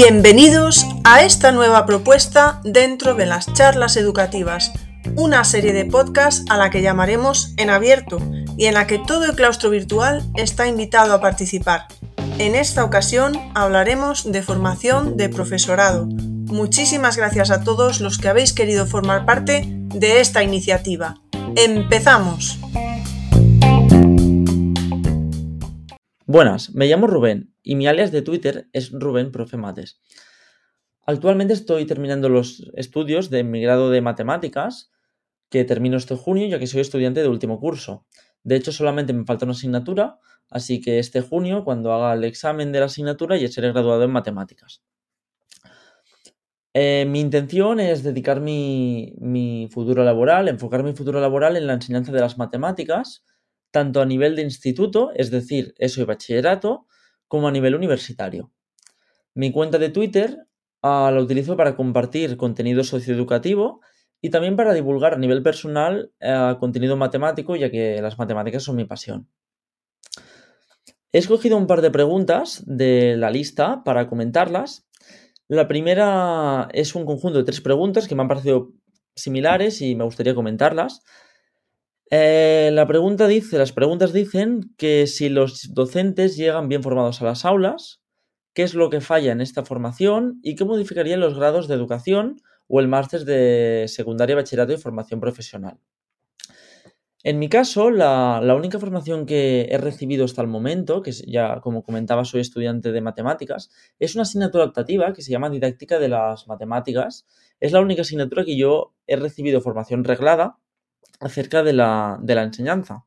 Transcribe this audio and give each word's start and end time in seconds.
Bienvenidos 0.00 0.86
a 1.02 1.24
esta 1.24 1.50
nueva 1.50 1.84
propuesta 1.84 2.60
dentro 2.62 3.16
de 3.16 3.26
las 3.26 3.52
charlas 3.52 3.96
educativas, 3.96 4.70
una 5.16 5.42
serie 5.42 5.72
de 5.72 5.86
podcasts 5.86 6.48
a 6.48 6.56
la 6.56 6.70
que 6.70 6.82
llamaremos 6.82 7.52
En 7.56 7.68
Abierto 7.68 8.20
y 8.56 8.66
en 8.66 8.74
la 8.74 8.86
que 8.86 9.00
todo 9.00 9.24
el 9.24 9.34
claustro 9.34 9.70
virtual 9.70 10.22
está 10.36 10.68
invitado 10.68 11.14
a 11.14 11.20
participar. 11.20 11.88
En 12.38 12.54
esta 12.54 12.84
ocasión 12.84 13.32
hablaremos 13.56 14.30
de 14.30 14.40
formación 14.40 15.16
de 15.16 15.30
profesorado. 15.30 16.06
Muchísimas 16.06 17.16
gracias 17.16 17.50
a 17.50 17.64
todos 17.64 18.00
los 18.00 18.18
que 18.18 18.28
habéis 18.28 18.52
querido 18.52 18.86
formar 18.86 19.26
parte 19.26 19.64
de 19.66 20.20
esta 20.20 20.44
iniciativa. 20.44 21.16
¡Empezamos! 21.56 22.60
Buenas, 26.24 26.70
me 26.72 26.86
llamo 26.86 27.08
Rubén 27.08 27.50
y 27.68 27.76
mi 27.76 27.86
alias 27.86 28.12
de 28.12 28.22
Twitter 28.22 28.66
es 28.72 28.90
Rubén 28.92 29.30
Profe 29.30 29.58
Mates. 29.58 30.00
Actualmente 31.04 31.52
estoy 31.52 31.84
terminando 31.84 32.30
los 32.30 32.66
estudios 32.72 33.28
de 33.28 33.44
mi 33.44 33.60
grado 33.60 33.90
de 33.90 34.00
matemáticas, 34.00 34.90
que 35.50 35.64
termino 35.64 35.98
este 35.98 36.16
junio 36.16 36.48
ya 36.48 36.58
que 36.58 36.66
soy 36.66 36.80
estudiante 36.80 37.20
de 37.20 37.28
último 37.28 37.60
curso. 37.60 38.06
De 38.42 38.56
hecho, 38.56 38.72
solamente 38.72 39.12
me 39.12 39.26
falta 39.26 39.44
una 39.44 39.52
asignatura, 39.52 40.18
así 40.48 40.80
que 40.80 40.98
este 40.98 41.20
junio, 41.20 41.62
cuando 41.62 41.92
haga 41.92 42.14
el 42.14 42.24
examen 42.24 42.72
de 42.72 42.80
la 42.80 42.86
asignatura, 42.86 43.36
ya 43.36 43.48
seré 43.48 43.70
graduado 43.70 44.02
en 44.02 44.12
matemáticas. 44.12 44.82
Eh, 46.72 47.04
mi 47.06 47.20
intención 47.20 47.80
es 47.80 48.02
dedicar 48.02 48.40
mi, 48.40 49.12
mi 49.18 49.68
futuro 49.70 50.04
laboral, 50.04 50.48
enfocar 50.48 50.82
mi 50.82 50.94
futuro 50.94 51.20
laboral 51.20 51.58
en 51.58 51.66
la 51.66 51.74
enseñanza 51.74 52.12
de 52.12 52.20
las 52.20 52.38
matemáticas, 52.38 53.26
tanto 53.70 54.00
a 54.00 54.06
nivel 54.06 54.36
de 54.36 54.42
instituto, 54.42 55.10
es 55.14 55.30
decir, 55.30 55.74
eso 55.76 56.00
y 56.00 56.04
bachillerato, 56.04 56.87
como 57.28 57.48
a 57.48 57.52
nivel 57.52 57.74
universitario. 57.74 58.50
Mi 59.34 59.52
cuenta 59.52 59.78
de 59.78 59.90
Twitter 59.90 60.46
ah, 60.82 61.10
la 61.14 61.20
utilizo 61.20 61.56
para 61.56 61.76
compartir 61.76 62.36
contenido 62.36 62.82
socioeducativo 62.82 63.80
y 64.20 64.30
también 64.30 64.56
para 64.56 64.74
divulgar 64.74 65.14
a 65.14 65.18
nivel 65.18 65.42
personal 65.42 66.12
eh, 66.20 66.56
contenido 66.58 66.96
matemático, 66.96 67.54
ya 67.54 67.70
que 67.70 68.02
las 68.02 68.18
matemáticas 68.18 68.64
son 68.64 68.76
mi 68.76 68.84
pasión. 68.84 69.28
He 71.12 71.18
escogido 71.18 71.56
un 71.56 71.66
par 71.66 71.80
de 71.80 71.90
preguntas 71.90 72.62
de 72.66 73.16
la 73.16 73.30
lista 73.30 73.82
para 73.84 74.08
comentarlas. 74.08 74.86
La 75.46 75.66
primera 75.66 76.68
es 76.72 76.94
un 76.94 77.06
conjunto 77.06 77.38
de 77.38 77.44
tres 77.44 77.60
preguntas 77.60 78.08
que 78.08 78.14
me 78.14 78.22
han 78.22 78.28
parecido 78.28 78.72
similares 79.14 79.80
y 79.80 79.94
me 79.94 80.04
gustaría 80.04 80.34
comentarlas. 80.34 81.02
Eh, 82.10 82.70
la 82.72 82.86
pregunta 82.86 83.26
dice, 83.26 83.58
las 83.58 83.72
preguntas 83.72 84.12
dicen 84.12 84.74
que 84.78 85.06
si 85.06 85.28
los 85.28 85.74
docentes 85.74 86.36
llegan 86.36 86.68
bien 86.68 86.82
formados 86.82 87.20
a 87.20 87.26
las 87.26 87.44
aulas, 87.44 88.00
qué 88.54 88.62
es 88.62 88.74
lo 88.74 88.88
que 88.88 89.02
falla 89.02 89.32
en 89.32 89.42
esta 89.42 89.64
formación 89.64 90.40
y 90.42 90.54
qué 90.54 90.64
modificarían 90.64 91.20
los 91.20 91.34
grados 91.34 91.68
de 91.68 91.74
educación 91.74 92.40
o 92.66 92.80
el 92.80 92.88
máster 92.88 93.24
de 93.24 93.84
secundaria, 93.88 94.36
bachillerato 94.36 94.72
y 94.72 94.78
formación 94.78 95.20
profesional. 95.20 95.78
En 97.24 97.38
mi 97.38 97.48
caso, 97.48 97.90
la, 97.90 98.40
la, 98.42 98.54
única 98.54 98.78
formación 98.78 99.26
que 99.26 99.68
he 99.70 99.76
recibido 99.76 100.24
hasta 100.24 100.40
el 100.40 100.48
momento, 100.48 101.02
que 101.02 101.12
ya 101.12 101.60
como 101.60 101.82
comentaba 101.82 102.24
soy 102.24 102.40
estudiante 102.40 102.92
de 102.92 103.00
matemáticas, 103.00 103.70
es 103.98 104.14
una 104.14 104.22
asignatura 104.22 104.64
optativa 104.64 105.12
que 105.12 105.20
se 105.20 105.32
llama 105.32 105.50
Didáctica 105.50 105.98
de 105.98 106.08
las 106.08 106.46
Matemáticas. 106.46 107.26
Es 107.60 107.72
la 107.72 107.80
única 107.80 108.02
asignatura 108.02 108.44
que 108.44 108.56
yo 108.56 108.94
he 109.06 109.16
recibido 109.16 109.60
formación 109.60 110.04
reglada 110.04 110.58
acerca 111.20 111.62
de 111.62 111.72
la, 111.72 112.18
de 112.20 112.34
la 112.34 112.42
enseñanza. 112.42 113.04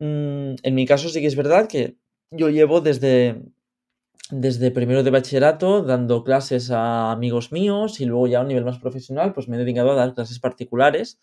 Mm, 0.00 0.54
en 0.62 0.74
mi 0.74 0.86
caso 0.86 1.08
sí 1.08 1.20
que 1.20 1.26
es 1.26 1.36
verdad 1.36 1.68
que 1.68 1.96
yo 2.30 2.50
llevo 2.50 2.80
desde, 2.80 3.42
desde 4.30 4.70
primero 4.70 5.02
de 5.02 5.10
bachillerato 5.10 5.82
dando 5.82 6.22
clases 6.24 6.70
a 6.70 7.10
amigos 7.10 7.52
míos 7.52 8.00
y 8.00 8.04
luego 8.04 8.26
ya 8.26 8.38
a 8.38 8.42
un 8.42 8.48
nivel 8.48 8.64
más 8.64 8.78
profesional 8.78 9.32
pues 9.32 9.48
me 9.48 9.56
he 9.56 9.58
dedicado 9.58 9.92
a 9.92 9.96
dar 9.96 10.14
clases 10.14 10.38
particulares 10.38 11.18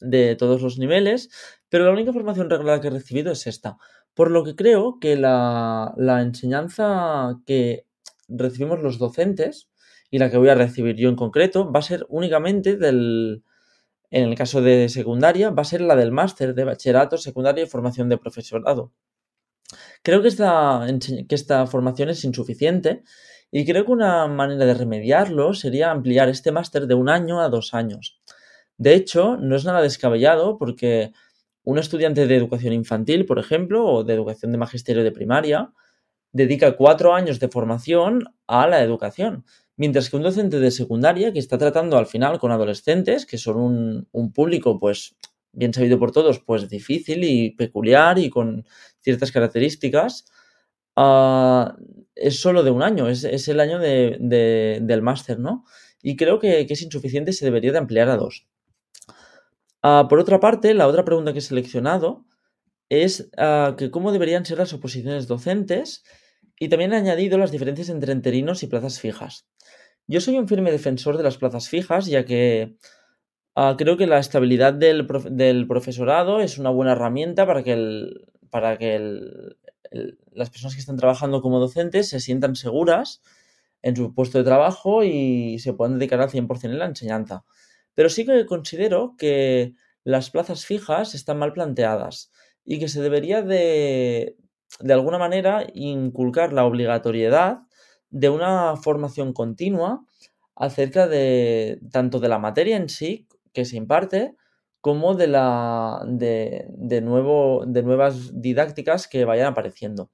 de 0.00 0.36
todos 0.36 0.60
los 0.60 0.78
niveles, 0.78 1.30
pero 1.68 1.84
la 1.84 1.92
única 1.92 2.12
formación 2.12 2.50
regular 2.50 2.80
que 2.80 2.88
he 2.88 2.90
recibido 2.90 3.32
es 3.32 3.46
esta. 3.46 3.78
Por 4.12 4.30
lo 4.30 4.44
que 4.44 4.54
creo 4.54 4.98
que 5.00 5.16
la, 5.16 5.94
la 5.96 6.20
enseñanza 6.20 7.40
que 7.46 7.86
recibimos 8.28 8.82
los 8.82 8.98
docentes 8.98 9.68
y 10.10 10.18
la 10.18 10.30
que 10.30 10.36
voy 10.36 10.48
a 10.48 10.54
recibir 10.54 10.96
yo 10.96 11.08
en 11.08 11.16
concreto 11.16 11.70
va 11.72 11.80
a 11.80 11.82
ser 11.82 12.06
únicamente 12.08 12.76
del, 12.76 13.44
en 14.14 14.28
el 14.28 14.36
caso 14.36 14.62
de 14.62 14.88
secundaria, 14.88 15.50
va 15.50 15.62
a 15.62 15.64
ser 15.64 15.80
la 15.80 15.96
del 15.96 16.12
máster 16.12 16.54
de 16.54 16.62
bachillerato, 16.62 17.18
secundaria 17.18 17.64
y 17.64 17.66
formación 17.66 18.08
de 18.08 18.16
profesorado. 18.16 18.92
Creo 20.04 20.22
que 20.22 20.28
esta, 20.28 20.86
que 21.28 21.34
esta 21.34 21.66
formación 21.66 22.10
es 22.10 22.24
insuficiente 22.24 23.02
y 23.50 23.64
creo 23.64 23.84
que 23.84 23.90
una 23.90 24.28
manera 24.28 24.66
de 24.66 24.74
remediarlo 24.74 25.52
sería 25.52 25.90
ampliar 25.90 26.28
este 26.28 26.52
máster 26.52 26.86
de 26.86 26.94
un 26.94 27.08
año 27.08 27.40
a 27.40 27.48
dos 27.48 27.74
años. 27.74 28.20
De 28.76 28.94
hecho, 28.94 29.36
no 29.36 29.56
es 29.56 29.64
nada 29.64 29.82
descabellado 29.82 30.58
porque 30.58 31.10
un 31.64 31.78
estudiante 31.78 32.28
de 32.28 32.36
educación 32.36 32.72
infantil, 32.72 33.26
por 33.26 33.40
ejemplo, 33.40 33.84
o 33.84 34.04
de 34.04 34.14
educación 34.14 34.52
de 34.52 34.58
magisterio 34.58 35.02
de 35.02 35.10
primaria, 35.10 35.72
dedica 36.30 36.76
cuatro 36.76 37.14
años 37.14 37.40
de 37.40 37.48
formación 37.48 38.22
a 38.46 38.68
la 38.68 38.80
educación. 38.80 39.44
Mientras 39.76 40.08
que 40.08 40.16
un 40.16 40.22
docente 40.22 40.60
de 40.60 40.70
secundaria 40.70 41.32
que 41.32 41.40
está 41.40 41.58
tratando 41.58 41.98
al 41.98 42.06
final 42.06 42.38
con 42.38 42.52
adolescentes, 42.52 43.26
que 43.26 43.38
son 43.38 44.06
un, 44.12 44.32
público, 44.32 44.78
pues, 44.78 45.16
bien 45.52 45.74
sabido 45.74 45.98
por 45.98 46.12
todos, 46.12 46.38
pues 46.40 46.68
difícil 46.68 47.24
y 47.24 47.50
peculiar 47.50 48.18
y 48.18 48.30
con 48.30 48.64
ciertas 49.00 49.32
características, 49.32 50.26
ah, 50.96 51.76
es 52.14 52.40
solo 52.40 52.62
de 52.62 52.70
un 52.70 52.82
año, 52.82 53.08
es, 53.08 53.24
el 53.48 53.58
año 53.60 53.80
del 53.80 55.02
máster, 55.02 55.40
¿no? 55.40 55.64
Y 56.02 56.16
creo 56.16 56.38
que, 56.38 56.66
es 56.68 56.82
insuficiente 56.82 57.32
y 57.32 57.34
se 57.34 57.44
debería 57.44 57.72
de 57.72 57.78
ampliar 57.78 58.08
a 58.10 58.16
dos. 58.16 58.46
Ah, 59.82 60.06
por 60.08 60.20
otra 60.20 60.38
parte, 60.38 60.72
la 60.74 60.86
otra 60.86 61.04
pregunta 61.04 61.32
que 61.32 61.40
he 61.40 61.42
seleccionado 61.42 62.24
es 62.88 63.28
ah, 63.36 63.74
que 63.76 63.90
cómo 63.90 64.12
deberían 64.12 64.44
ser 64.44 64.58
las 64.58 64.72
oposiciones 64.72 65.26
docentes 65.26 66.04
y 66.58 66.68
también 66.68 66.92
he 66.92 66.96
añadido 66.96 67.38
las 67.38 67.50
diferencias 67.50 67.88
entre 67.88 68.12
enterinos 68.12 68.62
y 68.62 68.66
plazas 68.66 69.00
fijas. 69.00 69.46
Yo 70.06 70.20
soy 70.20 70.38
un 70.38 70.48
firme 70.48 70.70
defensor 70.70 71.16
de 71.16 71.22
las 71.22 71.38
plazas 71.38 71.68
fijas, 71.68 72.06
ya 72.06 72.24
que 72.24 72.76
uh, 73.56 73.76
creo 73.76 73.96
que 73.96 74.06
la 74.06 74.18
estabilidad 74.18 74.74
del, 74.74 75.06
prof 75.06 75.24
del, 75.30 75.66
profesorado 75.66 76.40
es 76.40 76.58
una 76.58 76.70
buena 76.70 76.92
herramienta 76.92 77.46
para 77.46 77.62
que, 77.62 77.72
el, 77.72 78.26
para 78.50 78.76
que 78.76 78.98
las 80.32 80.50
personas 80.50 80.74
que 80.74 80.80
están 80.80 80.96
trabajando 80.96 81.40
como 81.40 81.58
docentes 81.58 82.08
se 82.08 82.20
sientan 82.20 82.54
seguras 82.54 83.22
en 83.82 83.96
su 83.96 84.14
puesto 84.14 84.38
de 84.38 84.44
trabajo 84.44 85.04
y 85.04 85.58
se 85.58 85.72
puedan 85.72 85.98
dedicar 85.98 86.20
al 86.20 86.30
100% 86.30 86.64
en 86.64 86.78
la 86.78 86.86
enseñanza. 86.86 87.44
Pero 87.94 88.08
sí 88.08 88.26
que 88.26 88.46
considero 88.46 89.14
que 89.16 89.74
las 90.04 90.30
plazas 90.30 90.66
fijas 90.66 91.14
están 91.14 91.38
mal 91.38 91.52
planteadas 91.52 92.30
y 92.64 92.78
que 92.78 92.88
se 92.88 93.00
debería 93.00 93.42
de, 93.42 94.36
de 94.80 94.92
alguna 94.92 95.18
manera, 95.18 95.66
inculcar 95.74 96.52
la 96.52 96.64
obligatoriedad 96.64 97.60
de 98.10 98.28
una 98.28 98.76
formación 98.76 99.32
continua 99.32 100.04
acerca 100.56 101.08
de 101.08 101.80
tanto 101.90 102.20
de 102.20 102.28
la 102.28 102.38
materia 102.38 102.76
en 102.76 102.88
sí 102.88 103.26
que 103.52 103.64
se 103.64 103.76
imparte 103.76 104.36
como 104.80 105.14
de, 105.14 105.28
la, 105.28 106.02
de, 106.06 107.00
nuevo, 107.02 107.64
de 107.66 107.82
nuevas 107.82 108.40
didácticas 108.40 109.08
que 109.08 109.24
vayan 109.24 109.46
apareciendo. 109.46 110.10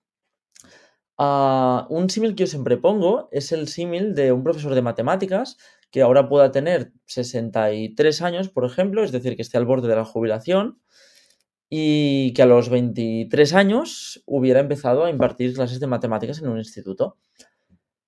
Ah, 1.18 1.86
un 1.90 2.08
símil 2.08 2.34
que 2.34 2.44
yo 2.44 2.46
siempre 2.46 2.76
pongo 2.76 3.28
es 3.32 3.52
el 3.52 3.68
símil 3.68 4.14
de 4.14 4.32
un 4.32 4.42
profesor 4.44 4.74
de 4.74 4.80
matemáticas 4.80 5.58
que 5.90 6.02
ahora 6.02 6.28
pueda 6.28 6.52
tener 6.52 6.92
63 7.06 8.22
años, 8.22 8.48
por 8.48 8.64
ejemplo, 8.64 9.02
es 9.02 9.12
decir, 9.12 9.36
que 9.36 9.42
esté 9.42 9.58
al 9.58 9.66
borde 9.66 9.88
de 9.88 9.96
la 9.96 10.04
jubilación, 10.04 10.80
y 11.70 12.34
que 12.34 12.42
a 12.42 12.46
los 12.46 12.68
23 12.68 13.54
años 13.54 14.22
hubiera 14.26 14.58
empezado 14.60 15.04
a 15.04 15.10
impartir 15.10 15.54
clases 15.54 15.78
de 15.78 15.86
matemáticas 15.86 16.40
en 16.40 16.48
un 16.48 16.58
instituto. 16.58 17.16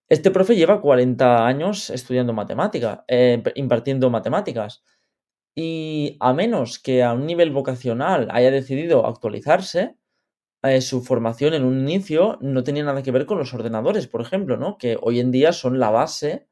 Este 0.08 0.32
profe 0.32 0.56
lleva 0.56 0.82
40 0.82 1.46
años 1.46 1.88
estudiando 1.88 2.32
matemática, 2.32 3.04
eh, 3.08 3.42
impartiendo 3.54 4.10
matemáticas. 4.10 4.82
Y 5.54 6.16
a 6.20 6.34
menos 6.34 6.78
que 6.78 7.02
a 7.02 7.12
un 7.12 7.26
nivel 7.26 7.50
vocacional 7.50 8.28
haya 8.32 8.50
decidido 8.50 9.06
actualizarse, 9.06 9.96
eh, 10.62 10.80
su 10.80 11.02
formación 11.02 11.54
en 11.54 11.64
un 11.64 11.80
inicio 11.80 12.38
no 12.40 12.64
tenía 12.64 12.84
nada 12.84 13.02
que 13.02 13.10
ver 13.10 13.26
con 13.26 13.38
los 13.38 13.54
ordenadores, 13.54 14.06
por 14.08 14.20
ejemplo, 14.22 14.56
¿no? 14.56 14.76
que 14.76 14.98
hoy 15.00 15.20
en 15.20 15.30
día 15.30 15.52
son 15.52 15.78
la 15.78 15.90
base 15.90 16.46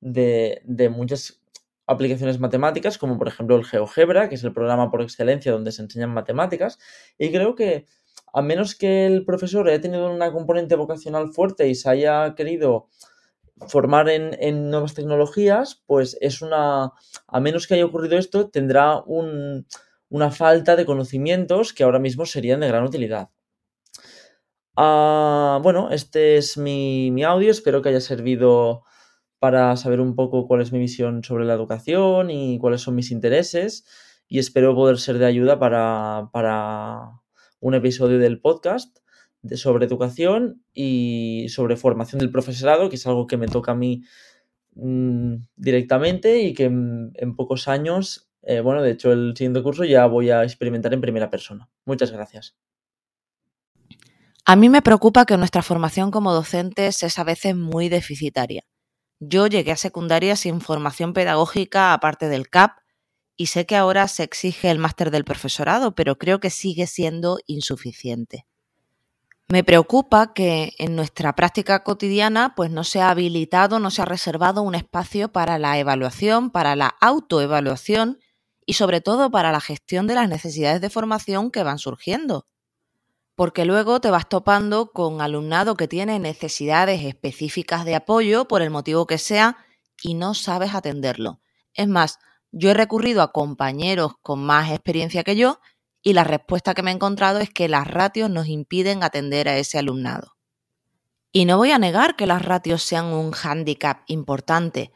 de, 0.00 0.62
de 0.64 0.88
muchas 0.88 1.39
aplicaciones 1.90 2.38
matemáticas, 2.38 2.98
como 2.98 3.18
por 3.18 3.26
ejemplo 3.26 3.56
el 3.56 3.64
GeoGebra, 3.64 4.28
que 4.28 4.36
es 4.36 4.44
el 4.44 4.52
programa 4.52 4.90
por 4.90 5.02
excelencia 5.02 5.50
donde 5.50 5.72
se 5.72 5.82
enseñan 5.82 6.14
matemáticas, 6.14 6.78
y 7.18 7.32
creo 7.32 7.56
que 7.56 7.86
a 8.32 8.42
menos 8.42 8.76
que 8.76 9.06
el 9.06 9.24
profesor 9.24 9.68
haya 9.68 9.80
tenido 9.80 10.08
una 10.08 10.30
componente 10.32 10.76
vocacional 10.76 11.32
fuerte 11.32 11.68
y 11.68 11.74
se 11.74 11.90
haya 11.90 12.36
querido 12.36 12.88
formar 13.66 14.08
en, 14.08 14.70
nuevas 14.70 14.94
tecnologías, 14.94 15.82
pues 15.86 16.16
es 16.20 16.42
una, 16.42 16.92
a 17.26 17.40
menos 17.40 17.66
que 17.66 17.74
haya 17.74 17.84
ocurrido 17.84 18.16
esto, 18.18 18.48
tendrá 18.48 19.02
una 19.02 20.30
falta 20.30 20.76
de 20.76 20.86
conocimientos 20.86 21.72
que 21.72 21.82
ahora 21.82 21.98
mismo 21.98 22.24
serían 22.24 22.60
de 22.60 22.68
gran 22.68 22.84
utilidad. 22.84 23.30
Ah, 24.76 25.58
bueno, 25.60 25.90
este 25.90 26.36
es 26.36 26.56
mi 26.56 27.22
audio, 27.24 27.50
espero 27.50 27.82
que 27.82 27.88
haya 27.88 28.00
servido 28.00 28.84
para 29.40 29.74
saber 29.76 30.00
un 30.00 30.14
poco 30.14 30.46
cuál 30.46 30.60
es 30.60 30.70
mi 30.70 30.78
visión 30.78 31.24
sobre 31.24 31.46
la 31.46 31.54
educación 31.54 32.30
y 32.30 32.58
cuáles 32.58 32.82
son 32.82 32.94
mis 32.94 33.10
intereses 33.10 33.86
y 34.28 34.38
espero 34.38 34.74
poder 34.74 34.98
ser 34.98 35.18
de 35.18 35.26
ayuda 35.26 35.58
para, 35.58 36.28
para 36.32 37.20
un 37.58 37.74
episodio 37.74 38.18
del 38.18 38.40
podcast 38.40 38.98
sobre 39.54 39.86
educación 39.86 40.62
y 40.74 41.46
sobre 41.48 41.76
formación 41.76 42.20
del 42.20 42.30
profesorado, 42.30 42.90
que 42.90 42.96
es 42.96 43.06
algo 43.06 43.26
que 43.26 43.38
me 43.38 43.48
toca 43.48 43.72
a 43.72 43.74
mí 43.74 44.02
mmm, 44.74 45.36
directamente 45.56 46.42
y 46.42 46.52
que 46.52 46.64
en, 46.64 47.12
en 47.14 47.34
pocos 47.34 47.66
años, 47.66 48.30
eh, 48.42 48.60
bueno, 48.60 48.82
de 48.82 48.90
hecho 48.90 49.10
el 49.10 49.34
siguiente 49.34 49.62
curso 49.62 49.84
ya 49.84 50.04
voy 50.04 50.28
a 50.28 50.44
experimentar 50.44 50.92
en 50.92 51.00
primera 51.00 51.30
persona. 51.30 51.70
Muchas 51.86 52.10
gracias. 52.10 52.56
A 54.44 54.54
mí 54.54 54.68
me 54.68 54.82
preocupa 54.82 55.24
que 55.24 55.38
nuestra 55.38 55.62
formación 55.62 56.10
como 56.10 56.34
docentes 56.34 57.02
es 57.02 57.18
a 57.18 57.24
veces 57.24 57.56
muy 57.56 57.88
deficitaria. 57.88 58.64
Yo 59.20 59.46
llegué 59.46 59.72
a 59.72 59.76
secundaria 59.76 60.34
sin 60.34 60.62
formación 60.62 61.12
pedagógica 61.12 61.92
aparte 61.92 62.30
del 62.30 62.48
CAP 62.48 62.78
y 63.36 63.46
sé 63.46 63.66
que 63.66 63.76
ahora 63.76 64.08
se 64.08 64.22
exige 64.22 64.70
el 64.70 64.78
máster 64.78 65.10
del 65.10 65.24
profesorado, 65.24 65.94
pero 65.94 66.16
creo 66.16 66.40
que 66.40 66.48
sigue 66.48 66.86
siendo 66.86 67.38
insuficiente. 67.46 68.46
Me 69.48 69.62
preocupa 69.62 70.32
que 70.32 70.72
en 70.78 70.96
nuestra 70.96 71.34
práctica 71.34 71.84
cotidiana 71.84 72.54
pues 72.56 72.70
no 72.70 72.82
se 72.82 73.02
ha 73.02 73.10
habilitado, 73.10 73.78
no 73.78 73.90
se 73.90 74.00
ha 74.00 74.06
reservado 74.06 74.62
un 74.62 74.74
espacio 74.74 75.30
para 75.30 75.58
la 75.58 75.78
evaluación, 75.78 76.50
para 76.50 76.74
la 76.74 76.94
autoevaluación 77.00 78.20
y 78.64 78.74
sobre 78.74 79.02
todo 79.02 79.30
para 79.30 79.52
la 79.52 79.60
gestión 79.60 80.06
de 80.06 80.14
las 80.14 80.28
necesidades 80.30 80.80
de 80.80 80.88
formación 80.88 81.50
que 81.50 81.62
van 81.62 81.78
surgiendo 81.78 82.46
porque 83.34 83.64
luego 83.64 84.00
te 84.00 84.10
vas 84.10 84.28
topando 84.28 84.92
con 84.92 85.20
alumnado 85.20 85.76
que 85.76 85.88
tiene 85.88 86.18
necesidades 86.18 87.04
específicas 87.04 87.84
de 87.84 87.94
apoyo 87.94 88.46
por 88.46 88.62
el 88.62 88.70
motivo 88.70 89.06
que 89.06 89.18
sea 89.18 89.58
y 90.02 90.14
no 90.14 90.34
sabes 90.34 90.74
atenderlo. 90.74 91.40
Es 91.74 91.88
más, 91.88 92.18
yo 92.52 92.70
he 92.70 92.74
recurrido 92.74 93.22
a 93.22 93.32
compañeros 93.32 94.12
con 94.22 94.44
más 94.44 94.70
experiencia 94.70 95.24
que 95.24 95.36
yo 95.36 95.60
y 96.02 96.14
la 96.14 96.24
respuesta 96.24 96.74
que 96.74 96.82
me 96.82 96.90
he 96.90 96.94
encontrado 96.94 97.38
es 97.38 97.50
que 97.50 97.68
las 97.68 97.86
ratios 97.86 98.30
nos 98.30 98.48
impiden 98.48 99.02
atender 99.02 99.48
a 99.48 99.56
ese 99.56 99.78
alumnado. 99.78 100.36
Y 101.32 101.44
no 101.44 101.58
voy 101.58 101.70
a 101.70 101.78
negar 101.78 102.16
que 102.16 102.26
las 102.26 102.42
ratios 102.42 102.82
sean 102.82 103.06
un 103.06 103.30
hándicap 103.30 104.02
importante, 104.06 104.92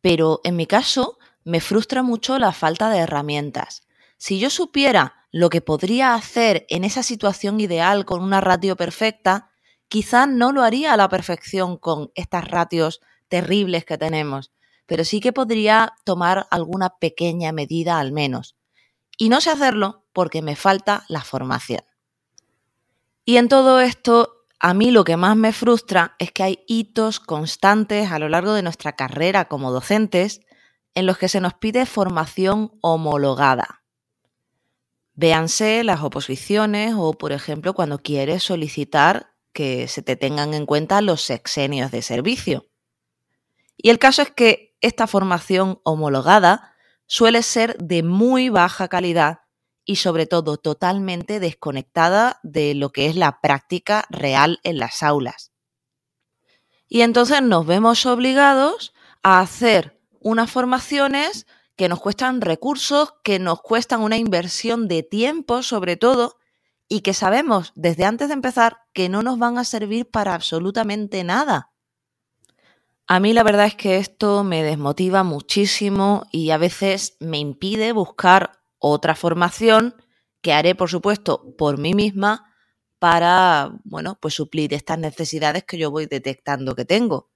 pero 0.00 0.40
en 0.44 0.56
mi 0.56 0.66
caso 0.66 1.18
me 1.44 1.60
frustra 1.60 2.02
mucho 2.02 2.38
la 2.38 2.52
falta 2.52 2.90
de 2.90 2.98
herramientas. 2.98 3.82
Si 4.18 4.38
yo 4.38 4.50
supiera 4.50 5.17
lo 5.30 5.50
que 5.50 5.60
podría 5.60 6.14
hacer 6.14 6.66
en 6.68 6.84
esa 6.84 7.02
situación 7.02 7.60
ideal 7.60 8.04
con 8.04 8.22
una 8.22 8.40
ratio 8.40 8.76
perfecta, 8.76 9.50
quizás 9.88 10.28
no 10.28 10.52
lo 10.52 10.62
haría 10.62 10.92
a 10.92 10.96
la 10.96 11.08
perfección 11.08 11.76
con 11.76 12.10
estas 12.14 12.48
ratios 12.48 13.00
terribles 13.28 13.84
que 13.84 13.98
tenemos, 13.98 14.52
pero 14.86 15.04
sí 15.04 15.20
que 15.20 15.32
podría 15.32 15.94
tomar 16.04 16.46
alguna 16.50 16.98
pequeña 16.98 17.52
medida 17.52 17.98
al 17.98 18.12
menos. 18.12 18.56
Y 19.16 19.28
no 19.28 19.40
sé 19.40 19.50
hacerlo 19.50 20.06
porque 20.12 20.42
me 20.42 20.56
falta 20.56 21.04
la 21.08 21.22
formación. 21.22 21.82
Y 23.24 23.36
en 23.36 23.48
todo 23.48 23.80
esto, 23.80 24.46
a 24.58 24.72
mí 24.72 24.90
lo 24.90 25.04
que 25.04 25.18
más 25.18 25.36
me 25.36 25.52
frustra 25.52 26.16
es 26.18 26.32
que 26.32 26.42
hay 26.42 26.64
hitos 26.66 27.20
constantes 27.20 28.10
a 28.10 28.18
lo 28.18 28.30
largo 28.30 28.54
de 28.54 28.62
nuestra 28.62 28.96
carrera 28.96 29.46
como 29.46 29.70
docentes 29.70 30.40
en 30.94 31.04
los 31.04 31.18
que 31.18 31.28
se 31.28 31.40
nos 31.40 31.54
pide 31.54 31.84
formación 31.84 32.72
homologada. 32.80 33.82
Véanse 35.18 35.82
las 35.82 36.04
oposiciones 36.04 36.94
o, 36.96 37.12
por 37.12 37.32
ejemplo, 37.32 37.74
cuando 37.74 37.98
quieres 37.98 38.44
solicitar 38.44 39.34
que 39.52 39.88
se 39.88 40.00
te 40.00 40.14
tengan 40.14 40.54
en 40.54 40.64
cuenta 40.64 41.00
los 41.00 41.22
sexenios 41.22 41.90
de 41.90 42.02
servicio. 42.02 42.66
Y 43.76 43.90
el 43.90 43.98
caso 43.98 44.22
es 44.22 44.30
que 44.30 44.76
esta 44.80 45.08
formación 45.08 45.80
homologada 45.82 46.76
suele 47.06 47.42
ser 47.42 47.76
de 47.78 48.04
muy 48.04 48.48
baja 48.48 48.86
calidad 48.86 49.40
y 49.84 49.96
sobre 49.96 50.26
todo 50.26 50.56
totalmente 50.56 51.40
desconectada 51.40 52.38
de 52.44 52.76
lo 52.76 52.90
que 52.90 53.06
es 53.06 53.16
la 53.16 53.40
práctica 53.40 54.04
real 54.10 54.60
en 54.62 54.78
las 54.78 55.02
aulas. 55.02 55.50
Y 56.86 57.00
entonces 57.00 57.42
nos 57.42 57.66
vemos 57.66 58.06
obligados 58.06 58.94
a 59.24 59.40
hacer 59.40 60.00
unas 60.20 60.48
formaciones 60.48 61.48
que 61.78 61.88
nos 61.88 62.00
cuestan 62.00 62.40
recursos, 62.40 63.14
que 63.22 63.38
nos 63.38 63.62
cuestan 63.62 64.02
una 64.02 64.16
inversión 64.16 64.88
de 64.88 65.04
tiempo 65.04 65.62
sobre 65.62 65.96
todo, 65.96 66.36
y 66.88 67.02
que 67.02 67.14
sabemos 67.14 67.72
desde 67.76 68.04
antes 68.04 68.28
de 68.28 68.34
empezar 68.34 68.78
que 68.92 69.08
no 69.08 69.22
nos 69.22 69.38
van 69.38 69.58
a 69.58 69.64
servir 69.64 70.10
para 70.10 70.34
absolutamente 70.34 71.22
nada. 71.22 71.70
A 73.06 73.20
mí 73.20 73.32
la 73.32 73.44
verdad 73.44 73.66
es 73.66 73.76
que 73.76 73.98
esto 73.98 74.42
me 74.42 74.64
desmotiva 74.64 75.22
muchísimo 75.22 76.26
y 76.32 76.50
a 76.50 76.58
veces 76.58 77.16
me 77.20 77.38
impide 77.38 77.92
buscar 77.92 78.58
otra 78.78 79.14
formación 79.14 79.94
que 80.40 80.52
haré, 80.52 80.74
por 80.74 80.90
supuesto, 80.90 81.54
por 81.56 81.78
mí 81.78 81.94
misma 81.94 82.52
para, 82.98 83.70
bueno, 83.84 84.18
pues 84.20 84.34
suplir 84.34 84.74
estas 84.74 84.98
necesidades 84.98 85.62
que 85.62 85.78
yo 85.78 85.92
voy 85.92 86.06
detectando 86.06 86.74
que 86.74 86.84
tengo. 86.84 87.30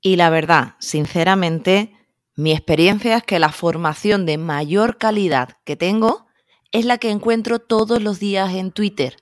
Y 0.00 0.16
la 0.16 0.30
verdad, 0.30 0.76
sinceramente, 0.78 1.97
mi 2.38 2.52
experiencia 2.52 3.16
es 3.16 3.24
que 3.24 3.40
la 3.40 3.50
formación 3.50 4.24
de 4.24 4.38
mayor 4.38 4.96
calidad 4.96 5.56
que 5.64 5.74
tengo 5.74 6.28
es 6.70 6.84
la 6.84 6.98
que 6.98 7.10
encuentro 7.10 7.58
todos 7.58 8.00
los 8.00 8.20
días 8.20 8.54
en 8.54 8.70
Twitter. 8.70 9.16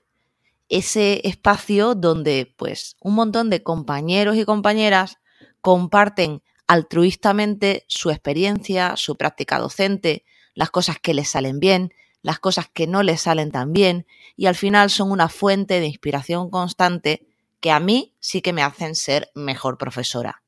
Ese 0.69 1.27
espacio 1.27 1.95
donde 1.95 2.55
pues 2.59 2.95
un 3.01 3.15
montón 3.15 3.49
de 3.49 3.63
compañeros 3.63 4.37
y 4.37 4.45
compañeras 4.45 5.17
comparten 5.63 6.43
altruistamente 6.67 7.87
su 7.89 8.11
experiencia, 8.11 8.97
su 8.97 9.17
práctica 9.17 9.59
docente, 9.59 10.27
las 10.53 10.69
cosas 10.69 10.99
que 11.01 11.15
les 11.15 11.31
salen 11.31 11.59
bien, 11.59 11.95
las 12.21 12.39
cosas 12.39 12.69
que 12.71 12.87
no 12.87 13.03
les 13.03 13.23
salen 13.23 13.51
tan 13.51 13.73
bien 13.73 14.07
y 14.37 14.45
al 14.45 14.57
final 14.57 14.91
son 14.91 15.11
una 15.11 15.31
fuente 15.31 15.81
de 15.81 15.87
inspiración 15.87 16.51
constante 16.51 17.27
que 17.61 17.71
a 17.71 17.81
mí 17.81 18.15
sí 18.21 18.43
que 18.43 18.53
me 18.53 18.63
hacen 18.63 18.95
ser 18.95 19.31
mejor 19.35 19.79
profesora. 19.79 20.43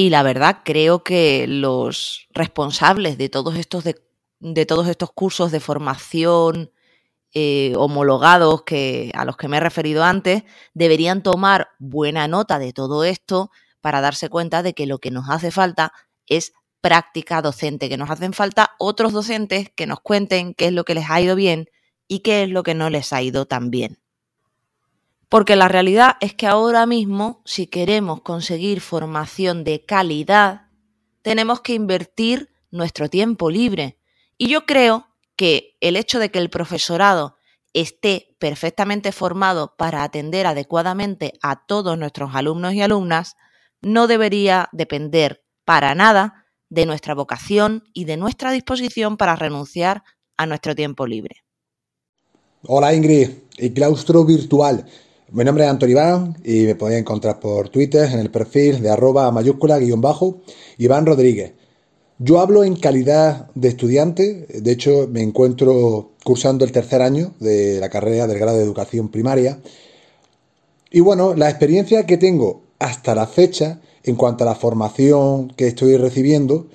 Y 0.00 0.08
la 0.08 0.22
verdad, 0.22 0.62
creo 0.64 1.04
que 1.04 1.46
los 1.46 2.26
responsables 2.30 3.18
de 3.18 3.28
todos 3.28 3.56
estos, 3.56 3.84
de, 3.84 4.64
todos 4.64 4.88
estos 4.88 5.12
cursos 5.12 5.52
de 5.52 5.60
formación 5.60 6.72
eh, 7.34 7.74
homologados 7.76 8.62
que, 8.62 9.12
a 9.12 9.26
los 9.26 9.36
que 9.36 9.46
me 9.46 9.58
he 9.58 9.60
referido 9.60 10.02
antes 10.02 10.44
deberían 10.72 11.22
tomar 11.22 11.68
buena 11.78 12.28
nota 12.28 12.58
de 12.58 12.72
todo 12.72 13.04
esto 13.04 13.50
para 13.82 14.00
darse 14.00 14.30
cuenta 14.30 14.62
de 14.62 14.72
que 14.72 14.86
lo 14.86 15.00
que 15.00 15.10
nos 15.10 15.28
hace 15.28 15.50
falta 15.50 15.92
es 16.26 16.54
práctica 16.80 17.42
docente, 17.42 17.90
que 17.90 17.98
nos 17.98 18.08
hacen 18.08 18.32
falta 18.32 18.70
otros 18.78 19.12
docentes 19.12 19.68
que 19.76 19.86
nos 19.86 20.00
cuenten 20.00 20.54
qué 20.54 20.68
es 20.68 20.72
lo 20.72 20.84
que 20.84 20.94
les 20.94 21.10
ha 21.10 21.20
ido 21.20 21.36
bien 21.36 21.68
y 22.08 22.20
qué 22.20 22.44
es 22.44 22.48
lo 22.48 22.62
que 22.62 22.72
no 22.72 22.88
les 22.88 23.12
ha 23.12 23.20
ido 23.20 23.44
tan 23.44 23.70
bien. 23.70 24.00
Porque 25.30 25.54
la 25.54 25.68
realidad 25.68 26.16
es 26.20 26.34
que 26.34 26.48
ahora 26.48 26.86
mismo, 26.86 27.40
si 27.44 27.68
queremos 27.68 28.20
conseguir 28.20 28.80
formación 28.80 29.62
de 29.62 29.84
calidad, 29.84 30.62
tenemos 31.22 31.60
que 31.60 31.74
invertir 31.74 32.50
nuestro 32.72 33.08
tiempo 33.08 33.48
libre. 33.48 33.96
Y 34.36 34.48
yo 34.48 34.66
creo 34.66 35.06
que 35.36 35.76
el 35.80 35.94
hecho 35.94 36.18
de 36.18 36.32
que 36.32 36.40
el 36.40 36.50
profesorado 36.50 37.36
esté 37.72 38.34
perfectamente 38.40 39.12
formado 39.12 39.76
para 39.78 40.02
atender 40.02 40.48
adecuadamente 40.48 41.34
a 41.42 41.64
todos 41.64 41.96
nuestros 41.96 42.34
alumnos 42.34 42.74
y 42.74 42.82
alumnas 42.82 43.36
no 43.80 44.08
debería 44.08 44.68
depender 44.72 45.44
para 45.64 45.94
nada 45.94 46.44
de 46.70 46.86
nuestra 46.86 47.14
vocación 47.14 47.84
y 47.94 48.04
de 48.04 48.16
nuestra 48.16 48.50
disposición 48.50 49.16
para 49.16 49.36
renunciar 49.36 50.02
a 50.36 50.46
nuestro 50.46 50.74
tiempo 50.74 51.06
libre. 51.06 51.44
Hola 52.66 52.92
Ingrid, 52.92 53.30
el 53.58 53.72
claustro 53.72 54.24
virtual 54.24 54.86
mi 55.32 55.44
nombre 55.44 55.64
es 55.64 55.70
Antonio 55.70 55.92
Iván 55.92 56.36
y 56.44 56.66
me 56.66 56.74
podéis 56.74 57.00
encontrar 57.00 57.38
por 57.38 57.68
Twitter 57.68 58.10
en 58.10 58.18
el 58.18 58.30
perfil 58.30 58.82
de 58.82 58.90
arroba 58.90 59.30
mayúscula 59.30 59.78
guion 59.78 60.00
bajo 60.00 60.40
Iván 60.78 61.06
Rodríguez. 61.06 61.52
Yo 62.18 62.40
hablo 62.40 62.64
en 62.64 62.74
calidad 62.74 63.48
de 63.54 63.68
estudiante, 63.68 64.46
de 64.48 64.72
hecho 64.72 65.08
me 65.10 65.22
encuentro 65.22 66.10
cursando 66.24 66.64
el 66.64 66.72
tercer 66.72 67.00
año 67.00 67.32
de 67.38 67.78
la 67.80 67.88
carrera 67.88 68.26
del 68.26 68.38
grado 68.38 68.58
de 68.58 68.64
educación 68.64 69.08
primaria. 69.08 69.60
Y 70.90 71.00
bueno, 71.00 71.34
la 71.34 71.48
experiencia 71.48 72.06
que 72.06 72.16
tengo 72.16 72.62
hasta 72.78 73.14
la 73.14 73.26
fecha 73.26 73.80
en 74.02 74.16
cuanto 74.16 74.44
a 74.44 74.48
la 74.48 74.56
formación 74.56 75.48
que 75.56 75.68
estoy 75.68 75.96
recibiendo, 75.96 76.66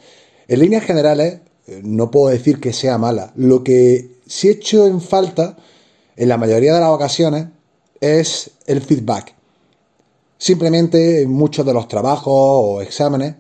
en 0.48 0.60
líneas 0.60 0.84
generales 0.84 1.40
no 1.84 2.10
puedo 2.10 2.30
decir 2.30 2.62
que 2.62 2.72
sea 2.72 2.98
mala. 2.98 3.34
Lo 3.36 3.64
que 3.64 4.12
sí 4.28 4.48
he 4.48 4.52
hecho 4.52 4.88
en 4.88 5.02
falta 5.02 5.58
en 6.16 6.30
la 6.30 6.38
mayoría 6.38 6.74
de 6.74 6.80
las 6.80 6.90
ocasiones 6.90 7.48
es 8.06 8.52
el 8.68 8.82
feedback. 8.82 9.34
Simplemente 10.38 11.24
en 11.24 11.32
muchos 11.32 11.66
de 11.66 11.74
los 11.74 11.88
trabajos 11.88 12.34
o 12.34 12.82
exámenes 12.82 13.36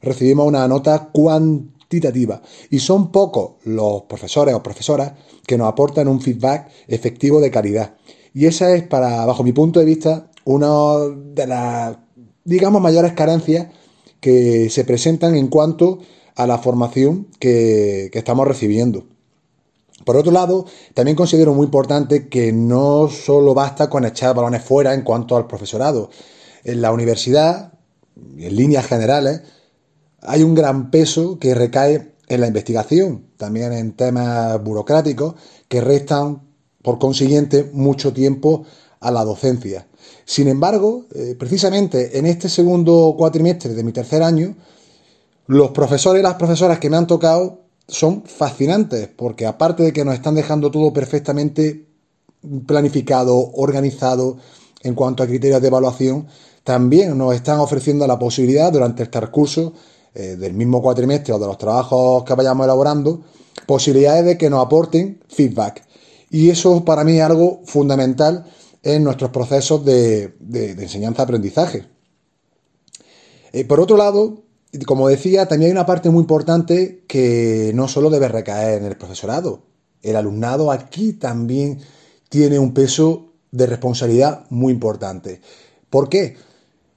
recibimos 0.00 0.46
una 0.46 0.66
nota 0.68 1.10
cuantitativa 1.12 2.40
y 2.70 2.78
son 2.78 3.12
pocos 3.12 3.52
los 3.64 4.02
profesores 4.02 4.54
o 4.54 4.62
profesoras 4.62 5.12
que 5.46 5.58
nos 5.58 5.68
aportan 5.68 6.08
un 6.08 6.20
feedback 6.20 6.70
efectivo 6.88 7.40
de 7.40 7.50
calidad. 7.50 7.96
Y 8.32 8.46
esa 8.46 8.74
es, 8.74 8.82
para, 8.84 9.24
bajo 9.26 9.42
mi 9.42 9.52
punto 9.52 9.80
de 9.80 9.86
vista, 9.86 10.30
una 10.44 10.98
de 11.34 11.46
las, 11.46 11.96
digamos, 12.44 12.80
mayores 12.80 13.12
carencias 13.12 13.68
que 14.20 14.70
se 14.70 14.84
presentan 14.84 15.36
en 15.36 15.48
cuanto 15.48 15.98
a 16.36 16.46
la 16.46 16.58
formación 16.58 17.28
que, 17.38 18.08
que 18.12 18.18
estamos 18.18 18.46
recibiendo. 18.46 19.06
Por 20.06 20.16
otro 20.16 20.30
lado, 20.30 20.66
también 20.94 21.16
considero 21.16 21.52
muy 21.52 21.64
importante 21.64 22.28
que 22.28 22.52
no 22.52 23.08
solo 23.08 23.54
basta 23.54 23.90
con 23.90 24.04
echar 24.04 24.36
balones 24.36 24.62
fuera 24.62 24.94
en 24.94 25.02
cuanto 25.02 25.36
al 25.36 25.48
profesorado. 25.48 26.10
En 26.62 26.80
la 26.80 26.92
universidad, 26.92 27.72
en 28.14 28.54
líneas 28.54 28.86
generales, 28.86 29.42
hay 30.22 30.44
un 30.44 30.54
gran 30.54 30.92
peso 30.92 31.40
que 31.40 31.56
recae 31.56 32.12
en 32.28 32.40
la 32.40 32.46
investigación, 32.46 33.30
también 33.36 33.72
en 33.72 33.96
temas 33.96 34.62
burocráticos 34.62 35.34
que 35.66 35.80
restan, 35.80 36.40
por 36.82 37.00
consiguiente, 37.00 37.68
mucho 37.72 38.12
tiempo 38.12 38.64
a 39.00 39.10
la 39.10 39.24
docencia. 39.24 39.88
Sin 40.24 40.46
embargo, 40.46 41.06
eh, 41.16 41.34
precisamente 41.36 42.16
en 42.16 42.26
este 42.26 42.48
segundo 42.48 43.16
cuatrimestre 43.18 43.74
de 43.74 43.82
mi 43.82 43.90
tercer 43.90 44.22
año, 44.22 44.54
los 45.48 45.72
profesores 45.72 46.20
y 46.20 46.22
las 46.22 46.34
profesoras 46.34 46.78
que 46.78 46.90
me 46.90 46.96
han 46.96 47.08
tocado 47.08 47.65
son 47.88 48.24
fascinantes, 48.24 49.08
porque 49.08 49.46
aparte 49.46 49.82
de 49.82 49.92
que 49.92 50.04
nos 50.04 50.14
están 50.14 50.34
dejando 50.34 50.70
todo 50.70 50.92
perfectamente 50.92 51.86
planificado, 52.66 53.52
organizado 53.54 54.38
en 54.82 54.94
cuanto 54.94 55.22
a 55.22 55.26
criterios 55.26 55.60
de 55.60 55.68
evaluación, 55.68 56.26
también 56.64 57.16
nos 57.16 57.34
están 57.34 57.60
ofreciendo 57.60 58.06
la 58.06 58.18
posibilidad 58.18 58.72
durante 58.72 59.02
el 59.02 59.10
transcurso 59.10 59.72
eh, 60.14 60.36
del 60.36 60.54
mismo 60.54 60.82
cuatrimestre 60.82 61.32
o 61.32 61.38
de 61.38 61.46
los 61.46 61.58
trabajos 61.58 62.24
que 62.24 62.34
vayamos 62.34 62.64
elaborando, 62.64 63.22
posibilidades 63.66 64.24
de 64.24 64.38
que 64.38 64.50
nos 64.50 64.64
aporten 64.64 65.20
feedback. 65.28 65.84
Y 66.30 66.50
eso 66.50 66.84
para 66.84 67.04
mí 67.04 67.18
es 67.18 67.22
algo 67.22 67.60
fundamental 67.66 68.44
en 68.82 69.04
nuestros 69.04 69.30
procesos 69.30 69.84
de, 69.84 70.34
enseñanza-aprendizaje. 70.78 71.86
Eh, 73.52 73.64
por 73.64 73.80
otro 73.80 73.96
lado, 73.96 74.42
como 74.84 75.08
decía, 75.08 75.46
también 75.46 75.70
hay 75.70 75.72
una 75.72 75.86
parte 75.86 76.10
muy 76.10 76.20
importante 76.20 77.04
que 77.06 77.72
no 77.74 77.88
solo 77.88 78.10
debe 78.10 78.28
recaer 78.28 78.80
en 78.80 78.86
el 78.86 78.96
profesorado. 78.96 79.62
El 80.02 80.16
alumnado 80.16 80.70
aquí 80.70 81.12
también 81.12 81.80
tiene 82.28 82.58
un 82.58 82.74
peso 82.74 83.32
de 83.52 83.66
responsabilidad 83.66 84.44
muy 84.50 84.72
importante. 84.72 85.40
¿Por 85.88 86.08
qué? 86.08 86.36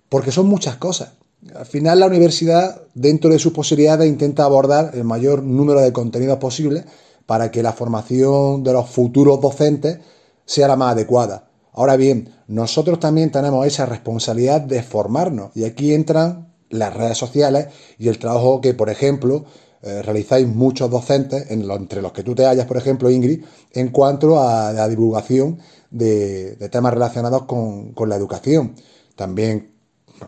Porque 0.10 0.32
son 0.32 0.48
muchas 0.48 0.78
cosas. 0.78 1.14
Al 1.56 1.66
final 1.66 2.00
la 2.00 2.08
universidad, 2.08 2.82
dentro 2.94 3.30
de 3.30 3.40
sus 3.40 3.54
posibilidades, 3.54 4.10
intenta 4.10 4.44
abordar 4.44 4.92
el 4.94 5.06
mayor 5.06 5.42
número 5.42 5.80
de 5.80 5.94
contenidos 5.94 6.38
posible 6.38 6.84
para 7.26 7.52
que 7.52 7.64
la 7.64 7.74
formación 7.74 8.64
de 8.64 8.74
los 8.74 8.90
futuros 8.90 9.40
docentes 9.40 10.00
sea 10.46 10.68
la 10.68 10.76
más 10.76 10.94
adecuada. 10.94 11.50
Ahora 11.72 11.96
bien, 11.96 12.34
nosotros 12.48 13.00
también 13.00 13.32
tenemos 13.32 13.66
esa 13.66 13.86
responsabilidad 13.86 14.62
de 14.62 14.84
formarnos 14.84 15.52
y 15.56 15.64
aquí 15.64 15.94
entran 15.94 16.49
las 16.70 16.94
redes 16.94 17.18
sociales 17.18 17.68
y 17.98 18.08
el 18.08 18.20
trabajo 18.20 18.62
que, 18.62 18.74
por 18.74 18.90
ejemplo, 18.90 19.46
eh, 19.82 20.02
realizáis 20.02 20.48
muchos 20.48 20.90
docentes, 20.90 21.50
entre 21.50 22.02
los 22.02 22.12
que 22.12 22.24
tú 22.24 22.36
te 22.36 22.46
hallas, 22.46 22.66
por 22.66 22.78
ejemplo, 22.78 23.10
Ingrid, 23.10 23.44
en 23.74 23.90
cuanto 23.90 24.42
a 24.42 24.74
la 24.74 24.88
divulgación 24.88 25.60
de, 25.90 26.56
temas 26.72 26.94
relacionados 26.94 27.44
con, 27.44 27.94
la 28.10 28.16
educación. 28.16 28.76
También 29.16 29.72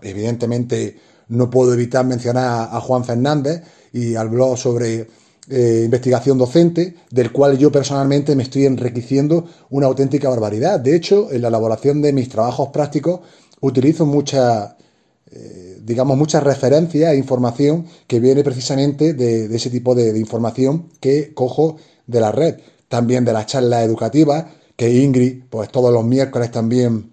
evidentemente 0.01 0.97
no 1.27 1.49
puedo 1.49 1.73
evitar 1.73 2.05
mencionar 2.05 2.69
a 2.71 2.79
Juan 2.79 3.03
Fernández 3.03 3.61
y 3.93 4.15
al 4.15 4.29
blog 4.29 4.57
sobre 4.57 5.07
eh, 5.49 5.81
investigación 5.83 6.37
docente, 6.37 6.95
del 7.09 7.31
cual 7.31 7.57
yo 7.57 7.71
personalmente 7.71 8.35
me 8.35 8.43
estoy 8.43 8.65
enriqueciendo 8.65 9.45
una 9.69 9.87
auténtica 9.87 10.29
barbaridad. 10.29 10.79
De 10.79 10.95
hecho, 10.95 11.31
en 11.31 11.41
la 11.41 11.49
elaboración 11.49 12.01
de 12.01 12.13
mis 12.13 12.29
trabajos 12.29 12.69
prácticos 12.69 13.21
utilizo 13.59 14.05
mucha, 14.05 14.77
eh, 15.31 15.60
digamos, 15.83 16.17
muchas 16.17 16.43
referencias 16.43 17.11
e 17.11 17.17
información 17.17 17.85
que 18.07 18.19
viene 18.19 18.43
precisamente 18.43 19.13
de, 19.13 19.53
ese 19.55 19.69
tipo 19.69 19.95
de, 19.95 20.17
información 20.17 20.89
que 20.99 21.33
cojo 21.33 21.77
de 22.07 22.19
la 22.19 22.31
red. 22.31 22.55
También 22.87 23.25
de 23.25 23.33
las 23.33 23.45
charlas 23.45 23.83
educativas, 23.83 24.45
que 24.75 24.89
Ingrid, 24.89 25.43
pues 25.49 25.69
todos 25.69 25.93
los 25.93 26.03
miércoles 26.03 26.51
también 26.51 27.11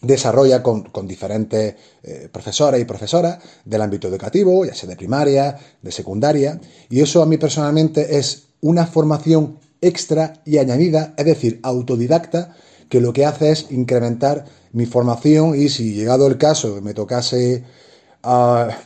desarrolla 0.00 0.62
con, 0.62 0.84
diferentes 1.06 1.74
eh, 2.02 2.28
profesores 2.32 2.80
y 2.80 2.84
profesoras 2.84 3.38
del 3.64 3.82
ámbito 3.82 4.08
educativo, 4.08 4.64
ya 4.64 4.74
sea 4.74 4.88
de 4.88 4.96
primaria, 4.96 5.56
de 5.80 5.92
secundaria, 5.92 6.60
y 6.90 7.00
eso 7.00 7.22
a 7.22 7.26
mí 7.26 7.36
personalmente 7.36 8.18
es 8.18 8.48
una 8.60 8.86
formación 8.86 9.58
extra 9.80 10.42
y 10.44 10.58
añadida, 10.58 11.14
es 11.16 11.24
decir, 11.24 11.60
autodidacta, 11.62 12.54
que 12.88 13.00
lo 13.00 13.12
que 13.12 13.24
hace 13.24 13.50
es 13.50 13.66
incrementar 13.70 14.44
mi 14.72 14.86
formación 14.86 15.54
y 15.58 15.68
si 15.68 15.94
llegado 15.94 16.26
el 16.26 16.38
caso 16.38 16.80
me 16.82 16.94
tocase, 16.94 17.64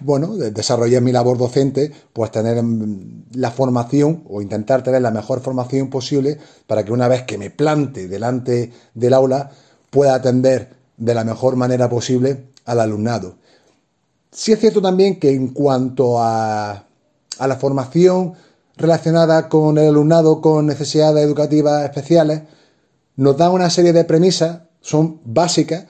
bueno, 0.01 0.37
desarrollar 0.37 1.03
mi 1.03 1.13
labor 1.13 1.37
docente, 1.37 1.93
pues 2.13 2.31
tener 2.31 2.63
mm, 2.63 3.33
la 3.35 3.51
formación 3.51 4.25
o 4.29 4.41
intentar 4.41 4.83
tener 4.83 5.03
la 5.03 5.11
mejor 5.11 5.41
formación 5.41 5.91
posible 5.91 6.39
para 6.67 6.85
que 6.85 6.93
una 6.93 7.09
vez 7.09 7.25
que 7.25 7.37
me 7.37 7.51
plante 7.51 8.09
delante 8.09 8.73
del 8.95 9.15
aula 9.15 9.51
pueda 9.91 10.15
atender 10.15 10.71
de 10.97 11.15
la 11.15 11.25
mejor 11.25 11.57
manera 11.57 11.89
posible 11.91 12.47
al 12.65 12.81
alumnado. 12.81 13.37
Sí 14.31 14.53
es 14.53 14.61
cierto 14.61 14.81
también 14.81 15.19
que 15.21 15.31
en 15.31 15.49
cuanto 15.49 16.19
a, 16.19 16.87
a 17.39 17.47
la 17.47 17.57
formación 17.57 18.35
relacionada 18.77 19.49
con 19.49 19.79
el 19.79 19.89
alumnado 19.89 20.41
con 20.41 20.67
necesidades 20.67 21.25
educativas 21.25 21.85
especiales, 21.85 22.43
nos 23.17 23.37
da 23.37 23.51
una 23.51 23.71
serie 23.71 23.93
de 23.93 24.05
premisas, 24.05 24.61
son 24.81 25.21
básicas, 25.25 25.87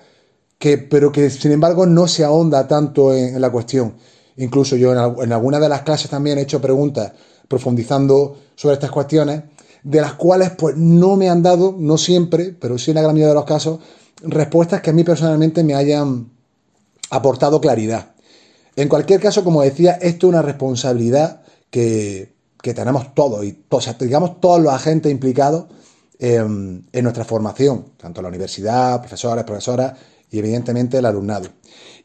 que, 0.59 0.79
pero 0.79 1.13
que 1.13 1.31
sin 1.31 1.53
embargo 1.53 1.87
no 1.87 2.09
se 2.09 2.25
ahonda 2.25 2.67
tanto 2.67 3.15
en, 3.15 3.41
la 3.41 3.51
cuestión. 3.51 3.95
Incluso 4.37 4.77
yo 4.77 4.93
en, 4.93 5.25
en 5.25 5.33
algunas 5.33 5.61
de 5.61 5.69
las 5.69 5.83
clases 5.83 6.11
también 6.11 6.39
he 6.39 6.43
hecho 6.43 6.61
preguntas 6.61 7.13
profundizando 7.49 8.39
sobre 8.55 8.75
estas 8.75 8.91
cuestiones, 8.91 9.43
de 9.83 10.01
las 10.01 10.15
cuales 10.15 10.51
pues 10.51 10.77
no 10.77 11.17
me 11.17 11.29
han 11.29 11.43
dado, 11.43 11.75
no 11.79 11.97
siempre, 11.97 12.55
pero 12.59 12.79
sí 12.79 12.91
en 12.91 12.97
la 12.97 13.03
gran 13.03 13.15
mayoría 13.15 13.29
de 13.29 13.35
los 13.35 13.45
casos, 13.45 13.81
respuestas 14.23 14.81
que 14.81 14.91
a 14.91 14.93
mí 14.93 15.05
personalmente 15.05 15.63
me 15.63 15.75
hayan 15.75 16.31
aportado 17.11 17.61
claridad. 17.61 18.15
En 18.75 18.89
cualquier 18.89 19.21
caso, 19.21 19.45
como 19.45 19.63
decía, 19.63 19.93
esto 19.93 20.27
es 20.27 20.31
una 20.31 20.43
responsabilidad 20.43 21.43
que, 21.71 22.35
tenemos 22.63 23.15
todos, 23.15 23.45
y 23.45 23.57
digamos 24.01 24.41
todos 24.41 24.61
los 24.61 24.73
agentes 24.73 25.13
implicados 25.13 25.67
en, 26.19 26.85
nuestra 27.01 27.25
formación, 27.25 27.93
tanto 27.97 28.21
la 28.21 28.29
universidad, 28.29 28.99
profesores, 28.99 29.45
profesoras 29.45 29.93
y 30.31 30.39
evidentemente 30.39 30.99
el 30.99 31.07
alumnado. 31.07 31.49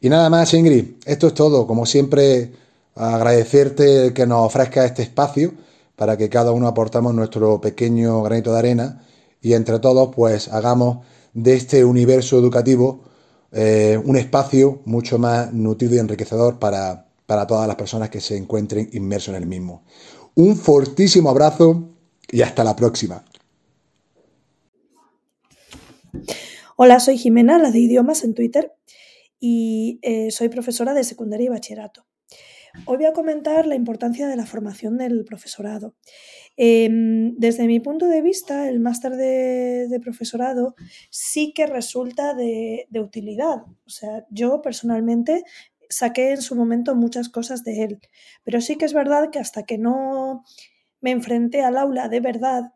Y 0.00 0.08
nada 0.08 0.28
más, 0.30 0.52
Ingrid, 0.54 0.94
esto 1.04 1.28
es 1.28 1.34
todo. 1.34 1.66
Como 1.66 1.86
siempre, 1.86 2.52
agradecerte 2.94 4.12
que 4.12 4.26
nos 4.26 4.46
ofrezca 4.46 4.84
este 4.84 5.02
espacio 5.02 5.52
para 5.96 6.16
que 6.16 6.28
cada 6.28 6.52
uno 6.52 6.66
aportamos 6.66 7.14
nuestro 7.14 7.60
pequeño 7.60 8.22
granito 8.22 8.52
de 8.52 8.58
arena 8.58 9.04
y 9.40 9.54
entre 9.54 9.78
todos 9.78 10.14
pues 10.14 10.48
hagamos 10.48 11.04
de 11.32 11.54
este 11.54 11.84
universo 11.84 12.38
educativo 12.38 13.02
eh, 13.52 14.00
un 14.02 14.16
espacio 14.16 14.80
mucho 14.86 15.18
más 15.18 15.52
nutrido 15.52 15.96
y 15.96 15.98
enriquecedor 15.98 16.58
para, 16.58 17.06
para 17.26 17.46
todas 17.46 17.66
las 17.66 17.76
personas 17.76 18.08
que 18.08 18.20
se 18.20 18.36
encuentren 18.36 18.88
inmersos 18.92 19.34
en 19.34 19.42
el 19.42 19.46
mismo. 19.46 19.84
Un 20.34 20.56
fortísimo 20.56 21.28
abrazo 21.28 21.90
y 22.30 22.40
hasta 22.40 22.64
la 22.64 22.74
próxima. 22.74 23.22
Hola, 26.84 26.98
soy 26.98 27.16
Jimena, 27.16 27.60
la 27.60 27.70
de 27.70 27.78
idiomas 27.78 28.24
en 28.24 28.34
Twitter, 28.34 28.72
y 29.38 30.00
eh, 30.02 30.32
soy 30.32 30.48
profesora 30.48 30.94
de 30.94 31.04
secundaria 31.04 31.46
y 31.46 31.48
bachillerato. 31.48 32.08
Hoy 32.86 32.96
voy 32.96 33.06
a 33.06 33.12
comentar 33.12 33.68
la 33.68 33.76
importancia 33.76 34.26
de 34.26 34.34
la 34.34 34.46
formación 34.46 34.98
del 34.98 35.24
profesorado. 35.24 35.94
Em, 36.56 37.36
desde 37.36 37.68
mi 37.68 37.78
punto 37.78 38.08
de 38.08 38.20
vista, 38.20 38.68
el 38.68 38.80
máster 38.80 39.14
de, 39.14 40.00
profesorado 40.02 40.74
sí 41.08 41.52
que 41.54 41.66
resulta 41.66 42.34
de, 42.34 42.88
utilidad. 42.94 43.58
O 43.86 43.90
sea, 43.90 44.26
yo 44.28 44.60
personalmente 44.60 45.44
saqué 45.88 46.32
en 46.32 46.42
su 46.42 46.56
momento 46.56 46.96
muchas 46.96 47.28
cosas 47.28 47.62
de 47.62 47.84
él, 47.84 48.00
pero 48.42 48.60
sí 48.60 48.74
que 48.74 48.86
es 48.86 48.92
verdad 48.92 49.30
que 49.30 49.38
hasta 49.38 49.62
que 49.62 49.78
no 49.78 50.42
me 51.00 51.12
enfrenté 51.12 51.62
al 51.62 51.76
aula 51.78 52.08
de 52.08 52.18
verdad, 52.18 52.72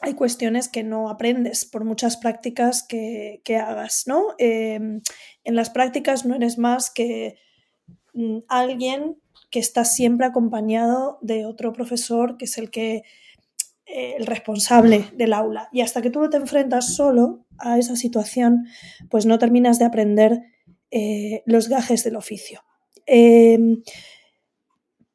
hay 0.00 0.14
cuestiones 0.14 0.68
que 0.68 0.82
no 0.82 1.08
aprendes 1.08 1.64
por 1.64 1.84
muchas 1.84 2.16
prácticas 2.16 2.82
que, 2.82 3.40
hagas, 3.56 4.04
¿no? 4.06 4.34
Em, 4.38 5.02
en 5.44 5.56
las 5.56 5.70
prácticas 5.70 6.24
no 6.24 6.34
eres 6.34 6.58
más 6.58 6.90
que 6.90 7.36
mm, 8.14 8.38
alguien 8.48 9.16
que 9.50 9.58
está 9.58 9.84
siempre 9.84 10.26
acompañado 10.26 11.18
de 11.22 11.44
otro 11.44 11.72
profesor 11.72 12.36
que 12.36 12.44
es 12.44 12.56
el 12.56 12.70
que 12.70 13.02
eh, 13.86 14.14
el 14.16 14.26
responsable 14.26 15.06
del 15.14 15.32
aula. 15.32 15.68
Y 15.72 15.80
hasta 15.80 16.00
que 16.00 16.10
tú 16.10 16.20
no 16.20 16.30
te 16.30 16.36
enfrentas 16.36 16.94
solo 16.94 17.44
a 17.58 17.78
esa 17.78 17.96
situación, 17.96 18.66
pues 19.10 19.26
no 19.26 19.38
terminas 19.38 19.78
de 19.78 19.84
aprender 19.84 20.40
eh, 20.92 21.42
los 21.44 21.68
gajes 21.68 22.04
del 22.04 22.16
oficio. 22.16 22.62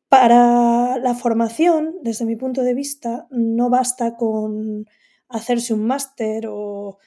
Para 0.09 0.97
la 0.97 1.15
formación, 1.15 1.95
desde 2.01 2.25
mi 2.25 2.35
punto 2.35 2.63
de 2.63 2.73
vista, 2.73 3.27
no 3.31 3.69
basta 3.69 4.15
con 4.15 4.85
hacerse 5.27 5.73
un 5.73 5.85
máster 5.85 6.47
o, 6.47 6.99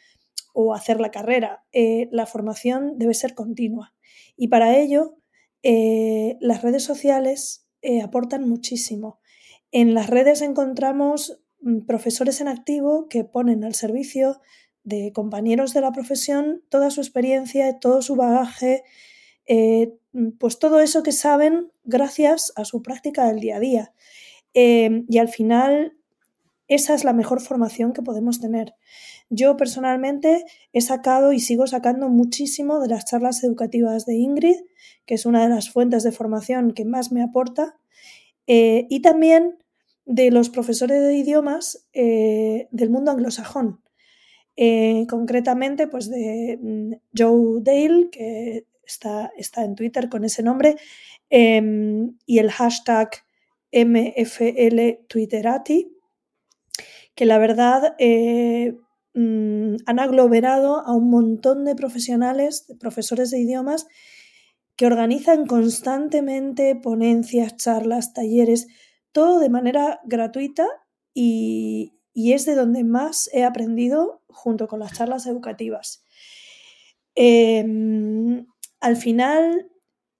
hacer 0.75 1.00
la 1.00 1.12
carrera. 1.12 1.64
Eh, 1.73 2.09
la 2.11 2.26
formación 2.26 2.99
debe 2.99 3.14
ser 3.14 3.37
continua. 3.37 3.95
Y 4.37 4.49
para 4.49 4.76
ello, 4.76 5.17
eh, 5.62 6.37
las 6.40 6.62
redes 6.62 6.83
sociales 6.83 7.69
eh, 7.81 8.02
aportan 8.02 8.49
muchísimo. 8.49 9.21
En 9.71 9.95
las 9.95 10.11
redes 10.11 10.43
encontramos 10.43 11.40
mm, 11.61 11.87
profesores 11.87 12.40
en 12.40 12.49
activo 12.49 13.07
que 13.09 13.23
ponen 13.23 13.62
al 13.62 13.75
servicio 13.75 14.40
de 14.83 15.12
compañeros 15.12 15.73
de 15.75 15.81
la 15.81 15.93
profesión 15.93 16.64
toda 16.71 16.90
su 16.90 17.02
experiencia, 17.02 17.78
todo 17.78 18.02
su 18.02 18.17
bagaje, 18.17 18.83
pues 20.38 20.59
todo 20.59 20.81
eso 20.81 21.02
que 21.02 21.12
saben 21.12 21.71
gracias 21.88 22.52
a 22.54 22.64
su 22.64 22.83
práctica 22.83 23.26
del 23.26 23.40
día 23.40 23.57
a 23.57 23.61
día. 23.61 23.92
y 24.54 25.18
al 25.18 25.28
final, 25.28 25.97
esa 26.68 26.95
es 26.95 27.02
la 27.04 27.12
mejor 27.12 27.40
formación 27.40 27.92
que 27.92 28.02
podemos 28.02 28.40
tener. 28.40 28.75
Yo 29.30 29.57
personalmente 29.57 30.45
he 30.73 30.80
sacado 30.80 31.33
y 31.33 31.40
sigo 31.40 31.66
sacando 31.66 32.09
muchísimo 32.09 32.80
de 32.80 32.88
las 32.88 33.04
charlas 33.04 33.42
educativas 33.45 34.07
de 34.07 34.16
Ingrid, 34.16 34.57
que 35.07 35.14
es 35.14 35.26
una 35.26 35.42
de 35.42 35.49
las 35.49 35.71
fuentes 35.71 36.02
de 36.02 36.12
formación 36.12 36.73
que 36.73 36.85
más 36.85 37.12
me 37.12 37.23
aporta, 37.23 37.76
eh, 38.47 38.87
y 38.88 39.00
también 39.00 39.59
de 40.07 40.30
los 40.30 40.49
profesores 40.49 41.02
de 41.02 41.14
idiomas 41.14 41.87
eh, 41.92 42.68
del 42.71 42.90
mundo 42.90 43.11
anglosajón. 43.11 43.83
Eh, 44.57 45.07
concretamente, 45.09 45.87
pues 45.87 46.11
de 46.11 46.59
mm, 46.61 46.92
Joe 47.16 47.61
Dale, 47.61 48.09
que 48.11 48.66
está, 48.88 49.30
está 49.37 49.64
en 49.64 49.76
Twitter 49.76 50.09
con 50.09 50.25
ese 50.25 50.42
nombre, 50.42 50.76
em, 51.30 52.16
y 52.26 52.38
el 52.38 52.50
hashtag 52.50 53.11
MFL 53.71 55.07
Twitterati, 55.09 55.92
que 57.14 57.25
la 57.25 57.38
verdad 57.38 57.95
Mm, 59.18 59.78
han 59.87 59.99
aglomerado 59.99 60.76
a 60.87 60.92
un 60.95 61.11
montón 61.11 61.64
de 61.64 61.75
profesionales, 61.75 62.66
profesores 62.78 63.33
de 63.33 63.40
idiomas, 63.40 63.88
que 64.76 64.87
organizan 64.87 65.47
constantemente 65.47 66.76
ponencias, 66.76 67.57
charlas, 67.57 68.12
talleres, 68.12 68.68
todo 69.11 69.40
de 69.40 69.49
manera 69.49 70.00
gratuita 70.04 70.68
y, 71.12 71.95
es 72.14 72.47
de 72.47 72.54
donde 72.54 72.85
más 72.85 73.28
he 73.33 73.42
aprendido 73.42 74.23
junto 74.28 74.68
con 74.68 74.78
las 74.78 74.92
charlas 74.92 75.26
educativas. 75.26 76.04
Em, 77.16 78.47
al 78.80 78.97
final, 78.97 79.70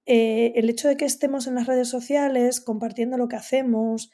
eh, 0.05 0.53
el 0.55 0.69
hecho 0.69 0.87
de 0.87 0.97
que 0.97 1.05
estemos 1.05 1.47
en 1.47 1.55
las 1.55 1.67
redes 1.67 1.89
sociales 1.89 2.61
compartiendo 2.61 3.17
lo 3.17 3.27
que 3.27 3.35
hacemos 3.35 4.11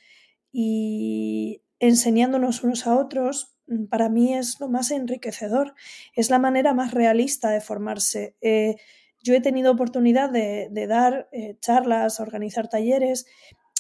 y 0.52 1.62
enseñándonos 1.80 2.64
unos 2.64 2.88
a 2.88 2.98
otros, 2.98 3.56
Mm, 3.68 3.86
para 3.86 4.10
mí 4.10 4.34
es 4.34 4.60
lo 4.60 4.70
más 4.70 4.92
enriquecedor, 4.92 5.74
es 6.16 6.30
la 6.30 6.40
manera 6.40 6.74
más 6.74 6.94
realista 6.94 7.50
de 7.50 7.62
formarse. 7.62 8.36
Eh, 8.42 8.76
yo 9.24 9.34
he 9.34 9.42
tenido 9.42 9.72
oportunidad 9.72 10.30
de, 10.30 10.70
dar 10.88 11.28
eh, 11.32 11.58
charlas, 11.60 12.20
organizar 12.20 12.68
talleres 12.70 13.26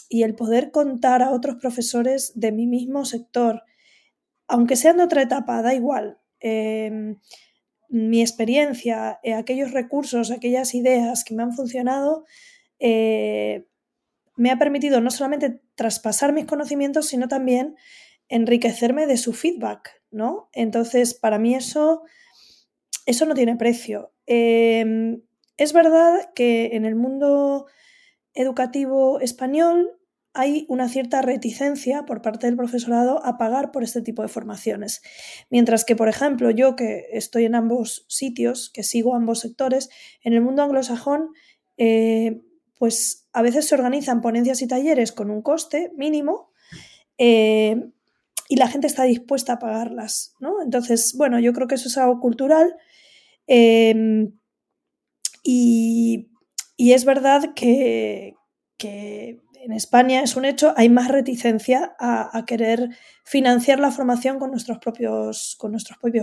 y 0.10 0.24
el 0.24 0.36
poder 0.36 0.72
contar 0.72 1.22
a 1.22 1.31
otros 1.31 1.57
profesores 1.57 2.31
de 2.36 2.51
mi 2.51 2.67
mismo 2.67 3.05
sector, 3.05 3.63
aunque 4.48 4.75
sean 4.75 4.98
de 4.98 5.03
otra 5.03 5.22
etapa, 5.22 5.62
da 5.62 5.74
igual. 5.74 6.19
Em, 6.39 7.19
mi 7.89 8.22
experiencia, 8.22 9.20
eh, 9.24 9.34
aquellos 9.34 9.72
recursos, 9.72 10.32
aquellas 10.32 10.74
ideas 10.75 11.24
que 11.24 11.34
me 11.36 11.44
han 11.44 11.54
funcionado, 11.54 12.25
me 14.38 14.51
ha 14.51 14.60
permitido 14.60 15.01
no 15.01 15.10
solamente 15.12 15.62
traspasar 15.75 16.34
mis 16.34 16.46
conocimientos, 16.46 17.08
sino 17.08 17.27
también 17.27 17.75
enriquecerme 18.27 19.08
de 19.08 19.18
su 19.18 19.34
feedback, 19.34 20.01
¿no? 20.12 20.50
Entonces, 20.54 21.13
para 21.13 21.39
mí 21.39 21.56
eso, 21.56 22.04
eso 23.06 23.25
no 23.25 23.34
tiene 23.34 23.56
precio. 23.56 24.13
Em, 24.25 25.22
es 25.57 25.74
verdad 25.74 26.31
que 26.33 26.72
en 26.74 26.86
el 26.86 26.96
mundo 26.96 27.68
educativo 28.33 29.20
español 29.20 29.95
hay 30.35 30.65
una 30.69 30.89
cierta 30.89 31.21
reticencia 31.21 32.05
por 32.05 32.21
parte 32.21 32.48
del 32.48 32.57
profesorado 32.57 33.25
a 33.25 33.37
pagar 33.37 33.71
por 33.71 33.83
este 33.83 34.01
tipo 34.01 34.21
de 34.21 34.27
formaciones. 34.27 35.01
Mientras 35.50 35.85
que, 35.85 35.95
por 35.95 36.09
ejemplo, 36.09 36.51
yo 36.51 36.75
que 36.75 37.07
estoy 37.11 37.45
en 37.45 37.55
ambos 37.55 38.05
sitios, 38.07 38.69
que 38.69 38.83
sigo 38.83 39.15
ambos 39.15 39.39
sectores, 39.39 39.89
en 40.24 40.33
el 40.33 40.41
mundo 40.41 40.61
anglosajón, 40.61 41.29
eh, 41.77 42.41
pues 42.77 43.27
a 43.33 43.41
veces 43.41 43.67
se 43.67 43.75
organizan 43.75 44.21
ponencias 44.21 44.61
y 44.61 44.67
talleres 44.67 45.11
con 45.11 45.31
un 45.31 45.41
coste 45.41 45.91
mínimo, 45.95 46.51
eh, 47.17 47.91
y 48.48 48.57
la 48.57 48.67
gente 48.67 48.87
está 48.87 49.03
dispuesta 49.03 49.53
a 49.53 49.59
pagarlas, 49.59 50.35
¿no? 50.39 50.61
Entonces, 50.61 51.15
bueno, 51.17 51.39
yo 51.39 51.53
creo 51.53 51.67
que 51.67 51.75
eso 51.75 51.87
es 51.87 51.98
algo 51.98 52.19
cultural 52.19 52.75
em, 53.48 54.37
y, 55.43 56.27
es 56.77 57.05
verdad 57.05 57.53
que, 57.55 58.35
en 59.66 59.74
España 59.74 60.22
es 60.22 60.36
un 60.36 60.46
hecho, 60.46 60.74
hay 60.78 60.90
más 60.90 61.08
reticencia 61.08 61.96
a, 62.00 62.44
querer 62.46 62.90
financiar 63.24 63.80
la 63.80 63.92
formación 63.92 64.38
con 64.38 64.51
nuestros 64.51 64.78
propios, 64.78 65.58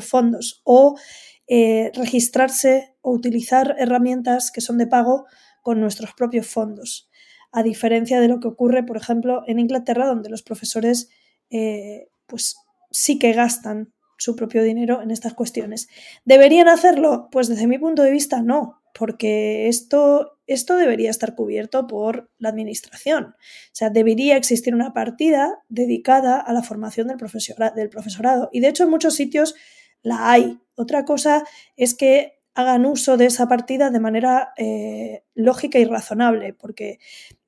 fondos 0.01 0.63
o 0.65 0.97
eh, 1.49 1.91
registrarse 1.95 2.95
o 3.01 3.11
utilizar 3.11 3.75
herramientas 3.79 4.53
que 4.53 4.61
son 4.61 4.79
de 4.79 4.87
pago 4.87 5.27
con 5.61 5.81
nuestros 5.81 6.13
propios 6.15 6.47
fondos, 6.47 7.11
a 7.51 7.65
diferencia 7.65 8.21
de 8.21 8.29
lo 8.29 8.39
que 8.39 8.49
ocurre, 8.49 8.85
por 8.85 8.97
ejemplo, 8.97 9.43
en 9.49 9.59
Inglaterra, 9.59 10.07
donde 10.07 10.31
los 10.31 10.43
profesores 10.43 11.09
eh, 11.51 12.09
pues 12.27 12.57
sí 12.93 13.19
que 13.19 13.33
gastan 13.33 13.93
su 14.19 14.37
propio 14.37 14.63
dinero 14.63 15.03
en 15.03 15.11
estas 15.11 15.35
cuestiones. 15.35 15.89
¿Deberían 16.25 16.69
hacerlo? 16.69 17.29
Pues 17.33 17.49
desde 17.49 17.67
mi 17.67 17.79
punto 17.79 18.03
de 18.03 18.13
vista 18.13 18.41
no, 18.41 18.83
porque 18.95 19.67
esto, 19.67 20.39
esto 20.53 20.77
debería 20.77 21.11
estar 21.11 21.35
cubierto 21.35 21.87
por 21.87 22.31
la 22.39 22.49
administración. 22.49 23.35
O 23.37 23.75
sea, 23.75 23.91
debería 23.91 24.37
existir 24.37 24.75
una 24.75 24.93
partida 24.93 25.59
dedicada 25.69 26.41
a 26.41 26.53
la 26.53 26.63
formación 26.63 27.09
del, 27.09 27.17
profesorado. 27.17 28.49
Y 28.53 28.61
de 28.61 28.69
hecho 28.69 28.85
en 28.85 28.91
muchos 28.91 29.15
sitios 29.15 29.55
la 30.03 30.31
hay. 30.31 30.61
Otra 30.75 31.05
cosa 31.05 31.45
es 31.77 31.95
que 31.95 32.41
hagan 32.55 32.87
uso 32.87 33.17
de 33.17 33.27
esa 33.27 33.49
partida 33.49 33.91
de 33.91 34.01
manera 34.01 34.53
eh, 34.57 35.25
lógica 35.35 35.79
y 35.79 35.85
razonable, 35.85 36.53
porque 36.55 36.99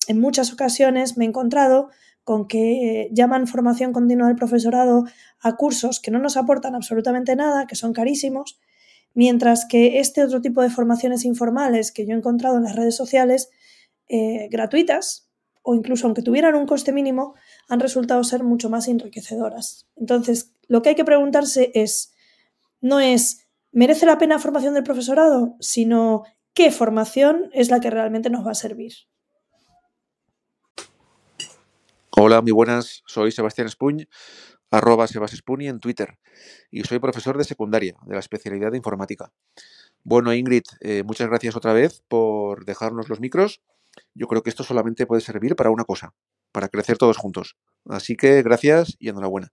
en 0.09 0.21
muchas 0.21 0.53
ocasiones 0.53 1.17
me 1.17 1.25
he 1.25 1.29
encontrado 1.29 1.91
con 2.25 2.49
que 2.49 3.11
llaman 3.13 3.47
formación 3.47 3.93
continua 3.93 4.29
del 4.29 4.37
profesorado 4.37 5.05
a 5.41 5.57
cursos 5.57 6.01
que 6.01 6.11
no 6.11 6.19
nos 6.19 6.39
aportan 6.39 6.75
absolutamente 6.75 7.37
nada, 7.37 7.67
que 7.67 7.77
son 7.77 7.93
carísimos, 7.93 8.59
mientras 9.15 9.65
que 9.65 10.01
este 10.01 10.23
otro 10.23 10.41
tipo 10.41 10.61
de 10.61 10.71
formaciones 10.71 11.25
informales 11.25 11.93
que 11.93 12.07
yo 12.07 12.15
he 12.15 12.19
encontrado 12.19 12.57
en 12.57 12.65
las 12.65 12.77
redes 12.77 12.97
sociales, 12.97 13.51
eh, 14.09 14.49
gratuitas, 14.51 15.31
o 15.63 15.75
incluso 15.75 16.07
aunque 16.07 16.23
tuvieran 16.23 16.55
un 16.57 16.67
coste 16.67 16.93
mínimo, 16.93 17.35
han 17.69 17.81
resultado 17.81 18.23
ser 18.23 18.45
mucho 18.45 18.69
más 18.69 18.87
enriquecedoras. 18.87 19.89
Entonces, 19.97 20.53
lo 20.69 20.83
que 20.83 20.91
hay 20.91 20.95
que 20.95 21.05
preguntarse 21.05 21.73
es, 21.75 22.13
no 22.81 23.01
es, 23.01 23.47
¿merece 23.73 24.05
la 24.05 24.19
pena 24.19 24.39
formación 24.39 24.75
del 24.75 24.85
profesorado? 24.85 25.57
sino, 25.61 26.25
¿qué 26.53 26.71
formación 26.71 27.49
es 27.53 27.71
la 27.71 27.81
que 27.81 27.91
realmente 27.91 28.29
nos 28.29 28.47
va 28.47 28.51
a 28.51 28.55
servir? 28.55 28.93
Hola, 32.17 32.43
muy 32.43 32.53
buenas. 32.53 33.03
Soy 33.07 33.33
Sebastián 33.33 33.67
Espuñ, 33.67 34.07
arroba 34.77 35.07
sebasespuni 35.07 35.69
en 35.69 35.81
Twitter 35.81 36.19
y 36.71 36.83
soy 36.85 36.99
profesor 36.99 37.39
de 37.39 37.45
secundaria 37.45 37.97
de 38.07 38.15
la 38.15 38.21
especialidad 38.21 38.71
de 38.71 38.77
informática. 38.77 39.33
Bueno, 40.03 40.35
Ingrid, 40.35 40.65
eh, 40.81 41.03
muchas 41.05 41.29
gracias 41.29 41.57
otra 41.57 41.73
vez 41.73 42.03
por 42.09 42.65
dejarnos 42.65 43.09
los 43.09 43.21
micros. 43.21 43.63
Yo 44.15 44.27
creo 44.27 44.43
que 44.43 44.51
esto 44.51 44.65
solamente 44.65 45.07
puede 45.07 45.23
servir 45.23 45.57
para 45.57 45.71
una 45.71 45.85
cosa, 45.85 46.15
para 46.53 46.69
crecer 46.69 46.99
todos 46.99 47.17
juntos. 47.17 47.57
Así 47.89 48.17
que 48.17 48.43
gracias 48.43 48.97
y 48.99 49.09
enhorabuena. 49.09 49.49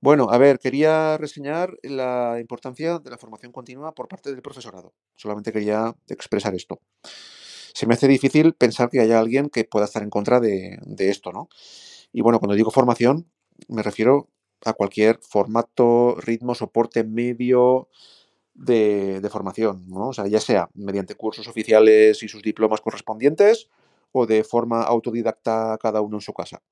Bueno, 0.00 0.28
a 0.30 0.38
ver, 0.38 0.58
quería 0.58 1.16
reseñar 1.16 1.74
la 1.82 2.36
importancia 2.38 2.98
de 2.98 3.10
la 3.10 3.18
formación 3.18 3.50
continua 3.50 3.92
por 3.92 4.08
parte 4.08 4.30
del 4.30 4.42
profesorado. 4.42 4.94
Solamente 5.16 5.52
quería 5.52 5.94
expresar 6.08 6.54
esto 6.54 6.80
se 7.76 7.86
me 7.86 7.92
hace 7.92 8.08
difícil 8.08 8.54
pensar 8.54 8.88
que 8.88 9.00
haya 9.00 9.18
alguien 9.18 9.50
que 9.50 9.64
pueda 9.64 9.84
estar 9.84 10.02
en 10.02 10.08
contra 10.08 10.40
de, 10.40 10.78
esto, 10.98 11.30
¿no? 11.30 11.50
Y 12.10 12.22
bueno, 12.22 12.38
cuando 12.38 12.54
digo 12.54 12.70
formación, 12.70 13.30
me 13.68 13.82
refiero 13.82 14.28
a 14.64 14.72
cualquier 14.72 15.18
formato, 15.22 16.16
ritmo, 16.18 16.54
soporte, 16.54 17.04
medio 17.04 17.88
de, 18.54 19.26
formación, 19.30 19.86
¿no? 19.88 20.08
O 20.08 20.12
sea, 20.12 20.26
ya 20.26 20.40
sea 20.40 20.70
mediante 20.74 21.14
cursos 21.14 21.46
oficiales 21.46 22.22
y 22.22 22.28
sus 22.28 22.42
diplomas 22.42 22.80
correspondientes 22.80 23.68
o 24.12 24.26
de 24.26 24.44
forma 24.44 24.82
autodidacta 24.82 25.78
cada 25.80 26.00
uno 26.00 26.16
en 26.16 26.22
su 26.22 26.32
casa. 26.32 26.62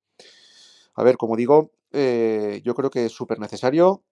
A 0.94 1.02
ver, 1.02 1.16
como 1.16 1.36
digo, 1.36 1.72
eh, 1.92 2.62
yo 2.64 2.74
creo 2.74 2.90
que 2.90 3.06
es 3.06 3.12
súper 3.12 3.38
necesario 3.38 4.02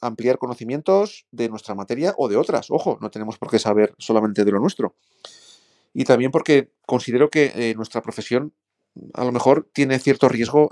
ampliar 0.00 0.38
conocimientos 0.38 1.26
de 1.30 1.48
nuestra 1.48 1.74
materia 1.74 2.14
o 2.18 2.28
de 2.28 2.36
otras. 2.36 2.70
Ojo, 2.70 2.98
no 3.00 3.10
tenemos 3.10 3.38
por 3.38 3.50
qué 3.50 3.58
saber 3.58 3.94
solamente 3.98 4.44
de 4.44 4.52
lo 4.52 4.60
nuestro 4.60 4.94
y 5.98 6.04
también 6.04 6.30
porque 6.30 6.70
considero 6.84 7.30
que 7.30 7.52
eh, 7.54 7.74
nuestra 7.74 8.02
profesión 8.02 8.52
a 9.14 9.24
lo 9.24 9.32
mejor 9.32 9.70
tiene 9.72 9.98
cierto 9.98 10.28
riesgo 10.28 10.68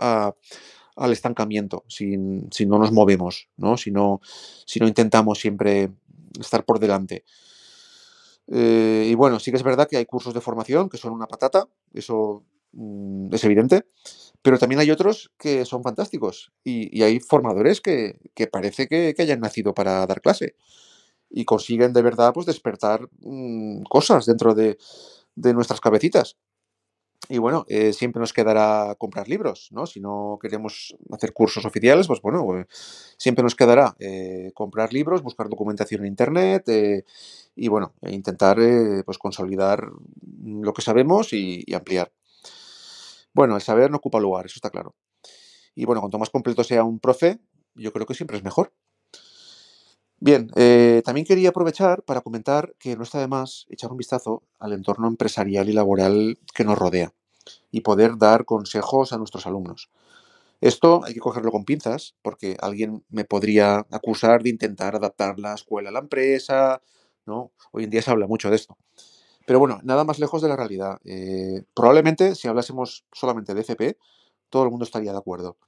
al 0.96 1.12
estancamiento 1.12 1.84
si, 1.88 2.16
no 2.16 2.78
nos 2.78 2.92
movemos, 2.92 3.48
¿no? 3.56 3.76
Si, 3.76 3.90
no, 3.90 4.20
si 4.66 4.80
no 4.80 4.88
intentamos 4.88 5.38
siempre 5.38 5.90
estar 6.38 6.64
por 6.64 6.78
delante. 6.78 7.24
Eh, 8.46 9.08
y 9.10 9.14
bueno, 9.14 9.40
sí 9.40 9.50
que 9.50 9.56
es 9.56 9.62
verdad 9.62 9.88
que 9.88 9.96
hay 9.96 10.06
cursos 10.06 10.34
de 10.34 10.40
formación 10.40 10.88
que 10.88 10.98
son 10.98 11.12
una 11.12 11.26
patata, 11.26 11.66
eso 11.92 12.44
mm, 12.72 13.34
es 13.34 13.44
evidente, 13.44 13.86
pero 14.42 14.58
también 14.58 14.80
hay 14.80 14.90
otros 14.90 15.32
que 15.38 15.64
son 15.64 15.82
fantásticos 15.82 16.52
y, 16.62 17.02
hay 17.02 17.20
formadores 17.20 17.80
que, 17.80 18.20
parece 18.52 18.86
que, 18.86 19.14
hayan 19.18 19.40
nacido 19.40 19.72
para 19.72 20.06
dar 20.06 20.20
clase 20.20 20.56
y 21.30 21.44
consiguen 21.46 21.92
de 21.94 22.02
verdad 22.02 22.32
pues 22.34 22.46
despertar 22.46 23.08
mm, 23.20 23.84
cosas 23.84 24.26
dentro 24.26 24.54
de, 24.54 24.76
de 25.34 25.54
nuestras 25.54 25.80
cabecitas. 25.80 26.36
Y 27.28 27.38
bueno, 27.38 27.64
eh, 27.68 27.92
siempre 27.92 28.20
nos 28.20 28.32
quedará 28.32 28.94
comprar 28.98 29.28
libros, 29.28 29.68
¿no? 29.70 29.86
Si 29.86 30.00
no 30.00 30.38
queremos 30.40 30.94
hacer 31.10 31.32
cursos 31.32 31.64
oficiales, 31.64 32.06
pues 32.06 32.20
bueno, 32.20 32.58
eh, 32.58 32.66
siempre 33.16 33.42
nos 33.42 33.54
quedará 33.54 33.96
eh, 33.98 34.50
comprar 34.54 34.92
libros, 34.92 35.22
buscar 35.22 35.48
documentación 35.48 36.02
en 36.02 36.08
Internet 36.08 36.64
y 37.56 37.68
bueno, 37.68 37.94
e 38.02 38.12
intentar 38.12 38.58
pues 39.06 39.18
consolidar 39.18 39.88
lo 40.44 40.72
que 40.74 40.82
sabemos 40.82 41.32
y, 41.32 41.64
ampliar. 41.74 42.12
Bueno, 43.32 43.56
el 43.56 43.62
saber 43.62 43.90
no 43.90 43.96
ocupa 43.96 44.20
lugar, 44.20 44.46
eso 44.46 44.56
está 44.56 44.70
claro. 44.70 44.94
Y 45.74 45.86
bueno, 45.86 46.00
cuanto 46.00 46.18
más 46.18 46.30
completo 46.30 46.62
sea 46.62 46.84
un 46.84 47.00
profe, 47.00 47.40
yo 47.74 47.92
creo 47.92 48.06
que 48.06 48.14
siempre 48.14 48.36
es 48.36 48.44
mejor. 48.44 48.72
Bien, 50.24 50.48
también 51.04 51.26
quería 51.26 51.50
aprovechar 51.50 52.02
para 52.02 52.22
comentar 52.22 52.74
que 52.78 52.96
no 52.96 53.02
está 53.02 53.18
de 53.20 53.28
más 53.28 53.66
echar 53.68 53.90
un 53.90 53.98
vistazo 53.98 54.42
al 54.58 54.72
entorno 54.72 55.06
empresarial 55.06 55.68
y 55.68 55.74
laboral 55.74 56.38
que 56.54 56.64
nos 56.64 56.78
rodea 56.78 57.12
y 57.70 57.82
poder 57.82 58.16
dar 58.18 58.46
consejos 58.46 59.12
a 59.12 59.18
nuestros 59.18 59.46
alumnos. 59.46 59.90
Esto 60.62 61.02
hay 61.04 61.14
que 61.14 61.20
cogerlo 61.20 61.50
con 61.52 61.64
pinzas 61.64 62.14
porque 62.22 62.56
alguien 62.60 63.04
me 63.10 63.24
podría 63.26 63.86
acusar 63.90 64.42
de 64.42 64.50
intentar 64.50 64.96
adaptar 64.96 65.38
la 65.38 65.54
escuela 65.54 65.90
a 65.90 65.92
la 65.92 66.00
empresa, 66.00 66.80
¿no? 67.26 67.52
Hoy 67.72 67.84
en 67.84 67.90
día 67.90 68.02
se 68.02 68.10
habla 68.10 68.26
mucho 68.26 68.50
de 68.50 68.56
esto. 68.56 68.78
Pero 69.46 69.58
bueno, 69.60 69.80
nada 69.84 70.04
más 70.04 70.18
lejos 70.20 70.42
de 70.42 70.48
la 70.48 70.56
realidad. 70.56 71.00
Eh, 71.04 71.64
probablemente 71.74 72.34
si 72.34 72.48
hablásemos 72.48 73.04
solamente 73.12 73.54
de 73.54 73.62
FP, 73.62 73.98
todo 74.50 74.64
el 74.64 74.70
mundo 74.70 74.84
estaría 74.84 75.12
de 75.12 75.18
acuerdo, 75.18 75.58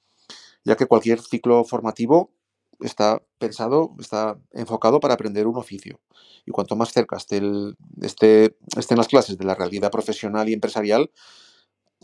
ya 0.64 0.76
que 0.76 0.86
cualquier 0.86 1.20
ciclo 1.20 1.64
formativo 1.64 2.32
está 2.80 3.22
pensado, 3.38 3.94
está 3.98 4.38
enfocado 4.52 5.00
para 5.00 5.14
aprender 5.14 5.46
un 5.46 5.56
oficio. 5.56 6.00
Y 6.44 6.50
cuanto 6.50 6.76
más 6.76 6.92
cerca 6.92 7.16
esté 7.16 8.56
estén 8.76 8.98
las 8.98 9.08
clases 9.08 9.38
de 9.38 9.44
la 9.44 9.54
realidad 9.54 9.90
profesional 9.90 10.48
y 10.48 10.52
empresarial, 10.52 11.10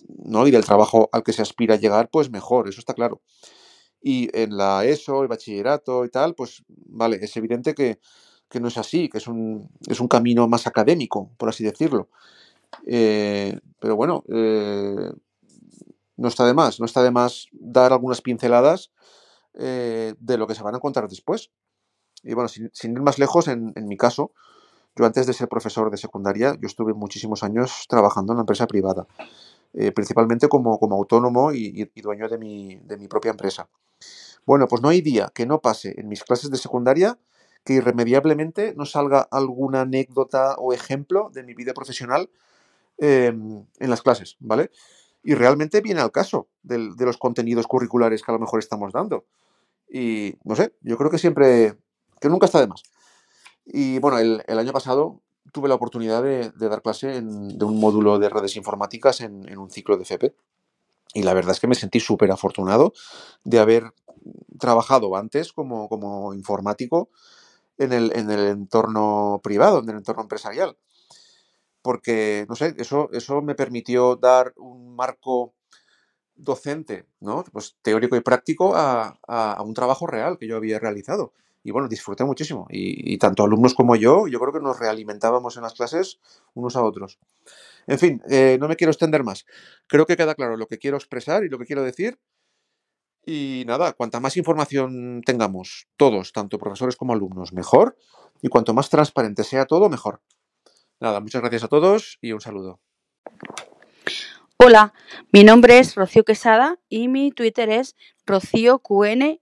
¿no? 0.08 0.46
y 0.46 0.50
del 0.50 0.64
trabajo 0.64 1.08
al 1.12 1.22
que 1.22 1.32
se 1.32 1.42
aspira 1.42 1.74
a 1.74 1.78
llegar, 1.78 2.08
pues 2.10 2.30
mejor, 2.30 2.68
eso 2.68 2.80
está 2.80 2.94
claro. 2.94 3.20
Y 4.02 4.28
en 4.36 4.56
la 4.56 4.84
ESO, 4.84 5.22
el 5.22 5.28
bachillerato 5.28 6.04
y 6.04 6.08
tal, 6.08 6.34
pues 6.34 6.64
vale, 6.68 7.18
es 7.22 7.36
evidente 7.36 7.74
que, 7.74 7.98
no 8.60 8.68
es 8.68 8.76
así, 8.76 9.08
que 9.08 9.18
es 9.18 9.28
un, 9.28 9.70
es 9.88 10.00
un, 10.00 10.08
camino 10.08 10.46
más 10.48 10.66
académico, 10.66 11.30
por 11.38 11.48
así 11.48 11.64
decirlo. 11.64 12.08
Eh, 12.86 13.58
pero 13.78 13.96
bueno, 13.96 14.24
eh, 14.28 15.12
no 16.16 16.28
está 16.28 16.46
de 16.46 16.54
más, 16.54 16.80
no 16.80 16.86
está 16.86 17.02
de 17.02 17.10
más 17.10 17.46
dar 17.52 17.92
algunas 17.92 18.20
pinceladas 18.20 18.90
eh, 19.54 20.14
de 20.18 20.38
lo 20.38 20.46
que 20.46 20.54
se 20.54 20.62
van 20.62 20.74
a 20.74 20.78
encontrar 20.78 21.08
después. 21.08 21.50
Y 22.22 22.34
bueno, 22.34 22.48
sin, 22.48 22.70
ir 22.92 23.00
más 23.00 23.18
lejos, 23.18 23.48
en, 23.48 23.72
mi 23.76 23.96
caso, 23.96 24.32
yo 24.94 25.04
antes 25.04 25.26
de 25.26 25.32
ser 25.32 25.48
profesor 25.48 25.90
de 25.90 25.96
secundaria, 25.96 26.56
yo 26.60 26.66
estuve 26.66 26.94
muchísimos 26.94 27.42
años 27.42 27.86
trabajando 27.88 28.32
en 28.32 28.36
una 28.36 28.42
empresa 28.42 28.66
privada, 28.66 29.06
eh, 29.72 29.90
principalmente 29.92 30.48
como, 30.48 30.78
como 30.78 30.96
autónomo 30.96 31.52
y, 31.52 31.90
dueño 31.96 32.28
de 32.28 32.38
mi, 32.38 32.76
de 32.76 32.96
mi 32.96 33.08
propia 33.08 33.30
empresa. 33.30 33.68
Bueno, 34.46 34.68
pues 34.68 34.82
no 34.82 34.88
hay 34.88 35.00
día 35.00 35.30
que 35.34 35.46
no 35.46 35.60
pase 35.60 35.94
en 35.98 36.08
mis 36.08 36.22
clases 36.22 36.50
de 36.50 36.58
secundaria 36.58 37.18
que 37.64 37.74
irremediablemente 37.74 38.74
no 38.76 38.86
salga 38.86 39.20
alguna 39.30 39.82
anécdota 39.82 40.56
o 40.58 40.72
ejemplo 40.72 41.30
de 41.32 41.44
mi 41.44 41.54
vida 41.54 41.74
profesional 41.74 42.28
em, 42.98 43.64
en 43.78 43.90
las 43.90 44.02
clases, 44.02 44.36
¿vale? 44.40 44.70
Y 45.22 45.34
realmente 45.34 45.80
viene 45.80 46.00
al 46.00 46.10
caso 46.10 46.48
de 46.64 46.78
los 46.98 47.18
contenidos 47.18 47.68
curriculares 47.68 48.22
que 48.22 48.32
a 48.32 48.34
lo 48.34 48.40
mejor 48.40 48.58
estamos 48.58 48.92
dando. 48.92 49.24
Y 49.94 50.38
no 50.44 50.56
sé, 50.56 50.74
yo 50.80 50.96
creo 50.96 51.10
que 51.10 51.18
siempre, 51.18 51.76
que 52.18 52.30
nunca 52.30 52.46
está 52.46 52.60
de 52.60 52.66
más. 52.66 52.82
Y 53.66 53.98
bueno, 53.98 54.18
el, 54.18 54.58
año 54.58 54.72
pasado 54.72 55.20
tuve 55.52 55.68
la 55.68 55.74
oportunidad 55.74 56.22
de, 56.22 56.50
dar 56.52 56.80
clase 56.80 57.20
de 57.20 57.64
un 57.64 57.78
módulo 57.78 58.18
de 58.18 58.30
redes 58.30 58.56
informáticas 58.56 59.20
en, 59.20 59.58
un 59.58 59.70
ciclo 59.70 59.98
de 59.98 60.04
FP. 60.04 60.34
Y 61.12 61.24
la 61.24 61.34
verdad 61.34 61.52
es 61.52 61.60
que 61.60 61.66
me 61.66 61.74
sentí 61.74 62.00
súper 62.00 62.32
afortunado 62.32 62.94
de 63.44 63.58
haber 63.58 63.92
trabajado 64.58 65.14
antes 65.14 65.52
como, 65.52 65.90
como 65.90 66.32
informático 66.32 67.10
en 67.76 67.92
el, 67.92 68.16
en 68.16 68.30
el, 68.30 68.46
entorno 68.46 69.42
privado, 69.44 69.80
en 69.80 69.90
el 69.90 69.96
entorno 69.98 70.22
empresarial. 70.22 70.78
Porque, 71.82 72.46
no 72.48 72.54
sé, 72.54 72.74
eso, 72.78 73.10
eso 73.12 73.42
me 73.42 73.54
permitió 73.54 74.16
dar 74.16 74.54
un 74.56 74.96
marco 74.96 75.52
docente, 76.42 77.06
¿no? 77.20 77.44
Pues 77.52 77.76
teórico 77.82 78.16
y 78.16 78.20
práctico 78.20 78.72
a, 78.74 79.16
un 79.64 79.74
trabajo 79.74 80.06
real 80.06 80.38
que 80.38 80.46
yo 80.46 80.56
había 80.56 80.78
realizado. 80.78 81.32
Y 81.64 81.70
bueno, 81.70 81.88
disfruté 81.88 82.24
muchísimo. 82.24 82.66
Y, 82.70 83.16
tanto 83.18 83.44
alumnos 83.44 83.74
como 83.74 83.94
yo, 83.94 84.26
yo 84.26 84.40
creo 84.40 84.52
que 84.52 84.60
nos 84.60 84.80
realimentábamos 84.80 85.56
en 85.56 85.62
las 85.62 85.74
clases 85.74 86.18
unos 86.54 86.74
a 86.74 86.82
otros. 86.82 87.18
En 87.86 87.98
fin, 87.98 88.20
eh, 88.28 88.58
no 88.60 88.68
me 88.68 88.76
quiero 88.76 88.90
extender 88.90 89.22
más. 89.22 89.46
Creo 89.86 90.06
que 90.06 90.16
queda 90.16 90.34
claro 90.34 90.56
lo 90.56 90.66
que 90.66 90.78
quiero 90.78 90.96
expresar 90.96 91.44
y 91.44 91.48
lo 91.48 91.58
que 91.58 91.66
quiero 91.66 91.82
decir. 91.82 92.18
Y 93.24 93.62
nada, 93.68 93.92
cuanta 93.92 94.18
más 94.18 94.36
información 94.36 95.22
tengamos, 95.24 95.86
todos, 95.96 96.32
tanto 96.32 96.58
profesores 96.58 96.96
como 96.96 97.12
alumnos, 97.12 97.52
mejor. 97.52 97.96
Y 98.42 98.48
cuanto 98.48 98.74
más 98.74 98.90
transparente 98.90 99.44
sea 99.44 99.66
todo, 99.66 99.88
mejor. 99.88 100.20
Nada, 100.98 101.20
muchas 101.20 101.42
gracias 101.42 101.62
a 101.62 101.68
todos 101.68 102.18
y 102.20 102.32
un 102.32 102.40
saludo. 102.40 102.80
Hola, 104.64 104.94
mi 105.32 105.42
nombre 105.42 105.80
es 105.80 105.96
Rocío 105.96 106.24
Quesada 106.24 106.78
y 106.88 107.08
mi 107.08 107.32
Twitter 107.32 107.68
es 107.68 107.96
RocíoQNR. 108.26 109.40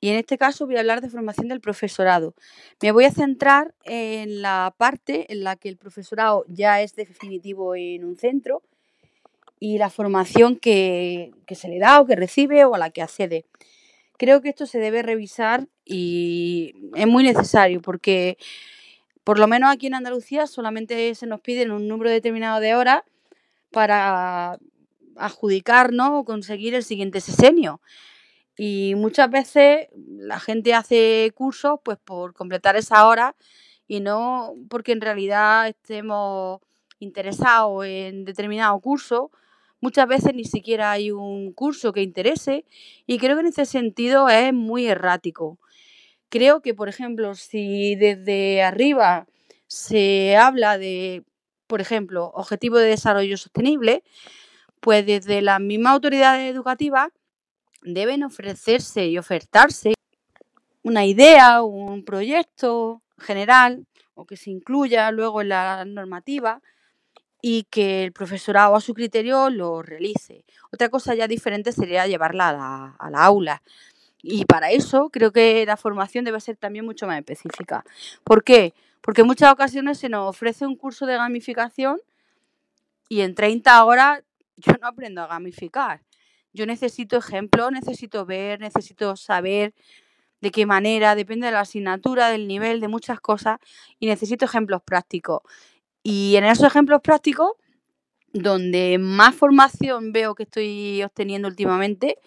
Y 0.00 0.08
en 0.08 0.16
este 0.16 0.36
caso 0.36 0.66
voy 0.66 0.74
a 0.74 0.80
hablar 0.80 1.00
de 1.00 1.08
formación 1.08 1.46
del 1.46 1.60
profesorado. 1.60 2.34
Me 2.82 2.90
voy 2.90 3.04
a 3.04 3.12
centrar 3.12 3.76
en 3.84 4.42
la 4.42 4.74
parte 4.76 5.32
en 5.32 5.44
la 5.44 5.54
que 5.54 5.68
el 5.68 5.76
profesorado 5.76 6.44
ya 6.48 6.82
es 6.82 6.96
definitivo 6.96 7.76
en 7.76 8.04
un 8.04 8.16
centro 8.16 8.62
y 9.60 9.78
la 9.78 9.90
formación 9.90 10.56
que, 10.56 11.30
se 11.48 11.68
le 11.68 11.78
da 11.78 12.00
o 12.00 12.06
que 12.06 12.16
recibe 12.16 12.64
o 12.64 12.74
a 12.74 12.78
la 12.78 12.90
que 12.90 13.02
accede. 13.02 13.44
Creo 14.16 14.42
que 14.42 14.48
esto 14.48 14.66
se 14.66 14.80
debe 14.80 15.02
revisar 15.02 15.68
y 15.84 16.74
es 16.96 17.06
muy 17.06 17.22
necesario 17.22 17.80
porque 17.80 18.38
por 19.22 19.38
lo 19.38 19.46
menos 19.46 19.70
aquí 19.72 19.86
en 19.86 19.94
Andalucía 19.94 20.48
solamente 20.48 21.14
se 21.14 21.28
nos 21.28 21.40
piden 21.40 21.70
un 21.70 21.86
número 21.86 22.10
determinado 22.10 22.58
de 22.58 22.74
horas 22.74 23.02
para 23.70 24.58
adjudicar 25.16 25.90
o 25.98 26.24
conseguir 26.24 26.74
el 26.74 26.82
siguiente 26.82 27.20
sesenio. 27.20 27.80
Y 28.56 28.94
muchas 28.96 29.30
veces 29.30 29.88
la 29.94 30.40
gente 30.40 30.74
hace 30.74 31.30
cursos 31.34 31.78
pues 31.84 31.98
por 32.04 32.34
completar 32.34 32.76
esa 32.76 33.06
hora 33.06 33.36
y 33.86 34.00
no 34.00 34.54
porque 34.68 34.92
en 34.92 35.00
realidad 35.00 35.68
estemos 35.68 36.60
interesados 36.98 37.84
en 37.86 38.24
determinado 38.24 38.78
curso. 38.80 39.30
Muchas 39.80 40.08
veces 40.08 40.34
ni 40.34 40.44
siquiera 40.44 40.90
hay 40.90 41.12
un 41.12 41.52
curso 41.52 41.92
que 41.92 42.02
interese 42.02 42.64
y 43.06 43.18
creo 43.18 43.36
que 43.36 43.42
en 43.42 43.46
ese 43.46 43.64
sentido 43.64 44.28
es 44.28 44.52
muy 44.52 44.86
errático. 44.86 45.58
Creo 46.28 46.60
que, 46.60 46.74
por 46.74 46.88
ejemplo, 46.88 47.34
si 47.34 47.94
desde 47.94 48.62
arriba 48.62 49.26
se 49.68 50.36
habla 50.36 50.78
de 50.78 51.24
por 51.68 51.80
ejemplo, 51.80 52.32
objetivo 52.34 52.78
de 52.78 52.88
desarrollo 52.88 53.36
sostenible, 53.36 54.02
pues 54.80 55.06
desde 55.06 55.42
las 55.42 55.60
mismas 55.60 55.92
autoridades 55.92 56.50
educativas 56.52 57.10
deben 57.82 58.24
ofrecerse 58.24 59.06
y 59.06 59.18
ofertarse 59.18 59.94
una 60.82 61.04
idea, 61.04 61.62
un 61.62 62.04
proyecto 62.04 63.02
general 63.18 63.86
o 64.14 64.26
que 64.26 64.36
se 64.36 64.50
incluya 64.50 65.10
luego 65.12 65.42
en 65.42 65.50
la 65.50 65.84
normativa 65.84 66.60
y 67.42 67.64
que 67.70 68.04
el 68.04 68.12
profesorado 68.12 68.74
a 68.74 68.80
su 68.80 68.94
criterio 68.94 69.50
lo 69.50 69.82
realice. 69.82 70.44
Otra 70.72 70.88
cosa 70.88 71.14
ya 71.14 71.28
diferente 71.28 71.72
sería 71.72 72.06
llevarla 72.06 72.48
a 72.50 72.96
a 72.98 73.10
la 73.10 73.24
aula. 73.24 73.62
Y 74.22 74.44
para 74.46 74.70
eso 74.72 75.10
creo 75.10 75.32
que 75.32 75.64
la 75.66 75.76
formación 75.76 76.24
debe 76.24 76.40
ser 76.40 76.56
también 76.56 76.84
mucho 76.84 77.06
más 77.06 77.18
específica. 77.18 77.84
¿Por 78.24 78.42
qué? 78.42 78.74
Porque 79.00 79.22
en 79.22 79.26
muchas 79.26 79.52
ocasiones 79.52 79.98
se 79.98 80.08
nos 80.08 80.28
ofrece 80.28 80.66
un 80.66 80.76
curso 80.76 81.06
de 81.06 81.16
gamificación 81.16 82.00
y 83.08 83.20
en 83.22 83.34
30 83.34 83.84
horas 83.84 84.22
yo 84.56 84.72
no 84.80 84.88
aprendo 84.88 85.22
a 85.22 85.26
gamificar. 85.26 86.02
Yo 86.52 86.66
necesito 86.66 87.16
ejemplos, 87.16 87.70
necesito 87.72 88.26
ver, 88.26 88.60
necesito 88.60 89.16
saber 89.16 89.74
de 90.40 90.50
qué 90.50 90.66
manera, 90.66 91.14
depende 91.14 91.46
de 91.46 91.52
la 91.52 91.60
asignatura, 91.60 92.30
del 92.30 92.46
nivel, 92.46 92.80
de 92.80 92.88
muchas 92.88 93.20
cosas 93.20 93.58
y 93.98 94.06
necesito 94.06 94.44
ejemplos 94.44 94.82
prácticos. 94.82 95.42
Y 96.02 96.36
en 96.36 96.44
esos 96.44 96.66
ejemplos 96.66 97.00
prácticos, 97.02 97.52
donde 98.32 98.98
más 98.98 99.34
formación 99.34 100.12
veo 100.12 100.34
que 100.34 100.44
estoy 100.44 101.02
obteniendo 101.02 101.48
últimamente, 101.48 102.18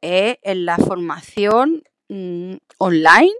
es 0.00 0.38
en 0.42 0.64
la 0.64 0.76
formación 0.76 1.82
mm, 2.08 2.54
online 2.78 3.32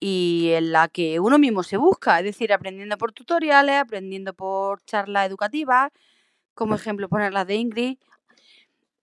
y 0.00 0.50
en 0.52 0.72
la 0.72 0.88
que 0.88 1.20
uno 1.20 1.38
mismo 1.38 1.62
se 1.62 1.76
busca, 1.76 2.18
es 2.18 2.24
decir, 2.24 2.52
aprendiendo 2.52 2.96
por 2.96 3.12
tutoriales, 3.12 3.76
aprendiendo 3.76 4.32
por 4.32 4.82
charlas 4.84 5.28
educativas, 5.28 5.92
como 6.54 6.74
ejemplo 6.74 7.08
poner 7.08 7.32
las 7.34 7.46
de 7.46 7.56
Ingrid, 7.56 7.98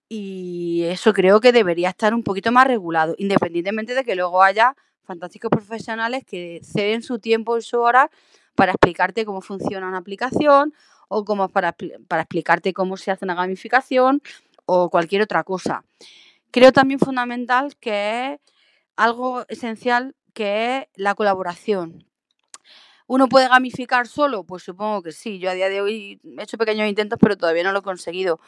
y 0.10 0.84
eso 0.86 1.14
creo 1.14 1.40
que 1.40 1.52
debería 1.52 1.90
estar 1.90 2.14
un 2.14 2.24
poquito 2.24 2.52
más 2.52 2.66
regulado, 2.66 3.14
independientemente 3.18 3.94
de 3.94 4.04
que 4.04 4.16
luego 4.16 4.42
haya 4.42 4.76
fantásticos 5.04 5.52
profesionales 5.52 6.24
que 6.26 6.62
ceden 6.64 7.04
su 7.04 7.20
tiempo 7.20 7.58
y 7.58 7.62
su 7.62 7.80
hora 7.80 8.10
para 8.56 8.72
explicarte 8.72 9.26
cómo 9.26 9.42
funciona 9.42 9.88
una 9.88 9.98
aplicación 9.98 10.74
o 11.10 11.24
como 11.24 11.50
para, 11.50 11.76
para 12.08 12.24
explicarte 12.24 12.74
cómo 12.74 12.98
se 12.98 13.12
hace 13.12 13.24
una 13.24 13.36
gamificación 13.36 14.22
o 14.66 14.90
cualquier 14.90 15.22
otra 15.22 15.44
cosa. 15.44 15.84
Creo 16.52 16.72
también 16.72 17.00
fundamental 17.00 17.76
que 17.78 18.34
es 18.34 18.40
algo 18.96 19.46
esencial 19.48 20.16
que 20.38 20.78
es 20.78 20.88
la 20.94 21.16
colaboración. 21.16 22.06
¿Uno 23.08 23.28
puede 23.28 23.48
gamificar 23.48 24.08
solo? 24.08 24.44
Pues 24.44 24.62
supongo 24.62 25.02
que 25.02 25.12
sí. 25.12 25.40
Yo 25.40 25.50
a 25.50 25.56
día 25.56 25.68
de 25.68 25.82
hoy 25.82 26.22
he 26.38 26.44
hecho 26.44 26.60
pequeños 26.60 26.88
intentos, 26.88 27.18
pero 27.20 27.36
todavía 27.36 27.64
no 27.64 27.72
lo 27.72 27.80
he 27.80 27.82
conseguido. 27.82 28.40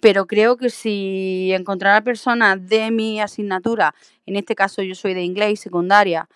Pero 0.00 0.28
creo 0.28 0.56
que 0.56 0.70
si 0.70 1.50
encontrara 1.52 2.04
personas 2.04 2.64
de 2.68 2.92
mi 2.92 3.20
asignatura, 3.20 3.92
en 4.24 4.36
este 4.36 4.54
caso 4.54 4.82
yo 4.82 4.94
soy 4.94 5.14
de 5.14 5.22
inglés 5.22 5.58
secundaria, 5.58 6.28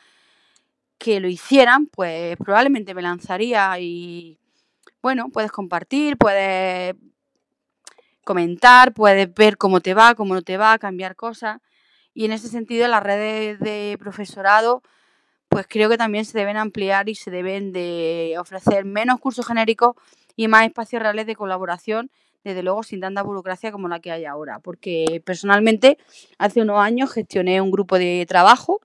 que 0.99 1.21
lo 1.21 1.29
hicieran, 1.29 1.87
pues 1.87 2.37
probablemente 2.39 2.93
me 2.93 3.03
lanzaría 3.03 3.79
y 3.79 4.41
bueno, 5.03 5.29
puedes 5.29 5.53
compartir, 5.53 6.17
puedes 6.17 6.97
comentar, 8.25 8.93
puedes 8.93 9.33
ver 9.33 9.57
cómo 9.57 9.81
te 9.81 9.95
va, 9.95 10.17
cómo 10.17 10.35
no 10.35 10.43
te 10.43 10.57
va, 10.57 10.79
cambiar 10.79 11.15
cosas. 11.15 11.61
Y 12.17 12.25
en 12.25 12.33
ese 12.33 12.49
sentido 12.49 12.89
las 12.89 13.03
redes 13.03 13.61
de 13.61 13.97
profesorado 14.01 14.83
pues 15.49 15.67
creo 15.69 15.89
que 15.89 15.99
también 15.99 16.25
se 16.25 16.39
deben 16.39 16.57
ampliar 16.57 17.09
y 17.09 17.15
se 17.15 17.31
deben 17.31 17.73
de 17.73 18.37
ofrecer 18.39 18.85
menos 18.85 19.21
cursos 19.21 19.47
genéricos 19.47 19.95
y 20.35 20.49
más 20.49 20.67
espacios 20.67 21.03
reales 21.03 21.27
de 21.27 21.37
colaboración, 21.37 22.11
desde 22.43 22.63
luego 22.63 22.83
sin 22.83 23.01
tanta 23.01 23.23
burocracia 23.23 23.73
como 23.73 23.89
la 23.89 24.01
que 24.01 24.11
hay 24.11 24.25
ahora. 24.25 24.59
Porque 24.59 25.23
personalmente 25.25 25.99
hace 26.39 26.63
unos 26.63 26.81
años 26.81 27.13
gestioné 27.13 27.61
un 27.61 27.71
grupo 27.71 27.99
de 27.99 28.25
trabajo 28.27 28.81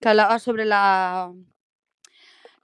que 0.00 0.08
hablaba 0.08 0.38
sobre 0.38 0.64
la, 0.64 1.32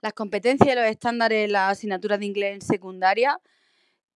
las 0.01 0.13
competencias 0.13 0.69
y 0.69 0.75
los 0.75 0.85
estándares 0.85 1.45
en 1.45 1.53
las 1.53 1.73
asignaturas 1.73 2.19
de 2.19 2.25
inglés 2.25 2.55
en 2.55 2.61
secundaria. 2.61 3.39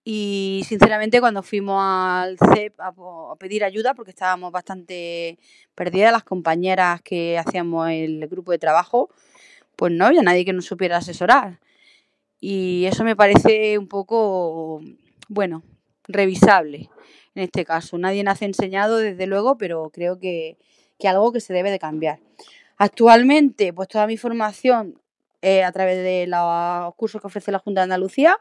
Y 0.04 0.64
sinceramente 0.68 1.20
cuando 1.20 1.44
fuimos 1.44 1.80
al 1.80 2.38
CEP 2.38 2.80
a, 2.80 2.94
pedir 3.38 3.64
ayuda, 3.64 3.94
porque 3.94 4.12
estábamos 4.12 4.52
bastante 4.52 5.38
perdidas 5.76 6.12
las 6.12 6.24
compañeras 6.24 7.02
que 7.02 7.38
hacíamos 7.38 7.90
el 7.90 8.28
grupo 8.28 8.52
de 8.52 8.58
trabajo, 8.58 9.10
pues 9.76 9.92
no 9.92 10.06
había 10.06 10.24
nadie 10.24 10.46
que 10.46 10.54
nos 10.54 10.66
supiera 10.66 10.98
asesorar. 10.98 11.60
Y 12.40 12.86
eso 12.86 13.04
me 13.04 13.16
parece 13.16 13.78
un 13.78 13.88
poco, 13.88 14.82
bueno, 15.30 15.64
revisable 16.08 16.90
en 17.36 17.44
este 17.44 17.66
caso. 17.66 17.98
Nadie 17.98 18.24
nos 18.24 18.42
ha 18.42 18.46
enseñado, 18.46 18.98
desde 18.98 19.28
luego, 19.28 19.58
pero 19.58 19.92
creo 19.94 20.20
que, 20.20 20.58
que 21.00 21.08
algo 21.08 21.32
que 21.32 21.42
se 21.42 21.54
debe 21.54 21.72
de 21.72 21.80
cambiar. 21.80 22.20
Actualmente, 22.78 23.74
pues 23.74 23.88
toda 23.88 24.08
mi 24.08 24.18
formación 24.18 25.00
eh, 25.42 25.64
a 25.64 25.72
través 25.72 25.98
de 25.98 26.28
los 26.28 26.96
cursos 26.96 27.22
que 27.22 27.28
ofrece 27.28 27.52
la 27.52 27.60
Junta 27.60 27.82
de 27.82 27.84
Andalucía. 27.84 28.38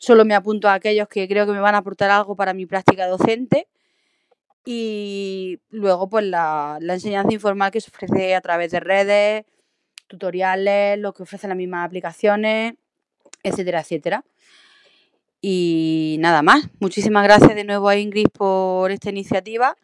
Solo 0.00 0.24
me 0.24 0.34
apunto 0.34 0.66
a 0.66 0.72
aquellos 0.72 1.08
que 1.08 1.28
creo 1.28 1.44
que 1.44 1.52
me 1.52 1.60
van 1.60 1.74
a 1.74 1.78
aportar 1.78 2.10
algo 2.10 2.34
para 2.34 2.54
mi 2.54 2.64
práctica 2.64 3.06
docente. 3.06 3.68
Y 4.64 5.60
luego, 5.68 6.08
pues 6.08 6.24
la, 6.24 6.78
la 6.80 6.94
enseñanza 6.94 7.34
informal 7.34 7.70
que 7.70 7.82
se 7.82 7.90
ofrece 7.90 8.34
a 8.34 8.40
través 8.40 8.70
de 8.72 8.80
redes, 8.80 9.44
tutoriales, 10.06 10.98
lo 10.98 11.12
que 11.12 11.24
ofrecen 11.24 11.50
las 11.50 11.58
mismas 11.58 11.84
aplicaciones, 11.84 12.74
etcétera, 13.42 13.80
etcétera. 13.80 14.24
Y 15.42 16.16
nada 16.20 16.40
más. 16.40 16.66
Muchísimas 16.80 17.24
gracias 17.24 17.54
de 17.54 17.64
nuevo 17.64 17.90
a 17.90 17.96
Ingrid 17.96 18.28
por 18.28 18.90
esta 18.90 19.10
iniciativa, 19.10 19.76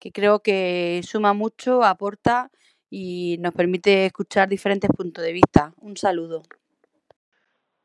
que 0.00 0.10
creo 0.10 0.40
que 0.40 1.00
suma 1.04 1.32
mucho, 1.32 1.84
aporta 1.84 2.50
y 2.90 3.36
nos 3.38 3.54
permite 3.54 4.06
escuchar 4.06 4.48
diferentes 4.48 4.90
puntos 4.90 5.22
de 5.24 5.32
vista. 5.32 5.74
Un 5.80 5.96
saludo. 5.96 6.42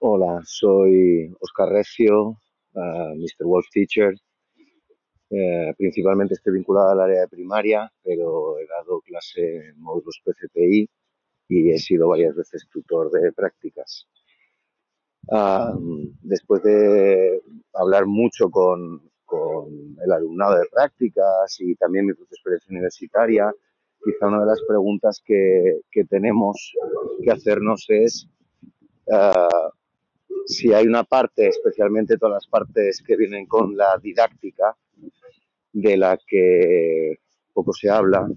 Hola, 0.07 0.39
soy 0.45 1.35
Oscar 1.39 1.67
Recio, 1.69 2.37
uh, 2.75 3.15
Mr. 3.15 3.43
Wolf 3.43 3.65
Teacher. 3.71 4.13
Eh, 5.31 5.73
principalmente 5.75 6.35
estoy 6.35 6.53
vinculado 6.53 6.91
al 6.91 6.99
área 6.99 7.21
de 7.21 7.27
primaria, 7.27 7.91
pero 8.03 8.59
he 8.59 8.67
dado 8.67 9.01
clase 9.01 9.69
en 9.69 9.81
módulos 9.81 10.21
PCPI 10.23 10.87
y 11.49 11.71
he 11.71 11.79
sido 11.79 12.09
varias 12.09 12.35
veces 12.35 12.67
tutor 12.71 13.09
de 13.09 13.33
prácticas. 13.33 14.07
Uh, 15.25 16.13
después 16.21 16.61
de 16.61 17.41
hablar 17.73 18.05
mucho 18.05 18.51
con, 18.51 19.01
el 20.03 20.11
alumnado 20.11 20.59
de 20.59 20.67
prácticas 20.71 21.59
y 21.59 21.73
también 21.77 22.05
mi 22.05 22.13
propia 22.13 22.35
experiencia 22.35 22.69
universitaria, 22.69 23.51
quizá 24.03 24.27
una 24.27 24.41
de 24.41 24.45
las 24.45 24.61
preguntas 24.67 25.19
que, 25.25 25.79
tenemos 26.11 26.73
que 27.23 27.31
hacernos 27.31 27.87
es 27.89 28.29
uh, 29.07 29.71
si 30.45 30.73
hay 30.73 30.85
una 30.85 31.03
parte, 31.03 31.47
especialmente 31.47 32.17
todas 32.17 32.35
las 32.35 32.47
partes 32.47 33.03
que 33.05 33.15
vienen 33.15 33.45
con 33.47 33.75
la 33.75 33.97
didáctica, 34.01 34.75
de 35.73 35.97
la 35.97 36.17
que 36.25 37.19
poco 37.53 37.73
se 37.73 37.89
habla, 37.89 38.27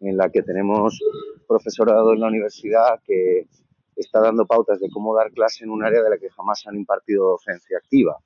en 0.00 0.16
la 0.16 0.30
que 0.30 0.42
tenemos 0.42 1.00
profesorado 1.48 2.12
en 2.12 2.20
la 2.20 2.28
universidad 2.28 3.00
que 3.04 3.46
está 3.96 4.20
dando 4.20 4.46
pautas 4.46 4.80
de 4.80 4.90
cómo 4.90 5.14
dar 5.14 5.32
clase 5.32 5.64
en 5.64 5.70
un 5.70 5.84
área 5.84 6.02
de 6.02 6.10
la 6.10 6.18
que 6.18 6.30
jamás 6.30 6.66
han 6.66 6.76
impartido 6.76 7.30
docencia 7.30 7.78
activa. 7.78 8.18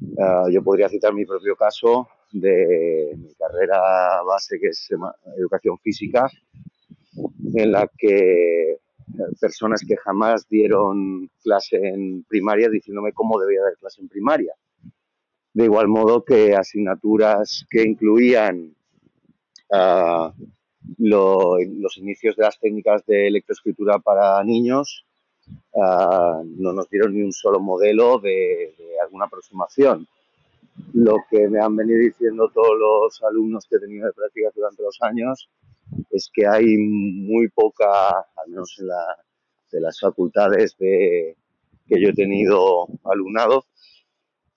Uh, 0.00 0.50
yo 0.50 0.62
podría 0.62 0.88
citar 0.88 1.14
mi 1.14 1.24
propio 1.24 1.56
caso 1.56 2.08
de 2.32 3.14
mi 3.16 3.34
carrera 3.34 4.22
base, 4.22 4.58
que 4.58 4.68
es 4.68 4.88
educación 5.38 5.78
física, 5.78 6.28
en 7.54 7.72
la 7.72 7.88
que 7.96 8.80
personas 9.40 9.82
que 9.86 9.96
jamás 9.96 10.48
dieron 10.48 11.30
clase 11.42 11.76
en 11.76 12.24
primaria 12.24 12.68
diciéndome 12.68 13.12
cómo 13.12 13.38
debía 13.38 13.62
dar 13.62 13.76
clase 13.76 14.00
en 14.00 14.08
primaria. 14.08 14.54
De 15.52 15.64
igual 15.64 15.88
modo 15.88 16.24
que 16.24 16.54
asignaturas 16.54 17.66
que 17.70 17.82
incluían 17.82 18.74
lo, 20.98 21.56
los 21.58 21.96
inicios 21.98 22.36
de 22.36 22.42
las 22.42 22.58
técnicas 22.58 23.04
de 23.06 23.28
electroescritura 23.28 23.98
para 23.98 24.42
niños 24.44 25.04
uh, 25.72 26.44
no 26.44 26.72
nos 26.72 26.88
dieron 26.90 27.14
ni 27.14 27.22
un 27.22 27.32
solo 27.32 27.60
modelo 27.60 28.18
de, 28.18 28.74
de 28.78 29.00
alguna 29.02 29.24
aproximación 29.24 30.06
lo 30.92 31.16
que 31.30 31.48
me 31.48 31.60
han 31.60 31.76
venido 31.76 32.00
diciendo 32.00 32.50
todos 32.52 32.76
los 32.78 33.22
alumnos 33.22 33.66
que 33.68 33.76
he 33.76 33.80
tenido 33.80 34.06
de 34.06 34.12
prácticas 34.12 34.54
durante 34.54 34.82
los 34.82 35.00
años 35.02 35.48
es 36.10 36.30
que 36.32 36.46
hay 36.46 36.76
muy 36.78 37.48
poca, 37.48 38.10
al 38.10 38.48
menos 38.48 38.76
en 38.78 38.88
la, 38.88 39.16
de 39.70 39.80
las 39.80 39.98
facultades 40.00 40.76
de, 40.78 41.36
que 41.86 42.00
yo 42.00 42.08
he 42.10 42.14
tenido 42.14 42.86
alumnado, 43.04 43.66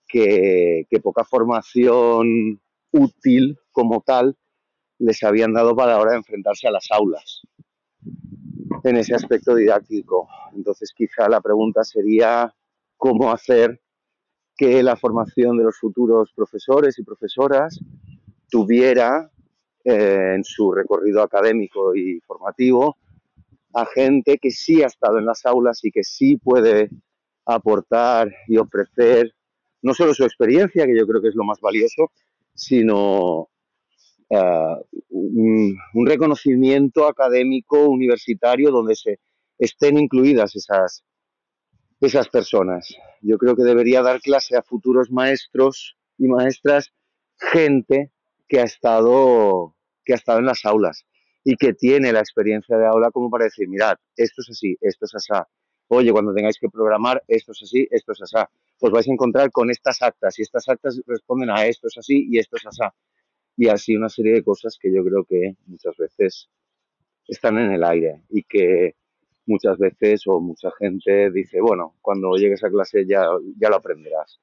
que, 0.06 0.86
poca 1.02 1.24
formación 1.24 2.60
útil 2.90 3.58
como 3.70 4.00
tal 4.00 4.36
les 4.98 5.22
habían 5.22 5.52
dado 5.52 5.76
para 5.76 5.92
la 5.92 6.00
hora 6.00 6.10
de 6.12 6.18
enfrentarse 6.18 6.66
a 6.66 6.72
las 6.72 6.88
aulas 6.90 7.42
en 8.82 8.96
ese 8.96 9.14
aspecto 9.14 9.54
didáctico. 9.54 10.28
Entonces 10.54 10.92
quizá 10.96 11.28
la 11.28 11.40
pregunta 11.40 11.84
sería 11.84 12.52
cómo 12.96 13.30
hacer 13.30 13.80
que 14.56 14.82
la 14.82 14.96
formación 14.96 15.56
de 15.56 15.64
los 15.64 15.78
futuros 15.78 16.32
profesores 16.34 16.98
y 16.98 17.04
profesoras 17.04 17.78
tuviera 18.50 19.30
eh, 19.84 20.34
en 20.34 20.44
su 20.44 20.72
recorrido 20.72 21.22
académico 21.22 21.94
y 21.94 22.20
formativo 22.20 22.96
a 23.74 23.86
gente 23.86 24.38
que 24.38 24.50
sí 24.50 24.82
ha 24.82 24.86
estado 24.86 25.18
en 25.18 25.26
las 25.26 25.44
aulas 25.46 25.84
y 25.84 25.90
que 25.90 26.02
sí 26.02 26.36
puede 26.36 26.90
aportar 27.44 28.30
y 28.46 28.56
ofrecer 28.56 29.34
no 29.82 29.94
solo 29.94 30.14
su 30.14 30.24
experiencia, 30.24 30.86
que 30.86 30.96
yo 30.96 31.06
creo 31.06 31.22
que 31.22 31.28
es 31.28 31.34
lo 31.34 31.44
más 31.44 31.60
valioso, 31.60 32.10
sino 32.54 33.48
uh, 34.30 34.84
un, 35.10 35.76
un, 35.94 36.06
reconocimiento 36.06 37.06
académico 37.06 37.88
universitario 37.88 38.70
donde 38.70 38.96
se 38.96 39.20
estén 39.58 39.98
incluidas 39.98 40.56
esas, 40.56 41.04
esas 42.00 42.28
personas. 42.28 42.92
Yo 43.22 43.38
creo 43.38 43.54
que 43.54 43.62
debería 43.62 44.02
dar 44.02 44.20
clase 44.20 44.56
a 44.56 44.62
futuros 44.62 45.10
maestros 45.10 45.96
y 46.18 46.26
maestras 46.26 46.92
gente 47.36 48.10
que 48.48 48.60
ha 48.60 48.64
estado 48.64 49.74
que 50.04 50.14
ha 50.14 50.16
estado 50.16 50.38
en 50.38 50.46
las 50.46 50.64
aulas 50.64 51.06
y 51.44 51.56
que 51.56 51.74
tiene 51.74 52.12
la 52.12 52.20
experiencia 52.20 52.76
de 52.76 52.86
aula 52.86 53.10
como 53.10 53.30
para 53.30 53.44
decir, 53.44 53.68
mirad, 53.68 53.96
esto 54.16 54.42
es 54.42 54.50
así, 54.50 54.76
esto 54.80 55.04
es 55.04 55.14
así. 55.14 55.32
Oye, 55.88 56.12
cuando 56.12 56.34
tengáis 56.34 56.58
que 56.58 56.68
programar, 56.68 57.22
esto 57.28 57.52
es 57.52 57.62
así, 57.62 57.86
esto 57.90 58.12
es 58.12 58.22
así. 58.22 58.36
Pues 58.78 58.92
vais 58.92 59.08
a 59.08 59.12
encontrar 59.12 59.50
con 59.50 59.70
estas 59.70 60.02
actas 60.02 60.38
y 60.38 60.42
estas 60.42 60.68
actas 60.68 61.00
responden 61.06 61.50
a 61.50 61.66
esto 61.66 61.88
es 61.88 61.96
así 61.98 62.26
y 62.30 62.38
esto 62.38 62.56
es 62.56 62.66
así. 62.66 62.82
Y 63.56 63.68
así 63.68 63.96
una 63.96 64.08
serie 64.08 64.34
de 64.34 64.44
cosas 64.44 64.78
que 64.80 64.92
yo 64.92 65.02
creo 65.04 65.24
que 65.24 65.56
muchas 65.66 65.96
veces 65.96 66.48
están 67.26 67.58
en 67.58 67.72
el 67.72 67.84
aire 67.84 68.22
y 68.28 68.42
que 68.42 68.96
muchas 69.46 69.78
veces 69.78 70.22
o 70.26 70.40
mucha 70.40 70.70
gente 70.78 71.30
dice, 71.30 71.60
bueno, 71.60 71.96
cuando 72.02 72.34
llegues 72.36 72.62
a 72.64 72.70
clase 72.70 73.06
ya, 73.06 73.26
ya 73.58 73.68
lo 73.68 73.76
aprenderás. 73.76 74.40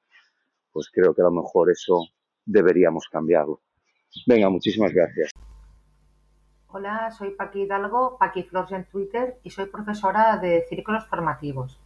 Pues 0.72 0.90
creo 0.92 1.14
que 1.14 1.22
a 1.22 1.24
lo 1.24 1.30
mejor 1.30 1.70
eso 1.70 2.08
deberíamos 2.44 3.06
cambiarlo. 3.10 3.62
Venga, 4.24 4.48
muchísimas 4.48 4.92
gracias. 4.92 5.30
Hola, 6.68 7.10
soy 7.10 7.30
Paqui 7.30 7.62
Hidalgo, 7.62 8.16
Paqui 8.18 8.42
Flores 8.42 8.72
en 8.72 8.84
Twitter 8.84 9.38
y 9.42 9.50
soy 9.50 9.66
profesora 9.66 10.36
de 10.36 10.64
círculos 10.68 11.06
formativos. 11.06 11.78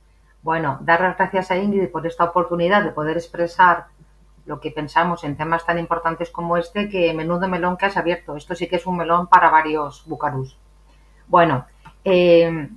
Bueno, 0.42 0.78
dar 0.82 1.00
las 1.00 1.16
gracias 1.16 1.50
a 1.50 1.56
Ingrid 1.56 1.90
por 1.90 2.06
esta 2.06 2.24
oportunidad 2.24 2.82
de 2.82 2.92
poder 2.92 3.16
expresar 3.16 3.86
lo 4.46 4.58
que 4.58 4.70
pensamos 4.70 5.22
en 5.22 5.36
temas 5.36 5.64
tan 5.66 5.78
importantes 5.78 6.30
como 6.30 6.56
este, 6.56 6.88
que 6.88 7.12
menudo 7.14 7.46
melón 7.46 7.76
que 7.76 7.86
has 7.86 7.96
abierto. 7.96 8.36
Esto 8.36 8.54
sí 8.54 8.68
que 8.68 8.76
es 8.76 8.86
un 8.86 8.96
melón 8.96 9.28
para 9.28 9.50
varios 9.50 10.04
bucarús. 10.06 10.58
Bueno, 11.28 11.66
eh, 12.04 12.68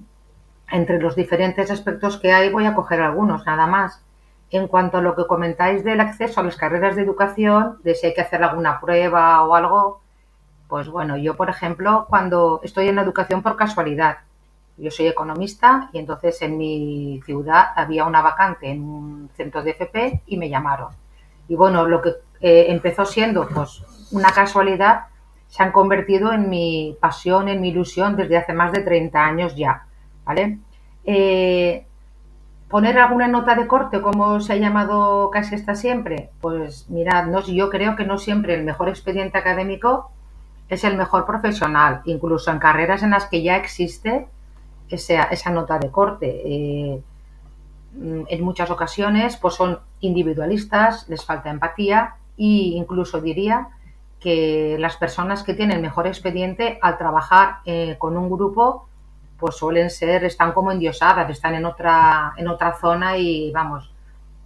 entre 0.72 1.00
los 1.00 1.16
diferentes 1.16 1.72
aspectos 1.72 2.18
que 2.18 2.32
hay 2.32 2.52
voy 2.52 2.66
a 2.66 2.76
coger 2.76 3.02
algunos, 3.02 3.46
nada 3.46 3.66
más. 3.66 4.04
En 4.54 4.68
cuanto 4.68 5.00
a 5.00 5.02
lo 5.02 5.16
que 5.16 5.26
comentáis 5.26 5.84
del 5.84 6.00
acceso 6.00 6.40
a 6.40 6.44
las 6.44 6.58
carreras 6.58 6.96
de 6.96 7.02
educación, 7.02 7.80
de 7.84 7.96
si 7.96 8.06
hay 8.06 8.14
que 8.14 8.22
hacer 8.22 8.44
alguna 8.44 8.80
prueba 8.80 9.44
o 9.44 9.56
algo, 9.56 10.02
pues 10.68 10.88
bueno, 10.90 11.18
yo 11.18 11.36
por 11.36 11.50
ejemplo, 11.50 12.06
cuando 12.08 12.62
estoy 12.64 12.88
en 12.88 12.98
la 12.98 13.02
educación 13.02 13.42
por 13.42 13.56
casualidad, 13.56 14.20
yo 14.78 14.92
soy 14.92 15.08
economista 15.08 15.90
y 15.92 15.98
entonces 15.98 16.40
en 16.44 16.60
mi 16.60 17.20
ciudad 17.26 17.70
había 17.76 18.06
una 18.06 18.22
vacante 18.22 18.70
en 18.70 18.84
un 18.84 19.30
centro 19.34 19.64
de 19.64 19.72
FP 19.72 20.22
y 20.28 20.38
me 20.38 20.50
llamaron. 20.50 20.90
Y 21.48 21.56
bueno, 21.56 21.88
lo 21.88 22.04
que 22.04 22.10
eh, 22.40 22.68
empezó 22.70 23.06
siendo 23.06 23.48
pues 23.48 23.82
una 24.12 24.30
casualidad 24.30 25.08
se 25.48 25.64
han 25.64 25.72
convertido 25.72 26.32
en 26.32 26.48
mi 26.48 26.96
pasión, 27.02 27.48
en 27.50 27.60
mi 27.60 27.70
ilusión 27.70 28.16
desde 28.16 28.38
hace 28.38 28.54
más 28.54 28.72
de 28.72 28.82
30 28.82 29.20
años 29.20 29.56
ya, 29.56 29.88
¿vale? 30.24 30.60
Eh, 31.06 31.88
poner 32.74 32.98
alguna 32.98 33.28
nota 33.28 33.54
de 33.54 33.68
corte, 33.68 34.02
como 34.02 34.40
se 34.40 34.54
ha 34.54 34.56
llamado 34.56 35.30
casi 35.30 35.54
hasta 35.54 35.76
siempre, 35.76 36.32
pues 36.42 36.90
mirad, 36.90 37.28
no, 37.28 37.40
yo 37.42 37.70
creo 37.70 37.96
que 37.96 38.04
no 38.04 38.18
siempre 38.18 38.56
el 38.56 38.64
mejor 38.64 38.90
expediente 38.90 39.38
académico 39.38 40.10
es 40.70 40.84
el 40.84 40.98
mejor 40.98 41.28
profesional, 41.28 42.02
incluso 42.06 42.50
en 42.50 42.58
carreras 42.58 43.04
en 43.04 43.12
las 43.12 43.28
que 43.28 43.44
ya 43.44 43.58
existe 43.58 44.26
esa, 44.90 45.26
esa 45.26 45.52
nota 45.52 45.78
de 45.78 45.92
corte. 45.92 46.42
Eh, 46.46 47.04
en 48.28 48.44
muchas 48.44 48.72
ocasiones 48.72 49.38
pues 49.38 49.54
son 49.54 49.78
individualistas, 50.00 51.08
les 51.10 51.24
falta 51.24 51.52
empatía 51.52 52.16
e 52.40 52.74
incluso 52.74 53.22
diría 53.22 53.68
que 54.20 54.78
las 54.80 54.98
personas 54.98 55.44
que 55.44 55.54
tienen 55.54 55.80
mejor 55.80 56.08
expediente 56.08 56.80
al 56.82 56.98
trabajar 56.98 57.58
eh, 57.66 57.98
con 58.00 58.18
un 58.18 58.32
grupo 58.32 58.88
pues 59.44 59.58
suelen 59.58 59.90
ser, 59.90 60.24
están 60.24 60.54
como 60.54 60.72
endiosadas, 60.72 61.30
están 61.30 61.54
en 61.54 61.66
otra, 61.66 62.34
en 62.38 62.48
otra 62.48 62.76
zona 62.76 63.18
y 63.18 63.52
vamos, 63.52 63.94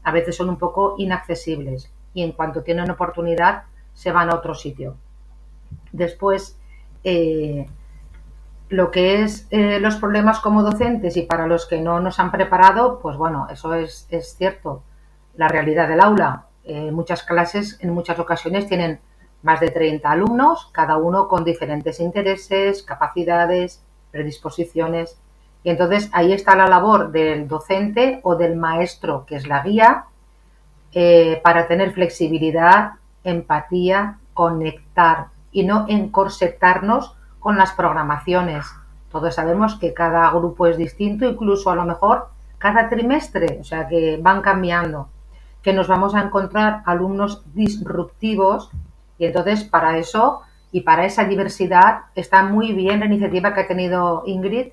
a 0.02 0.12
veces 0.12 0.36
son 0.36 0.50
un 0.50 0.58
poco 0.58 0.96
inaccesibles 0.98 1.94
y 2.16 2.24
en 2.24 2.32
cuanto 2.32 2.64
tienen 2.64 2.90
oportunidad 2.90 3.66
se 3.94 4.12
van 4.12 4.32
a 4.32 4.34
otro 4.34 4.56
sitio. 4.56 4.96
Después, 5.92 6.58
eh, 7.04 7.68
lo 8.70 8.90
que 8.90 9.22
es 9.22 9.46
eh, 9.52 9.80
los 9.80 9.98
problemas 9.98 10.40
como 10.40 10.64
docentes 10.64 11.16
y 11.16 11.22
para 11.22 11.46
los 11.46 11.68
que 11.68 11.80
no 11.80 12.00
nos 12.00 12.20
han 12.20 12.32
preparado, 12.32 12.98
pues 13.00 13.18
bueno, 13.18 13.46
eso 13.52 13.76
es, 13.76 14.08
es 14.10 14.36
cierto. 14.36 14.82
La 15.36 15.48
realidad 15.48 15.88
del 15.88 16.02
aula, 16.02 16.48
eh, 16.64 16.92
muchas 16.92 17.22
clases 17.22 17.78
en 17.82 17.92
muchas 17.92 18.18
ocasiones 18.18 18.66
tienen 18.66 19.00
más 19.44 19.60
de 19.60 19.70
30 19.70 20.10
alumnos, 20.10 20.72
cada 20.72 20.98
uno 20.98 21.28
con 21.28 21.44
diferentes 21.44 22.00
intereses, 22.00 22.82
capacidades, 22.82 23.84
predisposiciones. 24.18 25.20
Y 25.64 25.70
entonces 25.70 26.10
ahí 26.12 26.34
está 26.34 26.56
la 26.56 26.68
labor 26.68 27.12
del 27.12 27.48
docente 27.48 28.20
o 28.24 28.36
del 28.36 28.56
maestro, 28.56 29.26
que 29.28 29.36
es 29.36 29.48
la 29.48 29.62
guía, 29.62 30.06
eh, 30.92 31.40
para 31.44 31.68
tener 31.68 31.92
flexibilidad, 31.92 32.94
empatía, 33.24 34.18
conectar 34.34 35.28
y 35.52 35.64
no 35.64 35.86
encorsetarnos 35.88 37.16
con 37.40 37.58
las 37.58 37.74
programaciones. 37.74 38.66
Todos 39.12 39.36
sabemos 39.36 39.76
que 39.76 39.94
cada 39.94 40.30
grupo 40.32 40.66
es 40.66 40.78
distinto, 40.78 41.26
incluso 41.26 41.70
a 41.70 41.76
lo 41.76 41.86
mejor 41.86 42.30
cada 42.58 42.90
trimestre, 42.90 43.60
o 43.62 43.64
sea 43.64 43.88
que 43.88 44.18
van 44.20 44.42
cambiando, 44.42 45.10
que 45.62 45.74
nos 45.74 45.88
vamos 45.88 46.16
a 46.16 46.22
encontrar 46.22 46.82
alumnos 46.86 47.44
disruptivos 47.54 48.72
y 49.20 49.26
entonces 49.26 49.64
para 49.64 49.98
eso 49.98 50.42
y 50.72 50.82
para 50.82 51.06
esa 51.06 51.24
diversidad 51.24 52.02
está 52.16 52.44
muy 52.44 52.74
bien 52.74 53.00
la 53.00 53.06
iniciativa 53.06 53.54
que 53.54 53.62
ha 53.62 53.68
tenido 53.68 54.24
Ingrid 54.26 54.68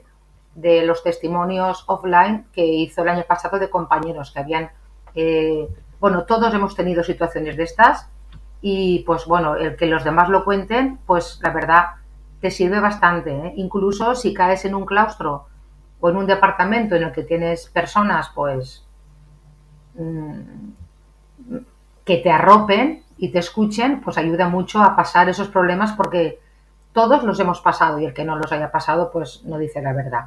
de 0.55 0.85
los 0.87 1.03
testimonios 1.03 1.85
offline 1.87 2.47
que 2.53 2.65
hizo 2.65 3.03
el 3.03 3.09
año 3.09 3.25
pasado 3.27 3.59
de 3.59 3.71
compañeros 3.71 4.31
que 4.31 4.41
habían, 4.41 4.71
eh, 5.15 5.69
bueno, 6.01 6.25
todos 6.25 6.53
hemos 6.55 6.75
tenido 6.75 7.03
situaciones 7.03 7.57
de 7.57 7.65
estas 7.65 8.09
y 8.61 9.01
pues 9.01 9.27
bueno, 9.27 9.57
el 9.57 9.77
que 9.77 9.87
los 9.87 10.05
demás 10.05 10.29
lo 10.29 10.45
cuenten, 10.45 10.99
pues 11.07 11.39
la 11.43 11.51
verdad 11.51 11.85
te 12.41 12.51
sirve 12.51 12.81
bastante. 12.81 13.31
¿eh? 13.31 13.53
Incluso 13.57 14.15
si 14.15 14.35
caes 14.35 14.65
en 14.65 14.75
un 14.75 14.87
claustro 14.87 15.47
o 16.01 16.11
en 16.11 16.17
un 16.17 16.27
departamento 16.27 16.95
en 16.95 17.05
el 17.05 17.13
que 17.13 17.23
tienes 17.23 17.67
personas 17.69 18.31
pues 18.35 18.85
mm, 19.95 20.41
que 22.05 22.17
te 22.19 22.31
arropen 22.31 23.04
y 23.17 23.31
te 23.31 23.39
escuchen, 23.39 24.01
pues 24.01 24.19
ayuda 24.19 24.49
mucho 24.49 24.81
a 24.81 24.97
pasar 24.97 25.29
esos 25.29 25.49
problemas 25.49 25.93
porque 25.93 26.41
todos 26.93 27.23
los 27.25 27.39
hemos 27.41 27.61
pasado 27.61 27.99
y 27.99 28.07
el 28.07 28.15
que 28.15 28.25
no 28.25 28.37
los 28.37 28.53
haya 28.53 28.71
pasado 28.71 29.11
pues 29.13 29.43
no 29.45 29.59
dice 29.59 29.83
la 29.83 29.93
verdad. 29.93 30.27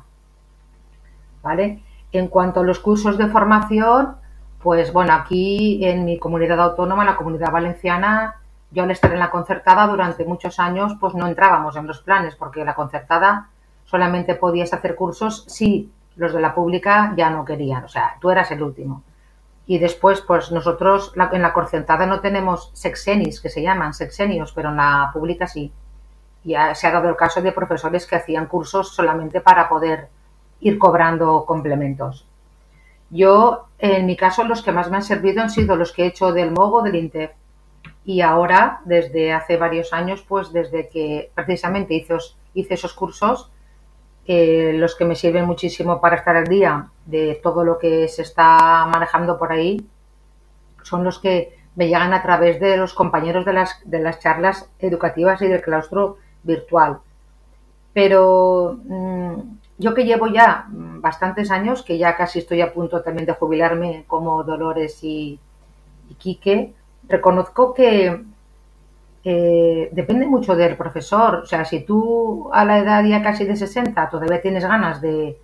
¿Vale? 1.41 1.81
En 2.11 2.27
cuanto 2.27 2.61
a 2.61 2.63
los 2.63 2.79
cursos 2.79 3.17
de 3.17 3.27
formación, 3.27 4.15
pues 4.61 4.91
bueno, 4.91 5.13
aquí 5.13 5.85
en 5.85 6.05
mi 6.05 6.17
comunidad 6.19 6.59
autónoma, 6.59 7.05
la 7.05 7.15
comunidad 7.15 7.51
valenciana, 7.51 8.35
yo 8.71 8.83
al 8.83 8.91
estar 8.91 9.11
en 9.13 9.19
la 9.19 9.29
concertada 9.29 9.87
durante 9.87 10.25
muchos 10.25 10.59
años, 10.59 10.93
pues 10.99 11.13
no 11.13 11.27
entrábamos 11.27 11.75
en 11.75 11.87
los 11.87 12.01
planes, 12.01 12.35
porque 12.35 12.65
la 12.65 12.75
concertada 12.75 13.49
solamente 13.85 14.35
podías 14.35 14.73
hacer 14.73 14.95
cursos 14.95 15.45
si 15.47 15.91
los 16.17 16.33
de 16.33 16.41
la 16.41 16.53
pública 16.53 17.13
ya 17.15 17.29
no 17.29 17.45
querían, 17.45 17.85
o 17.85 17.87
sea, 17.87 18.17
tú 18.19 18.29
eras 18.29 18.51
el 18.51 18.61
último. 18.61 19.03
Y 19.67 19.79
después, 19.79 20.21
pues 20.21 20.51
nosotros 20.51 21.11
en 21.33 21.41
la 21.41 21.53
concertada 21.53 22.05
no 22.05 22.21
tenemos 22.21 22.71
sexenis, 22.73 23.41
que 23.41 23.49
se 23.49 23.61
llaman 23.61 23.93
sexenios, 23.93 24.53
pero 24.53 24.69
en 24.69 24.77
la 24.77 25.09
pública 25.13 25.45
sí. 25.45 25.73
Y 26.45 26.55
se 26.73 26.87
ha 26.87 26.91
dado 26.91 27.09
el 27.09 27.17
caso 27.17 27.41
de 27.41 27.51
profesores 27.51 28.07
que 28.07 28.15
hacían 28.15 28.47
cursos 28.47 28.95
solamente 28.95 29.41
para 29.41 29.67
poder 29.67 30.07
ir 30.61 30.79
cobrando 30.79 31.45
complementos. 31.45 32.25
Yo, 33.09 33.67
en 33.77 34.05
mi 34.05 34.15
caso, 34.15 34.45
los 34.45 34.63
que 34.63 34.71
más 34.71 34.89
me 34.89 34.97
han 34.97 35.03
servido 35.03 35.41
han 35.41 35.49
sido 35.49 35.75
los 35.75 35.91
que 35.91 36.03
he 36.03 36.07
hecho 36.07 36.31
del 36.31 36.51
MOGO, 36.51 36.81
del 36.81 36.95
INTEF, 36.95 37.31
y 38.05 38.21
ahora, 38.21 38.79
desde 38.85 39.33
hace 39.33 39.57
varios 39.57 39.91
años, 39.91 40.23
pues 40.25 40.53
desde 40.53 40.87
que 40.87 41.31
precisamente 41.35 41.93
hice, 41.93 42.15
hice 42.53 42.73
esos 42.75 42.93
cursos, 42.93 43.51
los 44.27 44.95
que 44.95 45.05
me 45.05 45.15
sirven 45.15 45.45
muchísimo 45.45 46.01
para 46.01 46.17
estar 46.17 46.35
al 46.35 46.47
día 46.47 46.89
de 47.05 47.39
todo 47.41 47.63
lo 47.63 47.77
que 47.77 48.07
se 48.07 48.23
está 48.23 48.85
manejando 48.91 49.37
por 49.37 49.51
ahí, 49.51 49.87
son 50.83 51.03
los 51.03 51.19
que 51.19 51.57
me 51.75 51.87
llegan 51.87 52.13
a 52.13 52.23
través 52.23 52.59
de 52.59 52.75
los 52.75 52.93
compañeros 52.93 53.45
de 53.45 53.53
las, 53.53 53.79
de 53.85 53.99
las 53.99 54.19
charlas 54.19 54.69
educativas 54.79 55.41
y 55.41 55.47
del 55.47 55.61
claustro 55.61 56.17
virtual. 56.43 56.99
Pero 57.93 58.79
mm, 58.83 59.33
yo 59.77 59.93
que 59.93 60.05
llevo 60.05 60.27
ya 60.27 60.65
bastantes 60.69 61.51
años, 61.51 61.83
que 61.83 61.97
ya 61.97 62.17
casi 62.17 62.39
estoy 62.39 62.61
a 62.61 62.73
punto 62.73 63.01
también 63.01 63.25
de 63.25 63.33
jubilarme 63.33 64.05
como 64.07 64.43
Dolores 64.43 65.03
y, 65.03 65.39
y 66.09 66.13
Quique, 66.15 66.73
reconozco 67.07 67.73
que 67.73 68.23
eh, 69.29 69.89
depende 69.91 70.25
mucho 70.25 70.55
del 70.55 70.77
profesor. 70.77 71.35
O 71.43 71.45
sea, 71.45 71.65
si 71.65 71.81
tú 71.81 72.49
a 72.53 72.63
la 72.63 72.77
edad 72.77 73.03
ya 73.03 73.21
casi 73.21 73.43
de 73.43 73.57
60 73.57 74.09
todavía 74.09 74.41
tienes 74.41 74.63
ganas 74.63 75.01
de, 75.01 75.37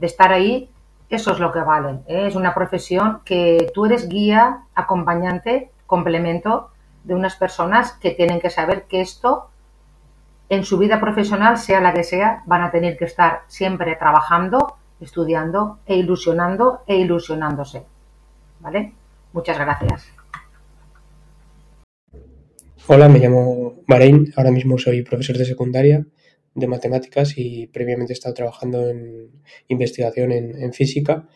estar 0.00 0.32
ahí, 0.32 0.68
eso 1.08 1.30
es 1.30 1.38
lo 1.38 1.52
que 1.52 1.60
vale. 1.60 2.00
¿eh? 2.08 2.26
Es 2.26 2.34
una 2.34 2.52
profesión 2.52 3.20
que 3.24 3.70
tú 3.72 3.86
eres 3.86 4.08
guía, 4.08 4.64
acompañante, 4.74 5.70
complemento 5.86 6.70
de 7.04 7.14
unas 7.14 7.36
personas 7.36 7.92
que 7.92 8.10
tienen 8.10 8.40
que 8.40 8.50
saber 8.50 8.86
que 8.88 9.00
esto 9.00 9.50
en 10.48 10.64
su 10.64 10.76
vida 10.76 10.98
profesional, 10.98 11.58
sea 11.58 11.80
la 11.80 11.92
que 11.92 12.02
sea, 12.02 12.42
van 12.44 12.62
a 12.62 12.72
tener 12.72 12.96
que 12.96 13.04
estar 13.04 13.42
siempre 13.46 13.94
trabajando, 13.94 14.78
estudiando 15.00 15.78
e 15.86 15.94
ilusionando 15.94 16.82
e 16.88 16.96
ilusionándose. 16.96 17.86
¿Vale? 18.58 18.94
Muchas 19.32 19.58
gracias. 19.58 20.17
Hola, 22.90 23.10
me 23.10 23.18
llamo 23.18 23.82
Bahrein, 23.86 24.32
ahora 24.34 24.50
mismo 24.50 24.78
soy 24.78 25.02
profesor 25.02 25.36
de 25.36 25.44
secundaria 25.44 26.06
de 26.54 26.66
matemáticas 26.66 27.34
y 27.36 27.66
previamente 27.66 28.14
he 28.14 28.16
estado 28.16 28.34
trabajando 28.34 28.88
en 28.88 29.30
investigación 29.68 30.32
en, 30.32 30.72
física. 30.72 31.28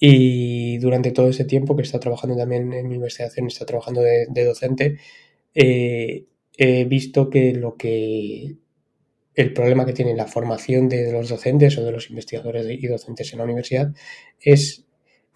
Y 0.00 0.78
durante 0.78 1.10
todo 1.12 1.28
ese 1.28 1.44
tiempo 1.44 1.76
que 1.76 1.82
he 1.82 1.84
estado 1.84 2.00
trabajando 2.00 2.38
también 2.38 2.72
en 2.72 2.88
mi 2.88 2.94
investigación, 2.94 3.44
he 3.44 3.48
estado 3.48 3.66
trabajando 3.66 4.00
de, 4.00 4.44
docente, 4.46 4.96
eh, 5.54 6.24
he 6.56 6.84
visto 6.86 7.28
que 7.28 7.52
lo 7.52 7.76
que 7.76 8.56
el 9.34 9.52
problema 9.52 9.84
que 9.84 9.92
tiene 9.92 10.14
la 10.14 10.26
formación 10.26 10.88
de 10.88 11.12
los 11.12 11.28
docentes 11.28 11.76
o 11.76 11.84
de 11.84 11.92
los 11.92 12.08
investigadores 12.08 12.66
y 12.66 12.86
docentes 12.86 13.30
en 13.30 13.40
la 13.40 13.44
universidad 13.44 13.92
es 14.40 14.86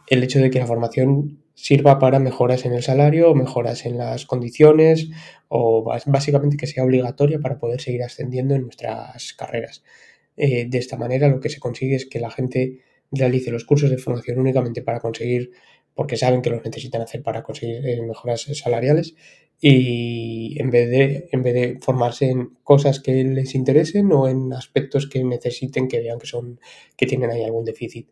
el 0.06 0.22
hecho 0.22 0.38
de 0.40 0.48
que 0.48 0.60
la 0.60 0.66
formación 0.66 1.42
sirva 1.60 1.98
para 1.98 2.20
mejoras 2.20 2.64
en 2.64 2.72
el 2.72 2.84
salario 2.84 3.34
mejoras 3.34 3.84
en 3.84 3.98
las 3.98 4.26
condiciones 4.26 5.08
o 5.48 5.82
básicamente 6.06 6.56
que 6.56 6.68
sea 6.68 6.84
obligatoria 6.84 7.40
para 7.40 7.58
poder 7.58 7.80
seguir 7.80 8.04
ascendiendo 8.04 8.54
en 8.54 8.62
nuestras 8.62 9.32
carreras. 9.32 9.82
Eh, 10.36 10.66
de 10.68 10.78
esta 10.78 10.96
manera 10.96 11.28
lo 11.28 11.40
que 11.40 11.48
se 11.48 11.58
consigue 11.58 11.96
es 11.96 12.06
que 12.06 12.20
la 12.20 12.30
gente 12.30 12.78
realice 13.10 13.50
los 13.50 13.64
cursos 13.64 13.90
de 13.90 13.98
formación 13.98 14.38
únicamente 14.38 14.82
para 14.82 15.00
conseguir, 15.00 15.50
porque 15.94 16.16
saben 16.16 16.42
que 16.42 16.50
los 16.50 16.64
necesitan 16.64 17.02
hacer 17.02 17.24
para 17.24 17.42
conseguir 17.42 17.84
eh, 17.84 18.02
mejoras 18.02 18.42
salariales 18.52 19.16
y 19.60 20.60
en 20.60 20.70
vez, 20.70 20.88
de, 20.88 21.28
en 21.32 21.42
vez 21.42 21.54
de 21.54 21.78
formarse 21.80 22.30
en 22.30 22.56
cosas 22.62 23.00
que 23.00 23.24
les 23.24 23.56
interesen 23.56 24.12
o 24.12 24.28
en 24.28 24.52
aspectos 24.52 25.08
que 25.08 25.24
necesiten 25.24 25.88
que 25.88 25.98
vean 25.98 26.20
que 26.20 26.28
son 26.28 26.60
que 26.96 27.06
tienen 27.06 27.32
ahí 27.32 27.42
algún 27.42 27.64
déficit. 27.64 28.08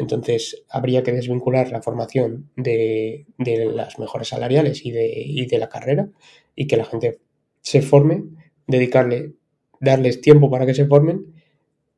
Entonces, 0.00 0.64
habría 0.70 1.02
que 1.02 1.12
desvincular 1.12 1.70
la 1.70 1.82
formación 1.82 2.50
de, 2.56 3.26
las 3.36 3.98
mejoras 3.98 4.28
salariales 4.28 4.86
y 4.86 4.92
de, 4.92 5.46
de, 5.46 5.58
la 5.58 5.68
carrera 5.68 6.08
y 6.56 6.66
que 6.66 6.78
la 6.78 6.86
gente 6.86 7.18
se 7.60 7.82
forme, 7.82 8.24
dedicarle, 8.66 9.34
darles 9.78 10.22
tiempo 10.22 10.50
para 10.50 10.64
que 10.64 10.72
se 10.72 10.86
formen 10.86 11.34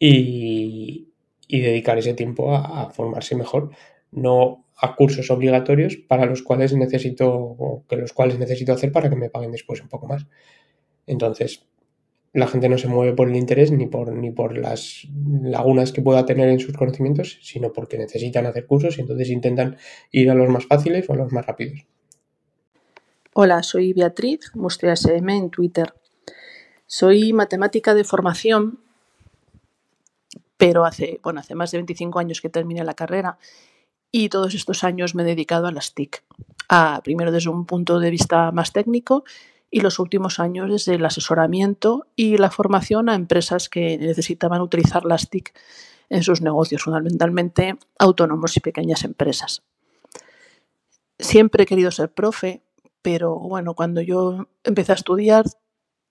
y, 0.01 1.11
dedicar 1.49 1.97
ese 1.97 2.15
tiempo 2.15 2.57
a, 2.57 2.91
formarse 2.91 3.37
mejor, 3.37 3.71
no 4.11 4.67
a 4.77 4.97
cursos 4.97 5.31
obligatorios 5.31 5.97
para 5.97 6.27
los 6.27 6.43
cuales 6.43 6.75
necesito, 6.75 7.85
que 7.89 7.97
los 7.97 8.13
cuales 8.13 8.37
necesito 8.37 8.73
hacer 8.73 8.91
para 8.91 9.11
que 9.11 9.17
me 9.17 9.31
paguen 9.31 9.53
después 9.53 9.81
un 9.81 9.89
poco 9.89 10.09
más. 10.09 10.27
Entonces, 11.07 11.69
la 12.33 12.47
gente 12.47 12.69
no 12.69 12.79
se 12.79 12.89
mueve 12.89 13.13
por 13.15 13.29
el 13.29 13.37
interés 13.37 13.71
ni 13.73 13.87
por, 13.87 14.13
ni 14.13 14.31
por 14.31 14.57
las 14.57 15.07
lagunas 15.43 15.93
que 15.93 16.01
pueda 16.01 16.25
tener 16.25 16.49
en 16.49 16.61
sus 16.61 16.75
conocimientos, 16.75 17.39
sino 17.43 17.73
porque 17.73 17.99
necesitan 17.99 18.47
hacer 18.47 18.67
cursos 18.67 18.97
y 18.97 19.03
entonces 19.03 19.29
intentan 19.29 19.77
ir 20.11 20.31
a 20.31 20.35
los 20.35 20.49
más 20.49 20.67
fáciles 20.67 21.09
o 21.09 21.13
a 21.13 21.17
los 21.17 21.33
más 21.33 21.47
rápidos. 21.47 21.85
Hola, 23.35 23.63
soy 23.63 23.93
Beatriz, 23.93 24.51
Mustria 24.55 24.95
SM 24.95 25.37
en 25.37 25.51
Twitter. 25.51 25.95
Soy 26.87 27.33
matemática 27.33 27.95
de 27.95 28.05
formación, 28.05 28.81
pero 30.57 30.85
hace, 30.85 31.21
bueno, 31.23 31.41
hace 31.41 31.55
más 31.55 31.71
de 31.71 31.79
25 31.79 32.19
años 32.19 32.41
que 32.41 32.49
terminé 32.49 32.83
la 32.85 32.95
carrera 32.95 33.39
y 34.11 34.29
todos 34.29 34.55
estos 34.55 34.85
años 34.85 35.15
me 35.15 35.23
he 35.23 35.27
dedicado 35.27 35.67
a 35.67 35.73
las 35.73 35.95
TIC. 35.95 36.23
A, 36.69 37.01
primero 37.03 37.33
desde 37.33 37.51
un 37.51 37.67
punto 37.67 37.99
de 37.99 38.11
vista 38.11 38.53
más 38.53 38.73
técnico 38.73 39.25
y 39.75 39.81
los 39.81 39.99
últimos 39.99 40.39
años 40.39 40.71
desde 40.71 40.95
el 40.97 41.05
asesoramiento 41.05 42.07
y 42.15 42.37
la 42.37 42.51
formación 42.51 43.09
a 43.09 43.15
empresas 43.15 43.71
que 43.71 43.97
necesitaban 43.97 44.61
utilizar 44.61 45.07
las 45.07 45.31
TIC 45.31 45.59
en 46.11 46.23
sus 46.23 46.43
negocios, 46.43 46.83
fundamentalmente 46.83 47.79
autónomos 47.99 48.55
y 48.59 48.61
pequeñas 48.61 49.03
empresas. 49.03 49.63
Siempre 51.19 51.63
he 51.63 51.67
querido 51.67 51.91
ser 51.91 52.13
profe, 52.13 52.63
pero 53.01 53.35
bueno, 53.39 53.73
cuando 53.73 54.03
yo 54.03 54.47
empecé 54.63 54.93
a 54.93 54.97
estudiar, 54.97 55.47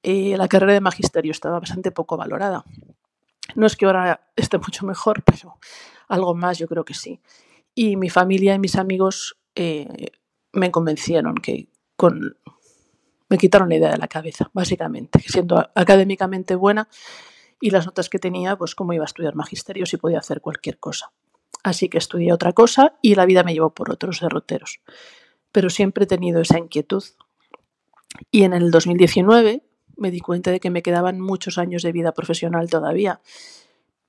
eh, 0.02 0.36
la 0.38 0.48
carrera 0.48 0.74
de 0.74 0.82
magisterio 0.82 1.32
estaba 1.32 1.60
bastante 1.60 1.92
poco 1.92 2.18
valorada. 2.18 2.66
No 3.54 3.68
es 3.68 3.76
que 3.76 3.86
ahora 3.86 4.32
esté 4.36 4.58
mucho 4.58 4.88
mejor, 4.88 5.24
pero 5.24 5.60
algo 6.08 6.34
más 6.34 6.58
yo 6.58 6.68
creo 6.68 6.84
que 6.84 6.96
sí. 6.96 7.20
Y 7.76 7.96
mi 7.96 8.10
familia 8.10 8.56
y 8.56 8.60
mis 8.60 8.76
amigos 8.76 9.38
eh, 9.54 10.08
me 10.52 10.72
convencieron 10.72 11.36
que 11.36 11.70
con 11.96 12.36
me 13.32 13.38
quitaron 13.38 13.70
la 13.70 13.76
idea 13.76 13.92
de 13.92 13.98
la 13.98 14.10
cabeza, 14.10 14.52
básicamente, 14.52 15.22
siendo 15.26 15.58
académicamente 15.74 16.54
buena 16.54 16.90
y 17.62 17.70
las 17.70 17.86
notas 17.86 18.10
que 18.10 18.20
tenía, 18.20 18.58
pues 18.58 18.76
como 18.76 18.92
iba 18.92 19.06
a 19.06 19.06
estudiar 19.06 19.36
magisterio 19.36 19.86
si 19.86 19.96
podía 19.96 20.20
hacer 20.20 20.42
cualquier 20.42 20.80
cosa. 20.80 21.14
Así 21.64 21.88
que 21.88 21.98
estudié 21.98 22.34
otra 22.34 22.52
cosa 22.52 22.98
y 23.02 23.16
la 23.16 23.26
vida 23.26 23.44
me 23.44 23.54
llevó 23.54 23.74
por 23.74 23.90
otros 23.90 24.20
derroteros. 24.20 24.82
Pero 25.54 25.70
siempre 25.70 26.04
he 26.04 26.08
tenido 26.08 26.42
esa 26.42 26.60
inquietud. 26.60 27.06
Y 28.32 28.44
en 28.44 28.52
el 28.52 28.70
2019 28.70 29.64
me 29.96 30.12
di 30.12 30.20
cuenta 30.20 30.52
de 30.52 30.60
que 30.60 30.70
me 30.70 30.82
quedaban 30.82 31.22
muchos 31.22 31.58
años 31.58 31.84
de 31.84 31.94
vida 31.94 32.12
profesional 32.12 32.70
todavía 32.70 33.22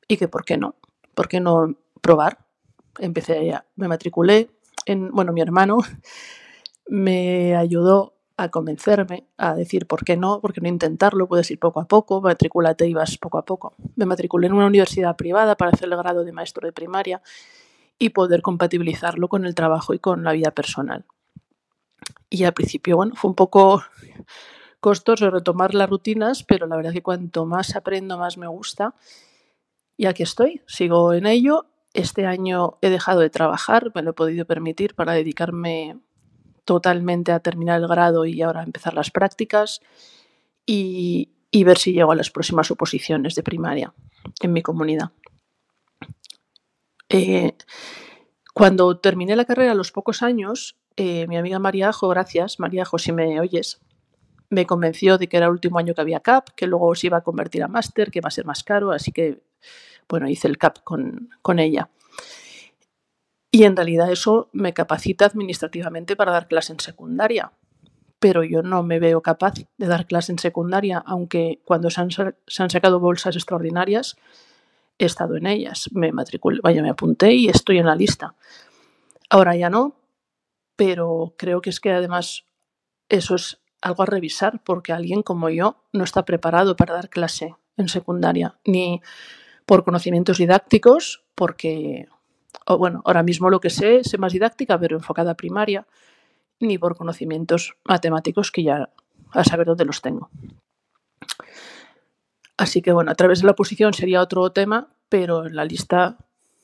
y 0.08 0.16
que 0.16 0.26
por 0.26 0.44
qué 0.44 0.56
no, 0.56 0.74
por 1.14 1.28
qué 1.28 1.38
no 1.38 1.76
probar. 2.00 2.44
Empecé 2.98 3.46
ya, 3.46 3.66
me 3.76 3.86
matriculé 3.86 4.50
en, 4.84 5.12
bueno, 5.12 5.32
mi 5.32 5.42
hermano 5.42 5.78
me 6.88 7.54
ayudó 7.54 8.16
a 8.42 8.50
convencerme, 8.50 9.26
a 9.36 9.54
decir 9.54 9.86
por 9.86 10.04
qué 10.04 10.16
no, 10.16 10.40
por 10.40 10.52
qué 10.52 10.60
no 10.60 10.68
intentarlo, 10.68 11.28
puedes 11.28 11.50
ir 11.50 11.58
poco 11.58 11.80
a 11.80 11.86
poco, 11.86 12.20
matricúlate 12.20 12.86
y 12.86 12.94
vas 12.94 13.16
poco 13.18 13.38
a 13.38 13.44
poco. 13.44 13.74
Me 13.96 14.06
matriculé 14.06 14.48
en 14.48 14.54
una 14.54 14.66
universidad 14.66 15.16
privada 15.16 15.56
para 15.56 15.70
hacer 15.70 15.88
el 15.88 15.96
grado 15.96 16.24
de 16.24 16.32
maestro 16.32 16.66
de 16.66 16.72
primaria 16.72 17.22
y 17.98 18.10
poder 18.10 18.42
compatibilizarlo 18.42 19.28
con 19.28 19.44
el 19.44 19.54
trabajo 19.54 19.94
y 19.94 19.98
con 19.98 20.24
la 20.24 20.32
vida 20.32 20.50
personal. 20.50 21.04
Y 22.28 22.44
al 22.44 22.52
principio, 22.52 22.96
bueno, 22.96 23.14
fue 23.14 23.28
un 23.28 23.34
poco 23.34 23.82
costoso 24.80 25.30
retomar 25.30 25.74
las 25.74 25.88
rutinas, 25.88 26.42
pero 26.42 26.66
la 26.66 26.76
verdad 26.76 26.90
es 26.90 26.96
que 26.96 27.02
cuanto 27.02 27.46
más 27.46 27.76
aprendo, 27.76 28.18
más 28.18 28.38
me 28.38 28.48
gusta. 28.48 28.94
Y 29.96 30.06
aquí 30.06 30.24
estoy, 30.24 30.62
sigo 30.66 31.12
en 31.12 31.26
ello. 31.26 31.66
Este 31.94 32.26
año 32.26 32.78
he 32.80 32.90
dejado 32.90 33.20
de 33.20 33.30
trabajar, 33.30 33.92
me 33.94 34.02
lo 34.02 34.10
he 34.10 34.14
podido 34.14 34.46
permitir 34.46 34.94
para 34.94 35.12
dedicarme 35.12 35.98
totalmente 36.64 37.32
a 37.32 37.40
terminar 37.40 37.80
el 37.80 37.88
grado 37.88 38.24
y 38.24 38.40
ahora 38.42 38.62
empezar 38.62 38.94
las 38.94 39.10
prácticas 39.10 39.80
y, 40.66 41.30
ver 41.52 41.78
si 41.78 41.92
llego 41.92 42.12
a 42.12 42.16
las 42.16 42.30
próximas 42.30 42.70
oposiciones 42.70 43.34
de 43.34 43.42
primaria 43.42 43.92
en 44.40 44.52
mi 44.52 44.62
comunidad. 44.62 45.10
Eh, 47.08 47.52
cuando 48.54 48.98
terminé 48.98 49.36
la 49.36 49.44
carrera 49.44 49.72
a 49.72 49.74
los 49.74 49.92
pocos 49.92 50.22
años, 50.22 50.76
eh, 50.96 51.26
mi 51.26 51.36
amiga 51.36 51.58
María 51.58 51.88
Ajo, 51.88 52.08
gracias, 52.08 52.58
María 52.58 52.82
Ajo, 52.82 52.98
si 52.98 53.12
me 53.12 53.40
oyes, 53.40 53.80
me 54.50 54.66
convenció 54.66 55.18
de 55.18 55.28
que 55.28 55.38
era 55.38 55.46
el 55.46 55.52
último 55.52 55.78
año 55.78 55.94
que 55.94 56.00
había 56.00 56.20
CAP, 56.20 56.50
que 56.50 56.66
luego 56.66 56.94
se 56.94 57.08
iba 57.08 57.18
a 57.18 57.22
convertir 57.22 57.62
a 57.62 57.68
máster, 57.68 58.10
que 58.10 58.20
va 58.20 58.28
a 58.28 58.30
ser 58.30 58.44
más 58.44 58.62
caro, 58.62 58.92
así 58.92 59.10
que, 59.10 59.42
bueno, 60.08 60.28
hice 60.28 60.48
el 60.48 60.58
CAP 60.58 60.82
con, 60.84 61.30
con 61.40 61.58
ella. 61.58 61.90
Y 63.54 63.64
en 63.64 63.76
realidad 63.76 64.10
eso 64.10 64.48
me 64.52 64.72
capacita 64.72 65.26
administrativamente 65.26 66.16
para 66.16 66.32
dar 66.32 66.48
clase 66.48 66.72
en 66.72 66.80
secundaria. 66.80 67.52
Pero 68.18 68.44
yo 68.44 68.62
no 68.62 68.82
me 68.82 68.98
veo 68.98 69.20
capaz 69.20 69.54
de 69.76 69.86
dar 69.86 70.06
clase 70.06 70.32
en 70.32 70.38
secundaria, 70.38 71.02
aunque 71.04 71.60
cuando 71.66 71.90
se 71.90 72.00
han, 72.00 72.10
sacado 72.10 72.98
bolsas 72.98 73.36
extraordinarias 73.36 74.16
he 74.98 75.04
estado 75.04 75.36
en 75.36 75.46
ellas. 75.46 75.90
Me 75.92 76.12
matriculé, 76.12 76.60
vaya, 76.62 76.82
me 76.82 76.88
apunté 76.88 77.34
y 77.34 77.48
estoy 77.48 77.78
en 77.78 77.86
la 77.86 77.94
lista. 77.94 78.34
Ahora 79.28 79.54
ya 79.54 79.68
no, 79.68 79.96
pero 80.74 81.34
creo 81.36 81.60
que 81.60 81.70
es 81.70 81.78
que 81.78 81.90
además 81.90 82.46
eso 83.10 83.34
es 83.34 83.60
algo 83.82 84.02
a 84.02 84.06
revisar 84.06 84.62
porque 84.64 84.92
alguien 84.92 85.22
como 85.22 85.50
yo 85.50 85.76
no 85.92 86.04
está 86.04 86.24
preparado 86.24 86.74
para 86.74 86.94
dar 86.94 87.10
clase 87.10 87.54
en 87.76 87.88
secundaria, 87.88 88.58
ni 88.64 89.02
por 89.66 89.84
conocimientos 89.84 90.38
didácticos, 90.38 91.24
porque 91.34 92.08
o 92.66 92.78
bueno, 92.78 93.02
ahora 93.04 93.22
mismo 93.22 93.50
lo 93.50 93.60
que 93.60 93.70
sé, 93.70 94.04
sé 94.04 94.18
más 94.18 94.32
didáctica, 94.32 94.78
pero 94.78 94.96
enfocada 94.96 95.32
a 95.32 95.36
primaria, 95.36 95.86
ni 96.60 96.78
por 96.78 96.96
conocimientos 96.96 97.74
matemáticos 97.84 98.50
que 98.50 98.62
ya 98.62 98.90
a 99.32 99.44
saber 99.44 99.66
dónde 99.66 99.84
los 99.84 100.00
tengo. 100.00 100.30
Así 102.56 102.82
que 102.82 102.92
bueno, 102.92 103.10
a 103.10 103.14
través 103.14 103.40
de 103.40 103.46
la 103.46 103.52
oposición 103.52 103.94
sería 103.94 104.20
otro 104.20 104.52
tema, 104.52 104.94
pero 105.08 105.46
en 105.46 105.56
la 105.56 105.64
lista, 105.64 106.18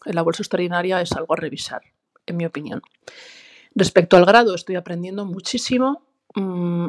en 0.04 0.14
la 0.14 0.22
bolsa 0.22 0.42
extraordinaria 0.42 1.00
es 1.00 1.12
algo 1.12 1.34
a 1.34 1.36
revisar, 1.36 1.82
en 2.26 2.36
mi 2.36 2.46
opinión. 2.46 2.82
Respecto 3.74 4.16
al 4.16 4.24
grado, 4.24 4.54
estoy 4.54 4.76
aprendiendo 4.76 5.24
muchísimo, 5.24 6.02
mm, 6.34 6.88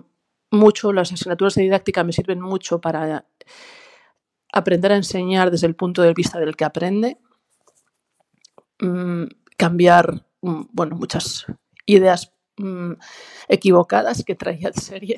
mucho, 0.51 0.93
las 0.93 1.12
asignaturas 1.12 1.55
de 1.55 1.64
didáctica 1.64 2.03
me 2.03 2.14
sirven 2.14 2.41
mucho 2.41 2.82
para 2.82 3.26
aprender 4.51 4.91
a 4.91 4.95
enseñar 4.95 5.51
desde 5.51 5.68
el 5.68 5.76
punto 5.76 6.01
de 6.01 6.14
vista 6.14 6.39
del 6.39 6.55
que 6.55 6.66
aprende 6.66 7.18
Mm, 8.80 9.25
cambiar 9.57 10.25
mm, 10.41 10.61
bueno, 10.71 10.95
muchas 10.95 11.45
ideas 11.86 12.32
mm, 12.57 12.93
equivocadas 13.49 14.23
que 14.23 14.36
traía 14.36 14.71
de 14.71 14.82
serie. 14.82 15.17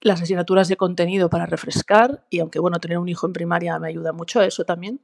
Las 0.00 0.22
asignaturas 0.22 0.68
de 0.68 0.76
contenido 0.76 1.30
para 1.30 1.46
refrescar 1.46 2.24
y 2.30 2.40
aunque 2.40 2.58
bueno, 2.58 2.78
tener 2.80 2.98
un 2.98 3.08
hijo 3.08 3.26
en 3.26 3.32
primaria 3.32 3.78
me 3.78 3.88
ayuda 3.88 4.12
mucho 4.12 4.40
a 4.40 4.46
eso 4.46 4.64
también. 4.64 5.00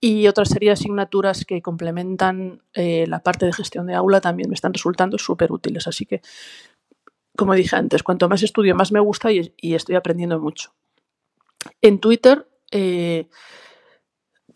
Y 0.00 0.28
otra 0.28 0.44
serie 0.44 0.68
de 0.68 0.74
asignaturas 0.74 1.44
que 1.44 1.60
complementan 1.60 2.62
eh, 2.72 3.06
la 3.08 3.22
parte 3.22 3.46
de 3.46 3.52
gestión 3.52 3.86
de 3.86 3.94
aula 3.94 4.20
también 4.20 4.48
me 4.48 4.54
están 4.54 4.72
resultando 4.72 5.18
súper 5.18 5.50
útiles. 5.50 5.88
Así 5.88 6.06
que, 6.06 6.22
como 7.36 7.54
dije 7.54 7.74
antes, 7.74 8.04
cuanto 8.04 8.28
más 8.28 8.42
estudio, 8.42 8.76
más 8.76 8.92
me 8.92 9.00
gusta 9.00 9.32
y, 9.32 9.52
estoy 9.60 9.96
aprendiendo 9.96 10.38
mucho. 10.38 10.72
En 11.82 11.98
Twitter 11.98 12.48
eh, 12.70 13.28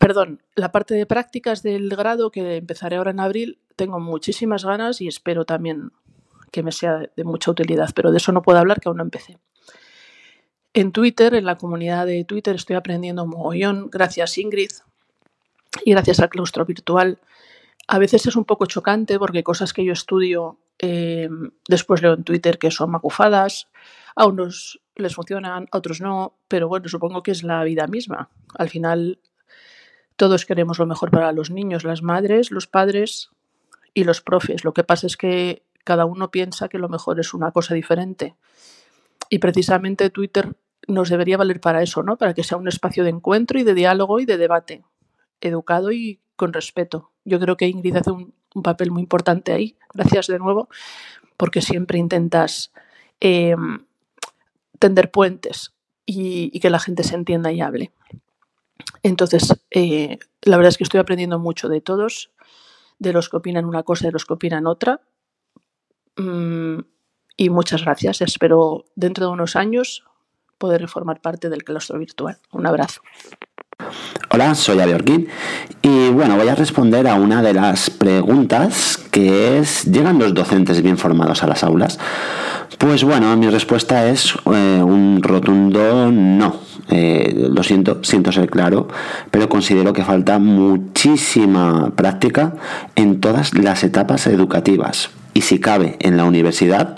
perdón, 0.03 0.41
la 0.55 0.73
parte 0.73 0.95
de 0.95 1.05
prácticas 1.05 1.63
del 1.63 1.87
grado 1.87 2.29
que 2.29 2.57
empezaré 2.57 2.97
ahora 2.97 3.11
en 3.11 3.21
abril, 3.21 3.59
tengo 3.77 4.01
muchísimas 4.01 4.65
ganas 4.65 4.99
y 4.99 5.07
espero 5.07 5.45
también 5.45 5.93
que 6.51 6.61
me 6.61 6.73
sea 6.73 7.09
de 7.15 7.23
mucha 7.23 7.51
utilidad, 7.51 7.89
pero 7.95 8.11
de 8.11 8.17
eso 8.17 8.33
no 8.33 8.41
puedo 8.41 8.59
hablar 8.59 8.81
que 8.81 8.89
aún 8.89 8.97
no 8.97 9.03
empecé. 9.03 9.37
En 10.73 10.91
Twitter, 10.91 11.33
en 11.35 11.45
la 11.45 11.55
comunidad 11.55 12.05
de 12.05 12.25
Twitter, 12.25 12.53
estoy 12.53 12.75
aprendiendo 12.75 13.25
mogollón, 13.25 13.89
gracias 13.89 14.37
Ingrid 14.37 14.71
y 15.85 15.91
gracias 15.91 16.19
al 16.19 16.27
claustro 16.27 16.65
virtual. 16.65 17.19
A 17.87 17.97
veces 17.97 18.25
es 18.25 18.35
un 18.35 18.43
poco 18.43 18.65
chocante 18.65 19.17
porque 19.17 19.41
cosas 19.41 19.71
que 19.71 19.85
yo 19.85 19.93
estudio 19.93 20.59
eh, 20.79 21.29
después 21.69 22.01
leo 22.01 22.15
en 22.15 22.25
Twitter 22.25 22.57
que 22.57 22.71
son 22.71 22.91
macufadas, 22.91 23.69
a 24.17 24.25
unos 24.25 24.81
les 24.95 25.15
funcionan, 25.15 25.69
a 25.71 25.77
otros 25.77 26.01
no, 26.01 26.35
pero 26.49 26.67
bueno, 26.67 26.89
supongo 26.89 27.23
que 27.23 27.31
es 27.31 27.43
la 27.43 27.63
vida 27.63 27.87
misma. 27.87 28.29
Al 28.57 28.69
final 28.69 29.19
todos 30.15 30.45
queremos 30.45 30.79
lo 30.79 30.85
mejor 30.85 31.11
para 31.11 31.31
los 31.31 31.49
niños, 31.51 31.83
las 31.83 32.01
madres, 32.01 32.51
los 32.51 32.67
padres 32.67 33.29
y 33.93 34.03
los 34.03 34.21
profes. 34.21 34.63
Lo 34.63 34.73
que 34.73 34.83
pasa 34.83 35.07
es 35.07 35.17
que 35.17 35.63
cada 35.83 36.05
uno 36.05 36.31
piensa 36.31 36.69
que 36.69 36.77
lo 36.77 36.89
mejor 36.89 37.19
es 37.19 37.33
una 37.33 37.51
cosa 37.51 37.73
diferente. 37.73 38.35
Y 39.29 39.39
precisamente 39.39 40.09
Twitter 40.09 40.55
nos 40.87 41.09
debería 41.09 41.37
valer 41.37 41.59
para 41.59 41.81
eso, 41.81 42.03
¿no? 42.03 42.17
Para 42.17 42.33
que 42.33 42.43
sea 42.43 42.57
un 42.57 42.67
espacio 42.67 43.03
de 43.03 43.09
encuentro 43.09 43.59
y 43.59 43.63
de 43.63 43.73
diálogo 43.73 44.19
y 44.19 44.25
de 44.25 44.37
debate, 44.37 44.83
educado 45.41 45.91
y 45.91 46.19
con 46.35 46.53
respeto. 46.53 47.11
Yo 47.25 47.39
creo 47.39 47.57
que 47.57 47.67
Ingrid 47.67 47.95
hace 47.95 48.11
un, 48.11 48.33
papel 48.63 48.91
muy 48.91 49.01
importante 49.01 49.51
ahí. 49.51 49.77
Gracias 49.93 50.27
de 50.27 50.37
nuevo, 50.37 50.69
porque 51.37 51.61
siempre 51.61 51.97
intentas 51.97 52.71
em, 53.19 53.85
tender 54.77 55.09
puentes 55.09 55.73
y, 56.05 56.59
que 56.59 56.69
la 56.69 56.79
gente 56.79 57.03
se 57.03 57.15
entienda 57.15 57.51
y 57.51 57.61
hable. 57.61 57.91
Entonces, 59.03 59.53
eh, 59.69 60.17
la 60.41 60.57
verdad 60.57 60.69
es 60.69 60.77
que 60.77 60.85
estoy 60.85 60.99
aprendiendo 60.99 61.37
mucho 61.37 61.67
de 61.69 61.81
todos, 61.81 62.31
de 62.99 63.13
los 63.13 63.29
que 63.29 63.37
opinan 63.37 63.65
una 63.65 63.83
cosa 63.83 64.05
y 64.05 64.07
de 64.07 64.13
los 64.13 64.25
que 64.25 64.33
opinan 64.33 64.65
otra. 64.65 65.01
Mm, 66.15 66.79
y 67.35 67.49
muchas 67.49 67.83
gracias. 67.83 68.21
Espero 68.21 68.85
dentro 68.95 69.25
de 69.25 69.33
unos 69.33 69.55
años 69.55 70.03
poder 70.57 70.87
formar 70.87 71.19
parte 71.19 71.49
del 71.49 71.63
claustro 71.63 71.99
virtual. 71.99 72.37
Un 72.51 72.65
abrazo. 72.65 73.01
Hola, 74.29 74.55
soy 74.55 74.79
Adeorquín 74.79 75.27
y 75.81 76.09
bueno, 76.09 76.37
voy 76.37 76.47
a 76.47 76.55
responder 76.55 77.07
a 77.07 77.15
una 77.15 77.41
de 77.41 77.53
las 77.53 77.89
preguntas 77.89 78.97
que 79.11 79.57
es, 79.59 79.83
¿llegan 79.85 80.19
los 80.19 80.33
docentes 80.33 80.81
bien 80.81 80.97
formados 80.97 81.43
a 81.43 81.47
las 81.47 81.63
aulas? 81.63 81.99
Pues 82.77 83.03
bueno, 83.03 83.35
mi 83.35 83.49
respuesta 83.49 84.07
es 84.07 84.33
eh, 84.45 84.81
un 84.81 85.21
rotundo 85.21 86.11
no. 86.11 86.61
Eh, 86.89 87.47
lo 87.49 87.63
siento, 87.63 88.03
siento 88.03 88.31
ser 88.31 88.49
claro, 88.49 88.87
pero 89.31 89.47
considero 89.49 89.93
que 89.93 90.03
falta 90.03 90.37
muchísima 90.39 91.91
práctica 91.95 92.55
en 92.95 93.21
todas 93.21 93.53
las 93.53 93.83
etapas 93.83 94.27
educativas 94.27 95.09
y 95.33 95.41
si 95.41 95.59
cabe 95.59 95.97
en 95.99 96.17
la 96.17 96.25
universidad, 96.25 96.95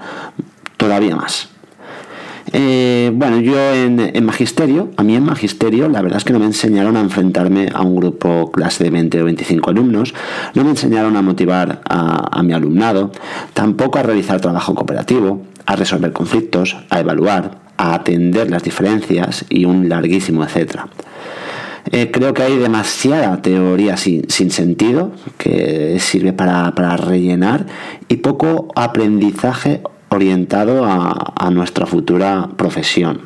todavía 0.78 1.16
más. 1.16 1.50
Eh, 2.54 3.12
bueno, 3.14 3.40
yo 3.40 3.58
en, 3.74 4.24
magisterio, 4.24 4.92
a 4.98 5.04
mí 5.04 5.16
en 5.16 5.24
magisterio, 5.24 5.90
la 5.90 6.02
verdad 6.02 6.20
es 6.20 6.24
que 6.24 6.32
no 6.32 6.40
me 6.40 6.46
enseñaron 6.46 6.96
a 6.96 7.02
enfrentarme 7.02 7.70
a 7.74 7.82
un 7.82 7.96
grupo 7.96 8.52
clase 8.52 8.84
de 8.84 8.92
20 8.92 9.22
o 9.22 9.26
25 9.26 9.72
alumnos, 9.72 10.14
no 10.54 10.64
me 10.64 10.70
enseñaron 10.70 11.18
a 11.18 11.22
motivar 11.22 11.82
a, 11.90 12.42
mi 12.44 12.54
alumnado, 12.54 13.12
tampoco 13.54 13.98
a 13.98 14.04
realizar 14.04 14.40
trabajo 14.42 14.76
cooperativo, 14.76 15.42
a 15.66 15.76
resolver 15.76 16.14
conflictos, 16.14 16.78
a 16.90 17.00
evaluar, 17.00 17.65
a 17.78 17.96
atender 17.96 18.50
las 18.50 18.64
diferencias 18.64 19.46
y 19.50 19.66
un 19.66 19.90
larguísimo 19.90 20.44
etcétera. 20.44 20.88
Eh, 21.92 22.10
creo 22.12 22.34
que 22.34 22.42
hay 22.42 22.58
demasiada 22.58 23.42
teoría 23.42 23.96
sin, 23.96 24.28
sentido 24.30 25.12
que 25.38 26.00
sirve 26.00 26.34
para, 26.34 26.74
para 26.74 26.98
rellenar 26.98 27.68
y 28.08 28.18
poco 28.18 28.70
aprendizaje 28.76 29.82
orientado 30.10 30.86
a, 30.86 31.50
nuestra 31.52 31.86
futura 31.86 32.50
profesión. 32.58 33.22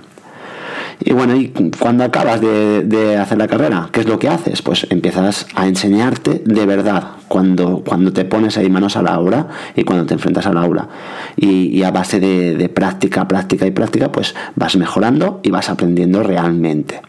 Y 1.01 1.13
bueno, 1.13 1.35
y 1.35 1.53
cuando 1.79 2.03
acabas 2.03 2.41
de, 2.41 3.17
hacer 3.17 3.37
la 3.37 3.47
carrera, 3.47 3.89
¿qué 3.91 4.01
es 4.01 4.07
lo 4.07 4.19
que 4.19 4.27
haces? 4.27 4.61
Pues 4.61 4.85
empiezas 4.89 5.47
a 5.55 5.67
enseñarte 5.67 6.41
de 6.45 6.65
verdad 6.65 7.03
cuando, 7.27 7.83
cuando 7.85 8.11
te 8.11 8.25
pones 8.25 8.57
ahí 8.57 8.69
manos 8.69 8.97
a 8.97 9.01
la 9.01 9.17
obra 9.17 9.47
y 9.75 9.83
cuando 9.83 10.05
te 10.05 10.13
enfrentas 10.13 10.45
a 10.45 10.53
la 10.53 10.61
aula. 10.61 10.89
Y, 11.37 11.81
a 11.83 11.91
base 11.91 12.19
de, 12.19 12.57
de, 12.57 12.69
práctica, 12.69 13.27
práctica 13.27 13.65
y 13.65 13.71
práctica, 13.71 14.11
pues 14.11 14.35
vas 14.55 14.75
mejorando 14.75 15.39
y 15.43 15.51
vas 15.51 15.69
aprendiendo 15.69 16.21
realmente. 16.21 17.01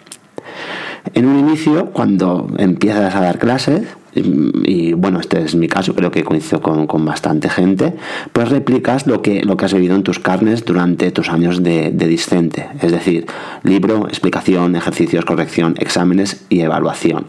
En 1.14 1.26
un 1.26 1.38
inicio, 1.38 1.90
cuando 1.92 2.48
empiezas 2.58 3.14
a 3.14 3.20
dar 3.20 3.38
clases, 3.38 3.82
y, 4.14 4.92
bueno, 4.92 5.20
este 5.20 5.42
es 5.42 5.54
mi 5.54 5.68
caso, 5.68 5.94
creo 5.94 6.10
que 6.10 6.24
coincido 6.24 6.60
con, 6.60 7.04
bastante 7.04 7.48
gente, 7.48 7.94
pues 8.32 8.48
replicas 8.48 9.06
lo 9.06 9.22
que, 9.22 9.44
lo 9.44 9.56
que 9.56 9.64
has 9.64 9.72
vivido 9.74 9.94
en 9.94 10.02
tus 10.02 10.18
carnes 10.18 10.64
durante 10.64 11.10
tus 11.12 11.28
años 11.28 11.62
de, 11.62 11.90
discente, 11.90 12.68
es 12.80 12.90
decir, 12.90 13.26
libro, 13.62 14.08
explicación, 14.08 14.74
ejercicios, 14.74 15.24
corrección, 15.24 15.74
exámenes 15.78 16.44
y 16.48 16.60
evaluación. 16.60 17.26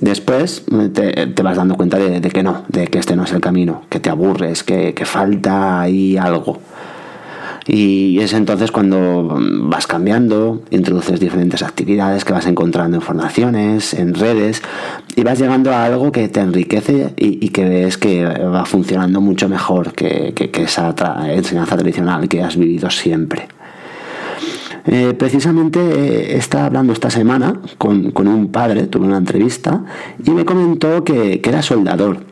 Después 0.00 0.64
te, 0.92 1.42
vas 1.42 1.56
dando 1.56 1.76
cuenta 1.76 1.98
de, 1.98 2.20
que 2.20 2.42
no, 2.44 2.62
de 2.68 2.86
que 2.86 3.00
este 3.00 3.16
no 3.16 3.24
es 3.24 3.32
el 3.32 3.40
camino, 3.40 3.82
que 3.88 3.98
te 3.98 4.10
aburres, 4.10 4.62
que 4.62 4.94
falta 5.04 5.80
ahí 5.80 6.16
algo. 6.16 6.60
Y 7.68 8.18
es 8.20 8.32
entonces 8.32 8.72
cuando 8.72 9.36
vas 9.64 9.86
cambiando, 9.86 10.62
introduces 10.70 11.20
diferentes 11.20 11.62
actividades 11.62 12.24
que 12.24 12.32
vas 12.32 12.46
encontrando 12.46 12.96
en 12.96 13.02
formaciones, 13.02 13.92
en 13.92 14.14
redes, 14.14 14.62
y 15.14 15.22
vas 15.22 15.38
llegando 15.38 15.70
a 15.70 15.84
algo 15.84 16.10
que 16.10 16.28
te 16.28 16.40
enriquece 16.40 17.12
y, 17.18 17.46
que 17.50 17.68
ves 17.68 17.98
que 17.98 18.24
va 18.24 18.64
funcionando 18.64 19.20
mucho 19.20 19.50
mejor 19.50 19.92
que, 19.92 20.32
esa 20.54 20.94
enseñanza 21.30 21.76
tradicional 21.76 22.26
que 22.26 22.42
has 22.42 22.56
vivido 22.56 22.88
siempre. 22.88 23.48
Eh, 24.86 25.12
precisamente 25.12 25.78
eh, 25.78 26.38
estaba 26.38 26.64
hablando 26.64 26.94
esta 26.94 27.10
semana 27.10 27.60
con, 27.76 28.12
un 28.16 28.48
padre, 28.50 28.86
tuve 28.86 29.06
una 29.06 29.18
entrevista, 29.18 29.84
y 30.24 30.30
me 30.30 30.46
comentó 30.46 31.04
que 31.04 31.42
era 31.44 31.60
soldador 31.60 32.27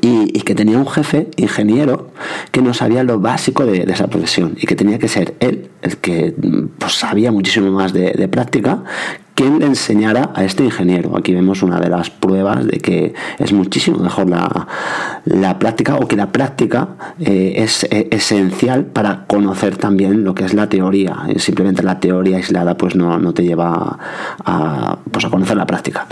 y, 0.00 0.40
que 0.40 0.54
tenía 0.54 0.78
un 0.78 0.86
jefe 0.86 1.28
ingeniero 1.36 2.10
que 2.50 2.62
no 2.62 2.74
sabía 2.74 3.02
lo 3.04 3.20
básico 3.20 3.66
de, 3.66 3.82
esa 3.82 4.08
profesión 4.08 4.56
y 4.60 4.66
que 4.66 4.74
tenía 4.74 4.98
que 4.98 5.08
ser 5.08 5.34
él 5.40 5.70
el 5.82 5.96
que 5.98 6.34
pues, 6.78 6.92
sabía 6.94 7.30
muchísimo 7.32 7.70
más 7.70 7.92
de, 7.92 8.28
práctica 8.28 8.82
quien 9.34 9.58
le 9.58 9.66
enseñara 9.66 10.32
a 10.34 10.44
este 10.44 10.64
ingeniero. 10.64 11.16
Aquí 11.16 11.32
vemos 11.32 11.62
una 11.62 11.80
de 11.80 11.88
las 11.88 12.10
pruebas 12.10 12.66
de 12.66 12.78
que 12.78 13.14
es 13.38 13.52
muchísimo 13.52 13.98
mejor 13.98 14.28
la, 14.28 15.58
práctica 15.58 15.96
o 15.96 16.06
que 16.06 16.16
la 16.16 16.30
práctica 16.30 16.88
eh, 17.20 17.54
es 17.56 17.84
eh, 17.84 18.08
esencial 18.10 18.84
para 18.84 19.24
conocer 19.26 19.78
también 19.78 20.24
lo 20.24 20.34
que 20.34 20.44
es 20.44 20.52
la 20.52 20.68
teoría. 20.68 21.16
Simplemente 21.36 21.82
la 21.82 22.00
teoría 22.00 22.36
aislada 22.36 22.76
pues 22.76 22.96
no, 22.96 23.18
no 23.18 23.32
te 23.32 23.42
lleva 23.42 23.98
a, 24.44 24.98
pues, 25.10 25.24
a 25.24 25.30
conocer 25.30 25.56
la 25.56 25.66
práctica. 25.66 26.06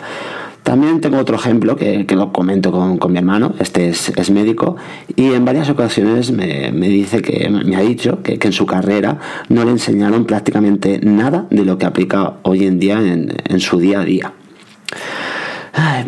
También 0.68 1.00
tengo 1.00 1.16
otro 1.16 1.36
ejemplo 1.36 1.76
que, 1.76 2.04
lo 2.10 2.30
comento 2.30 2.70
con, 2.70 3.10
mi 3.10 3.16
hermano, 3.16 3.54
este 3.58 3.88
es, 3.88 4.30
médico, 4.30 4.76
y 5.16 5.32
en 5.32 5.46
varias 5.46 5.70
ocasiones 5.70 6.30
me, 6.30 6.70
dice 6.90 7.22
que, 7.22 7.48
me 7.48 7.74
ha 7.74 7.80
dicho 7.80 8.22
que, 8.22 8.38
en 8.38 8.52
su 8.52 8.66
carrera 8.66 9.18
no 9.48 9.64
le 9.64 9.70
enseñaron 9.70 10.26
prácticamente 10.26 11.00
nada 11.02 11.46
de 11.48 11.64
lo 11.64 11.78
que 11.78 11.86
aplica 11.86 12.34
hoy 12.42 12.66
en 12.66 12.78
día 12.78 13.00
en, 13.00 13.60
su 13.60 13.78
día 13.78 14.00
a 14.00 14.04
día. 14.04 14.32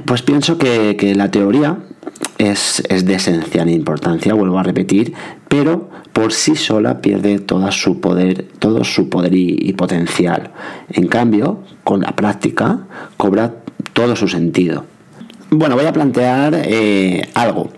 Pues 0.04 0.20
pienso 0.20 0.58
que, 0.58 1.14
la 1.16 1.30
teoría 1.30 1.78
es, 2.38 2.82
de 2.88 3.14
esencial 3.14 3.68
importancia, 3.70 4.34
vuelvo 4.34 4.58
a 4.58 4.62
repetir, 4.62 5.14
pero 5.48 5.88
por 6.12 6.32
sí 6.32 6.56
sola 6.56 7.00
pierde 7.00 7.38
todo 7.38 7.70
su 7.72 8.00
poder, 8.00 8.46
todo 8.58 8.84
su 8.84 9.08
poder 9.08 9.34
y 9.34 9.72
potencial. 9.74 10.50
En 10.90 11.06
cambio, 11.06 11.60
con 11.84 12.00
la 12.00 12.16
práctica 12.16 12.80
cobra 13.16 13.54
todo 13.92 14.16
su 14.16 14.28
sentido. 14.28 14.84
Bueno, 15.52 15.74
voy 15.74 15.84
a 15.84 15.92
plantear 15.92 16.54
eh, 16.54 17.28
algo. 17.34 17.70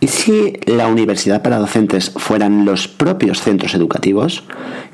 ¿Y 0.00 0.08
si 0.08 0.54
la 0.66 0.88
universidad 0.88 1.40
para 1.40 1.58
docentes 1.58 2.10
fueran 2.10 2.64
los 2.64 2.88
propios 2.88 3.40
centros 3.40 3.74
educativos? 3.74 4.42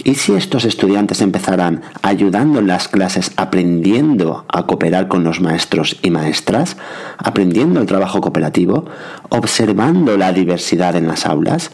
¿Y 0.05 0.15
si 0.17 0.35
estos 0.35 0.67
estudiantes 0.67 1.23
empezaran 1.23 1.81
ayudando 2.03 2.59
en 2.59 2.67
las 2.67 2.89
clases, 2.89 3.33
aprendiendo 3.37 4.45
a 4.49 4.67
cooperar 4.67 5.09
con 5.09 5.25
los 5.25 5.41
maestros 5.41 5.97
y 6.03 6.11
maestras, 6.11 6.77
aprendiendo 7.17 7.81
el 7.81 7.87
trabajo 7.87 8.21
cooperativo, 8.21 8.85
observando 9.31 10.19
la 10.19 10.33
diversidad 10.33 10.97
en 10.97 11.09
las 11.09 11.25
aulas? 11.25 11.71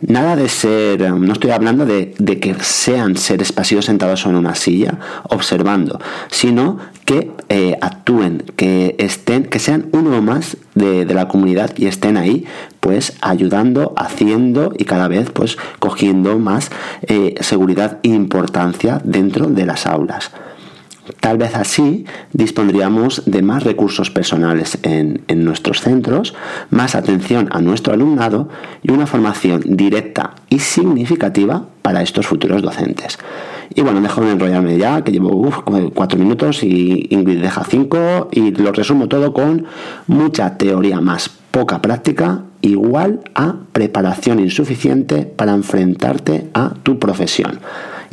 Nada 0.00 0.36
de 0.36 0.48
ser, 0.48 1.10
no 1.10 1.32
estoy 1.32 1.50
hablando 1.50 1.84
de, 1.84 2.12
que 2.40 2.54
sean 2.60 3.16
seres 3.16 3.50
pasivos 3.50 3.86
sentados 3.86 4.24
en 4.26 4.36
una 4.36 4.54
silla 4.54 4.96
observando, 5.24 5.98
sino 6.30 6.78
que 7.04 7.32
eh, 7.48 7.76
actúen, 7.80 8.44
que 8.54 8.94
estén, 8.98 9.46
que 9.46 9.58
sean 9.58 9.88
uno 9.90 10.22
más 10.22 10.56
de, 10.76 11.04
la 11.04 11.26
comunidad 11.26 11.72
y 11.76 11.86
estén 11.86 12.16
ahí, 12.16 12.44
pues 12.78 13.14
ayudando, 13.22 13.92
haciendo 13.96 14.72
y 14.78 14.84
cada 14.84 15.08
vez 15.08 15.30
pues 15.32 15.58
cogiendo 15.80 16.38
más 16.38 16.70
eh, 17.02 17.34
seguridad 17.40 17.98
e 18.04 18.10
importancia 18.10 19.00
dentro 19.02 19.46
de 19.48 19.66
las 19.66 19.84
aulas. 19.84 20.30
Tal 21.20 21.38
vez 21.38 21.54
así 21.54 22.04
dispondríamos 22.32 23.22
de 23.26 23.42
más 23.42 23.64
recursos 23.64 24.10
personales 24.10 24.78
en, 24.82 25.22
nuestros 25.44 25.80
centros, 25.80 26.34
más 26.70 26.94
atención 26.94 27.48
a 27.52 27.60
nuestro 27.60 27.94
alumnado 27.94 28.48
y 28.82 28.90
una 28.90 29.06
formación 29.06 29.62
directa 29.64 30.34
y 30.48 30.58
significativa 30.58 31.66
para 31.82 32.02
estos 32.02 32.26
futuros 32.26 32.62
docentes. 32.62 33.18
Y 33.74 33.82
bueno, 33.82 34.00
dejo 34.00 34.22
de 34.22 34.32
enrollarme 34.32 34.78
ya, 34.78 35.02
que 35.02 35.12
llevo 35.12 35.50
cuatro 35.94 36.18
minutos 36.18 36.62
y 36.62 37.06
Ingrid 37.10 37.40
deja 37.40 37.64
cinco 37.64 38.28
y 38.32 38.50
lo 38.50 38.72
resumo 38.72 39.08
todo 39.08 39.32
con 39.32 39.66
mucha 40.06 40.56
teoría 40.56 41.00
más 41.00 41.30
poca 41.50 41.80
práctica 41.80 42.42
igual 42.60 43.20
a 43.34 43.56
preparación 43.72 44.40
insuficiente 44.40 45.24
para 45.24 45.52
enfrentarte 45.52 46.50
a 46.54 46.74
tu 46.82 46.98
profesión. 46.98 47.60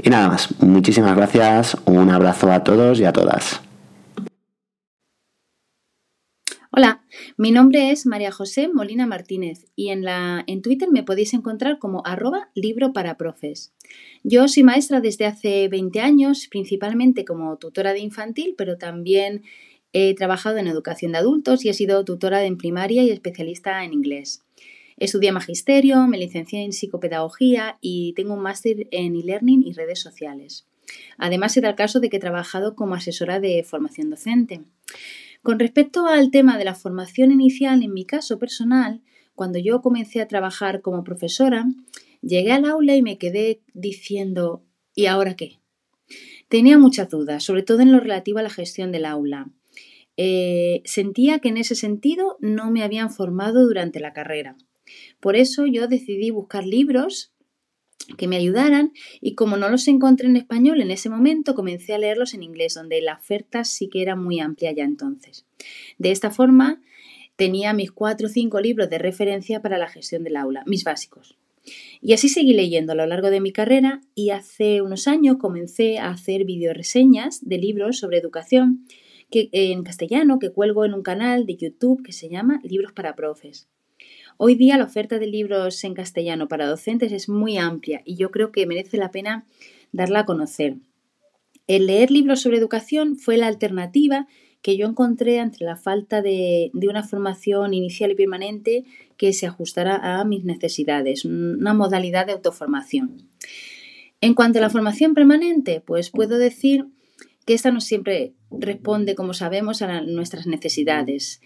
Y 0.01 0.09
nada 0.09 0.27
más, 0.27 0.61
muchísimas 0.61 1.15
gracias, 1.15 1.77
un 1.85 2.09
abrazo 2.09 2.51
a 2.51 2.63
todos 2.63 2.99
y 2.99 3.05
a 3.05 3.13
todas. 3.13 3.61
Hola, 6.71 7.01
mi 7.37 7.51
nombre 7.51 7.91
es 7.91 8.05
María 8.05 8.31
José 8.31 8.67
Molina 8.67 9.07
Martínez 9.07 9.65
y 9.77 9.89
en, 9.89 10.03
la, 10.03 10.43
en 10.45 10.61
Twitter 10.61 10.89
me 10.91 11.03
podéis 11.03 11.33
encontrar 11.33 11.79
como 11.79 12.05
arroba 12.05 12.49
libro 12.53 12.91
para 12.91 13.15
profes. 13.15 13.73
Yo 14.23 14.49
soy 14.49 14.63
maestra 14.63 14.99
desde 14.99 15.25
hace 15.25 15.69
20 15.69 16.01
años, 16.01 16.47
principalmente 16.49 17.23
como 17.23 17.55
tutora 17.57 17.93
de 17.93 17.99
infantil, 17.99 18.55
pero 18.57 18.77
también 18.77 19.43
he 19.93 20.13
trabajado 20.15 20.57
en 20.57 20.67
educación 20.67 21.13
de 21.13 21.19
adultos 21.19 21.63
y 21.63 21.69
he 21.69 21.73
sido 21.73 22.03
tutora 22.03 22.43
en 22.43 22.57
primaria 22.57 23.03
y 23.03 23.09
especialista 23.09 23.85
en 23.85 23.93
inglés. 23.93 24.44
Estudié 24.97 25.31
magisterio, 25.33 26.07
me 26.07 26.17
licencié 26.17 26.63
en 26.63 26.71
psicopedagogía 26.71 27.77
y 27.81 28.13
tengo 28.13 28.33
un 28.33 28.41
máster 28.41 28.87
en 28.91 29.15
e-learning 29.15 29.63
y 29.63 29.73
redes 29.73 29.99
sociales. 29.99 30.67
Además, 31.17 31.53
se 31.53 31.61
da 31.61 31.69
el 31.69 31.75
caso 31.75 31.99
de 31.99 32.09
que 32.09 32.17
he 32.17 32.21
trabajado 32.21 32.75
como 32.75 32.95
asesora 32.95 33.39
de 33.39 33.63
formación 33.63 34.09
docente. 34.09 34.61
Con 35.43 35.59
respecto 35.59 36.07
al 36.07 36.31
tema 36.31 36.57
de 36.57 36.65
la 36.65 36.75
formación 36.75 37.31
inicial, 37.31 37.83
en 37.83 37.93
mi 37.93 38.05
caso 38.05 38.39
personal, 38.39 39.01
cuando 39.35 39.59
yo 39.59 39.81
comencé 39.81 40.21
a 40.21 40.27
trabajar 40.27 40.81
como 40.81 41.03
profesora, 41.03 41.65
llegué 42.21 42.53
al 42.53 42.65
aula 42.65 42.95
y 42.95 43.01
me 43.01 43.17
quedé 43.17 43.61
diciendo 43.73 44.63
¿y 44.95 45.07
ahora 45.07 45.35
qué? 45.35 45.59
Tenía 46.47 46.77
muchas 46.77 47.09
dudas, 47.09 47.43
sobre 47.43 47.63
todo 47.63 47.81
en 47.81 47.91
lo 47.91 47.99
relativo 47.99 48.39
a 48.39 48.43
la 48.43 48.49
gestión 48.49 48.91
del 48.91 49.05
aula. 49.05 49.49
Eh, 50.15 50.81
sentía 50.85 51.39
que 51.39 51.49
en 51.49 51.57
ese 51.57 51.75
sentido 51.75 52.37
no 52.39 52.71
me 52.71 52.83
habían 52.83 53.11
formado 53.11 53.67
durante 53.67 53.99
la 53.99 54.13
carrera. 54.13 54.55
Por 55.19 55.35
eso 55.35 55.65
yo 55.65 55.87
decidí 55.87 56.29
buscar 56.29 56.65
libros 56.65 57.31
que 58.17 58.27
me 58.27 58.35
ayudaran 58.35 58.93
y 59.19 59.35
como 59.35 59.57
no 59.57 59.69
los 59.69 59.87
encontré 59.87 60.27
en 60.27 60.35
español 60.35 60.81
en 60.81 60.91
ese 60.91 61.09
momento 61.09 61.55
comencé 61.55 61.93
a 61.93 61.97
leerlos 61.97 62.33
en 62.33 62.43
inglés, 62.43 62.75
donde 62.75 63.01
la 63.01 63.15
oferta 63.15 63.63
sí 63.63 63.89
que 63.89 64.01
era 64.01 64.15
muy 64.15 64.39
amplia 64.39 64.71
ya 64.71 64.83
entonces. 64.83 65.45
De 65.97 66.11
esta 66.11 66.31
forma 66.31 66.81
tenía 67.35 67.73
mis 67.73 67.91
cuatro 67.91 68.27
o 68.27 68.29
cinco 68.29 68.59
libros 68.59 68.89
de 68.89 68.99
referencia 68.99 69.61
para 69.61 69.77
la 69.77 69.89
gestión 69.89 70.23
del 70.23 70.37
aula, 70.37 70.63
mis 70.65 70.83
básicos. 70.83 71.37
Y 72.01 72.13
así 72.13 72.29
seguí 72.29 72.53
leyendo 72.53 72.91
a 72.91 72.95
lo 72.95 73.07
largo 73.07 73.31
de 73.31 73.41
mi 73.41 73.51
carrera 73.51 74.01
y 74.13 74.29
hace 74.29 74.81
unos 74.81 75.07
años 75.07 75.37
comencé 75.37 75.97
a 75.97 76.09
hacer 76.09 76.45
videoreseñas 76.45 77.43
de 77.43 77.57
libros 77.57 77.97
sobre 77.97 78.19
educación 78.19 78.85
que, 79.31 79.49
en 79.51 79.83
castellano 79.83 80.37
que 80.37 80.51
cuelgo 80.51 80.85
en 80.85 80.93
un 80.93 81.01
canal 81.01 81.47
de 81.47 81.57
YouTube 81.57 82.03
que 82.03 82.13
se 82.13 82.29
llama 82.29 82.59
Libros 82.63 82.93
para 82.93 83.15
Profes. 83.15 83.67
Hoy 84.37 84.55
día 84.55 84.77
la 84.77 84.83
oferta 84.83 85.17
de 85.17 85.27
libros 85.27 85.81
en 85.85 85.93
castellano 85.93 86.49
para 86.49 86.67
docentes 86.67 87.13
es 87.13 87.29
muy 87.29 87.57
amplia 87.57 88.01
y 88.03 88.15
yo 88.17 88.31
creo 88.31 88.51
que 88.51 88.65
merece 88.65 88.97
la 88.97 89.09
pena 89.09 89.45
darla 89.93 90.21
a 90.21 90.25
conocer. 90.25 90.75
El 91.67 91.87
leer 91.87 92.11
libros 92.11 92.41
sobre 92.41 92.57
educación 92.57 93.15
fue 93.15 93.37
la 93.37 93.47
alternativa 93.47 94.27
que 94.61 94.75
yo 94.75 94.87
encontré 94.87 95.39
ante 95.39 95.63
la 95.63 95.77
falta 95.77 96.21
de, 96.21 96.69
una 96.73 97.03
formación 97.03 97.73
inicial 97.73 98.11
y 98.11 98.15
permanente 98.15 98.83
que 99.15 99.31
se 99.31 99.47
ajustara 99.47 100.19
a 100.19 100.25
mis 100.25 100.43
necesidades, 100.43 101.23
una 101.23 101.73
modalidad 101.73 102.25
de 102.25 102.33
autoformación. 102.33 103.29
En 104.19 104.33
cuanto 104.33 104.59
a 104.59 104.61
la 104.61 104.69
formación 104.69 105.13
permanente, 105.13 105.81
pues 105.85 106.09
puedo 106.09 106.37
decir 106.37 106.87
que 107.45 107.53
esta 107.53 107.71
no 107.71 107.79
siempre 107.79 108.33
responde, 108.51 109.15
como 109.15 109.33
sabemos, 109.33 109.81
a 109.81 110.01
nuestras 110.01 110.45
necesidades. 110.45 111.41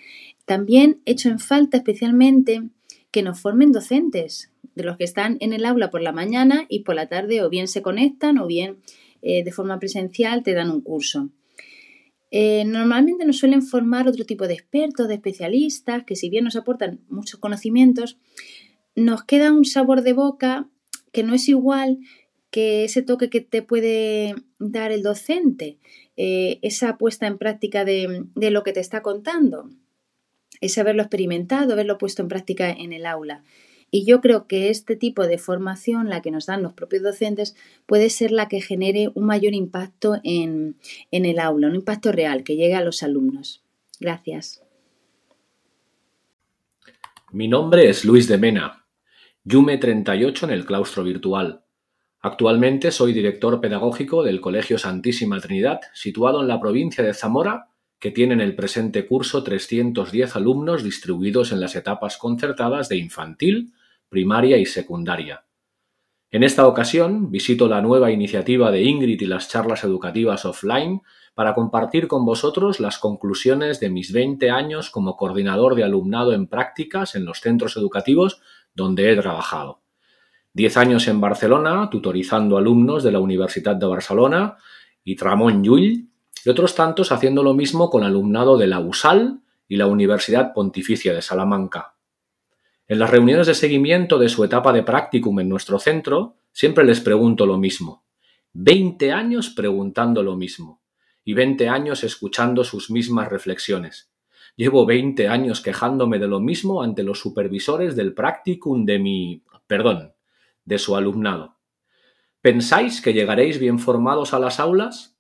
También 0.45 1.01
he 1.05 1.11
hecho 1.11 1.29
en 1.29 1.39
falta 1.39 1.77
especialmente 1.77 2.63
que 3.11 3.23
nos 3.23 3.39
formen 3.39 3.71
docentes, 3.71 4.51
de 4.75 4.83
los 4.83 4.97
que 4.97 5.03
están 5.03 5.37
en 5.39 5.53
el 5.53 5.65
aula 5.65 5.89
por 5.89 6.01
la 6.01 6.11
mañana 6.11 6.65
y 6.69 6.79
por 6.83 6.95
la 6.95 7.07
tarde 7.07 7.43
o 7.43 7.49
bien 7.49 7.67
se 7.67 7.81
conectan 7.81 8.37
o 8.37 8.47
bien 8.47 8.77
eh, 9.21 9.43
de 9.43 9.51
forma 9.51 9.79
presencial 9.79 10.43
te 10.43 10.53
dan 10.53 10.71
un 10.71 10.81
curso. 10.81 11.29
Eh, 12.31 12.63
normalmente 12.65 13.25
nos 13.25 13.37
suelen 13.37 13.63
formar 13.63 14.07
otro 14.07 14.25
tipo 14.25 14.47
de 14.47 14.53
expertos, 14.53 15.07
de 15.07 15.15
especialistas, 15.15 16.03
que 16.05 16.15
si 16.15 16.29
bien 16.29 16.43
nos 16.43 16.55
aportan 16.55 17.01
muchos 17.09 17.39
conocimientos, 17.39 18.19
nos 18.95 19.23
queda 19.23 19.51
un 19.51 19.65
sabor 19.65 20.03
de 20.03 20.13
boca 20.13 20.69
que 21.11 21.23
no 21.23 21.33
es 21.33 21.49
igual 21.49 21.99
que 22.51 22.83
ese 22.83 23.01
toque 23.01 23.29
que 23.29 23.41
te 23.41 23.61
puede 23.61 24.35
dar 24.59 24.91
el 24.91 25.03
docente, 25.03 25.77
eh, 26.17 26.59
esa 26.61 26.97
puesta 26.97 27.27
en 27.27 27.37
práctica 27.37 27.85
de, 27.85 28.25
de 28.35 28.51
lo 28.51 28.63
que 28.63 28.73
te 28.73 28.79
está 28.79 29.01
contando 29.01 29.69
es 30.61 30.77
haberlo 30.77 31.01
experimentado, 31.01 31.73
haberlo 31.73 31.97
puesto 31.97 32.21
en 32.21 32.27
práctica 32.27 32.69
en 32.69 32.93
el 32.93 33.05
aula. 33.05 33.43
Y 33.91 34.05
yo 34.05 34.21
creo 34.21 34.47
que 34.47 34.69
este 34.69 34.95
tipo 34.95 35.25
de 35.25 35.37
formación, 35.37 36.09
la 36.09 36.21
que 36.21 36.31
nos 36.31 36.45
dan 36.45 36.61
los 36.61 36.73
propios 36.73 37.01
docentes, 37.01 37.55
puede 37.85 38.09
ser 38.09 38.31
la 38.31 38.47
que 38.47 38.61
genere 38.61 39.09
un 39.15 39.25
mayor 39.25 39.53
impacto 39.53 40.19
en, 40.23 40.77
el 41.11 41.39
aula, 41.39 41.67
un 41.67 41.75
impacto 41.75 42.11
real 42.11 42.43
que 42.43 42.55
llegue 42.55 42.75
a 42.75 42.83
los 42.83 43.01
alumnos. 43.01 43.63
Gracias. 43.99 44.61
Mi 47.31 47.47
nombre 47.47 47.89
es 47.89 48.05
Luis 48.05 48.27
de 48.27 48.37
Mena, 48.37 48.85
Yume 49.43 49.77
38 49.77 50.45
en 50.45 50.51
el 50.51 50.65
claustro 50.65 51.03
virtual. 51.03 51.63
Actualmente 52.21 52.91
soy 52.91 53.13
director 53.13 53.61
pedagógico 53.61 54.23
del 54.23 54.41
Colegio 54.41 54.77
Santísima 54.77 55.39
Trinidad, 55.39 55.79
situado 55.93 56.41
en 56.41 56.47
la 56.47 56.59
provincia 56.59 57.03
de 57.03 57.13
Zamora 57.13 57.68
que 57.99 58.11
tienen 58.11 58.41
el 58.41 58.55
presente 58.55 59.05
curso 59.05 59.43
310 59.43 60.35
alumnos 60.35 60.83
distribuidos 60.83 61.51
en 61.51 61.59
las 61.59 61.75
etapas 61.75 62.17
concertadas 62.17 62.89
de 62.89 62.97
infantil, 62.97 63.73
primaria 64.07 64.57
y 64.57 64.65
secundaria. 64.65 65.43
En 66.31 66.43
esta 66.43 66.67
ocasión 66.67 67.31
visito 67.31 67.67
la 67.67 67.81
nueva 67.81 68.11
iniciativa 68.11 68.71
de 68.71 68.83
Ingrid 68.83 69.19
y 69.19 69.25
las 69.25 69.49
charlas 69.49 69.83
educativas 69.83 70.45
offline 70.45 71.01
para 71.33 71.55
compartir 71.55 72.07
con 72.07 72.23
vosotros 72.23 72.79
las 72.79 72.99
conclusiones 72.99 73.79
de 73.79 73.89
mis 73.89 74.11
20 74.11 74.51
años 74.51 74.91
como 74.91 75.17
coordinador 75.17 75.75
de 75.75 75.83
alumnado 75.83 76.33
en 76.33 76.47
prácticas 76.47 77.15
en 77.15 77.25
los 77.25 77.39
centros 77.39 77.77
educativos 77.77 78.41
donde 78.75 79.11
he 79.11 79.15
trabajado. 79.15 79.81
10 80.53 80.77
años 80.77 81.07
en 81.07 81.21
Barcelona, 81.21 81.89
tutorizando 81.89 82.57
alumnos 82.57 83.03
de 83.03 83.11
la 83.11 83.19
Universidad 83.19 83.75
de 83.75 83.85
Barcelona 83.85 84.57
y 85.03 85.17
Ramón 85.17 85.63
Llull, 85.63 86.08
y 86.45 86.49
otros 86.49 86.75
tantos 86.75 87.11
haciendo 87.11 87.43
lo 87.43 87.53
mismo 87.53 87.89
con 87.89 88.03
alumnado 88.03 88.57
de 88.57 88.67
la 88.67 88.79
USAL 88.79 89.41
y 89.67 89.77
la 89.77 89.87
Universidad 89.87 90.53
Pontificia 90.53 91.13
de 91.13 91.21
Salamanca. 91.21 91.95
En 92.87 92.99
las 92.99 93.09
reuniones 93.09 93.47
de 93.47 93.53
seguimiento 93.53 94.17
de 94.17 94.29
su 94.29 94.43
etapa 94.43 94.73
de 94.73 94.83
practicum 94.83 95.39
en 95.39 95.49
nuestro 95.49 95.79
centro, 95.79 96.37
siempre 96.51 96.83
les 96.83 97.01
pregunto 97.01 97.45
lo 97.45 97.57
mismo. 97.57 98.03
Veinte 98.51 99.11
años 99.11 99.49
preguntando 99.51 100.23
lo 100.23 100.35
mismo 100.35 100.81
y 101.23 101.35
veinte 101.35 101.69
años 101.69 102.03
escuchando 102.03 102.63
sus 102.63 102.89
mismas 102.89 103.29
reflexiones. 103.29 104.11
Llevo 104.55 104.87
veinte 104.87 105.27
años 105.27 105.61
quejándome 105.61 106.17
de 106.17 106.27
lo 106.27 106.39
mismo 106.39 106.81
ante 106.81 107.03
los 107.03 107.19
supervisores 107.19 107.95
del 107.95 108.15
practicum 108.15 108.85
de 108.85 108.97
mi... 108.97 109.43
perdón, 109.67 110.13
de 110.65 110.79
su 110.79 110.95
alumnado. 110.95 111.57
¿Pensáis 112.41 113.01
que 113.01 113.13
llegaréis 113.13 113.59
bien 113.59 113.77
formados 113.77 114.33
a 114.33 114.39
las 114.39 114.59
aulas? 114.59 115.18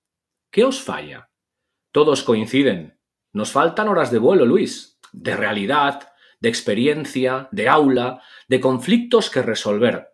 ¿Qué 0.51 0.63
os 0.63 0.81
falla? 0.81 1.29
Todos 1.91 2.23
coinciden. 2.23 2.99
Nos 3.33 3.51
faltan 3.51 3.87
horas 3.87 4.09
de 4.09 4.17
vuelo, 4.17 4.45
Luis, 4.45 4.99
de 5.11 5.35
realidad, 5.35 6.11
de 6.39 6.49
experiencia, 6.49 7.47
de 7.51 7.69
aula, 7.69 8.23
de 8.47 8.59
conflictos 8.59 9.29
que 9.29 9.43
resolver. 9.43 10.07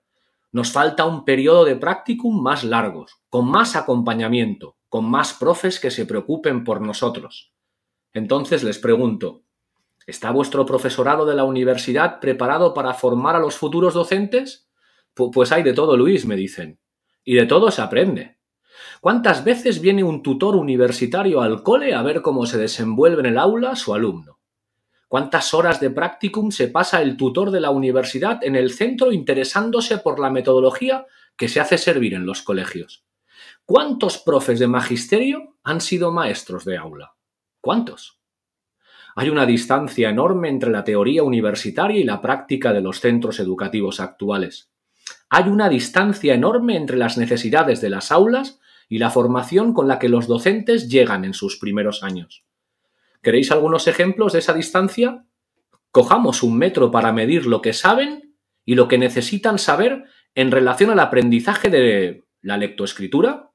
Nos 0.52 0.74
falta 0.74 1.06
un 1.06 1.24
periodo 1.24 1.64
de 1.64 1.78
practicum 1.78 2.42
más 2.42 2.66
largos, 2.66 3.22
con 3.30 3.50
más 3.50 3.78
acompañamiento, 3.78 4.78
con 4.90 5.10
más 5.10 5.34
profes 5.34 5.80
que 5.80 5.92
se 5.92 6.06
preocupen 6.06 6.66
por 6.66 6.82
nosotros. 6.82 7.54
Entonces 8.12 8.62
les 8.64 8.78
pregunto, 8.78 9.44
¿está 10.06 10.32
vuestro 10.32 10.66
profesorado 10.66 11.26
de 11.26 11.36
la 11.36 11.46
universidad 11.46 12.20
preparado 12.20 12.74
para 12.74 12.94
formar 12.94 13.38
a 13.38 13.40
los 13.40 13.56
futuros 13.56 13.94
docentes? 13.94 14.70
Pues 15.14 15.54
hay 15.54 15.64
de 15.64 15.74
todo, 15.74 15.96
Luis, 15.96 16.26
me 16.26 16.36
dicen. 16.36 16.80
Y 17.24 17.36
de 17.36 17.46
todo 17.46 17.72
se 17.72 17.82
aprende. 17.82 18.35
¿Cuántas 19.02 19.44
veces 19.44 19.82
viene 19.82 20.04
un 20.04 20.24
tutor 20.24 20.56
universitario 20.56 21.42
al 21.42 21.64
cole 21.64 21.94
a 21.94 22.02
ver 22.02 22.22
cómo 22.22 22.46
se 22.46 22.58
desenvuelve 22.58 23.22
en 23.22 23.28
el 23.28 23.38
aula 23.38 23.76
su 23.76 23.94
alumno? 23.94 24.40
¿Cuántas 25.08 25.54
horas 25.54 25.80
de 25.80 25.92
practicum 25.92 26.52
se 26.52 26.68
pasa 26.68 27.02
el 27.02 27.16
tutor 27.16 27.52
de 27.52 27.62
la 27.62 27.70
universidad 27.70 28.44
en 28.44 28.56
el 28.56 28.72
centro 28.72 29.12
interesándose 29.12 30.00
por 30.00 30.20
la 30.20 30.30
metodología 30.30 31.06
que 31.38 31.48
se 31.48 31.60
hace 31.60 31.78
servir 31.78 32.14
en 32.14 32.26
los 32.26 32.42
colegios? 32.42 33.06
¿Cuántos 33.66 34.18
profes 34.18 34.60
de 34.60 34.68
magisterio 34.68 35.58
han 35.64 35.82
sido 35.82 36.12
maestros 36.12 36.66
de 36.66 36.78
aula? 36.78 37.14
¿Cuántos? 37.62 38.20
Hay 39.16 39.30
una 39.30 39.46
distancia 39.46 40.10
enorme 40.10 40.50
entre 40.50 40.72
la 40.72 40.84
teoría 40.84 41.24
universitaria 41.24 42.00
y 42.00 42.04
la 42.04 42.22
práctica 42.22 42.74
de 42.74 42.82
los 42.82 43.00
centros 43.00 43.40
educativos 43.40 44.00
actuales. 44.00 44.72
Hay 45.30 45.46
una 45.46 45.70
distancia 45.70 46.34
enorme 46.34 46.76
entre 46.76 46.98
las 46.98 47.18
necesidades 47.18 47.80
de 47.80 47.90
las 47.90 48.12
aulas 48.12 48.60
y 48.88 49.00
la 49.00 49.10
formación 49.10 49.74
con 49.74 49.88
la 49.88 50.00
que 50.00 50.10
los 50.10 50.28
docentes 50.28 50.90
llegan 50.90 51.26
en 51.26 51.34
sus 51.34 51.58
primeros 51.58 52.04
años. 52.04 52.46
¿Queréis 53.22 53.52
algunos 53.52 53.88
ejemplos 53.88 54.34
de 54.34 54.40
esa 54.40 54.54
distancia? 54.54 55.26
Cojamos 55.92 56.44
un 56.44 56.58
metro 56.58 56.92
para 56.92 57.12
medir 57.12 57.48
lo 57.48 57.62
que 57.62 57.74
saben 57.74 58.36
y 58.66 58.76
lo 58.76 58.88
que 58.88 58.98
necesitan 58.98 59.58
saber 59.58 60.06
en 60.36 60.52
relación 60.52 60.92
al 60.92 61.00
aprendizaje 61.00 61.70
de 61.70 62.26
la 62.42 62.58
lectoescritura, 62.58 63.52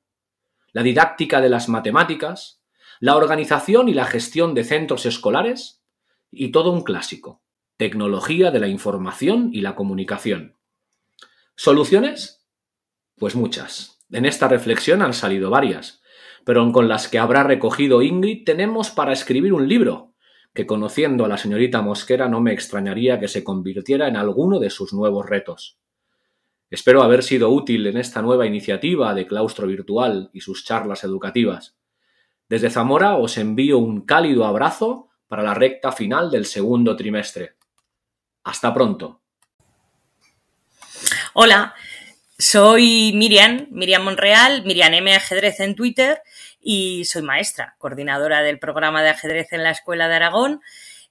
la 0.73 0.83
didáctica 0.83 1.41
de 1.41 1.49
las 1.49 1.69
matemáticas, 1.69 2.63
la 2.99 3.17
organización 3.17 3.89
y 3.89 3.95
la 3.95 4.07
gestión 4.07 4.55
de 4.55 4.65
centros 4.65 5.07
escolares 5.07 5.83
y 6.31 6.51
todo 6.51 6.73
un 6.73 6.83
clásico, 6.83 7.43
tecnología 7.77 8.51
de 8.51 8.61
la 8.61 8.69
información 8.69 9.51
y 9.53 9.61
la 9.61 9.75
comunicación. 9.75 10.57
¿Soluciones? 11.57 12.47
Pues 13.17 13.37
muchas. 13.37 14.00
En 14.13 14.27
esta 14.27 14.49
reflexión 14.49 15.03
han 15.03 15.15
salido 15.15 15.51
varias, 15.51 16.03
pero 16.45 16.71
con 16.73 16.89
las 16.89 17.09
que 17.09 17.19
habrá 17.19 17.45
recogido 17.45 18.03
Ingrid 18.03 18.45
tenemos 18.45 18.91
para 18.91 19.13
escribir 19.13 19.53
un 19.53 19.69
libro, 19.69 20.15
que 20.53 20.67
conociendo 20.67 21.25
a 21.25 21.29
la 21.29 21.39
señorita 21.39 21.81
Mosquera 21.81 22.29
no 22.29 22.41
me 22.41 22.53
extrañaría 22.53 23.21
que 23.21 23.29
se 23.29 23.45
convirtiera 23.45 24.09
en 24.09 24.17
alguno 24.17 24.59
de 24.59 24.71
sus 24.71 24.93
nuevos 24.93 25.27
retos. 25.29 25.79
Espero 26.71 27.03
haber 27.03 27.23
sido 27.23 27.51
útil 27.51 27.87
en 27.87 27.97
esta 27.97 28.23
nueva 28.23 28.47
iniciativa 28.47 29.15
de 29.15 29.27
claustro 29.27 29.67
virtual 29.67 30.31
y 30.33 30.41
sus 30.41 30.65
charlas 30.65 31.05
educativas. 31.05 31.77
Desde 32.49 32.71
Zamora 32.71 33.17
os 33.17 33.39
envío 33.39 33.79
un 33.79 34.03
cálido 34.03 34.45
abrazo 34.45 35.09
para 35.29 35.43
la 35.43 35.55
recta 35.55 35.93
final 35.93 36.31
del 36.31 36.47
segundo 36.47 36.97
trimestre. 36.97 37.57
Hasta 38.43 38.75
pronto. 38.75 39.21
Hola, 41.35 41.75
soy 42.41 43.13
Miriam, 43.15 43.67
Miriam 43.71 44.03
Monreal, 44.03 44.65
Miriam 44.65 44.95
M. 44.95 45.15
Ajedrez 45.15 45.61
en 45.61 45.75
Twitter 45.75 46.23
y 46.61 47.05
soy 47.05 47.23
maestra, 47.23 47.77
coordinadora 47.79 48.43
del 48.43 48.59
programa 48.59 49.03
de 49.03 49.11
ajedrez 49.11 49.53
en 49.53 49.63
la 49.63 49.71
Escuela 49.71 50.09
de 50.09 50.15
Aragón. 50.15 50.61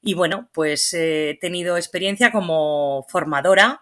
Y 0.01 0.13
bueno, 0.15 0.49
pues 0.53 0.93
he 0.93 1.37
tenido 1.39 1.77
experiencia 1.77 2.31
como 2.31 3.05
formadora 3.09 3.81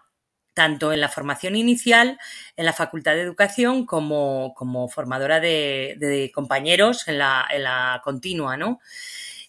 tanto 0.58 0.92
en 0.92 1.00
la 1.00 1.08
formación 1.08 1.54
inicial, 1.54 2.18
en 2.56 2.66
la 2.66 2.72
Facultad 2.72 3.12
de 3.14 3.20
Educación, 3.20 3.86
como, 3.86 4.54
como 4.56 4.88
formadora 4.88 5.38
de, 5.38 6.32
compañeros 6.34 7.06
en 7.06 7.18
la, 7.18 7.46
en 7.48 7.62
la 7.62 8.00
continua, 8.02 8.56
¿no? 8.56 8.80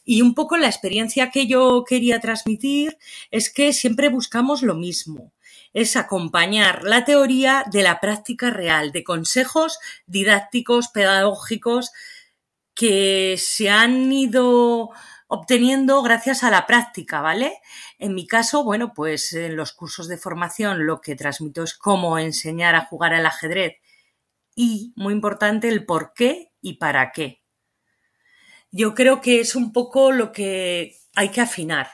Y 0.05 0.21
un 0.21 0.35
poco 0.35 0.55
la 0.57 0.67
experiencia 0.67 1.31
que 1.31 1.47
yo 1.47 1.83
quería 1.83 2.19
transmitir 2.19 2.95
es 3.31 3.51
que 3.51 3.73
siempre 3.73 4.09
buscamos 4.09 4.61
lo 4.61 4.75
mismo, 4.75 5.33
es 5.73 5.95
acompañar 5.95 6.83
la 6.83 7.05
teoría 7.05 7.65
de 7.71 7.83
la 7.83 7.99
práctica 7.99 8.49
real, 8.49 8.91
de 8.91 9.03
consejos 9.03 9.79
didácticos, 10.05 10.89
pedagógicos 10.89 11.91
que 12.73 13.35
se 13.37 13.69
han 13.69 14.11
ido 14.11 14.89
obteniendo 15.27 16.01
gracias 16.01 16.43
a 16.43 16.49
la 16.49 16.65
práctica, 16.65 17.21
¿vale? 17.21 17.59
En 17.99 18.15
mi 18.15 18.25
caso, 18.25 18.63
bueno, 18.63 18.93
pues 18.93 19.33
en 19.33 19.55
los 19.55 19.73
cursos 19.73 20.07
de 20.07 20.17
formación 20.17 20.87
lo 20.87 21.01
que 21.01 21.15
transmito 21.15 21.63
es 21.63 21.75
cómo 21.75 22.17
enseñar 22.17 22.75
a 22.75 22.85
jugar 22.85 23.13
al 23.13 23.27
ajedrez 23.27 23.75
y, 24.55 24.91
muy 24.95 25.13
importante, 25.13 25.69
el 25.69 25.85
por 25.85 26.13
qué 26.15 26.51
y 26.61 26.77
para 26.77 27.11
qué. 27.11 27.43
Yo 28.71 28.95
creo 28.95 29.21
que 29.21 29.39
es 29.39 29.55
un 29.55 29.71
poco 29.71 30.11
lo 30.11 30.31
que 30.31 30.95
hay 31.15 31.29
que 31.29 31.41
afinar. 31.41 31.89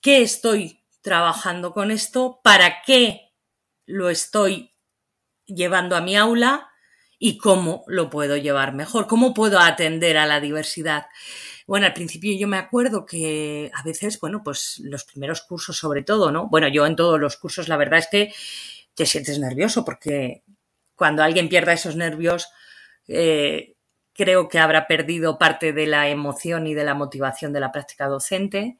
¿Qué 0.00 0.22
estoy 0.22 0.77
trabajando 1.08 1.72
con 1.72 1.90
esto? 1.90 2.38
¿Para 2.44 2.82
qué 2.82 3.32
lo 3.86 4.10
estoy 4.10 4.74
llevando 5.46 5.96
a 5.96 6.02
mi 6.02 6.18
aula? 6.18 6.68
¿Y 7.18 7.38
cómo 7.38 7.82
lo 7.86 8.10
puedo 8.10 8.36
llevar 8.36 8.74
mejor? 8.74 9.06
¿Cómo 9.06 9.32
puedo 9.32 9.58
atender 9.58 10.18
a 10.18 10.26
la 10.26 10.38
diversidad? 10.38 11.06
Bueno, 11.66 11.86
al 11.86 11.94
principio 11.94 12.36
yo 12.38 12.46
me 12.46 12.58
acuerdo 12.58 13.06
que 13.06 13.70
a 13.72 13.82
veces, 13.82 14.20
bueno, 14.20 14.42
pues 14.44 14.80
los 14.84 15.04
primeros 15.04 15.40
cursos 15.40 15.78
sobre 15.78 16.02
todo, 16.02 16.30
¿no? 16.30 16.46
Bueno, 16.50 16.68
yo 16.68 16.84
en 16.84 16.94
todos 16.94 17.18
los 17.18 17.38
cursos 17.38 17.68
la 17.68 17.78
verdad 17.78 18.00
es 18.00 18.08
que 18.10 18.34
te 18.94 19.06
sientes 19.06 19.38
nervioso 19.38 19.86
porque 19.86 20.42
cuando 20.94 21.22
alguien 21.22 21.48
pierda 21.48 21.72
esos 21.72 21.96
nervios, 21.96 22.48
eh, 23.06 23.76
creo 24.12 24.46
que 24.50 24.58
habrá 24.58 24.86
perdido 24.86 25.38
parte 25.38 25.72
de 25.72 25.86
la 25.86 26.10
emoción 26.10 26.66
y 26.66 26.74
de 26.74 26.84
la 26.84 26.92
motivación 26.92 27.54
de 27.54 27.60
la 27.60 27.72
práctica 27.72 28.08
docente 28.08 28.78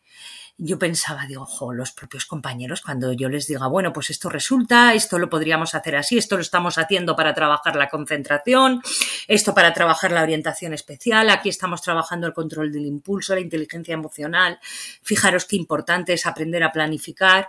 yo 0.61 0.77
pensaba, 0.77 1.25
digo, 1.27 1.43
ojo, 1.43 1.73
los 1.73 1.93
propios 1.93 2.27
compañeros, 2.27 2.83
cuando 2.83 3.13
yo 3.13 3.29
les 3.29 3.47
diga, 3.47 3.69
bueno, 3.69 3.93
pues 3.93 4.11
esto 4.11 4.29
resulta, 4.29 4.93
esto 4.93 5.21
lo 5.21 5.31
podríamos 5.31 5.77
hacer 5.77 5.95
así, 5.95 6.19
esto 6.19 6.35
lo 6.35 6.43
estamos 6.43 6.79
haciendo 6.79 7.15
para 7.15 7.33
trabajar 7.33 7.77
la 7.77 7.89
concentración, 7.89 8.83
esto 9.29 9.55
para 9.55 9.73
trabajar 9.73 10.11
la 10.11 10.23
orientación 10.23 10.75
especial, 10.75 11.31
aquí 11.31 11.49
estamos 11.49 11.81
trabajando 11.81 12.27
el 12.27 12.33
control 12.33 12.73
del 12.73 12.87
impulso, 12.87 13.35
la 13.35 13.41
inteligencia 13.41 13.95
emocional, 13.95 14.59
fijaros 15.03 15.45
qué 15.45 15.55
importante 15.55 16.13
es 16.13 16.27
aprender 16.27 16.65
a 16.65 16.73
planificar. 16.73 17.49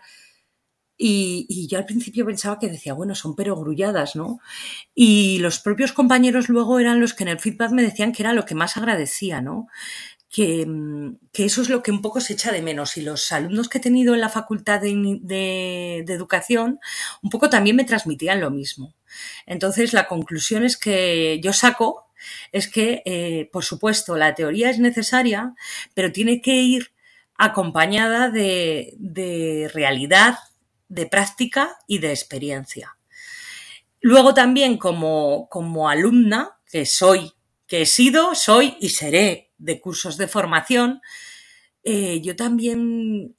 Y, 1.01 1.65
yo 1.69 1.77
al 1.77 1.85
principio 1.85 2.25
pensaba 2.25 2.59
que 2.59 2.67
decía, 2.67 2.93
bueno, 2.93 3.15
son 3.15 3.33
pero 3.33 3.55
grulladas, 3.55 4.17
¿no? 4.17 4.41
Y 4.93 5.39
los 5.39 5.59
propios 5.59 5.93
compañeros 5.93 6.49
luego 6.49 6.77
eran 6.77 6.99
los 6.99 7.13
que 7.13 7.23
en 7.23 7.29
el 7.29 7.39
feedback 7.39 7.71
me 7.71 7.83
decían 7.83 8.11
que 8.11 8.21
era 8.21 8.33
lo 8.33 8.45
que 8.45 8.53
más 8.53 8.75
agradecía, 8.75 9.41
¿no? 9.41 9.69
Mm, 10.37 11.15
que, 11.31 11.45
eso 11.45 11.61
es 11.61 11.69
lo 11.69 11.81
que 11.81 11.91
un 11.91 12.01
poco 12.01 12.21
se 12.21 12.33
echa 12.33 12.51
de 12.51 12.61
menos. 12.61 12.97
Y 12.97 13.01
los 13.01 13.31
alumnos 13.31 13.69
que 13.69 13.79
he 13.79 13.81
tenido 13.81 14.13
en 14.13 14.21
la 14.21 14.29
Facultad 14.29 14.81
de, 14.81 16.05
Educación 16.07 16.79
un 17.21 17.29
poco 17.29 17.49
también 17.49 17.75
me 17.75 17.83
transmitían 17.85 18.41
lo 18.41 18.51
mismo. 18.51 18.93
Entonces, 19.45 19.93
la 19.93 20.07
conclusión 20.07 20.63
es 20.63 20.77
que 20.77 21.39
yo 21.43 21.53
saco 21.53 22.05
es 22.51 22.67
que, 22.67 23.01
eh, 23.05 23.49
por 23.51 23.63
supuesto, 23.63 24.17
la 24.17 24.35
teoría 24.35 24.69
es 24.69 24.79
necesaria, 24.79 25.55
pero 25.93 26.11
tiene 26.11 26.41
que 26.41 26.55
ir 26.55 26.91
acompañada 27.35 28.29
de, 28.29 28.93
de 28.97 29.71
realidad, 29.73 30.37
de 30.89 31.05
práctica 31.07 31.77
y 31.87 31.99
de 31.99 32.11
experiencia. 32.11 32.97
Luego 34.01 34.33
también 34.33 34.77
como, 34.77 35.47
como 35.49 35.89
alumna, 35.89 36.57
que 36.69 36.85
soy, 36.85 37.33
que 37.67 37.83
he 37.83 37.85
sido, 37.85 38.35
soy 38.35 38.77
y 38.81 38.89
seré 38.89 39.48
de 39.59 39.79
cursos 39.79 40.17
de 40.17 40.27
formación, 40.27 41.01
eh, 41.83 42.21
yo 42.21 42.35
también 42.35 43.35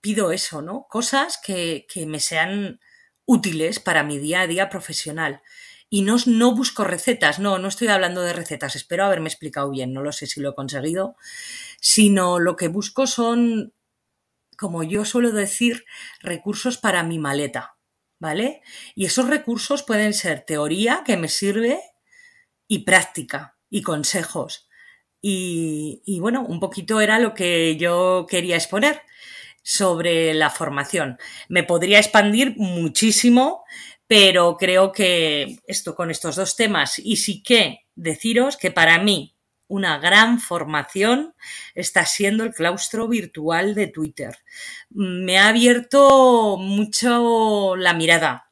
pido 0.00 0.32
eso, 0.32 0.62
¿no? 0.62 0.86
Cosas 0.88 1.40
que, 1.42 1.86
me 2.06 2.20
sean 2.20 2.78
útiles 3.26 3.80
para 3.80 4.04
mi 4.04 4.18
día 4.18 4.42
a 4.42 4.46
día 4.46 4.68
profesional. 4.68 5.42
Y 5.88 6.02
no, 6.02 6.16
no 6.26 6.54
busco 6.54 6.84
recetas, 6.84 7.38
no, 7.38 7.58
no 7.58 7.68
estoy 7.68 7.88
hablando 7.88 8.20
de 8.20 8.32
recetas, 8.32 8.76
espero 8.76 9.04
haberme 9.04 9.28
explicado 9.28 9.70
bien, 9.70 9.92
no 9.92 10.02
lo 10.02 10.12
sé 10.12 10.26
si 10.26 10.40
lo 10.40 10.50
he 10.50 10.54
conseguido, 10.54 11.16
sino 11.80 12.40
lo 12.40 12.56
que 12.56 12.68
busco 12.68 13.06
son, 13.06 13.72
como 14.58 14.82
yo 14.82 15.04
suelo 15.04 15.30
decir, 15.30 15.84
recursos 16.20 16.78
para 16.78 17.02
mi 17.02 17.18
maleta, 17.18 17.76
¿vale? 18.18 18.62
Y 18.94 19.06
esos 19.06 19.28
recursos 19.28 19.84
pueden 19.84 20.12
ser 20.12 20.44
teoría 20.44 21.02
que 21.06 21.16
me 21.16 21.28
sirve 21.28 21.80
y 22.66 22.80
práctica 22.80 23.56
y 23.70 23.82
consejos. 23.82 24.63
Y, 25.26 26.18
bueno, 26.20 26.44
un 26.46 26.60
poquito 26.60 27.00
era 27.00 27.18
lo 27.18 27.32
que 27.32 27.78
yo 27.78 28.26
quería 28.28 28.56
exponer 28.56 29.00
sobre 29.62 30.34
la 30.34 30.50
formación. 30.50 31.16
Me 31.48 31.62
podría 31.62 31.98
expandir 31.98 32.52
muchísimo, 32.58 33.64
pero 34.06 34.58
creo 34.58 34.92
que 34.92 35.56
esto 35.66 35.94
con 35.94 36.10
estos 36.10 36.36
dos 36.36 36.56
temas 36.56 36.98
y 36.98 37.16
sí 37.16 37.42
que 37.42 37.86
deciros 37.94 38.58
que 38.58 38.70
para 38.70 38.98
mí 38.98 39.34
una 39.66 39.96
gran 39.96 40.40
formación 40.40 41.34
está 41.74 42.04
siendo 42.04 42.44
el 42.44 42.52
claustro 42.52 43.08
virtual 43.08 43.74
de 43.74 43.86
Twitter. 43.86 44.36
Me 44.90 45.38
ha 45.38 45.48
abierto 45.48 46.58
mucho 46.58 47.76
la 47.76 47.94
mirada. 47.94 48.50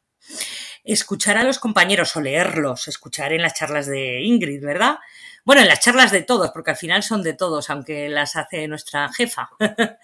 Escuchar 0.84 1.36
a 1.36 1.44
los 1.44 1.58
compañeros 1.58 2.16
o 2.16 2.22
leerlos, 2.22 2.88
escuchar 2.88 3.34
en 3.34 3.42
las 3.42 3.54
charlas 3.54 3.86
de 3.86 4.22
Ingrid, 4.22 4.64
¿verdad? 4.64 4.96
Bueno, 5.44 5.62
en 5.62 5.68
las 5.68 5.80
charlas 5.80 6.12
de 6.12 6.22
todos, 6.22 6.50
porque 6.52 6.70
al 6.70 6.76
final 6.76 7.02
son 7.02 7.22
de 7.22 7.34
todos, 7.34 7.68
aunque 7.70 8.08
las 8.08 8.36
hace 8.36 8.68
nuestra 8.68 9.12
jefa. 9.12 9.50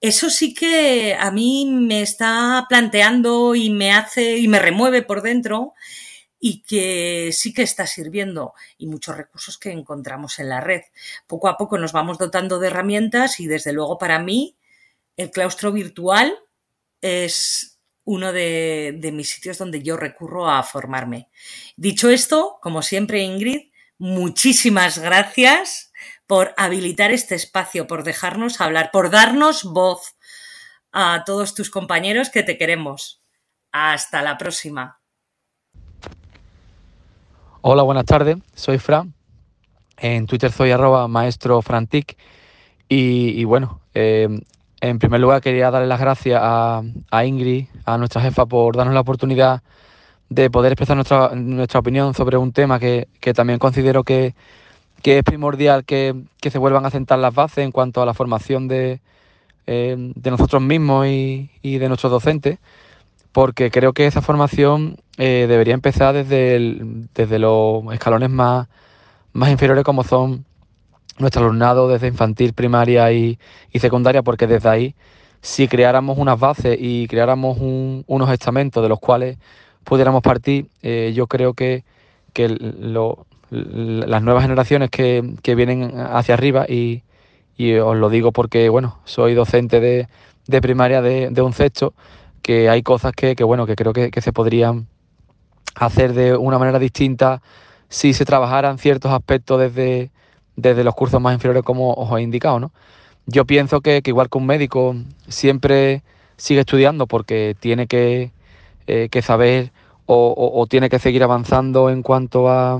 Eso 0.00 0.30
sí 0.30 0.54
que 0.54 1.14
a 1.18 1.30
mí 1.30 1.66
me 1.66 2.02
está 2.02 2.66
planteando 2.68 3.54
y 3.54 3.70
me 3.70 3.92
hace 3.92 4.38
y 4.38 4.48
me 4.48 4.58
remueve 4.58 5.02
por 5.02 5.22
dentro 5.22 5.74
y 6.38 6.62
que 6.62 7.30
sí 7.32 7.52
que 7.52 7.62
está 7.62 7.86
sirviendo 7.86 8.54
y 8.78 8.86
muchos 8.86 9.16
recursos 9.16 9.58
que 9.58 9.70
encontramos 9.70 10.38
en 10.38 10.48
la 10.48 10.60
red. 10.60 10.80
Poco 11.26 11.48
a 11.48 11.58
poco 11.58 11.76
nos 11.76 11.92
vamos 11.92 12.16
dotando 12.16 12.58
de 12.58 12.68
herramientas 12.68 13.40
y 13.40 13.46
desde 13.46 13.74
luego 13.74 13.98
para 13.98 14.18
mí 14.18 14.56
el 15.18 15.30
claustro 15.30 15.70
virtual 15.70 16.34
es 17.02 17.78
uno 18.04 18.32
de, 18.32 18.96
de 18.98 19.12
mis 19.12 19.28
sitios 19.28 19.58
donde 19.58 19.82
yo 19.82 19.98
recurro 19.98 20.48
a 20.48 20.62
formarme. 20.62 21.28
Dicho 21.76 22.08
esto, 22.08 22.58
como 22.62 22.80
siempre 22.80 23.20
Ingrid, 23.20 23.69
muchísimas 24.00 24.98
gracias 24.98 25.92
por 26.26 26.52
habilitar 26.56 27.12
este 27.12 27.36
espacio, 27.36 27.86
por 27.86 28.02
dejarnos 28.02 28.60
hablar, 28.60 28.90
por 28.92 29.10
darnos 29.10 29.62
voz 29.62 30.16
a 30.90 31.22
todos 31.24 31.54
tus 31.54 31.70
compañeros 31.70 32.30
que 32.30 32.42
te 32.42 32.58
queremos. 32.58 33.22
Hasta 33.70 34.22
la 34.22 34.36
próxima. 34.38 35.00
Hola, 37.60 37.82
buenas 37.82 38.06
tardes. 38.06 38.38
Soy 38.54 38.78
Fran. 38.78 39.14
En 39.98 40.26
Twitter 40.26 40.50
soy 40.50 40.70
arroba 40.70 41.06
maestro 41.06 41.60
y 42.88 43.44
bueno, 43.44 43.82
eh, 43.94 44.28
en 44.80 44.98
primer 44.98 45.20
lugar 45.20 45.42
quería 45.42 45.70
darle 45.70 45.86
las 45.86 46.00
gracias 46.00 46.40
a, 46.42 46.82
a, 47.10 47.24
Ingrid, 47.24 47.66
a 47.84 47.98
nuestra 47.98 48.22
jefa, 48.22 48.46
por 48.46 48.76
darnos 48.76 48.94
la 48.94 49.00
oportunidad 49.00 49.62
de 50.30 50.48
poder 50.48 50.72
expresar 50.72 50.96
nuestra, 50.96 51.34
nuestra 51.34 51.80
opinión 51.80 52.14
sobre 52.14 52.36
un 52.38 52.52
tema 52.52 52.78
que, 52.78 53.08
que 53.20 53.34
también 53.34 53.58
considero 53.58 54.04
que, 54.04 54.34
que 55.02 55.18
es 55.18 55.24
primordial 55.24 55.84
que, 55.84 56.14
que, 56.40 56.50
se 56.50 56.58
vuelvan 56.58 56.86
a 56.86 56.90
sentar 56.90 57.18
las 57.18 57.34
bases 57.34 57.64
en 57.64 57.72
cuanto 57.72 58.00
a 58.00 58.06
la 58.06 58.14
formación 58.14 58.68
de, 58.68 59.00
eh, 59.66 59.96
de 59.98 60.30
nosotros 60.30 60.62
mismos 60.62 61.06
y, 61.08 61.50
y, 61.62 61.78
de 61.78 61.88
nuestros 61.88 62.12
docentes, 62.12 62.58
porque 63.32 63.70
creo 63.72 63.92
que 63.92 64.06
esa 64.06 64.22
formación 64.22 64.98
eh, 65.18 65.46
debería 65.48 65.74
empezar 65.74 66.14
desde, 66.14 66.78
desde 67.14 67.38
los 67.40 67.92
escalones 67.92 68.30
más, 68.30 68.68
más 69.32 69.50
inferiores 69.50 69.84
como 69.84 70.04
son 70.04 70.44
nuestro 71.18 71.42
alumnado 71.42 71.88
desde 71.88 72.08
infantil, 72.08 72.54
primaria 72.54 73.12
y, 73.12 73.38
y, 73.72 73.80
secundaria, 73.80 74.22
porque 74.22 74.46
desde 74.46 74.68
ahí, 74.68 74.94
si 75.42 75.68
creáramos 75.68 76.18
unas 76.18 76.38
bases 76.38 76.78
y 76.80 77.08
creáramos 77.08 77.58
un, 77.58 78.04
unos 78.06 78.30
estamentos 78.30 78.82
de 78.82 78.88
los 78.88 79.00
cuales 79.00 79.38
pudiéramos 79.84 80.22
partir, 80.22 80.68
eh, 80.82 81.12
yo 81.14 81.26
creo 81.26 81.54
que, 81.54 81.84
que 82.32 82.48
las 83.50 84.22
nuevas 84.22 84.42
generaciones 84.42 84.90
que, 84.90 85.34
que, 85.42 85.54
vienen 85.54 85.92
hacia 85.98 86.34
arriba, 86.34 86.66
y, 86.68 87.02
y, 87.56 87.74
os 87.74 87.96
lo 87.96 88.08
digo 88.10 88.32
porque, 88.32 88.68
bueno, 88.68 88.98
soy 89.04 89.34
docente 89.34 89.80
de, 89.80 90.08
de 90.46 90.60
primaria 90.60 91.02
de, 91.02 91.30
de, 91.30 91.42
un 91.42 91.52
sexto, 91.52 91.94
que 92.42 92.68
hay 92.68 92.82
cosas 92.82 93.12
que, 93.12 93.34
que 93.34 93.44
bueno, 93.44 93.66
que 93.66 93.76
creo 93.76 93.92
que, 93.92 94.10
que 94.10 94.20
se 94.20 94.32
podrían 94.32 94.86
hacer 95.74 96.14
de 96.14 96.36
una 96.36 96.58
manera 96.58 96.78
distinta 96.78 97.42
si 97.88 98.14
se 98.14 98.24
trabajaran 98.24 98.78
ciertos 98.78 99.12
aspectos 99.12 99.60
desde, 99.60 100.10
desde 100.56 100.84
los 100.84 100.94
cursos 100.94 101.20
más 101.20 101.34
inferiores 101.34 101.64
como 101.64 101.92
os 101.94 102.18
he 102.18 102.22
indicado, 102.22 102.60
¿no? 102.60 102.72
Yo 103.26 103.44
pienso 103.44 103.80
que, 103.80 104.02
que 104.02 104.10
igual 104.10 104.28
que 104.28 104.38
un 104.38 104.46
médico 104.46 104.96
siempre 105.28 106.02
sigue 106.36 106.60
estudiando 106.60 107.06
porque 107.06 107.54
tiene 107.60 107.86
que, 107.86 108.32
eh, 108.92 109.08
que 109.08 109.22
saber 109.22 109.70
o, 110.12 110.66
tiene 110.68 110.88
que 110.88 110.98
seguir 110.98 111.22
avanzando 111.22 111.90
en 111.90 112.02
cuanto 112.02 112.48
a, 112.48 112.76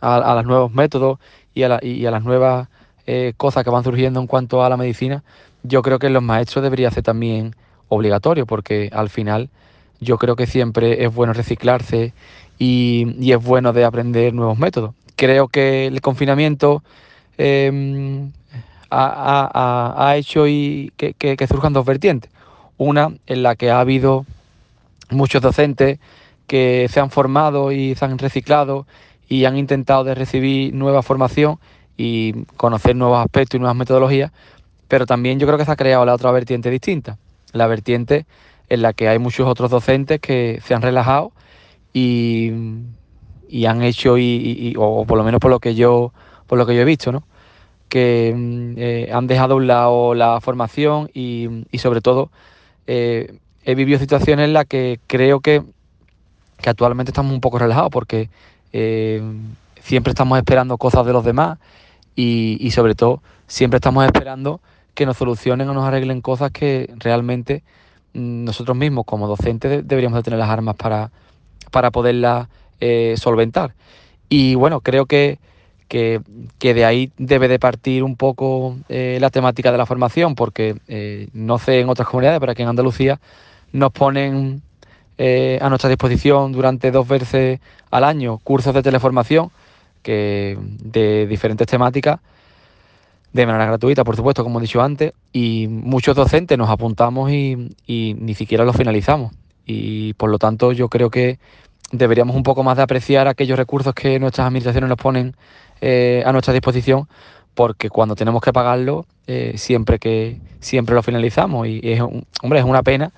a, 0.00 0.34
los 0.36 0.44
nuevos 0.44 0.72
métodos 0.72 1.18
y 1.52 1.64
a, 1.64 1.68
la, 1.68 1.80
las 1.82 2.22
nuevas 2.22 2.68
eh, 3.08 3.32
cosas 3.36 3.64
que 3.64 3.70
van 3.70 3.82
surgiendo 3.82 4.20
en 4.20 4.28
cuanto 4.28 4.62
a 4.62 4.68
la 4.68 4.76
medicina, 4.76 5.24
yo 5.64 5.82
creo 5.82 5.98
que 5.98 6.10
los 6.10 6.22
maestros 6.22 6.62
debería 6.62 6.92
ser 6.92 7.02
también 7.02 7.56
obligatorio 7.88 8.46
porque 8.46 8.88
al 8.92 9.10
final 9.10 9.50
yo 10.00 10.16
creo 10.16 10.36
que 10.36 10.46
siempre 10.46 11.04
es 11.04 11.12
bueno 11.12 11.32
reciclarse 11.32 12.12
y, 12.56 13.28
es 13.28 13.42
bueno 13.42 13.72
de 13.72 13.84
aprender 13.84 14.32
nuevos 14.32 14.60
métodos. 14.60 14.94
Creo 15.16 15.48
que 15.48 15.88
el 15.88 16.00
confinamiento 16.02 16.84
eh, 17.36 18.30
ha, 18.90 20.08
ha, 20.08 20.16
hecho 20.16 20.44
que, 20.44 21.14
que, 21.18 21.46
surjan 21.48 21.72
dos 21.72 21.84
vertientes. 21.84 22.30
Una 22.76 23.12
en 23.26 23.42
la 23.42 23.56
que 23.56 23.72
ha 23.72 23.80
habido 23.80 24.24
muchos 25.10 25.42
docentes 25.42 25.98
que 26.46 26.88
se 26.90 27.00
han 27.00 27.10
formado 27.10 27.72
y 27.72 27.94
se 27.94 28.04
han 28.04 28.18
reciclado 28.18 28.86
y 29.28 29.44
han 29.44 29.56
intentado 29.56 30.04
de 30.04 30.14
recibir 30.14 30.72
nueva 30.74 31.02
formación 31.02 31.58
y 31.96 32.44
conocer 32.56 32.94
nuevos 32.94 33.18
aspectos 33.24 33.56
y 33.56 33.58
nuevas 33.58 33.76
metodologías, 33.76 34.32
pero 34.88 35.06
también 35.06 35.38
yo 35.38 35.46
creo 35.46 35.58
que 35.58 35.64
se 35.64 35.72
ha 35.72 35.76
creado 35.76 36.04
la 36.04 36.14
otra 36.14 36.30
vertiente 36.30 36.70
distinta, 36.70 37.18
la 37.52 37.66
vertiente 37.66 38.26
en 38.68 38.82
la 38.82 38.92
que 38.92 39.08
hay 39.08 39.18
muchos 39.18 39.48
otros 39.48 39.70
docentes 39.70 40.20
que 40.20 40.60
se 40.64 40.74
han 40.74 40.82
relajado 40.82 41.32
y, 41.92 42.52
y 43.48 43.66
han 43.66 43.82
hecho, 43.82 44.18
y, 44.18 44.74
o 44.78 45.04
por 45.06 45.18
lo 45.18 45.24
menos 45.24 45.40
por 45.40 45.50
lo 45.50 45.60
que 45.60 45.74
yo, 45.74 46.12
por 46.46 46.58
lo 46.58 46.66
que 46.66 46.74
yo 46.74 46.82
he 46.82 46.84
visto, 46.84 47.12
¿no? 47.12 47.24
que 47.88 48.34
eh, 48.76 49.10
han 49.12 49.26
dejado 49.26 49.54
a 49.54 49.56
un 49.58 49.66
lado 49.66 50.14
la 50.14 50.40
formación 50.40 51.08
y, 51.14 51.48
y 51.70 51.78
sobre 51.78 52.00
todo 52.00 52.30
eh, 52.86 53.38
he 53.66 53.74
vivido 53.74 53.98
situaciones 53.98 54.44
en 54.44 54.52
las 54.52 54.64
que 54.64 55.00
creo 55.08 55.40
que, 55.40 55.62
que 56.62 56.70
actualmente 56.70 57.10
estamos 57.10 57.32
un 57.32 57.40
poco 57.40 57.58
relajados 57.58 57.90
porque 57.90 58.30
eh, 58.72 59.20
siempre 59.82 60.12
estamos 60.12 60.38
esperando 60.38 60.78
cosas 60.78 61.04
de 61.04 61.12
los 61.12 61.24
demás 61.24 61.58
y, 62.14 62.56
y, 62.60 62.70
sobre 62.70 62.94
todo 62.94 63.22
siempre 63.48 63.78
estamos 63.78 64.06
esperando 64.06 64.60
que 64.94 65.04
nos 65.04 65.16
solucionen 65.16 65.68
o 65.68 65.74
nos 65.74 65.84
arreglen 65.84 66.20
cosas 66.20 66.52
que 66.52 66.94
realmente 66.96 67.64
nosotros 68.14 68.76
mismos 68.76 69.04
como 69.04 69.26
docentes 69.26 69.86
deberíamos 69.86 70.18
de 70.18 70.22
tener 70.22 70.38
las 70.38 70.48
armas 70.48 70.76
para, 70.76 71.10
para 71.72 71.90
poderlas 71.90 72.48
eh, 72.80 73.16
solventar. 73.18 73.74
Y 74.28 74.54
bueno, 74.54 74.80
creo 74.80 75.06
que, 75.06 75.40
que, 75.88 76.20
que, 76.60 76.72
de 76.72 76.84
ahí 76.84 77.10
debe 77.18 77.48
de 77.48 77.58
partir 77.58 78.04
un 78.04 78.14
poco 78.14 78.76
eh, 78.88 79.18
la 79.20 79.30
temática 79.30 79.72
de 79.72 79.78
la 79.78 79.86
formación, 79.86 80.36
porque 80.36 80.76
no 81.32 81.58
sé 81.58 81.80
en 81.80 81.88
otras 81.88 82.08
comunidades, 82.08 82.38
pero 82.38 82.52
aquí 82.52 82.62
en 82.62 82.68
Andalucía 82.68 83.20
nos 83.72 83.92
ponen 83.92 84.62
eh, 85.18 85.58
a 85.60 85.68
nuestra 85.68 85.88
disposición 85.88 86.52
durante 86.52 86.90
dos 86.90 87.06
veces 87.08 87.60
al 87.90 88.04
año 88.04 88.38
cursos 88.38 88.74
de 88.74 88.82
teleformación 88.82 89.50
que, 90.02 90.58
de 90.60 91.26
diferentes 91.26 91.66
temáticas 91.66 92.20
de 93.32 93.46
manera 93.46 93.66
gratuita, 93.66 94.02
por 94.02 94.16
supuesto, 94.16 94.42
como 94.42 94.58
he 94.58 94.62
dicho 94.62 94.80
antes, 94.80 95.12
y 95.32 95.66
muchos 95.68 96.16
docentes 96.16 96.56
nos 96.56 96.70
apuntamos 96.70 97.30
y, 97.30 97.74
y 97.86 98.16
ni 98.18 98.34
siquiera 98.34 98.64
lo 98.64 98.72
finalizamos. 98.72 99.32
Y 99.66 100.14
por 100.14 100.30
lo 100.30 100.38
tanto 100.38 100.72
yo 100.72 100.88
creo 100.88 101.10
que 101.10 101.38
deberíamos 101.92 102.34
un 102.34 102.42
poco 102.42 102.62
más 102.62 102.76
de 102.76 102.82
apreciar 102.82 103.28
aquellos 103.28 103.58
recursos 103.58 103.94
que 103.94 104.18
nuestras 104.18 104.46
administraciones 104.46 104.88
nos 104.88 104.98
ponen 104.98 105.36
eh, 105.80 106.22
a 106.24 106.32
nuestra 106.32 106.52
disposición, 106.52 107.08
porque 107.54 107.90
cuando 107.90 108.14
tenemos 108.14 108.42
que 108.42 108.52
pagarlo, 108.52 109.06
eh, 109.26 109.54
siempre 109.56 109.98
que 109.98 110.40
siempre 110.60 110.94
lo 110.94 111.02
finalizamos. 111.02 111.66
Y 111.66 111.80
es, 111.82 112.00
un, 112.00 112.26
hombre, 112.42 112.60
es 112.60 112.64
una 112.64 112.82
pena 112.82 113.12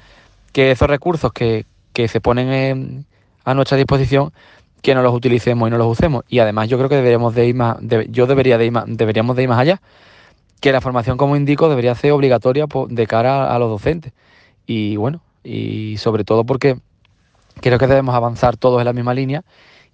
que 0.58 0.72
esos 0.72 0.88
recursos 0.88 1.32
que, 1.32 1.66
que 1.92 2.08
se 2.08 2.20
ponen 2.20 2.52
en, 2.52 3.06
a 3.44 3.54
nuestra 3.54 3.76
disposición 3.76 4.32
que 4.82 4.92
no 4.92 5.02
los 5.02 5.14
utilicemos 5.14 5.68
y 5.68 5.70
no 5.70 5.78
los 5.78 5.86
usemos. 5.86 6.24
Y 6.28 6.40
además 6.40 6.68
yo 6.68 6.76
creo 6.78 6.88
que 6.88 6.96
deberíamos 6.96 7.32
de 7.36 7.46
ir 7.46 7.54
más, 7.54 7.76
yo 8.08 8.26
debería 8.26 8.58
de 8.58 8.66
ir 8.66 8.72
más, 8.72 8.82
deberíamos 8.88 9.36
de 9.36 9.44
ir 9.44 9.48
más 9.48 9.60
allá 9.60 9.80
que 10.60 10.72
la 10.72 10.80
formación, 10.80 11.16
como 11.16 11.36
indico, 11.36 11.68
debería 11.68 11.94
ser 11.94 12.10
obligatoria 12.10 12.66
de 12.88 13.06
cara 13.06 13.54
a 13.54 13.58
los 13.60 13.70
docentes. 13.70 14.12
Y 14.66 14.96
bueno, 14.96 15.20
y 15.44 15.96
sobre 15.98 16.24
todo 16.24 16.42
porque 16.42 16.80
creo 17.60 17.78
que 17.78 17.86
debemos 17.86 18.16
avanzar 18.16 18.56
todos 18.56 18.80
en 18.80 18.86
la 18.86 18.92
misma 18.92 19.14
línea 19.14 19.44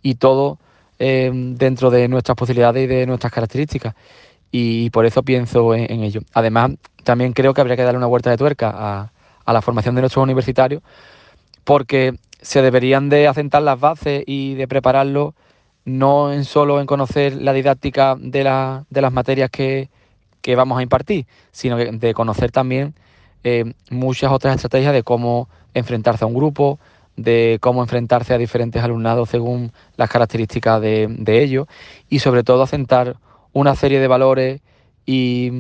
y 0.01 0.15
todo 0.15 0.59
eh, 0.99 1.31
dentro 1.35 1.91
de 1.91 2.09
nuestras 2.09 2.37
posibilidades 2.37 2.85
y 2.85 2.87
de 2.87 3.05
nuestras 3.05 3.35
características. 3.35 3.95
Y 4.51 4.89
por 4.89 5.05
eso 5.05 5.23
pienso 5.23 5.75
en, 5.75 5.93
en, 5.93 6.05
ello. 6.05 6.23
Además, 6.33 6.71
también 7.03 7.35
creo 7.35 7.53
que 7.53 7.61
habría 7.61 7.77
que 7.77 7.83
darle 7.83 7.99
una 7.99 8.07
vuelta 8.07 8.31
de 8.31 8.39
tuerca 8.39 8.73
a, 8.75 9.11
a 9.45 9.53
la 9.53 9.63
formación 9.63 9.95
de 9.95 10.03
nuestros 10.03 10.23
universitarios, 10.23 10.83
porque 11.65 12.15
se 12.41 12.63
deberían 12.63 13.09
de 13.09 13.27
asentar 13.27 13.63
las 13.63 13.81
bases 13.81 14.23
y 14.27 14.55
de 14.55 14.69
prepararlo 14.69 15.35
no 15.85 16.33
en 16.33 16.45
solo 16.45 16.81
en 16.81 16.87
conocer 16.87 17.35
la 17.35 17.53
didáctica 17.53 18.17
de, 18.19 18.45
de 18.91 19.01
las 19.03 19.13
materias 19.13 19.51
que, 19.51 19.91
que 20.41 20.57
vamos 20.57 20.79
a 20.79 20.83
impartir, 20.83 21.27
sino 21.53 21.77
de 21.77 22.15
conocer 22.15 22.51
también 22.51 22.95
eh, 23.45 23.73
muchas 23.91 24.33
otras 24.33 24.57
estrategias 24.57 24.93
de 24.93 25.03
cómo 25.03 25.49
enfrentarse 25.75 26.25
a 26.25 26.27
un 26.27 26.35
grupo, 26.35 26.79
de 27.17 27.59
cómo 27.61 27.83
enfrentarse 27.83 28.35
a 28.35 28.39
diferentes 28.39 28.83
alumnados 28.83 29.29
según 29.29 29.73
las 29.97 30.11
características 30.11 30.81
de, 30.81 31.07
de 31.11 31.43
ellos 31.43 31.67
y 32.09 32.19
sobre 32.19 32.43
todo 32.43 32.63
asentar 32.63 33.17
una 33.53 33.75
serie 33.75 34.01
de 34.01 34.09
valores 34.09 34.61
y 35.07 35.51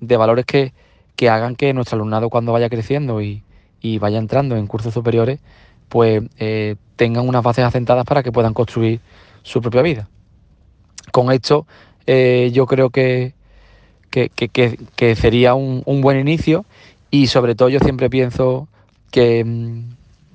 de 0.00 0.16
valores 0.16 0.44
que, 0.44 0.72
que 1.18 1.28
hagan 1.28 1.56
que 1.56 1.74
nuestro 1.74 1.96
alumnado 1.96 2.30
cuando 2.30 2.52
vaya 2.52 2.68
creciendo 2.68 3.20
y, 3.20 3.42
y 3.80 3.98
vaya 3.98 4.18
entrando 4.18 4.56
en 4.56 4.68
cursos 4.68 4.94
superiores 4.94 5.40
pues 5.88 6.22
eh, 6.38 6.76
tengan 6.94 7.26
unas 7.26 7.42
bases 7.42 7.64
asentadas 7.64 8.04
para 8.04 8.22
que 8.22 8.30
puedan 8.30 8.54
construir 8.54 9.00
su 9.42 9.60
propia 9.60 9.82
vida. 9.82 10.08
Con 11.10 11.32
esto 11.32 11.66
eh, 12.06 12.50
yo 12.52 12.66
creo 12.66 12.90
que, 12.90 13.34
que, 14.10 14.28
que, 14.28 14.78
que 14.94 15.16
sería 15.16 15.54
un, 15.54 15.82
un, 15.86 16.00
buen 16.02 16.20
inicio 16.20 16.64
y 17.10 17.26
sobre 17.26 17.56
todo 17.56 17.68
yo 17.68 17.80
siempre 17.80 18.08
pienso 18.08 18.68
que, 19.10 19.44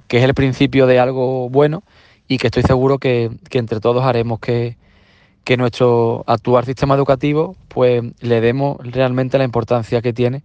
que, 0.10 0.18
es 0.18 0.24
el 0.26 0.34
principio 0.34 0.86
de 0.86 1.00
algo 1.00 1.48
bueno 1.50 1.84
y 2.28 2.40
que 2.40 2.48
estoy 2.48 2.64
seguro 2.64 3.00
que, 3.00 3.32
entre 3.52 3.80
todos 3.80 4.04
haremos 4.04 4.42
que, 4.42 4.76
nuestro 5.58 6.26
actual 6.28 6.66
sistema 6.66 6.96
educativo 6.96 7.56
pues 7.70 8.04
le 8.20 8.42
demos 8.42 8.78
realmente 8.84 9.38
la 9.38 9.46
importancia 9.46 10.02
que 10.02 10.12
tiene 10.12 10.42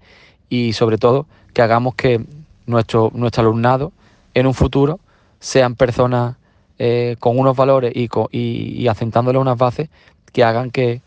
y 0.48 0.72
sobre 0.72 0.98
todo 0.98 1.26
que 1.52 1.62
hagamos 1.62 1.94
que 1.94 2.24
nuestro, 2.66 3.10
nuestro 3.14 3.42
alumnado 3.42 3.92
en 4.34 4.46
un 4.46 4.54
futuro 4.54 5.00
sean 5.40 5.74
personas 5.74 6.36
eh, 6.78 7.16
con 7.18 7.38
unos 7.38 7.56
valores 7.56 7.92
y, 7.94 8.08
y, 8.30 8.84
y 8.84 8.88
unas 8.88 9.58
bases 9.58 9.88
que 10.32 10.44
hagan 10.44 10.70
que, 10.70 11.00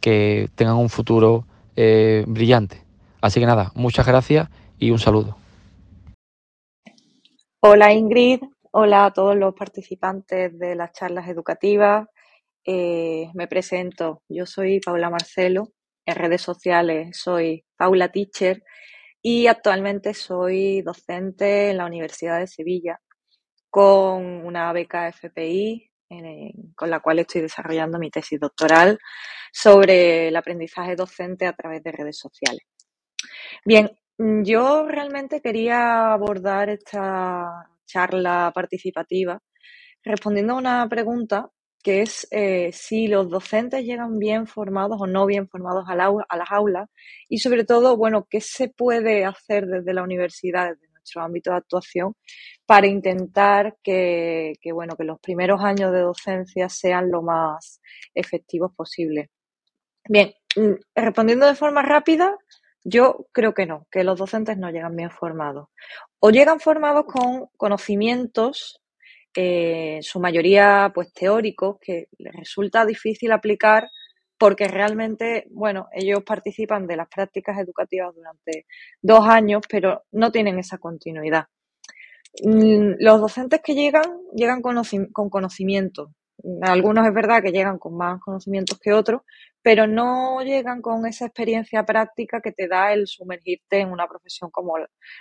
que 0.00 0.48
tengan 0.54 0.76
un 0.76 0.88
futuro 0.88 1.44
eh, 1.76 2.24
brillante. 2.26 2.82
Así 3.20 3.40
que 3.40 3.46
nada, 3.46 3.72
muchas 3.74 4.06
gracias 4.06 4.48
y 4.78 4.90
un 4.90 4.98
saludo. 4.98 5.36
Hola 7.60 7.92
Ingrid, 7.92 8.40
Hola 8.72 9.06
a 9.06 9.12
todos 9.12 9.36
los 9.36 9.52
participantes 9.54 10.56
de 10.56 10.76
las 10.76 10.92
charlas 10.92 11.28
educativas. 11.28 12.06
Eh, 12.64 13.28
me 13.34 13.48
presento, 13.48 14.22
yo 14.28 14.46
soy 14.46 14.78
Paula 14.78 15.10
Marcelo, 15.10 15.72
en 16.06 16.14
redes 16.14 16.42
sociales 16.42 17.18
soy 17.18 17.64
Paula 17.76 18.12
Teacher 18.12 18.62
y 19.22 19.46
actualmente 19.46 20.14
soy 20.14 20.82
docente 20.82 21.70
en 21.70 21.78
la 21.78 21.86
Universidad 21.86 22.38
de 22.38 22.46
Sevilla 22.46 23.00
con 23.68 24.24
una 24.46 24.72
beca 24.72 25.12
FPI 25.12 25.90
con 26.74 26.90
la 26.90 27.00
cual 27.00 27.20
estoy 27.20 27.42
desarrollando 27.42 27.98
mi 27.98 28.10
tesis 28.10 28.40
doctoral 28.40 28.98
sobre 29.52 30.28
el 30.28 30.36
aprendizaje 30.36 30.96
docente 30.96 31.46
a 31.46 31.52
través 31.52 31.82
de 31.82 31.92
redes 31.92 32.18
sociales. 32.18 32.62
Bien, 33.64 33.90
yo 34.18 34.88
realmente 34.88 35.40
quería 35.40 36.12
abordar 36.12 36.68
esta 36.68 37.48
charla 37.86 38.50
participativa 38.54 39.40
respondiendo 40.02 40.54
a 40.54 40.58
una 40.58 40.88
pregunta 40.88 41.48
que 41.82 42.02
es 42.02 42.26
eh, 42.30 42.70
si 42.72 43.08
los 43.08 43.30
docentes 43.30 43.84
llegan 43.84 44.18
bien 44.18 44.46
formados 44.46 45.00
o 45.00 45.06
no 45.06 45.26
bien 45.26 45.48
formados 45.48 45.84
a, 45.88 45.92
a, 45.92 46.36
las 46.36 46.50
aulas 46.50 46.88
y 47.28 47.38
sobre 47.38 47.64
todo, 47.64 47.96
bueno, 47.96 48.26
qué 48.28 48.40
se 48.40 48.68
puede 48.68 49.24
hacer 49.24 49.66
desde 49.66 49.94
la 49.94 50.02
universidad, 50.02 50.70
desde 50.70 50.92
nuestro 50.92 51.22
ámbito 51.22 51.50
de 51.50 51.56
actuación, 51.56 52.14
para 52.66 52.86
intentar 52.86 53.76
que, 53.82 54.52
que, 54.60 54.72
bueno, 54.72 54.96
que 54.96 55.04
los 55.04 55.18
primeros 55.20 55.62
años 55.62 55.92
de 55.92 56.00
docencia 56.00 56.68
sean 56.68 57.10
lo 57.10 57.22
más 57.22 57.80
efectivos 58.14 58.72
posible. 58.74 59.30
Bien, 60.08 60.32
mm, 60.56 60.74
respondiendo 60.94 61.46
de 61.46 61.54
forma 61.54 61.82
rápida, 61.82 62.36
yo 62.84 63.26
creo 63.32 63.54
que 63.54 63.66
no, 63.66 63.86
que 63.90 64.04
los 64.04 64.18
docentes 64.18 64.56
no 64.56 64.70
llegan 64.70 64.96
bien 64.96 65.10
formados. 65.10 65.68
O 66.18 66.30
llegan 66.30 66.60
formados 66.60 67.04
con 67.06 67.48
conocimientos, 67.56 68.79
eh, 69.34 69.98
su 70.02 70.20
mayoría 70.20 70.90
pues 70.94 71.12
teóricos, 71.12 71.78
que 71.80 72.06
les 72.18 72.34
resulta 72.34 72.84
difícil 72.84 73.32
aplicar 73.32 73.88
porque 74.38 74.68
realmente, 74.68 75.46
bueno, 75.50 75.88
ellos 75.92 76.22
participan 76.24 76.86
de 76.86 76.96
las 76.96 77.08
prácticas 77.08 77.58
educativas 77.58 78.14
durante 78.14 78.66
dos 79.02 79.26
años, 79.28 79.62
pero 79.68 80.04
no 80.12 80.32
tienen 80.32 80.58
esa 80.58 80.78
continuidad. 80.78 81.44
Mm, 82.42 82.94
los 83.00 83.20
docentes 83.20 83.60
que 83.62 83.74
llegan, 83.74 84.04
llegan 84.34 84.62
con 84.62 85.30
conocimiento, 85.30 86.14
algunos 86.62 87.06
es 87.06 87.14
verdad 87.14 87.42
que 87.42 87.52
llegan 87.52 87.78
con 87.78 87.96
más 87.96 88.20
conocimientos 88.20 88.78
que 88.78 88.92
otros, 88.92 89.22
pero 89.62 89.86
no 89.86 90.42
llegan 90.42 90.80
con 90.80 91.06
esa 91.06 91.26
experiencia 91.26 91.84
práctica 91.84 92.40
que 92.40 92.52
te 92.52 92.68
da 92.68 92.92
el 92.92 93.06
sumergirte 93.06 93.80
en 93.80 93.90
una 93.90 94.06
profesión 94.06 94.50
como 94.50 94.74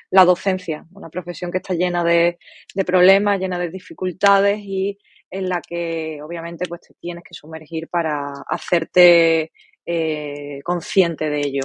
la 0.10 0.26
docencia, 0.26 0.86
una 0.92 1.10
profesión 1.10 1.52
que 1.52 1.58
está 1.58 1.74
llena 1.74 2.04
de, 2.04 2.38
problemas, 2.86 3.40
llena 3.40 3.60
de 3.60 3.70
dificultades 3.70 4.60
y 4.62 4.98
en 5.30 5.50
la 5.50 5.62
que 5.62 6.20
obviamente 6.24 6.66
pues 6.68 6.82
te 6.82 6.94
tienes 6.96 7.24
que 7.24 7.34
sumergir 7.34 7.88
para 7.90 8.34
hacerte 8.48 9.52
eh, 9.86 10.62
consciente 10.64 11.30
de 11.30 11.40
ello. 11.42 11.64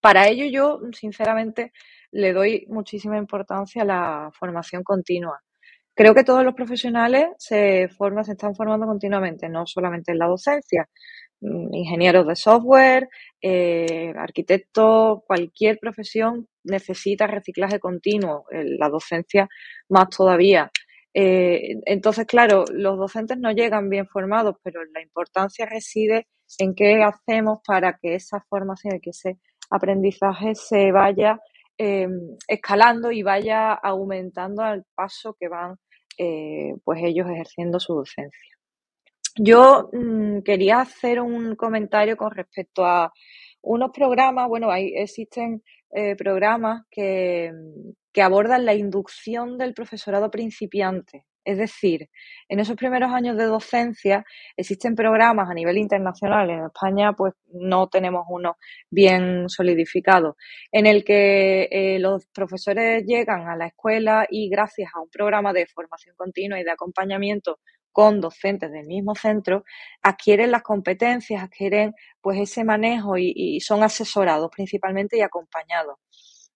Para 0.00 0.28
ello 0.28 0.46
yo, 0.46 0.80
sinceramente, 0.92 1.72
le 2.12 2.32
doy 2.32 2.66
muchísima 2.68 3.18
importancia 3.18 3.82
a 3.82 3.84
la 3.84 4.30
formación 4.32 4.82
continua. 4.82 5.40
Creo 5.98 6.14
que 6.14 6.22
todos 6.22 6.44
los 6.44 6.54
profesionales 6.54 7.30
se 7.38 7.88
forman, 7.88 8.24
se 8.24 8.30
están 8.32 8.54
formando 8.54 8.86
continuamente, 8.86 9.48
no 9.48 9.66
solamente 9.66 10.12
en 10.12 10.18
la 10.20 10.28
docencia. 10.28 10.88
Mm, 11.40 11.74
ingenieros 11.74 12.24
de 12.24 12.36
software, 12.36 13.08
eh, 13.42 14.12
arquitectos, 14.16 15.18
cualquier 15.26 15.76
profesión 15.80 16.46
necesita 16.62 17.26
reciclaje 17.26 17.80
continuo, 17.80 18.44
la 18.52 18.88
docencia 18.88 19.48
más 19.88 20.08
todavía. 20.10 20.70
Eh, 21.12 21.74
entonces, 21.86 22.26
claro, 22.26 22.64
los 22.72 22.96
docentes 22.96 23.36
no 23.38 23.50
llegan 23.50 23.90
bien 23.90 24.06
formados, 24.06 24.54
pero 24.62 24.84
la 24.94 25.02
importancia 25.02 25.66
reside 25.66 26.28
en 26.58 26.76
qué 26.76 27.02
hacemos 27.02 27.58
para 27.66 27.98
que 28.00 28.14
esa 28.14 28.40
formación 28.48 29.00
que 29.02 29.10
ese 29.10 29.38
aprendizaje 29.68 30.54
se 30.54 30.92
vaya 30.92 31.40
eh, 31.76 32.06
escalando 32.46 33.10
y 33.10 33.22
vaya 33.24 33.72
aumentando 33.72 34.62
al 34.62 34.84
paso 34.94 35.36
que 35.38 35.48
van 35.48 35.76
eh, 36.18 36.74
pues 36.84 37.00
ellos 37.02 37.28
ejerciendo 37.30 37.80
su 37.80 37.94
docencia. 37.94 38.56
Yo 39.36 39.88
mm, 39.92 40.40
quería 40.40 40.80
hacer 40.80 41.20
un 41.20 41.54
comentario 41.54 42.16
con 42.16 42.32
respecto 42.32 42.84
a 42.84 43.12
unos 43.62 43.90
programas, 43.92 44.48
bueno, 44.48 44.70
hay, 44.70 44.94
existen 44.96 45.62
eh, 45.90 46.16
programas 46.16 46.82
que, 46.90 47.52
que 48.12 48.22
abordan 48.22 48.64
la 48.64 48.74
inducción 48.74 49.56
del 49.58 49.74
profesorado 49.74 50.30
principiante. 50.30 51.24
Es 51.48 51.56
decir, 51.56 52.10
en 52.46 52.60
esos 52.60 52.76
primeros 52.76 53.10
años 53.10 53.34
de 53.38 53.44
docencia 53.46 54.22
existen 54.54 54.94
programas 54.94 55.48
a 55.48 55.54
nivel 55.54 55.78
internacional. 55.78 56.50
En 56.50 56.66
España, 56.66 57.14
pues 57.14 57.32
no 57.46 57.88
tenemos 57.88 58.26
uno 58.28 58.58
bien 58.90 59.48
solidificado, 59.48 60.36
en 60.70 60.84
el 60.84 61.04
que 61.04 61.68
eh, 61.70 61.98
los 62.00 62.26
profesores 62.26 63.02
llegan 63.06 63.48
a 63.48 63.56
la 63.56 63.68
escuela 63.68 64.26
y 64.28 64.50
gracias 64.50 64.90
a 64.94 65.00
un 65.00 65.08
programa 65.08 65.54
de 65.54 65.64
formación 65.64 66.14
continua 66.18 66.60
y 66.60 66.64
de 66.64 66.70
acompañamiento 66.70 67.60
con 67.92 68.20
docentes 68.20 68.70
del 68.70 68.86
mismo 68.86 69.14
centro, 69.14 69.64
adquieren 70.02 70.50
las 70.50 70.62
competencias, 70.62 71.42
adquieren 71.42 71.94
pues 72.20 72.38
ese 72.38 72.62
manejo 72.62 73.16
y 73.16 73.58
son 73.60 73.82
asesorados 73.82 74.50
principalmente 74.54 75.16
y 75.16 75.22
acompañados. 75.22 75.96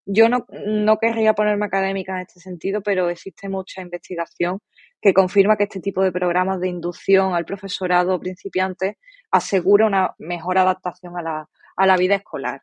Yo 0.05 0.28
no, 0.28 0.47
no 0.66 0.99
querría 0.99 1.34
ponerme 1.34 1.66
académica 1.66 2.14
en 2.16 2.22
este 2.22 2.40
sentido, 2.40 2.82
pero 2.82 3.09
existe 3.09 3.49
mucha 3.49 3.82
investigación 3.82 4.59
que 5.03 5.12
confirma 5.12 5.57
que 5.57 5.64
este 5.64 5.80
tipo 5.80 6.03
de 6.03 6.12
programas 6.12 6.61
de 6.61 6.68
inducción 6.68 7.34
al 7.34 7.44
profesorado 7.44 8.18
principiante 8.20 8.98
asegura 9.32 9.86
una 9.86 10.14
mejor 10.18 10.59
adaptación 10.59 11.18
a 11.18 11.22
la, 11.22 11.48
a 11.76 11.86
la 11.86 11.96
vida 11.96 12.14
escolar. 12.14 12.62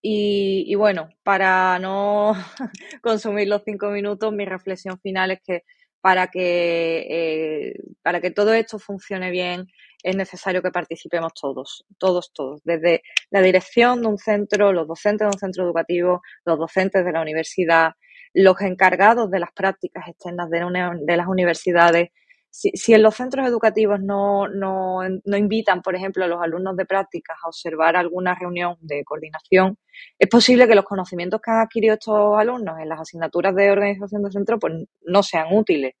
Y, 0.00 0.64
y 0.66 0.74
bueno, 0.74 1.10
para 1.22 1.78
no 1.78 2.32
consumir 3.02 3.48
los 3.48 3.62
cinco 3.64 3.90
minutos, 3.90 4.32
mi 4.32 4.44
reflexión 4.46 4.98
final 5.00 5.30
es 5.32 5.40
que 5.42 5.62
para 6.00 6.26
que, 6.28 7.06
eh, 7.08 7.74
para 8.02 8.20
que 8.20 8.30
todo 8.30 8.52
esto 8.52 8.78
funcione 8.78 9.30
bien 9.30 9.66
es 10.02 10.16
necesario 10.16 10.60
que 10.62 10.70
participemos 10.70 11.32
todos, 11.32 11.86
todos, 11.98 12.30
todos, 12.34 12.60
desde 12.62 13.02
la 13.30 13.40
dirección 13.40 14.02
de 14.02 14.08
un 14.08 14.18
centro, 14.18 14.70
los 14.72 14.86
docentes 14.86 15.26
de 15.26 15.34
un 15.34 15.38
centro 15.38 15.64
educativo, 15.64 16.20
los 16.44 16.58
docentes 16.58 17.06
de 17.06 17.12
la 17.12 17.22
universidad, 17.22 17.92
los 18.34 18.60
encargados 18.60 19.30
de 19.30 19.38
las 19.40 19.52
prácticas 19.52 20.08
externas 20.08 20.50
de, 20.50 20.60
de 21.00 21.16
las 21.16 21.28
universidades. 21.28 22.10
Si, 22.50 22.70
si, 22.74 22.94
en 22.94 23.02
los 23.02 23.16
centros 23.16 23.46
educativos 23.48 24.00
no, 24.00 24.46
no, 24.48 25.00
no 25.24 25.36
invitan, 25.36 25.82
por 25.82 25.96
ejemplo, 25.96 26.24
a 26.24 26.28
los 26.28 26.40
alumnos 26.40 26.76
de 26.76 26.86
prácticas 26.86 27.36
a 27.42 27.48
observar 27.48 27.96
alguna 27.96 28.36
reunión 28.36 28.76
de 28.80 29.02
coordinación, 29.04 29.76
es 30.18 30.28
posible 30.28 30.68
que 30.68 30.76
los 30.76 30.84
conocimientos 30.84 31.40
que 31.40 31.50
han 31.50 31.60
adquirido 31.60 31.94
estos 31.94 32.38
alumnos 32.38 32.78
en 32.80 32.88
las 32.88 33.00
asignaturas 33.00 33.54
de 33.56 33.70
organización 33.72 34.22
de 34.22 34.30
centro 34.30 34.58
pues, 34.60 34.72
no 35.02 35.22
sean 35.24 35.46
útiles 35.50 35.94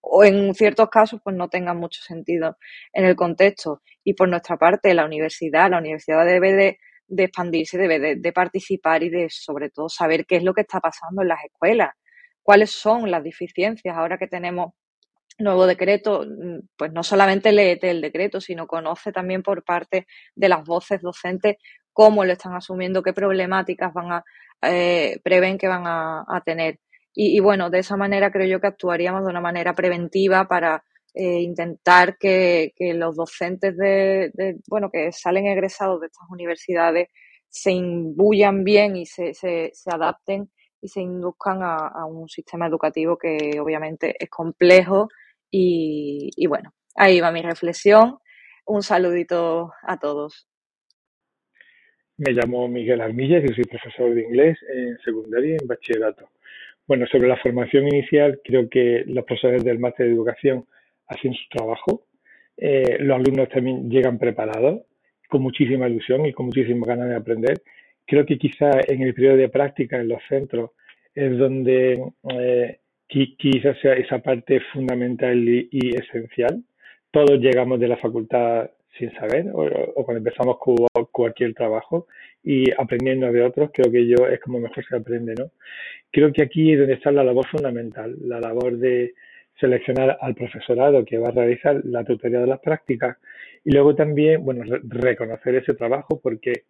o 0.00 0.24
en 0.24 0.54
ciertos 0.54 0.88
casos 0.88 1.20
pues 1.22 1.36
no 1.36 1.48
tengan 1.48 1.76
mucho 1.76 2.00
sentido 2.02 2.56
en 2.92 3.04
el 3.04 3.16
contexto. 3.16 3.82
Y 4.04 4.14
por 4.14 4.28
nuestra 4.28 4.56
parte, 4.56 4.94
la 4.94 5.04
universidad, 5.04 5.70
la 5.70 5.78
universidad 5.78 6.24
debe 6.24 6.52
de, 6.52 6.78
expandirse, 7.16 7.78
debe 7.78 8.16
de, 8.16 8.32
participar 8.32 9.02
y 9.02 9.10
de 9.10 9.28
sobre 9.30 9.70
todo 9.70 9.88
saber 9.88 10.26
qué 10.26 10.36
es 10.36 10.42
lo 10.42 10.54
que 10.54 10.62
está 10.62 10.80
pasando 10.80 11.22
en 11.22 11.28
las 11.28 11.44
escuelas, 11.44 11.90
cuáles 12.42 12.70
son 12.70 13.10
las 13.10 13.22
deficiencias 13.22 13.96
ahora 13.96 14.18
que 14.18 14.26
tenemos 14.26 14.72
nuevo 15.38 15.66
decreto, 15.66 16.24
mm, 16.26 16.68
pues 16.76 16.92
no 16.92 17.02
solamente 17.02 17.52
leete 17.52 17.90
el 17.90 18.00
decreto, 18.00 18.40
sino 18.40 18.66
conoce 18.66 19.12
también 19.12 19.42
por 19.42 19.64
parte 19.64 20.06
de 20.34 20.48
las 20.48 20.64
voces 20.64 21.00
docentes 21.00 21.56
cómo 21.92 22.24
lo 22.24 22.32
están 22.32 22.54
asumiendo, 22.54 23.02
qué 23.02 23.12
problemáticas 23.12 23.92
van 23.92 24.12
a 24.12 24.24
eh, 24.62 25.18
prevén 25.24 25.58
que 25.58 25.68
van 25.68 25.84
a 25.86 26.42
tener. 26.44 26.78
Y, 27.14 27.40
bueno, 27.40 27.70
de 27.70 27.80
esa 27.80 27.96
manera 27.96 28.30
creo 28.30 28.46
yo 28.46 28.60
que 28.60 28.68
actuaríamos 28.68 29.24
de 29.24 29.30
una 29.30 29.40
manera 29.40 29.74
preventiva 29.74 30.46
para 30.46 30.84
eh, 31.14 31.40
intentar 31.40 32.16
que, 32.18 32.72
los 32.94 33.16
docentes 33.16 33.76
de, 33.76 34.30
bueno, 34.68 34.90
que 34.90 35.12
salen 35.12 35.46
egresados 35.46 36.00
de 36.00 36.06
estas 36.06 36.28
universidades 36.30 37.08
se 37.48 37.72
imbuyan 37.72 38.62
bien 38.62 38.96
y 38.96 39.06
se, 39.06 39.34
se, 39.34 39.72
adapten 39.86 40.50
y 40.80 40.88
se 40.88 41.00
induzcan 41.00 41.62
a, 41.62 42.06
un 42.06 42.28
sistema 42.28 42.66
educativo 42.66 43.18
que 43.18 43.58
obviamente 43.60 44.14
es 44.18 44.30
complejo 44.30 45.08
y, 45.50 46.30
y 46.36 46.46
bueno, 46.46 46.72
ahí 46.94 47.20
va 47.20 47.32
mi 47.32 47.42
reflexión. 47.42 48.18
Un 48.66 48.82
saludito 48.82 49.72
a 49.82 49.98
todos. 49.98 50.48
Me 52.18 52.32
llamo 52.32 52.68
Miguel 52.68 53.00
Armillas 53.00 53.42
y 53.42 53.54
soy 53.54 53.64
profesor 53.64 54.14
de 54.14 54.22
inglés 54.22 54.58
en 54.72 54.98
secundaria 54.98 55.54
y 55.54 55.62
en 55.62 55.66
bachillerato. 55.66 56.28
Bueno, 56.86 57.06
sobre 57.06 57.28
la 57.28 57.38
formación 57.38 57.88
inicial, 57.88 58.40
creo 58.44 58.68
que 58.68 59.04
los 59.06 59.24
profesores 59.24 59.64
del 59.64 59.78
máster 59.78 60.06
de 60.06 60.12
educación 60.12 60.66
hacen 61.10 61.34
su 61.34 61.48
trabajo. 61.50 62.04
Eh, 62.56 62.98
los 63.00 63.16
alumnos 63.16 63.48
también 63.48 63.90
llegan 63.90 64.18
preparados, 64.18 64.82
con 65.28 65.42
muchísima 65.42 65.88
ilusión 65.88 66.26
y 66.26 66.32
con 66.32 66.46
muchísimas 66.46 66.88
ganas 66.88 67.08
de 67.08 67.16
aprender. 67.16 67.62
Creo 68.06 68.24
que 68.24 68.38
quizá 68.38 68.70
en 68.88 69.02
el 69.02 69.14
periodo 69.14 69.36
de 69.36 69.48
práctica 69.48 70.00
en 70.00 70.08
los 70.08 70.22
centros 70.28 70.70
es 71.14 71.36
donde 71.36 72.02
eh, 72.34 72.78
quizás 73.06 73.78
sea 73.80 73.94
esa 73.94 74.18
parte 74.18 74.60
fundamental 74.72 75.36
y, 75.48 75.68
y, 75.70 75.96
esencial. 75.96 76.62
Todos 77.10 77.40
llegamos 77.40 77.80
de 77.80 77.88
la 77.88 77.96
facultad 77.96 78.70
sin 78.98 79.12
saber 79.14 79.46
o, 79.52 79.62
o 79.64 80.04
cuando 80.04 80.18
empezamos 80.18 80.58
con 80.58 80.76
cualquier 81.10 81.54
trabajo 81.54 82.06
y 82.42 82.70
aprendiendo 82.72 83.30
de 83.32 83.42
otros, 83.42 83.70
creo 83.72 83.90
que 83.90 84.06
yo 84.06 84.26
es 84.26 84.40
como 84.40 84.58
mejor 84.58 84.84
se 84.84 84.96
aprende, 84.96 85.34
¿no? 85.38 85.50
Creo 86.10 86.32
que 86.32 86.42
aquí 86.42 86.72
es 86.72 86.78
donde 86.78 86.94
está 86.94 87.12
la 87.12 87.24
labor 87.24 87.46
fundamental, 87.46 88.16
la 88.20 88.40
labor 88.40 88.76
de 88.78 89.14
seleccionar 89.60 90.18
al 90.20 90.34
profesorado 90.34 91.04
que 91.04 91.18
va 91.18 91.28
a 91.28 91.32
realizar 91.32 91.80
la 91.84 92.04
tutoría 92.04 92.40
de 92.40 92.46
las 92.46 92.60
prácticas 92.60 93.18
y 93.64 93.72
luego 93.72 93.94
también, 93.94 94.44
bueno, 94.44 94.64
reconocer 94.84 95.56
ese 95.56 95.74
trabajo 95.74 96.20
porque 96.22 96.64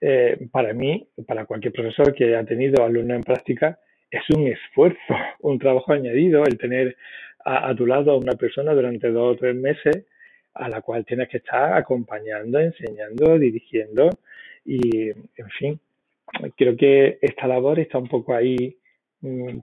eh, 0.00 0.48
para 0.50 0.72
mí, 0.72 1.06
para 1.26 1.44
cualquier 1.44 1.72
profesor 1.72 2.14
que 2.14 2.24
haya 2.24 2.44
tenido 2.44 2.84
alumno 2.84 3.14
en 3.14 3.22
práctica, 3.22 3.78
es 4.10 4.22
un 4.34 4.46
esfuerzo, 4.46 4.98
un 5.40 5.58
trabajo 5.58 5.92
añadido 5.92 6.44
el 6.44 6.58
tener 6.58 6.96
a, 7.44 7.68
a 7.68 7.74
tu 7.74 7.86
lado 7.86 8.12
a 8.12 8.16
una 8.16 8.32
persona 8.32 8.72
durante 8.72 9.10
dos 9.10 9.34
o 9.34 9.38
tres 9.38 9.54
meses 9.54 10.06
a 10.54 10.68
la 10.68 10.80
cual 10.80 11.04
tienes 11.04 11.28
que 11.28 11.38
estar 11.38 11.76
acompañando, 11.76 12.58
enseñando, 12.60 13.38
dirigiendo 13.38 14.10
y, 14.64 15.10
en 15.10 15.50
fin, 15.58 15.80
creo 16.56 16.76
que 16.76 17.18
esta 17.20 17.46
labor 17.46 17.78
está 17.80 17.98
un 17.98 18.08
poco 18.08 18.34
ahí, 18.34 18.76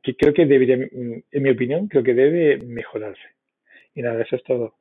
que 0.03 0.15
creo 0.15 0.33
que 0.33 0.45
debería, 0.45 0.77
mm, 0.77 1.23
en 1.31 1.43
mi 1.43 1.51
opinión, 1.51 1.87
creo 1.87 2.03
que 2.03 2.13
debe 2.13 2.57
mejorarse. 2.65 3.21
Y 3.93 4.01
nada, 4.01 4.21
eso 4.21 4.35
es 4.35 4.43
todo. 4.43 4.75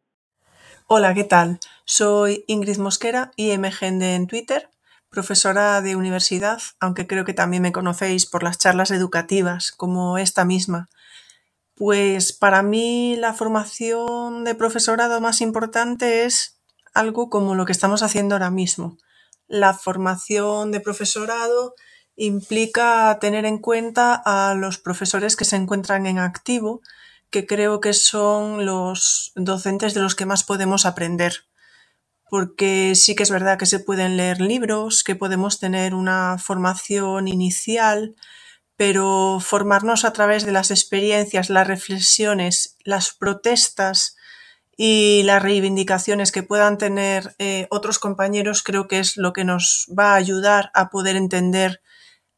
Hola, 0.87 1.15
¿qué 1.15 1.25
tal? 1.25 1.59
Soy 1.85 2.45
Ingrid 2.47 2.79
Mosquera, 2.79 3.31
IMGende 3.37 4.15
en 4.15 4.27
Twitter, 4.27 4.69
profesora 5.11 5.81
de 5.83 5.97
universidad, 5.97 6.61
aunque 6.81 7.07
creo 7.07 7.25
que 7.25 7.35
también 7.35 7.63
me 7.63 7.73
conocéis 7.73 8.27
por 8.27 8.43
las 8.43 8.59
charlas 8.59 8.91
educativas, 8.91 9.73
como 9.73 10.19
esta 10.19 10.45
misma. 10.45 10.89
Pues 11.75 12.33
para 12.33 12.63
mí 12.63 13.17
la 13.19 13.35
formación 13.35 14.45
de 14.45 14.55
profesorado 14.55 15.21
más 15.21 15.41
importante 15.41 16.25
es 16.25 16.61
algo 16.95 17.29
como 17.29 17.55
lo 17.55 17.67
que 17.67 17.73
estamos 17.73 18.03
haciendo 18.03 18.35
ahora 18.35 18.51
mismo. 18.51 18.97
La 19.47 19.75
formación 19.75 20.73
de 20.73 20.81
profesorado 20.81 21.75
implica 22.21 23.17
tener 23.19 23.47
en 23.47 23.57
cuenta 23.57 24.15
a 24.15 24.55
los 24.55 24.77
profesores 24.77 25.37
que 25.37 25.47
se 25.47 25.57
encuentran 25.57 26.05
en 26.07 26.19
activo, 26.19 26.83
que 27.31 27.47
creo 27.47 27.81
que 27.81 27.95
son 27.95 28.67
los 28.67 29.33
docentes 29.37 29.95
de 29.95 30.03
los 30.03 30.15
que 30.15 30.27
más 30.27 30.45
podemos 30.45 30.85
aprender. 30.85 31.47
Porque 32.29 32.93
sí 32.95 33.15
que 33.15 33.23
es 33.23 33.31
verdad 33.31 33.59
que 33.59 33.65
se 33.65 33.81
pueden 33.81 34.19
leer 34.19 34.43
libros, 34.43 35.03
que 35.03 35.17
podemos 35.17 35.59
tener 35.61 35.95
una 35.95 36.37
formación 36.39 37.27
inicial, 37.27 38.15
pero 38.77 39.39
formarnos 39.41 40.05
a 40.05 40.13
través 40.13 40.45
de 40.45 40.53
las 40.53 40.71
experiencias, 40.71 41.49
las 41.49 41.67
reflexiones, 41.67 42.77
las 42.85 43.15
protestas 43.15 44.17
y 44.77 45.23
las 45.25 45.43
reivindicaciones 45.43 46.33
que 46.33 46.43
puedan 46.43 46.77
tener 46.77 47.35
eh, 47.39 47.67
otros 47.71 47.99
compañeros 47.99 48.63
creo 48.63 48.89
que 48.89 48.99
es 48.99 49.17
lo 49.17 49.33
que 49.33 49.45
nos 49.45 49.87
va 49.99 50.13
a 50.13 50.17
ayudar 50.17 50.71
a 50.75 50.91
poder 50.91 51.17
entender 51.17 51.81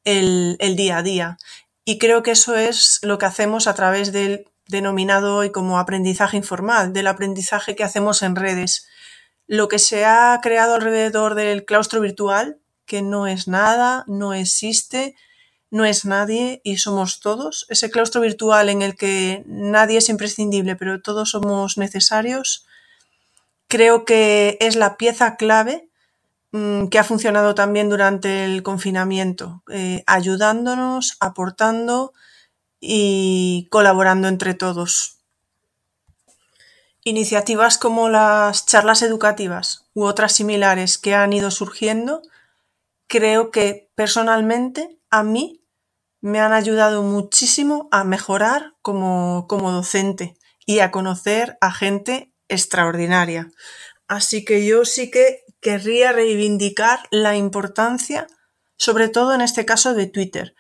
el, 0.05 0.57
el 0.61 0.77
día 0.77 0.99
a 0.99 1.03
día. 1.03 1.39
Y 1.85 1.99
creo 1.99 2.23
que 2.23 2.33
eso 2.33 2.55
es 2.55 3.01
lo 3.03 3.19
que 3.19 3.27
hacemos 3.27 3.67
a 3.67 3.75
través 3.75 4.13
del 4.13 4.47
denominado 4.69 5.37
hoy 5.37 5.51
como 5.51 5.79
aprendizaje 5.79 6.37
informal, 6.37 6.93
del 6.93 7.07
aprendizaje 7.07 7.75
que 7.75 7.85
hacemos 7.85 8.23
en 8.23 8.37
redes. 8.37 8.87
Lo 9.47 9.69
que 9.69 9.79
se 9.79 10.05
ha 10.05 10.39
creado 10.43 10.75
alrededor 10.75 11.35
del 11.35 11.65
claustro 11.65 12.01
virtual, 12.01 12.59
que 12.87 13.03
no 13.03 13.27
es 13.27 13.49
nada, 13.49 14.05
no 14.07 14.33
existe, 14.33 15.15
no 15.71 15.85
es 15.85 16.05
nadie 16.05 16.61
y 16.65 16.77
somos 16.77 17.21
todos. 17.21 17.67
Ese 17.69 17.91
claustro 17.91 18.21
virtual 18.21 18.69
en 18.69 18.83
el 18.83 18.95
que 18.95 19.43
nadie 19.47 19.99
es 19.99 20.09
imprescindible, 20.09 20.77
pero 20.77 21.01
todos 21.01 21.31
somos 21.31 21.79
necesarios, 21.79 22.67
creo 23.69 24.05
que 24.05 24.59
es 24.61 24.77
la 24.77 24.99
pieza 24.99 25.37
clave 25.37 25.89
que 26.53 26.99
ha 26.99 27.05
funcionado 27.05 27.55
también 27.55 27.89
durante 27.89 28.45
el 28.45 28.63
confinamiento, 28.63 29.63
eh, 29.71 30.05
ayudándonos, 30.07 31.17
aportando 31.19 32.13
y 32.79 33.69
colaborando 33.71 34.29
entre 34.29 34.53
todos. 34.53 35.19
Iniciativas 37.05 37.79
como 37.79 38.11
las 38.11 38.67
charlas 38.67 39.03
educativas 39.03 39.89
u 39.95 40.05
otras 40.05 40.33
similares 40.33 40.99
que 40.99 41.15
han 41.15 41.33
ido 41.33 41.51
surgiendo, 41.51 42.21
creo 43.07 43.51
que 43.51 43.91
personalmente 43.95 44.99
a 45.11 45.23
mí 45.23 45.65
me 46.21 46.39
han 46.39 46.53
ayudado 46.53 47.03
muchísimo 47.03 47.89
a 47.91 48.05
mejorar 48.05 48.75
como, 48.83 49.47
como 49.49 49.73
docente 49.73 50.37
y 50.67 50.81
a 50.81 50.91
conocer 50.91 51.57
a 51.61 51.73
gente 51.73 52.33
extraordinaria. 52.49 53.51
Así 54.07 54.45
que 54.45 54.67
yo 54.67 54.85
sí 54.85 55.11
que 55.11 55.45
querría 55.63 56.13
reivindicar 56.13 57.01
la 57.11 57.37
importancia, 57.37 58.27
sobre 58.77 59.09
todo 59.09 59.33
en 59.33 59.41
este 59.41 59.65
caso 59.65 59.95
de 59.95 60.07
Twitter. 60.07 60.55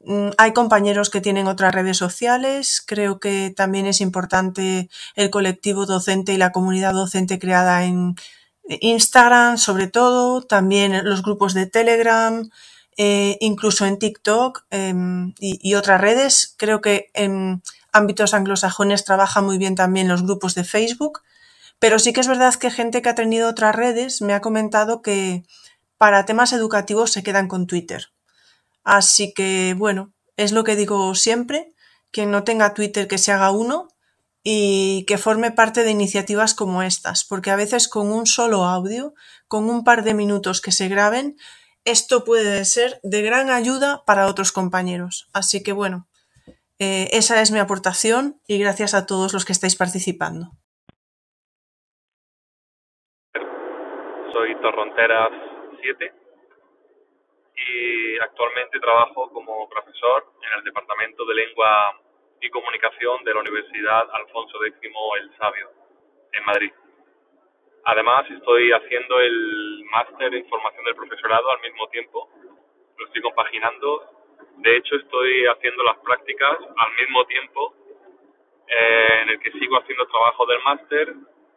Mm, 0.00 0.30
hay 0.38 0.52
compañeros 0.52 1.08
que 1.08 1.20
tienen 1.20 1.46
otras 1.46 1.74
redes 1.74 1.96
sociales, 1.96 2.82
creo 2.84 3.20
que 3.20 3.52
también 3.56 3.86
es 3.86 4.00
importante 4.00 4.90
el 5.14 5.30
colectivo 5.30 5.86
docente 5.86 6.32
y 6.34 6.36
la 6.36 6.52
comunidad 6.52 6.92
docente 6.92 7.38
creada 7.38 7.84
en 7.84 8.16
Instagram, 8.68 9.56
sobre 9.56 9.88
todo, 9.88 10.42
también 10.42 11.04
los 11.04 11.22
grupos 11.22 11.54
de 11.54 11.66
Telegram, 11.66 12.48
eh, 12.96 13.36
incluso 13.40 13.86
en 13.86 13.98
TikTok 13.98 14.64
eh, 14.70 14.94
y, 15.38 15.58
y, 15.62 15.74
otras 15.74 16.00
redes. 16.00 16.54
Creo 16.56 16.80
que 16.80 17.10
en 17.14 17.62
ámbitos 17.92 18.34
anglosajones 18.34 19.04
trabaja 19.04 19.40
muy 19.40 19.58
bien 19.58 19.74
también 19.74 20.08
los 20.08 20.22
grupos 20.22 20.54
de 20.54 20.64
Facebook, 20.64 21.22
pero 21.80 21.98
sí 21.98 22.12
que 22.12 22.20
es 22.20 22.28
verdad 22.28 22.54
que 22.54 22.70
gente 22.70 23.02
que 23.02 23.08
ha 23.08 23.14
tenido 23.16 23.48
otras 23.48 23.74
redes 23.74 24.22
me 24.22 24.34
ha 24.34 24.40
comentado 24.40 25.02
que 25.02 25.42
para 25.98 26.26
temas 26.26 26.52
educativos 26.52 27.10
se 27.10 27.22
quedan 27.22 27.48
con 27.48 27.66
Twitter. 27.66 28.08
Así 28.84 29.32
que, 29.34 29.74
bueno, 29.76 30.12
es 30.36 30.52
lo 30.52 30.62
que 30.62 30.76
digo 30.76 31.14
siempre, 31.14 31.74
quien 32.10 32.30
no 32.30 32.44
tenga 32.44 32.74
Twitter 32.74 33.08
que 33.08 33.18
se 33.18 33.32
haga 33.32 33.50
uno 33.50 33.88
y 34.42 35.04
que 35.06 35.18
forme 35.18 35.50
parte 35.50 35.82
de 35.82 35.90
iniciativas 35.90 36.54
como 36.54 36.82
estas, 36.82 37.24
porque 37.24 37.50
a 37.50 37.56
veces 37.56 37.88
con 37.88 38.12
un 38.12 38.26
solo 38.26 38.64
audio, 38.64 39.14
con 39.48 39.68
un 39.68 39.82
par 39.82 40.04
de 40.04 40.14
minutos 40.14 40.60
que 40.60 40.72
se 40.72 40.88
graben, 40.88 41.36
esto 41.84 42.24
puede 42.24 42.64
ser 42.66 43.00
de 43.02 43.22
gran 43.22 43.50
ayuda 43.50 44.04
para 44.04 44.26
otros 44.26 44.52
compañeros. 44.52 45.28
Así 45.32 45.62
que 45.62 45.72
bueno, 45.72 46.08
eh, 46.78 47.08
esa 47.12 47.40
es 47.40 47.50
mi 47.50 47.58
aportación 47.58 48.40
y 48.46 48.58
gracias 48.58 48.94
a 48.94 49.06
todos 49.06 49.32
los 49.32 49.44
que 49.44 49.52
estáis 49.52 49.76
participando. 49.76 50.52
Soy 54.60 54.72
Torronteras 54.72 55.30
7 55.80 56.12
y 57.56 58.18
actualmente 58.18 58.78
trabajo 58.78 59.30
como 59.32 59.68
profesor 59.70 60.26
en 60.42 60.58
el 60.58 60.64
Departamento 60.64 61.24
de 61.24 61.34
Lengua 61.34 61.98
y 62.42 62.50
Comunicación 62.50 63.24
de 63.24 63.34
la 63.34 63.40
Universidad 63.40 64.06
Alfonso 64.12 64.62
X 64.64 64.78
el 64.82 65.36
Sabio, 65.38 65.70
en 66.32 66.44
Madrid. 66.44 66.72
Además, 67.84 68.30
estoy 68.30 68.70
haciendo 68.72 69.20
el 69.20 69.84
máster 69.90 70.34
en 70.34 70.46
formación 70.48 70.84
del 70.84 70.94
profesorado 70.94 71.50
al 71.50 71.60
mismo 71.62 71.88
tiempo. 71.88 72.28
Lo 72.98 73.06
estoy 73.06 73.22
compaginando. 73.22 74.04
De 74.58 74.76
hecho, 74.76 74.96
estoy 74.96 75.46
haciendo 75.46 75.82
las 75.84 75.96
prácticas 75.98 76.58
al 76.76 76.92
mismo 77.00 77.24
tiempo 77.24 77.74
eh, 78.68 79.20
en 79.22 79.28
el 79.30 79.40
que 79.40 79.52
sigo 79.52 79.78
haciendo 79.78 80.06
trabajo 80.06 80.44
del 80.44 80.62
máster, 80.62 81.14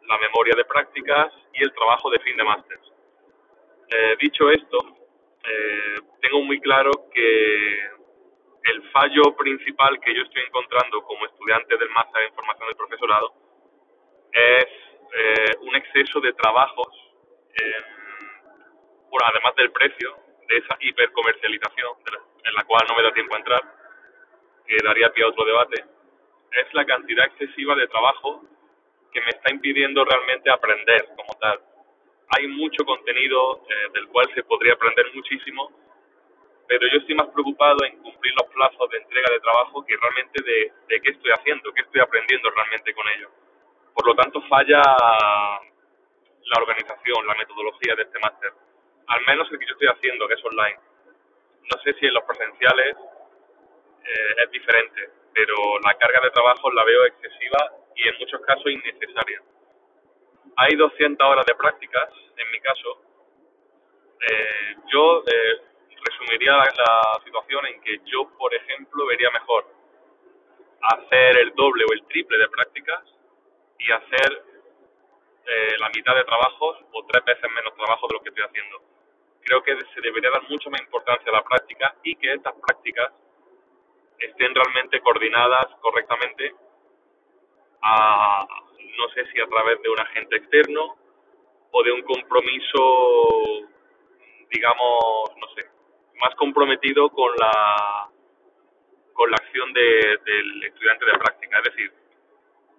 la 0.08 0.18
memoria 0.18 0.54
de 0.56 0.64
prácticas 0.64 1.32
y 1.52 1.62
el 1.62 1.72
trabajo 1.74 2.08
de 2.10 2.18
fin 2.20 2.36
de 2.36 2.44
máster. 2.44 2.78
Eh, 3.88 4.16
dicho 4.20 4.50
esto, 4.50 4.78
eh, 5.44 5.96
tengo 6.20 6.42
muy 6.42 6.60
claro 6.60 6.90
que 7.12 7.80
el 8.64 8.90
fallo 8.90 9.36
principal 9.36 10.00
que 10.00 10.14
yo 10.14 10.22
estoy 10.22 10.42
encontrando 10.42 11.02
como 11.02 11.26
estudiante 11.26 11.76
del 11.76 11.90
máster 11.90 12.22
en 12.22 12.34
formación 12.34 12.68
del 12.68 12.76
profesorado 12.76 13.34
es 14.32 14.66
eh, 15.12 15.56
un 15.60 15.76
exceso 15.76 16.20
de 16.20 16.32
trabajos, 16.32 16.88
bueno, 19.10 19.28
además 19.30 19.54
del 19.54 19.70
precio, 19.70 20.16
de 20.48 20.56
esa 20.56 20.76
hipercomercialización, 20.80 21.92
en 22.44 22.54
la 22.54 22.64
cual 22.64 22.84
no 22.88 22.96
me 22.96 23.02
da 23.02 23.12
tiempo 23.12 23.34
a 23.34 23.38
entrar, 23.38 23.62
que 24.66 24.76
daría 24.82 25.12
pie 25.12 25.24
a 25.24 25.28
otro 25.28 25.44
debate, 25.44 25.84
es 26.50 26.74
la 26.74 26.84
cantidad 26.84 27.26
excesiva 27.26 27.76
de 27.76 27.86
trabajo 27.86 28.42
que 29.12 29.20
me 29.20 29.30
está 29.30 29.52
impidiendo 29.52 30.04
realmente 30.04 30.50
aprender 30.50 31.06
como 31.16 31.32
tal. 31.40 31.60
Hay 32.36 32.48
mucho 32.48 32.84
contenido 32.84 33.62
eh, 33.68 33.90
del 33.92 34.08
cual 34.08 34.26
se 34.34 34.42
podría 34.42 34.72
aprender 34.72 35.06
muchísimo, 35.14 35.70
pero 36.66 36.86
yo 36.88 36.98
estoy 36.98 37.14
más 37.14 37.28
preocupado 37.28 37.84
en 37.84 38.02
cumplir 38.02 38.34
los 38.34 38.48
plazos 38.50 38.90
de 38.90 38.98
entrega 38.98 39.28
de 39.30 39.40
trabajo 39.40 39.84
que 39.86 39.94
realmente 39.96 40.42
de, 40.42 41.00
qué 41.00 41.10
estoy 41.10 41.30
haciendo, 41.30 41.72
qué 41.72 41.82
estoy 41.82 42.00
aprendiendo 42.00 42.50
realmente 42.50 42.92
con 42.94 43.06
ello. 43.08 43.30
Por 43.94 44.06
lo 44.08 44.14
tanto, 44.16 44.42
falla 44.48 44.82
la 44.82 46.58
organización, 46.58 47.26
la 47.26 47.34
metodología 47.36 47.94
de 47.94 48.02
este 48.02 48.18
máster. 48.18 48.52
Al 49.06 49.24
menos 49.26 49.46
el 49.52 49.58
que 49.58 49.66
yo 49.66 49.72
estoy 49.72 49.88
haciendo, 49.88 50.26
que 50.26 50.34
es 50.34 50.44
online. 50.44 50.78
No 51.70 51.80
sé 51.84 51.94
si 52.00 52.06
en 52.06 52.14
los 52.14 52.24
presenciales 52.24 52.96
eh, 54.04 54.34
es 54.44 54.50
diferente. 54.50 55.10
pero 55.34 55.54
la 55.84 55.94
carga 55.94 56.20
de 56.20 56.30
trabajo 56.30 56.70
la 56.72 56.84
veo 56.84 57.06
excesiva 57.06 57.72
y 57.96 58.08
en 58.08 58.18
muchos 58.18 58.40
casos 58.42 58.66
innecesaria. 58.66 59.42
Hay 60.56 60.76
200 60.76 61.26
horas 61.26 61.44
de 61.46 61.54
prácticas, 61.54 62.08
en 62.36 62.50
mi 62.50 62.60
caso. 62.60 63.00
Eh, 64.20 64.76
yo 64.92 65.22
eh, 65.26 65.60
resumiría 66.04 66.56
la, 66.56 67.20
situación 67.24 67.66
en 67.66 67.80
que 67.80 68.00
yo, 68.04 68.28
por 68.38 68.54
ejemplo, 68.54 69.06
vería 69.06 69.30
mejor 69.30 69.66
hacer 70.82 71.38
el 71.38 71.54
doble 71.54 71.84
o 71.88 71.92
el 71.92 72.04
triple 72.06 72.38
de 72.38 72.48
prácticas 72.48 73.02
y 73.78 73.90
hacer 73.90 74.44
eh, 75.46 75.76
la 75.78 75.88
mitad 75.94 76.14
de 76.14 76.24
trabajos 76.24 76.78
o 76.92 77.04
tres 77.06 77.24
veces 77.24 77.50
menos 77.50 77.74
trabajo 77.74 78.06
de 78.08 78.14
lo 78.14 78.22
que 78.22 78.28
estoy 78.28 78.44
haciendo. 78.44 78.82
Creo 79.42 79.62
que 79.62 79.76
se 79.94 80.00
debería 80.00 80.30
dar 80.30 80.48
mucho 80.48 80.70
más 80.70 80.80
importancia 80.80 81.30
a 81.30 81.36
la 81.36 81.42
práctica 81.42 81.94
y 82.02 82.14
que 82.16 82.32
estas 82.32 82.54
prácticas 82.54 83.12
estén 84.18 84.54
realmente 84.54 85.00
coordinadas 85.00 85.66
correctamente 85.80 86.54
a, 87.82 88.46
no 88.96 89.08
sé 89.10 89.26
si 89.32 89.40
a 89.40 89.46
través 89.46 89.80
de 89.82 89.88
un 89.88 90.00
agente 90.00 90.36
externo 90.36 90.96
o 91.70 91.82
de 91.82 91.92
un 91.92 92.02
compromiso, 92.02 93.68
digamos, 94.50 95.36
no 95.36 95.48
sé, 95.54 95.66
más 96.20 96.34
comprometido 96.36 97.10
con 97.10 97.32
la 97.36 98.08
con 99.12 99.30
la 99.30 99.36
acción 99.36 99.72
de, 99.72 100.18
del 100.24 100.64
estudiante 100.64 101.06
de 101.06 101.18
práctica. 101.18 101.58
Es 101.58 101.64
decir, 101.64 101.92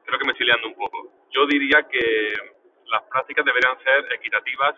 creo 0.06 0.20
que 0.20 0.26
me 0.26 0.32
estoy 0.34 0.46
liando 0.46 0.68
un 0.68 0.76
poco. 0.76 1.12
Yo 1.32 1.46
diría 1.48 1.88
que 1.90 2.34
las 2.88 3.04
prácticas 3.04 3.46
deberían 3.46 3.78
ser 3.84 4.14
equitativas 4.14 4.76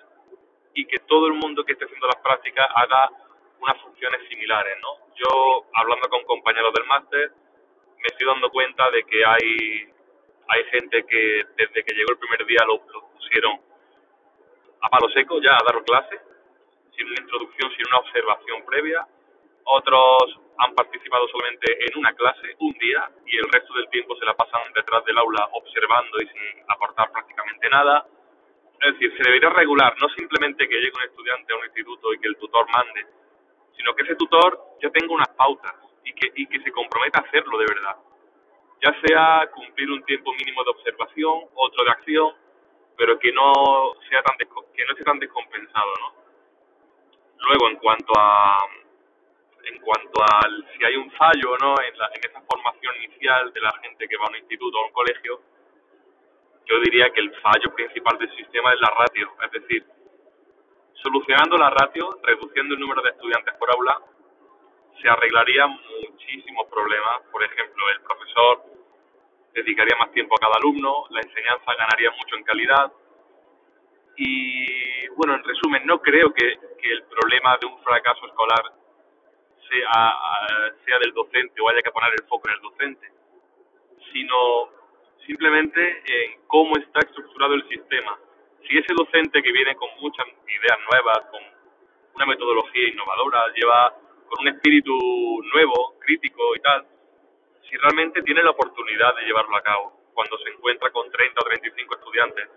y 0.74 0.86
que 0.86 1.00
todo 1.00 1.28
el 1.28 1.34
mundo 1.34 1.64
que 1.66 1.74
esté 1.74 1.86
haciendo 1.86 2.08
las 2.08 2.22
prácticas 2.22 2.68
haga 2.76 3.10
unas 3.60 3.82
funciones 3.82 4.22
similares, 4.30 4.78
¿no? 4.82 5.14
Yo, 5.16 5.66
hablando 5.74 6.08
con 6.10 6.24
compañeros 6.24 6.74
del 6.74 6.86
máster, 6.86 7.32
me 7.98 8.06
estoy 8.06 8.28
dando 8.28 8.50
cuenta 8.52 8.90
de 8.92 9.04
que 9.04 9.26
hay, 9.26 9.94
hay 10.48 10.64
gente 10.72 11.06
que 11.06 11.46
desde 11.58 11.84
que 11.84 11.94
llegó 11.94 12.12
el 12.12 12.18
primer 12.18 12.46
día 12.46 12.64
lo, 12.66 12.80
pusieron 13.14 13.60
a 14.82 14.90
palo 14.90 15.10
seco 15.10 15.42
ya 15.42 15.52
a 15.52 15.66
dar 15.66 15.84
clase, 15.84 16.20
sin 16.96 17.08
una 17.08 17.22
introducción, 17.22 17.72
sin 17.76 17.88
una 17.88 18.00
observación 18.00 18.66
previa. 18.66 19.06
Otros 19.66 20.40
han 20.60 20.74
participado 20.74 21.28
solamente 21.28 21.86
en 21.86 21.98
una 22.00 22.14
clase 22.14 22.56
un 22.60 22.74
día 22.74 23.10
y 23.26 23.38
el 23.38 23.52
resto 23.52 23.74
del 23.74 23.90
tiempo 23.90 24.16
se 24.16 24.26
la 24.26 24.34
pasan 24.34 24.62
detrás 24.74 25.04
del 25.06 25.18
aula 25.18 25.50
observando 25.52 26.18
y 26.22 26.28
sin 26.28 26.64
aportar 26.68 27.12
prácticamente 27.12 27.70
nada. 27.70 28.06
Es 28.80 28.94
decir, 28.94 29.12
se 29.18 29.24
debería 29.24 29.50
regular, 29.50 29.94
no 30.00 30.08
simplemente 30.10 30.68
que 30.68 30.76
llegue 30.76 30.94
un 30.96 31.10
estudiante 31.10 31.54
a 31.54 31.58
un 31.58 31.66
instituto 31.66 32.14
y 32.14 32.20
que 32.20 32.28
el 32.28 32.38
tutor 32.38 32.66
mande, 32.72 33.06
sino 33.76 33.94
que 33.94 34.04
ese 34.04 34.16
tutor 34.16 34.60
ya 34.82 34.90
tenga 34.92 35.14
unas 35.14 35.30
pautas 35.30 35.76
y 36.06 36.14
que, 36.14 36.32
y 36.36 36.48
que 36.48 36.60
se 36.62 36.72
comprometa 36.72 37.20
a 37.20 37.28
hacerlo 37.28 37.58
de 37.58 37.66
verdad. 37.66 37.98
Ya 38.82 38.94
sea 39.06 39.50
cumplir 39.54 39.90
un 39.92 40.04
tiempo 40.04 40.32
mínimo 40.34 40.64
de 40.64 40.70
observación, 40.72 41.50
otro 41.56 41.84
de 41.84 41.92
acción, 41.92 42.34
pero 42.96 43.18
que 43.20 43.32
no 43.32 43.94
sea 44.10 44.22
tan 44.22 44.38
que 44.38 44.86
no 44.86 44.92
esté 44.92 45.04
tan 45.04 45.20
descompensado, 45.20 45.92
¿no? 46.00 46.14
Luego, 47.40 47.70
en 47.70 47.78
cuanto 47.78 48.14
a 48.18 48.58
en 49.64 49.82
cuanto 49.82 50.24
al 50.24 50.66
si 50.78 50.86
hay 50.86 50.96
un 50.96 51.12
fallo 51.12 51.58
no 51.62 51.76
en, 51.82 51.98
la, 51.98 52.10
en 52.14 52.30
esa 52.30 52.42
formación 52.42 52.96
inicial 53.04 53.52
de 53.52 53.62
la 53.62 53.72
gente 53.82 54.08
que 54.08 54.18
va 54.18 54.26
a 54.26 54.30
un 54.30 54.38
instituto 54.38 54.78
o 54.78 54.84
a 54.84 54.88
un 54.88 54.94
colegio, 54.94 55.42
yo 56.66 56.80
diría 56.82 57.10
que 57.12 57.22
el 57.22 57.34
fallo 57.42 57.74
principal 57.74 58.18
del 58.18 58.34
sistema 58.36 58.74
es 58.74 58.80
la 58.80 58.90
ratio, 58.98 59.32
es 59.44 59.52
decir, 59.52 59.86
solucionando 61.04 61.58
la 61.58 61.70
ratio, 61.70 62.20
reduciendo 62.24 62.76
el 62.76 62.80
número 62.80 63.02
de 63.02 63.10
estudiantes 63.10 63.54
por 63.56 63.70
aula, 63.72 64.00
se 65.02 65.10
arreglarían 65.10 65.80
muchísimos 66.02 66.68
problemas. 66.68 67.22
Por 67.32 67.44
ejemplo, 67.44 67.90
el 67.90 68.02
profesor 68.02 68.64
dedicaría 69.54 69.98
más 69.98 70.12
tiempo 70.12 70.36
a 70.36 70.40
cada 70.40 70.56
alumno, 70.58 71.06
la 71.10 71.22
enseñanza 71.22 71.74
ganaría 71.78 72.12
mucho 72.12 72.36
en 72.36 72.44
calidad. 72.44 72.92
Y 74.16 75.08
bueno, 75.10 75.36
en 75.36 75.44
resumen, 75.44 75.86
no 75.86 76.02
creo 76.02 76.34
que, 76.34 76.60
que 76.82 76.92
el 76.92 77.04
problema 77.04 77.58
de 77.58 77.68
un 77.68 77.82
fracaso 77.84 78.26
escolar 78.26 78.64
sea, 79.70 80.74
sea 80.86 81.00
del 81.00 81.14
docente 81.14 81.62
o 81.62 81.70
haya 81.70 81.82
que 81.82 81.92
poner 81.92 82.14
el 82.14 82.28
foco 82.28 82.50
en 82.50 82.56
el 82.56 82.62
docente, 82.62 83.12
sino 84.12 84.70
simplemente 85.26 86.02
en 86.06 86.42
cómo 86.48 86.78
está 86.78 87.00
estructurado 87.00 87.54
el 87.54 87.68
sistema. 87.68 88.18
Si 88.68 88.78
ese 88.78 88.94
docente 88.96 89.42
que 89.42 89.52
viene 89.52 89.76
con 89.76 89.90
muchas 90.00 90.26
ideas 90.48 90.78
nuevas, 90.92 91.20
con 91.32 91.42
una 92.16 92.26
metodología 92.26 92.90
innovadora, 92.90 93.52
lleva 93.56 93.94
con 94.28 94.42
un 94.42 94.48
espíritu 94.50 94.94
nuevo, 95.54 95.96
crítico 96.00 96.56
y 96.56 96.60
tal, 96.60 96.86
si 97.70 97.76
realmente 97.78 98.22
tiene 98.22 98.44
la 98.44 98.52
oportunidad 98.52 99.16
de 99.16 99.24
llevarlo 99.24 99.56
a 99.58 99.62
cabo, 99.62 99.94
cuando 100.14 100.38
se 100.40 100.50
encuentra 100.50 100.92
con 100.92 101.12
30 101.12 101.40
o 101.40 101.44
35 101.44 101.96
estudiantes 101.96 102.50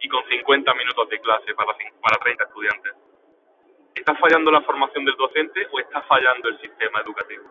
y 0.00 0.08
con 0.08 0.22
50 0.28 0.74
minutos 0.74 1.08
de 1.08 1.20
clase 1.20 1.54
para, 1.54 1.72
para 2.00 2.16
30 2.22 2.44
estudiantes 2.44 2.94
¿Está 3.94 4.16
fallando 4.16 4.50
la 4.50 4.60
formación 4.62 5.04
del 5.04 5.14
docente 5.14 5.66
o 5.70 5.78
está 5.78 6.02
fallando 6.02 6.48
el 6.48 6.60
sistema 6.60 7.00
educativo? 7.00 7.44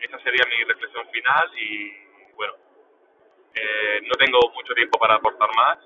Esa 0.00 0.18
sería 0.18 0.44
mi 0.50 0.64
reflexión 0.64 1.08
final 1.10 1.50
y 1.56 1.92
bueno, 2.34 2.54
eh, 3.54 4.00
no 4.02 4.14
tengo 4.16 4.40
mucho 4.52 4.74
tiempo 4.74 4.98
para 4.98 5.14
aportar 5.14 5.48
más. 5.56 5.78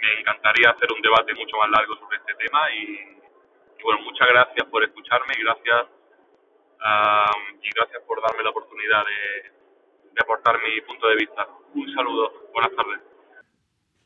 Me 0.00 0.20
encantaría 0.20 0.70
hacer 0.70 0.88
un 0.92 1.02
debate 1.02 1.34
mucho 1.34 1.56
más 1.58 1.70
largo 1.70 1.96
sobre 1.96 2.16
este 2.16 2.34
tema 2.34 2.72
y, 2.72 3.18
bueno, 3.84 4.02
muchas 4.04 4.28
gracias 4.28 4.66
por 4.68 4.84
escucharme 4.84 5.34
y 5.38 5.42
gracias 5.42 5.86
y 7.62 7.70
gracias 7.74 8.02
por 8.06 8.22
darme 8.22 8.44
la 8.44 8.50
oportunidad 8.50 9.04
de, 9.04 9.50
de 10.14 10.20
aportar 10.20 10.56
mi 10.62 10.80
punto 10.82 11.08
de 11.08 11.16
vista. 11.16 11.46
Un 11.74 11.92
saludo, 11.94 12.32
buenas 12.52 12.70
tardes. 12.76 13.00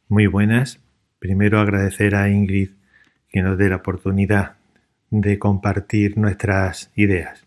Muy 0.09 0.27
buenas. 0.27 0.81
Primero 1.19 1.61
agradecer 1.61 2.15
a 2.15 2.28
Ingrid 2.28 2.70
que 3.28 3.43
nos 3.43 3.57
dé 3.59 3.69
la 3.69 3.77
oportunidad 3.77 4.57
de 5.11 5.39
compartir 5.39 6.16
nuestras 6.19 6.90
ideas. 6.97 7.47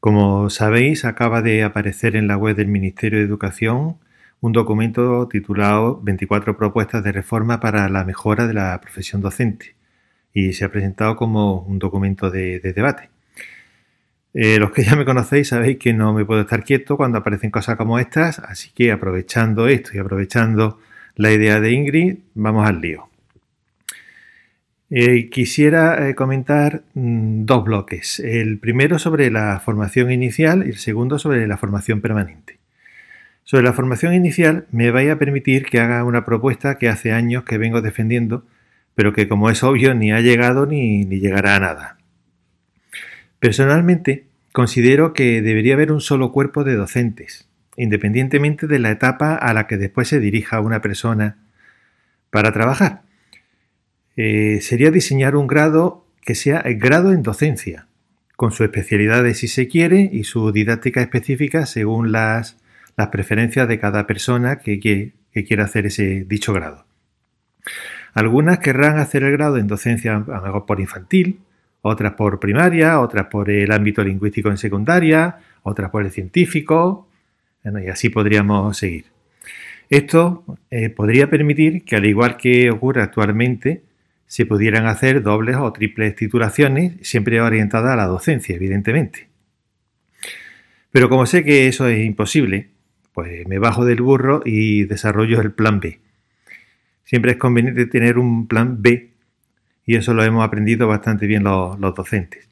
Como 0.00 0.50
sabéis, 0.50 1.04
acaba 1.04 1.42
de 1.42 1.62
aparecer 1.62 2.16
en 2.16 2.28
la 2.28 2.36
web 2.36 2.56
del 2.56 2.68
Ministerio 2.68 3.18
de 3.18 3.24
Educación 3.24 3.98
un 4.40 4.52
documento 4.52 5.26
titulado 5.28 6.00
24 6.02 6.56
propuestas 6.56 7.02
de 7.02 7.12
reforma 7.12 7.60
para 7.60 7.88
la 7.88 8.04
mejora 8.04 8.46
de 8.46 8.54
la 8.54 8.80
profesión 8.80 9.22
docente 9.22 9.75
y 10.36 10.52
se 10.52 10.66
ha 10.66 10.68
presentado 10.68 11.16
como 11.16 11.62
un 11.62 11.78
documento 11.78 12.30
de, 12.30 12.60
debate. 12.60 13.08
Eh, 14.34 14.58
los 14.58 14.70
que 14.70 14.84
ya 14.84 14.94
me 14.94 15.06
conocéis 15.06 15.48
sabéis 15.48 15.78
que 15.78 15.94
no 15.94 16.12
me 16.12 16.26
puedo 16.26 16.42
estar 16.42 16.62
quieto 16.62 16.98
cuando 16.98 17.16
aparecen 17.16 17.50
cosas 17.50 17.76
como 17.76 17.98
estas, 17.98 18.40
así 18.40 18.70
que 18.74 18.92
aprovechando 18.92 19.66
esto 19.66 19.92
y 19.94 19.98
aprovechando 19.98 20.78
la 21.14 21.32
idea 21.32 21.58
de 21.58 21.72
Ingrid, 21.72 22.18
vamos 22.34 22.68
al 22.68 22.82
lío. 22.82 23.08
Eh, 24.90 25.30
quisiera 25.30 26.06
eh, 26.06 26.14
comentar 26.14 26.82
mm, 26.92 27.46
dos 27.46 27.64
bloques. 27.64 28.20
El 28.20 28.58
primero 28.58 28.98
sobre 28.98 29.30
la 29.30 29.58
formación 29.60 30.12
inicial 30.12 30.64
y 30.66 30.68
el 30.68 30.76
segundo 30.76 31.18
sobre 31.18 31.46
la 31.46 31.56
formación 31.56 32.02
permanente. 32.02 32.58
Sobre 33.42 33.64
la 33.64 33.72
formación 33.72 34.12
inicial 34.12 34.66
me 34.70 34.90
vaya 34.90 35.14
a 35.14 35.18
permitir 35.18 35.64
que 35.64 35.80
haga 35.80 36.04
una 36.04 36.26
propuesta 36.26 36.76
que 36.76 36.90
hace 36.90 37.12
años 37.12 37.44
que 37.44 37.56
vengo 37.56 37.80
defendiendo, 37.80 38.44
pero 38.96 39.12
que 39.12 39.28
como 39.28 39.50
es 39.50 39.62
obvio 39.62 39.94
ni 39.94 40.10
ha 40.10 40.20
llegado 40.20 40.66
ni, 40.66 41.04
ni 41.04 41.20
llegará 41.20 41.54
a 41.54 41.60
nada. 41.60 41.98
Personalmente, 43.38 44.26
considero 44.52 45.12
que 45.12 45.42
debería 45.42 45.74
haber 45.74 45.92
un 45.92 46.00
solo 46.00 46.32
cuerpo 46.32 46.64
de 46.64 46.74
docentes, 46.74 47.46
independientemente 47.76 48.66
de 48.66 48.78
la 48.80 48.90
etapa 48.90 49.36
a 49.36 49.52
la 49.52 49.68
que 49.68 49.76
después 49.76 50.08
se 50.08 50.18
dirija 50.18 50.60
una 50.60 50.80
persona 50.80 51.36
para 52.30 52.52
trabajar. 52.52 53.02
Eh, 54.16 54.60
sería 54.62 54.90
diseñar 54.90 55.36
un 55.36 55.46
grado 55.46 56.06
que 56.22 56.34
sea 56.34 56.60
el 56.60 56.78
grado 56.78 57.12
en 57.12 57.22
docencia, 57.22 57.86
con 58.34 58.50
su 58.50 58.64
especialidad 58.64 59.22
de 59.22 59.34
si 59.34 59.46
se 59.46 59.68
quiere 59.68 60.08
y 60.10 60.24
su 60.24 60.52
didáctica 60.52 61.02
específica 61.02 61.66
según 61.66 62.12
las, 62.12 62.56
preferencias 63.12 63.68
de 63.68 63.78
cada 63.78 64.06
persona 64.06 64.58
que, 64.58 64.80
que, 64.80 65.12
quiera 65.44 65.64
hacer 65.64 65.84
ese 65.84 66.24
dicho 66.26 66.54
grado. 66.54 66.86
Algunas 68.16 68.60
querrán 68.60 68.96
hacer 68.96 69.24
el 69.24 69.32
grado 69.32 69.58
en 69.58 69.66
docencia 69.66 70.24
por 70.66 70.80
infantil, 70.80 71.40
otras 71.82 72.14
por 72.14 72.40
primaria, 72.40 72.98
otras 73.00 73.26
por 73.26 73.50
el 73.50 73.70
ámbito 73.70 74.02
lingüístico 74.02 74.48
en 74.48 74.56
secundaria, 74.56 75.36
otras 75.62 75.90
por 75.90 76.02
el 76.02 76.10
científico, 76.10 77.08
y 77.62 77.88
así 77.88 78.08
podríamos 78.08 78.78
seguir. 78.78 79.04
Esto 79.90 80.44
eh, 80.70 80.88
podría 80.88 81.28
permitir 81.28 81.84
que, 81.84 81.96
al 81.96 82.06
igual 82.06 82.38
que 82.38 82.70
ocurre 82.70 83.02
actualmente, 83.02 83.82
se 84.26 84.46
pudieran 84.46 84.86
hacer 84.86 85.22
dobles 85.22 85.56
o 85.56 85.70
triples 85.74 86.14
titulaciones, 86.16 86.94
siempre 87.02 87.42
orientadas 87.42 87.92
a 87.92 87.96
la 87.96 88.06
docencia, 88.06 88.56
evidentemente. 88.56 89.28
Pero 90.90 91.10
como 91.10 91.26
sé 91.26 91.44
que 91.44 91.68
eso 91.68 91.86
es 91.86 92.02
imposible, 92.02 92.70
pues 93.12 93.46
me 93.46 93.58
bajo 93.58 93.84
del 93.84 94.00
burro 94.00 94.40
y 94.42 94.84
desarrollo 94.84 95.42
el 95.42 95.52
plan 95.52 95.80
B. 95.80 96.00
Siempre 97.06 97.30
es 97.30 97.36
conveniente 97.36 97.86
tener 97.86 98.18
un 98.18 98.48
plan 98.48 98.82
B 98.82 99.12
y 99.86 99.94
eso 99.94 100.12
lo 100.12 100.24
hemos 100.24 100.44
aprendido 100.44 100.88
bastante 100.88 101.28
bien 101.28 101.44
los, 101.44 101.78
docentes. 101.94 102.48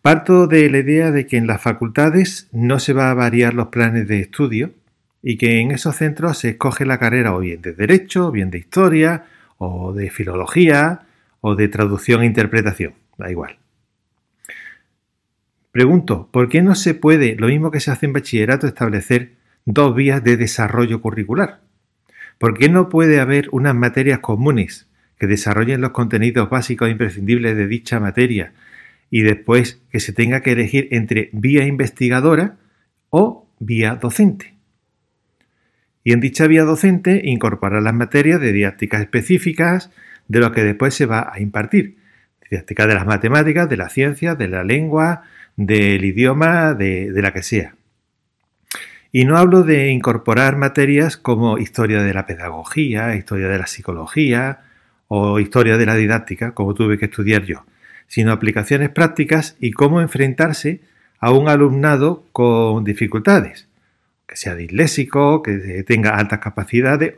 Parto 0.00 0.46
de 0.46 0.70
la 0.70 0.78
idea 0.78 1.10
de 1.10 1.26
que 1.26 1.36
en 1.36 1.48
las 1.48 1.60
facultades 1.60 2.48
no 2.52 2.78
se 2.78 2.92
va 2.92 3.10
a 3.10 3.14
variar 3.14 3.54
los 3.54 3.68
planes 3.68 4.06
de 4.06 4.20
estudio 4.20 4.72
y 5.20 5.36
que 5.36 5.58
en 5.58 5.72
esos 5.72 5.96
centros 5.96 6.38
se 6.38 6.50
escoge 6.50 6.86
la 6.86 6.98
carrera 6.98 7.34
o 7.34 7.40
bien 7.40 7.60
de 7.60 7.72
Derecho, 7.72 8.28
o 8.28 8.30
bien 8.30 8.50
de 8.52 8.58
Historia, 8.58 9.24
o 9.58 9.92
de 9.92 10.10
Filología, 10.10 11.00
o 11.40 11.56
de 11.56 11.66
Traducción 11.66 12.22
e 12.22 12.26
Interpretación, 12.26 12.94
da 13.18 13.32
igual. 13.32 13.58
Pregunto, 15.72 16.28
¿por 16.30 16.48
qué 16.48 16.62
no 16.62 16.76
se 16.76 16.94
puede, 16.94 17.34
lo 17.34 17.48
mismo 17.48 17.72
que 17.72 17.80
se 17.80 17.90
hace 17.90 18.06
en 18.06 18.12
bachillerato, 18.12 18.68
establecer 18.68 19.32
dos 19.64 19.94
vías 19.94 20.22
de 20.22 20.36
desarrollo 20.36 21.00
curricular? 21.00 21.60
¿Por 22.38 22.58
qué 22.58 22.68
no 22.68 22.88
puede 22.88 23.20
haber 23.20 23.48
unas 23.52 23.74
materias 23.74 24.18
comunes 24.18 24.88
que 25.18 25.26
desarrollen 25.26 25.80
los 25.80 25.90
contenidos 25.90 26.50
básicos 26.50 26.88
e 26.88 26.92
imprescindibles 26.92 27.56
de 27.56 27.66
dicha 27.66 28.00
materia 28.00 28.52
y 29.10 29.22
después 29.22 29.80
que 29.90 30.00
se 30.00 30.12
tenga 30.12 30.40
que 30.40 30.52
elegir 30.52 30.88
entre 30.90 31.30
vía 31.32 31.64
investigadora 31.66 32.56
o 33.10 33.46
vía 33.58 33.96
docente? 33.96 34.54
Y 36.04 36.12
en 36.12 36.20
dicha 36.20 36.46
vía 36.46 36.64
docente 36.64 37.22
incorporar 37.24 37.82
las 37.82 37.94
materias 37.94 38.40
de 38.40 38.52
didácticas 38.52 39.02
específicas 39.02 39.90
de 40.28 40.40
lo 40.40 40.52
que 40.52 40.64
después 40.64 40.94
se 40.94 41.06
va 41.06 41.30
a 41.32 41.40
impartir. 41.40 41.98
Didáctica 42.50 42.86
de 42.86 42.94
las 42.94 43.06
matemáticas, 43.06 43.68
de 43.68 43.76
las 43.76 43.92
ciencias, 43.92 44.36
de 44.36 44.48
la 44.48 44.64
lengua, 44.64 45.22
del 45.56 46.04
idioma, 46.04 46.74
de, 46.74 47.10
la 47.14 47.32
que 47.32 47.42
sea. 47.42 47.74
Y 49.12 49.26
no 49.26 49.36
hablo 49.36 49.62
de 49.62 49.90
incorporar 49.90 50.56
materias 50.56 51.16
como 51.16 51.58
historia 51.58 52.02
de 52.02 52.14
la 52.14 52.26
pedagogía, 52.26 53.14
historia 53.14 53.48
de 53.48 53.58
la 53.58 53.66
psicología 53.66 54.60
o 55.06 55.38
historia 55.38 55.76
de 55.76 55.86
la 55.86 55.94
didáctica, 55.94 56.52
como 56.52 56.74
tuve 56.74 56.98
que 56.98 57.04
estudiar 57.04 57.44
yo, 57.44 57.66
sino 58.06 58.32
aplicaciones 58.32 58.88
prácticas 58.88 59.56
y 59.60 59.72
cómo 59.72 60.00
enfrentarse 60.00 60.80
a 61.18 61.30
un 61.30 61.48
alumnado 61.48 62.24
con 62.32 62.84
dificultades, 62.84 63.68
que 64.26 64.36
sea 64.36 64.54
disléxico, 64.54 65.42
que 65.42 65.84
tenga 65.86 66.16
altas 66.16 66.38
capacidades 66.38 67.16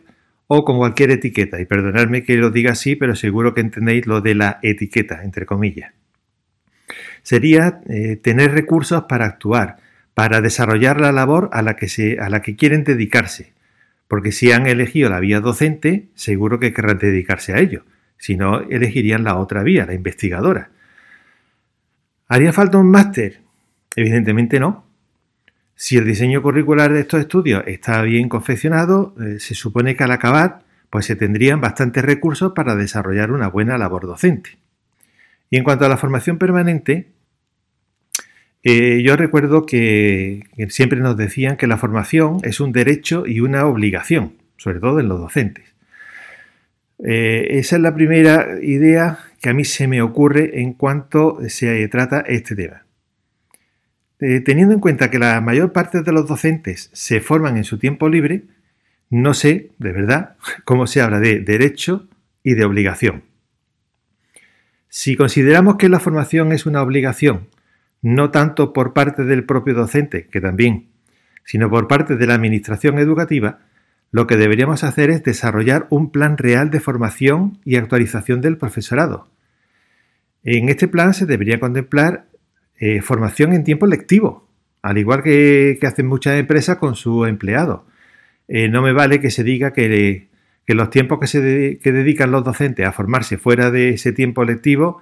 o 0.48 0.64
con 0.64 0.78
cualquier 0.78 1.12
etiqueta. 1.12 1.60
Y 1.60 1.64
perdonadme 1.64 2.24
que 2.24 2.36
lo 2.36 2.50
diga 2.50 2.72
así, 2.72 2.96
pero 2.96 3.14
seguro 3.14 3.54
que 3.54 3.60
entendéis 3.60 4.06
lo 4.06 4.20
de 4.20 4.34
la 4.34 4.58
etiqueta, 4.62 5.22
entre 5.22 5.46
comillas 5.46 5.92
sería 7.24 7.80
eh, 7.88 8.16
tener 8.16 8.52
recursos 8.52 9.04
para 9.04 9.24
actuar, 9.24 9.78
para 10.14 10.40
desarrollar 10.40 11.00
la 11.00 11.12
labor 11.12 11.50
a 11.52 11.62
la, 11.62 11.74
que 11.74 12.56
quieren 12.56 12.84
dedicarse. 12.84 13.52
Porque 14.08 14.32
si 14.32 14.52
han 14.52 14.66
elegido 14.66 15.10
la 15.10 15.20
vía 15.20 15.40
docente, 15.40 16.08
seguro 16.14 16.60
que 16.60 16.72
querrán 16.72 16.98
dedicarse 16.98 17.52
a 17.52 17.58
ello. 17.58 17.84
Si 18.16 18.36
no, 18.36 18.60
elegirían 18.60 19.24
la 19.24 19.36
otra 19.36 19.62
vía, 19.62 19.86
la 19.86 19.94
investigadora. 19.94 20.70
¿Haría 22.28 22.52
falta 22.52 22.78
un 22.78 22.90
máster? 22.90 23.40
Evidentemente 23.96 24.60
no. 24.60 24.86
Si 25.74 25.96
el 25.96 26.04
diseño 26.04 26.40
curricular 26.42 26.92
de 26.92 27.00
estos 27.00 27.20
estudios 27.20 27.64
está 27.66 28.00
bien 28.02 28.28
confeccionado, 28.28 29.14
eh, 29.20 29.40
se 29.40 29.54
supone 29.54 29.96
que 29.96 30.04
al 30.04 30.12
acabar, 30.12 30.60
pues 30.90 31.06
se 31.06 31.16
tendrían 31.16 31.60
bastantes 31.60 32.04
recursos 32.04 32.52
para 32.52 32.76
desarrollar 32.76 33.32
una 33.32 33.48
buena 33.48 33.76
labor 33.76 34.06
docente. 34.06 34.58
Y 35.50 35.56
en 35.56 35.64
cuanto 35.64 35.84
a 35.84 35.88
la 35.88 35.96
formación 35.96 36.38
permanente, 36.38 37.13
eh, 38.66 39.02
yo 39.04 39.14
recuerdo 39.16 39.66
que, 39.66 40.44
siempre 40.70 40.98
nos 40.98 41.18
decían 41.18 41.58
que 41.58 41.66
la 41.66 41.76
formación 41.76 42.38
es 42.44 42.60
un 42.60 42.72
derecho 42.72 43.26
y 43.26 43.40
una 43.40 43.66
obligación, 43.66 44.38
sobre 44.56 44.80
todo 44.80 45.00
en 45.00 45.08
los 45.08 45.20
docentes. 45.20 45.66
Eh, 47.04 47.58
esa 47.58 47.76
es 47.76 47.82
la 47.82 47.94
primera 47.94 48.58
idea 48.62 49.18
que 49.42 49.50
a 49.50 49.54
mí 49.54 49.66
se 49.66 49.86
me 49.86 50.00
ocurre 50.00 50.62
en 50.62 50.72
cuanto 50.72 51.38
se 51.48 51.86
trata 51.88 52.20
este 52.20 52.56
tema. 52.56 52.86
Eh, 54.20 54.40
teniendo 54.40 54.72
en 54.72 54.80
cuenta 54.80 55.10
que 55.10 55.18
la 55.18 55.42
mayor 55.42 55.72
parte 55.72 56.00
de 56.00 56.12
los 56.12 56.26
docentes 56.26 56.88
se 56.94 57.20
forman 57.20 57.58
en 57.58 57.64
su 57.64 57.78
tiempo 57.78 58.08
libre, 58.08 58.44
no 59.10 59.34
sé, 59.34 59.72
de 59.76 59.92
verdad, 59.92 60.36
cómo 60.64 60.86
se 60.86 61.02
habla 61.02 61.20
de 61.20 61.40
derecho 61.40 62.08
y 62.42 62.54
de 62.54 62.64
obligación. 62.64 63.24
Si 64.88 65.16
consideramos 65.16 65.76
que 65.76 65.90
la 65.90 66.00
formación 66.00 66.52
es 66.52 66.64
una 66.64 66.80
obligación 66.80 67.48
no 68.05 68.31
tanto 68.31 68.74
por 68.74 68.93
parte 68.93 69.24
del 69.24 69.44
propio 69.44 69.72
docente, 69.72 70.26
que 70.26 70.43
también, 70.43 70.89
sino 71.43 71.70
por 71.70 71.89
parte 71.89 72.16
de 72.16 72.26
la 72.26 72.35
Administración 72.35 72.98
educativa, 72.98 73.60
lo 74.10 74.26
que 74.26 74.36
deberíamos 74.36 74.85
hacer 74.85 75.09
es 75.09 75.24
desarrollar 75.24 75.86
un 75.89 76.10
plan 76.10 76.36
real 76.36 76.70
de 76.70 76.81
formación 76.81 77.60
y 77.64 77.76
actualización 77.76 78.43
del 78.43 78.59
profesorado. 78.59 79.31
En 80.43 80.68
este 80.68 80.86
plan 80.86 81.14
se 81.14 81.24
debería 81.24 81.59
contemplar 81.59 82.26
eh, 82.76 83.01
formación 83.01 83.55
en 83.55 83.64
tiempo 83.64 83.86
lectivo, 83.86 84.51
al 84.82 84.98
igual 84.98 85.22
que, 85.22 85.78
hacen 85.81 86.06
muchas 86.06 86.39
empresas 86.39 86.76
con 86.76 86.97
sus 86.97 87.26
empleados. 87.26 87.85
Eh, 88.48 88.68
no 88.68 88.82
me 88.82 88.93
vale 88.93 89.18
que 89.18 89.31
se 89.31 89.44
diga 89.44 89.72
que, 89.72 90.28
los 90.66 90.90
tiempos 90.90 91.18
que, 91.20 91.26
se 91.26 91.40
dedican 91.40 92.31
los 92.31 92.44
docentes 92.44 92.86
a 92.86 92.93
formarse 92.93 93.39
fuera 93.39 93.70
de 93.70 93.94
ese 93.94 94.12
tiempo 94.12 94.44
lectivo 94.44 95.01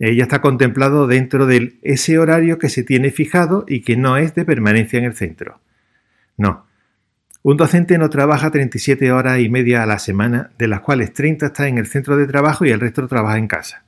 eh, 0.00 0.16
ya 0.16 0.22
está 0.22 0.40
contemplado 0.40 1.06
dentro 1.06 1.44
de 1.44 1.78
ese 1.82 2.18
horario 2.18 2.58
que 2.58 2.70
se 2.70 2.82
tiene 2.82 3.10
fijado 3.10 3.66
y 3.68 3.82
que 3.82 3.98
no 3.98 4.16
es 4.16 4.34
de 4.34 4.46
permanencia 4.46 4.98
en 4.98 5.04
el 5.04 5.14
centro. 5.14 5.60
No. 6.38 6.64
Un 7.42 7.58
docente 7.58 7.98
no 7.98 8.08
trabaja 8.08 8.50
37 8.50 9.12
horas 9.12 9.40
y 9.40 9.50
media 9.50 9.82
a 9.82 9.86
la 9.86 9.98
semana, 9.98 10.52
de 10.58 10.68
las 10.68 10.80
cuales 10.80 11.12
30 11.12 11.46
está 11.46 11.68
en 11.68 11.76
el 11.76 11.86
centro 11.86 12.16
de 12.16 12.26
trabajo 12.26 12.64
y 12.64 12.70
el 12.70 12.80
resto 12.80 13.06
trabaja 13.08 13.36
en 13.36 13.46
casa. 13.46 13.84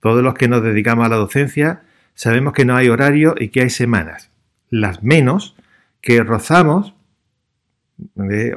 Todos 0.00 0.22
los 0.22 0.34
que 0.34 0.46
nos 0.46 0.62
dedicamos 0.62 1.04
a 1.04 1.08
la 1.08 1.16
docencia 1.16 1.82
sabemos 2.14 2.52
que 2.52 2.64
no 2.64 2.76
hay 2.76 2.88
horario 2.88 3.34
y 3.36 3.48
que 3.48 3.62
hay 3.62 3.70
semanas, 3.70 4.30
las 4.70 5.02
menos 5.02 5.56
que 6.00 6.22
rozamos, 6.22 6.94
eh, 8.30 8.54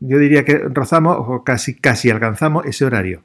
yo 0.00 0.18
diría 0.18 0.44
que 0.44 0.58
rozamos 0.58 1.16
o 1.20 1.44
casi, 1.44 1.76
casi 1.76 2.10
alcanzamos 2.10 2.66
ese 2.66 2.84
horario, 2.84 3.22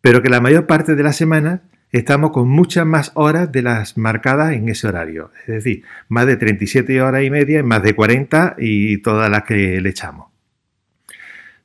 pero 0.00 0.22
que 0.22 0.28
la 0.28 0.40
mayor 0.40 0.66
parte 0.66 0.94
de 0.94 1.02
la 1.02 1.12
semana 1.12 1.62
estamos 1.92 2.30
con 2.30 2.48
muchas 2.48 2.86
más 2.86 3.12
horas 3.14 3.50
de 3.50 3.62
las 3.62 3.96
marcadas 3.96 4.52
en 4.52 4.68
ese 4.68 4.88
horario. 4.88 5.32
Es 5.46 5.54
decir, 5.64 5.84
más 6.08 6.26
de 6.26 6.36
37 6.36 7.00
horas 7.02 7.24
y 7.24 7.30
media, 7.30 7.62
más 7.62 7.82
de 7.82 7.94
40 7.94 8.56
y 8.58 8.98
todas 8.98 9.30
las 9.30 9.42
que 9.42 9.80
le 9.80 9.88
echamos. 9.88 10.28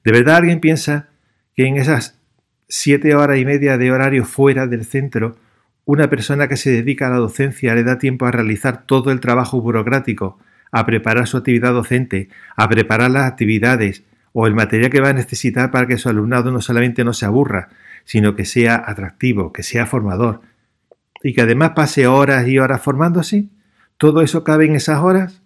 ¿De 0.04 0.12
verdad 0.12 0.38
alguien 0.38 0.60
piensa 0.60 1.10
que 1.56 1.66
en 1.66 1.78
esas 1.78 2.20
7 2.68 3.16
horas 3.16 3.38
y 3.38 3.46
media 3.46 3.78
de 3.78 3.92
horario 3.92 4.26
fuera 4.26 4.68
del 4.68 4.86
centro, 4.86 5.38
una 5.86 6.10
persona 6.10 6.48
que 6.48 6.58
se 6.58 6.72
dedica 6.72 7.08
a 7.08 7.12
la 7.12 7.18
docencia 7.18 7.76
le 7.76 7.84
da 7.84 8.00
tiempo 8.00 8.26
a 8.26 8.32
realizar 8.32 8.86
todo 8.86 9.12
el 9.12 9.20
trabajo 9.20 9.62
burocrático, 9.62 10.40
a 10.72 10.86
preparar 10.86 11.28
su 11.28 11.38
actividad 11.38 11.74
docente, 11.74 12.30
a 12.56 12.68
preparar 12.68 13.12
las 13.12 13.24
actividades 13.24 14.04
o 14.34 14.48
el 14.48 14.56
material 14.56 14.90
que 14.90 15.00
va 15.00 15.10
a 15.10 15.14
necesitar 15.14 15.72
para 15.72 15.88
que 15.88 15.98
su 15.98 16.10
alumnado 16.10 16.52
no 16.52 16.60
solamente 16.60 17.04
no 17.04 17.14
se 17.14 17.26
aburra, 17.26 17.70
sino 18.06 18.36
que 18.36 18.46
sea 18.46 18.82
atractivo, 18.86 19.52
que 19.52 19.64
sea 19.64 19.86
formador 19.86 20.42
y 21.22 21.34
que 21.34 21.42
además 21.42 21.72
pase 21.76 22.08
horas 22.08 22.48
y 22.48 22.60
horas 22.60 22.82
formándose? 22.82 23.48
¿Todo 23.98 24.22
eso 24.22 24.44
cabe 24.44 24.66
en 24.66 24.76
esas 24.76 25.00
horas? 25.00 25.42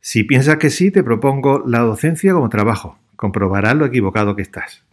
Si 0.00 0.24
piensas 0.24 0.56
que 0.56 0.70
sí, 0.70 0.90
te 0.90 1.02
propongo 1.02 1.64
la 1.66 1.80
docencia 1.80 2.32
como 2.32 2.48
trabajo. 2.48 2.98
Comprobarás 3.16 3.74
lo 3.74 3.84
equivocado 3.84 4.36
que 4.36 4.42
estás. 4.42 4.84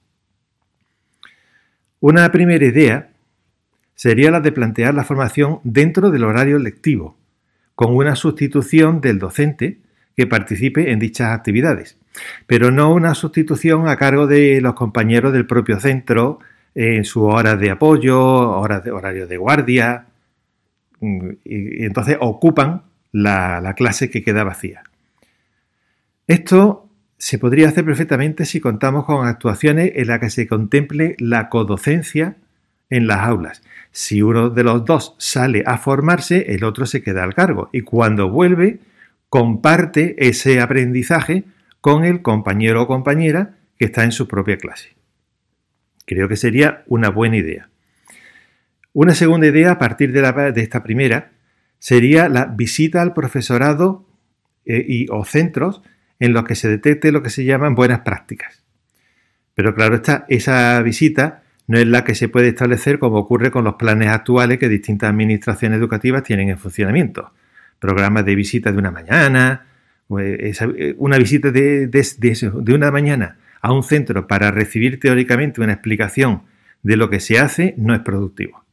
Una 1.99 2.31
primera 2.31 2.65
idea 2.65 3.09
sería 3.93 4.31
la 4.31 4.41
de 4.41 4.51
plantear 4.51 4.93
la 4.93 5.03
formación 5.03 5.59
dentro 5.63 6.11
del 6.11 6.23
horario 6.23 6.59
lectivo, 6.59 7.17
con 7.75 7.95
una 7.95 8.15
sustitución 8.15 9.01
del 9.01 9.19
docente 9.19 9.79
que 10.15 10.27
participe 10.27 10.91
en 10.91 10.99
dichas 10.99 11.31
actividades, 11.31 11.97
pero 12.47 12.71
no 12.71 12.93
una 12.93 13.15
sustitución 13.15 13.87
a 13.87 13.97
cargo 13.97 14.27
de 14.27 14.61
los 14.61 14.73
compañeros 14.73 15.33
del 15.33 15.45
propio 15.45 15.79
centro 15.79 16.39
en 16.75 17.05
sus 17.05 17.23
horas 17.23 17.59
de 17.59 17.71
apoyo, 17.71 18.19
horas 18.21 18.83
de 18.83 18.91
horario 18.91 19.27
de 19.27 19.37
guardia, 19.37 20.07
mm, 20.99 21.29
y, 21.45 21.85
entonces 21.85 22.17
ocupan 22.19 22.83
la, 23.11 23.61
la 23.61 23.73
clase 23.73 24.09
que 24.09 24.23
queda 24.23 24.43
vacía. 24.43 24.83
Esto 26.27 26.89
se 27.17 27.39
podría 27.39 27.69
hacer 27.69 27.85
perfectamente 27.85 28.45
si 28.45 28.59
contamos 28.59 29.05
con 29.05 29.25
actuaciones 29.25 29.93
en 29.95 30.07
las 30.07 30.19
que 30.19 30.29
se 30.29 30.47
contemple 30.47 31.15
la 31.19 31.49
codocencia 31.49 32.35
en 32.89 33.07
las 33.07 33.19
aulas. 33.19 33.63
Si 33.91 34.21
uno 34.21 34.49
de 34.49 34.63
los 34.63 34.85
dos 34.85 35.15
sale 35.17 35.63
a 35.65 35.77
formarse, 35.77 36.53
el 36.53 36.63
otro 36.63 36.85
se 36.85 37.01
queda 37.01 37.23
al 37.23 37.33
cargo 37.33 37.69
y 37.71 37.81
cuando 37.81 38.29
vuelve 38.29 38.79
comparte 39.29 40.15
ese 40.27 40.61
aprendizaje 40.61 41.45
con 41.81 42.03
el 42.03 42.21
compañero 42.21 42.83
o 42.83 42.87
compañera 42.87 43.55
que 43.77 43.85
está 43.85 44.03
en 44.03 44.11
su 44.11 44.27
propia 44.27 44.57
clase. 44.57 44.94
Creo 46.05 46.27
que 46.27 46.35
sería 46.35 46.83
una 46.87 47.09
buena 47.09 47.37
idea. 47.37 47.69
Una 48.93 49.13
segunda 49.13 49.47
idea 49.47 49.71
a 49.71 49.79
partir 49.79 50.11
de, 50.13 50.53
esta 50.61 50.83
primera 50.83 51.31
sería 51.79 52.29
la 52.29 52.45
visita 52.45 53.01
al 53.01 53.13
profesorado 53.13 54.07
eh, 54.65 54.85
y, 54.87 55.07
o 55.09 55.25
centros 55.25 55.81
en 56.19 56.31
los 56.31 56.45
que 56.45 56.55
se 56.55 56.69
detecte 56.69 57.11
lo 57.11 57.21
que 57.21 57.29
se 57.29 57.43
llaman 57.43 57.75
buenas 57.75 58.01
prácticas. 58.01 58.63
Pero 59.53 59.75
claro 59.75 60.01
esa 60.29 60.81
visita 60.81 61.43
no 61.67 61.77
es 61.77 61.87
la 61.87 62.03
que 62.03 62.15
se 62.15 62.29
puede 62.29 62.49
establecer 62.49 62.99
como 62.99 63.17
ocurre 63.17 63.51
con 63.51 63.63
los 63.63 63.75
planes 63.75 64.09
actuales 64.09 64.59
que 64.59 64.69
distintas 64.69 65.09
administraciones 65.09 65.79
educativas 65.79 66.23
tienen 66.23 66.49
en 66.49 66.57
funcionamiento. 66.57 67.33
Programas 67.79 68.25
de 68.25 68.35
visita 68.35 68.71
de 68.71 68.77
una 68.77 68.91
mañana, 68.91 69.65
eh, 70.19 70.95
una 70.97 71.17
visita 71.17 71.51
de, 71.51 71.87
de 71.87 72.73
una 72.73 72.91
mañana 72.91 73.37
a 73.65 73.73
un 73.73 73.81
centro 73.81 74.27
para 74.27 74.51
recibir 74.51 74.99
teóricamente 74.99 75.59
una 75.59 75.73
explicación 75.73 76.43
de 76.83 76.97
lo 76.97 77.09
que 77.09 77.19
se 77.19 77.39
hace 77.39 77.73
no 77.77 77.95
es 77.95 78.01
productivo. 78.01 78.63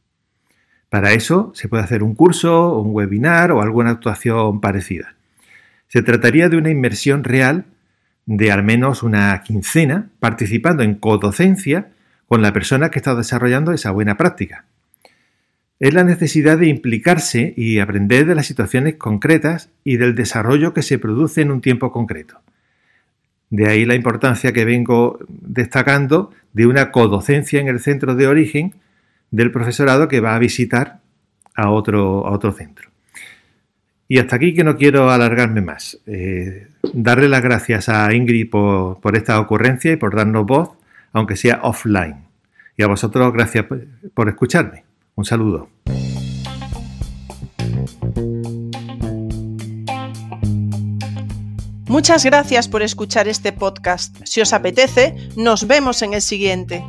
Para 0.89 1.13
eso 1.13 1.51
se 1.55 1.67
puede 1.67 1.81
hacer 1.83 2.03
un 2.03 2.13
curso, 2.13 2.77
un 2.77 2.93
webinar 2.93 3.51
o 3.51 3.63
alguna 3.63 3.89
actuación 3.89 4.61
parecida. 4.61 5.15
Se 5.87 6.03
trataría 6.03 6.47
de 6.47 6.57
una 6.57 6.69
inmersión 6.69 7.23
real 7.23 7.65
de 8.27 8.51
al 8.51 8.61
menos 8.61 9.01
una 9.01 9.41
quincena 9.41 10.09
participando 10.19 10.83
en 10.83 10.93
codocencia 10.93 11.89
con 12.27 12.43
la 12.43 12.53
persona 12.53 12.91
que 12.91 12.99
está 12.99 13.15
desarrollando 13.15 13.73
esa 13.73 13.89
buena 13.89 14.15
práctica. 14.15 14.65
Es 15.79 15.95
la 15.95 16.03
necesidad 16.03 16.59
de 16.59 16.67
implicarse 16.67 17.55
y 17.57 17.79
aprender 17.79 18.27
de 18.27 18.35
las 18.35 18.45
situaciones 18.45 18.97
concretas 18.97 19.71
y 19.83 19.97
del 19.97 20.13
desarrollo 20.13 20.75
que 20.75 20.83
se 20.83 20.99
produce 20.99 21.41
en 21.41 21.49
un 21.49 21.61
tiempo 21.61 21.91
concreto. 21.91 22.43
De 23.53 23.67
ahí 23.67 23.85
la 23.85 23.93
importancia 23.93 24.51
que 24.51 24.65
vengo 24.65 25.19
destacando 25.27 26.31
de 26.53 26.65
una 26.65 26.89
codocencia 26.89 27.61
en 27.61 27.67
el 27.67 27.79
centro 27.79 28.15
de 28.15 28.25
origen 28.25 28.73
del 29.29 29.51
profesorado 29.51 30.07
que 30.07 30.21
va 30.21 30.35
a 30.35 30.39
visitar 30.39 31.01
a 31.53 31.69
otro, 31.69 32.25
a 32.25 32.31
otro 32.31 32.51
centro. 32.51 32.89
Y 34.07 34.17
hasta 34.17 34.37
aquí 34.37 34.55
que 34.55 34.63
no 34.63 34.75
quiero 34.75 35.11
alargarme 35.11 35.61
más. 35.61 35.99
Eh, 36.07 36.65
darle 36.93 37.29
las 37.29 37.43
gracias 37.43 37.89
a 37.89 38.11
Ingrid 38.11 38.49
por, 38.49 38.99
por 38.99 39.15
esta 39.15 39.39
ocurrencia 39.39 39.91
y 39.91 39.97
por 39.97 40.15
darnos 40.15 40.47
voz, 40.47 40.71
aunque 41.11 41.35
sea 41.35 41.59
offline. 41.61 42.23
Y 42.75 42.81
a 42.81 42.87
vosotros 42.87 43.31
gracias 43.33 43.67
por 44.15 44.29
escucharme. 44.29 44.83
Un 45.13 45.25
saludo. 45.25 45.69
Muchas 51.93 52.25
gracias 52.25 52.67
por 52.67 52.81
escuchar 52.81 53.27
este 53.27 53.51
podcast. 53.51 54.15
Si 54.25 54.41
os 54.41 54.51
apetece, 54.51 55.13
nos 55.35 55.67
vemos 55.67 56.01
en 56.01 56.15
el 56.15 56.23
siguiente. 56.23 56.83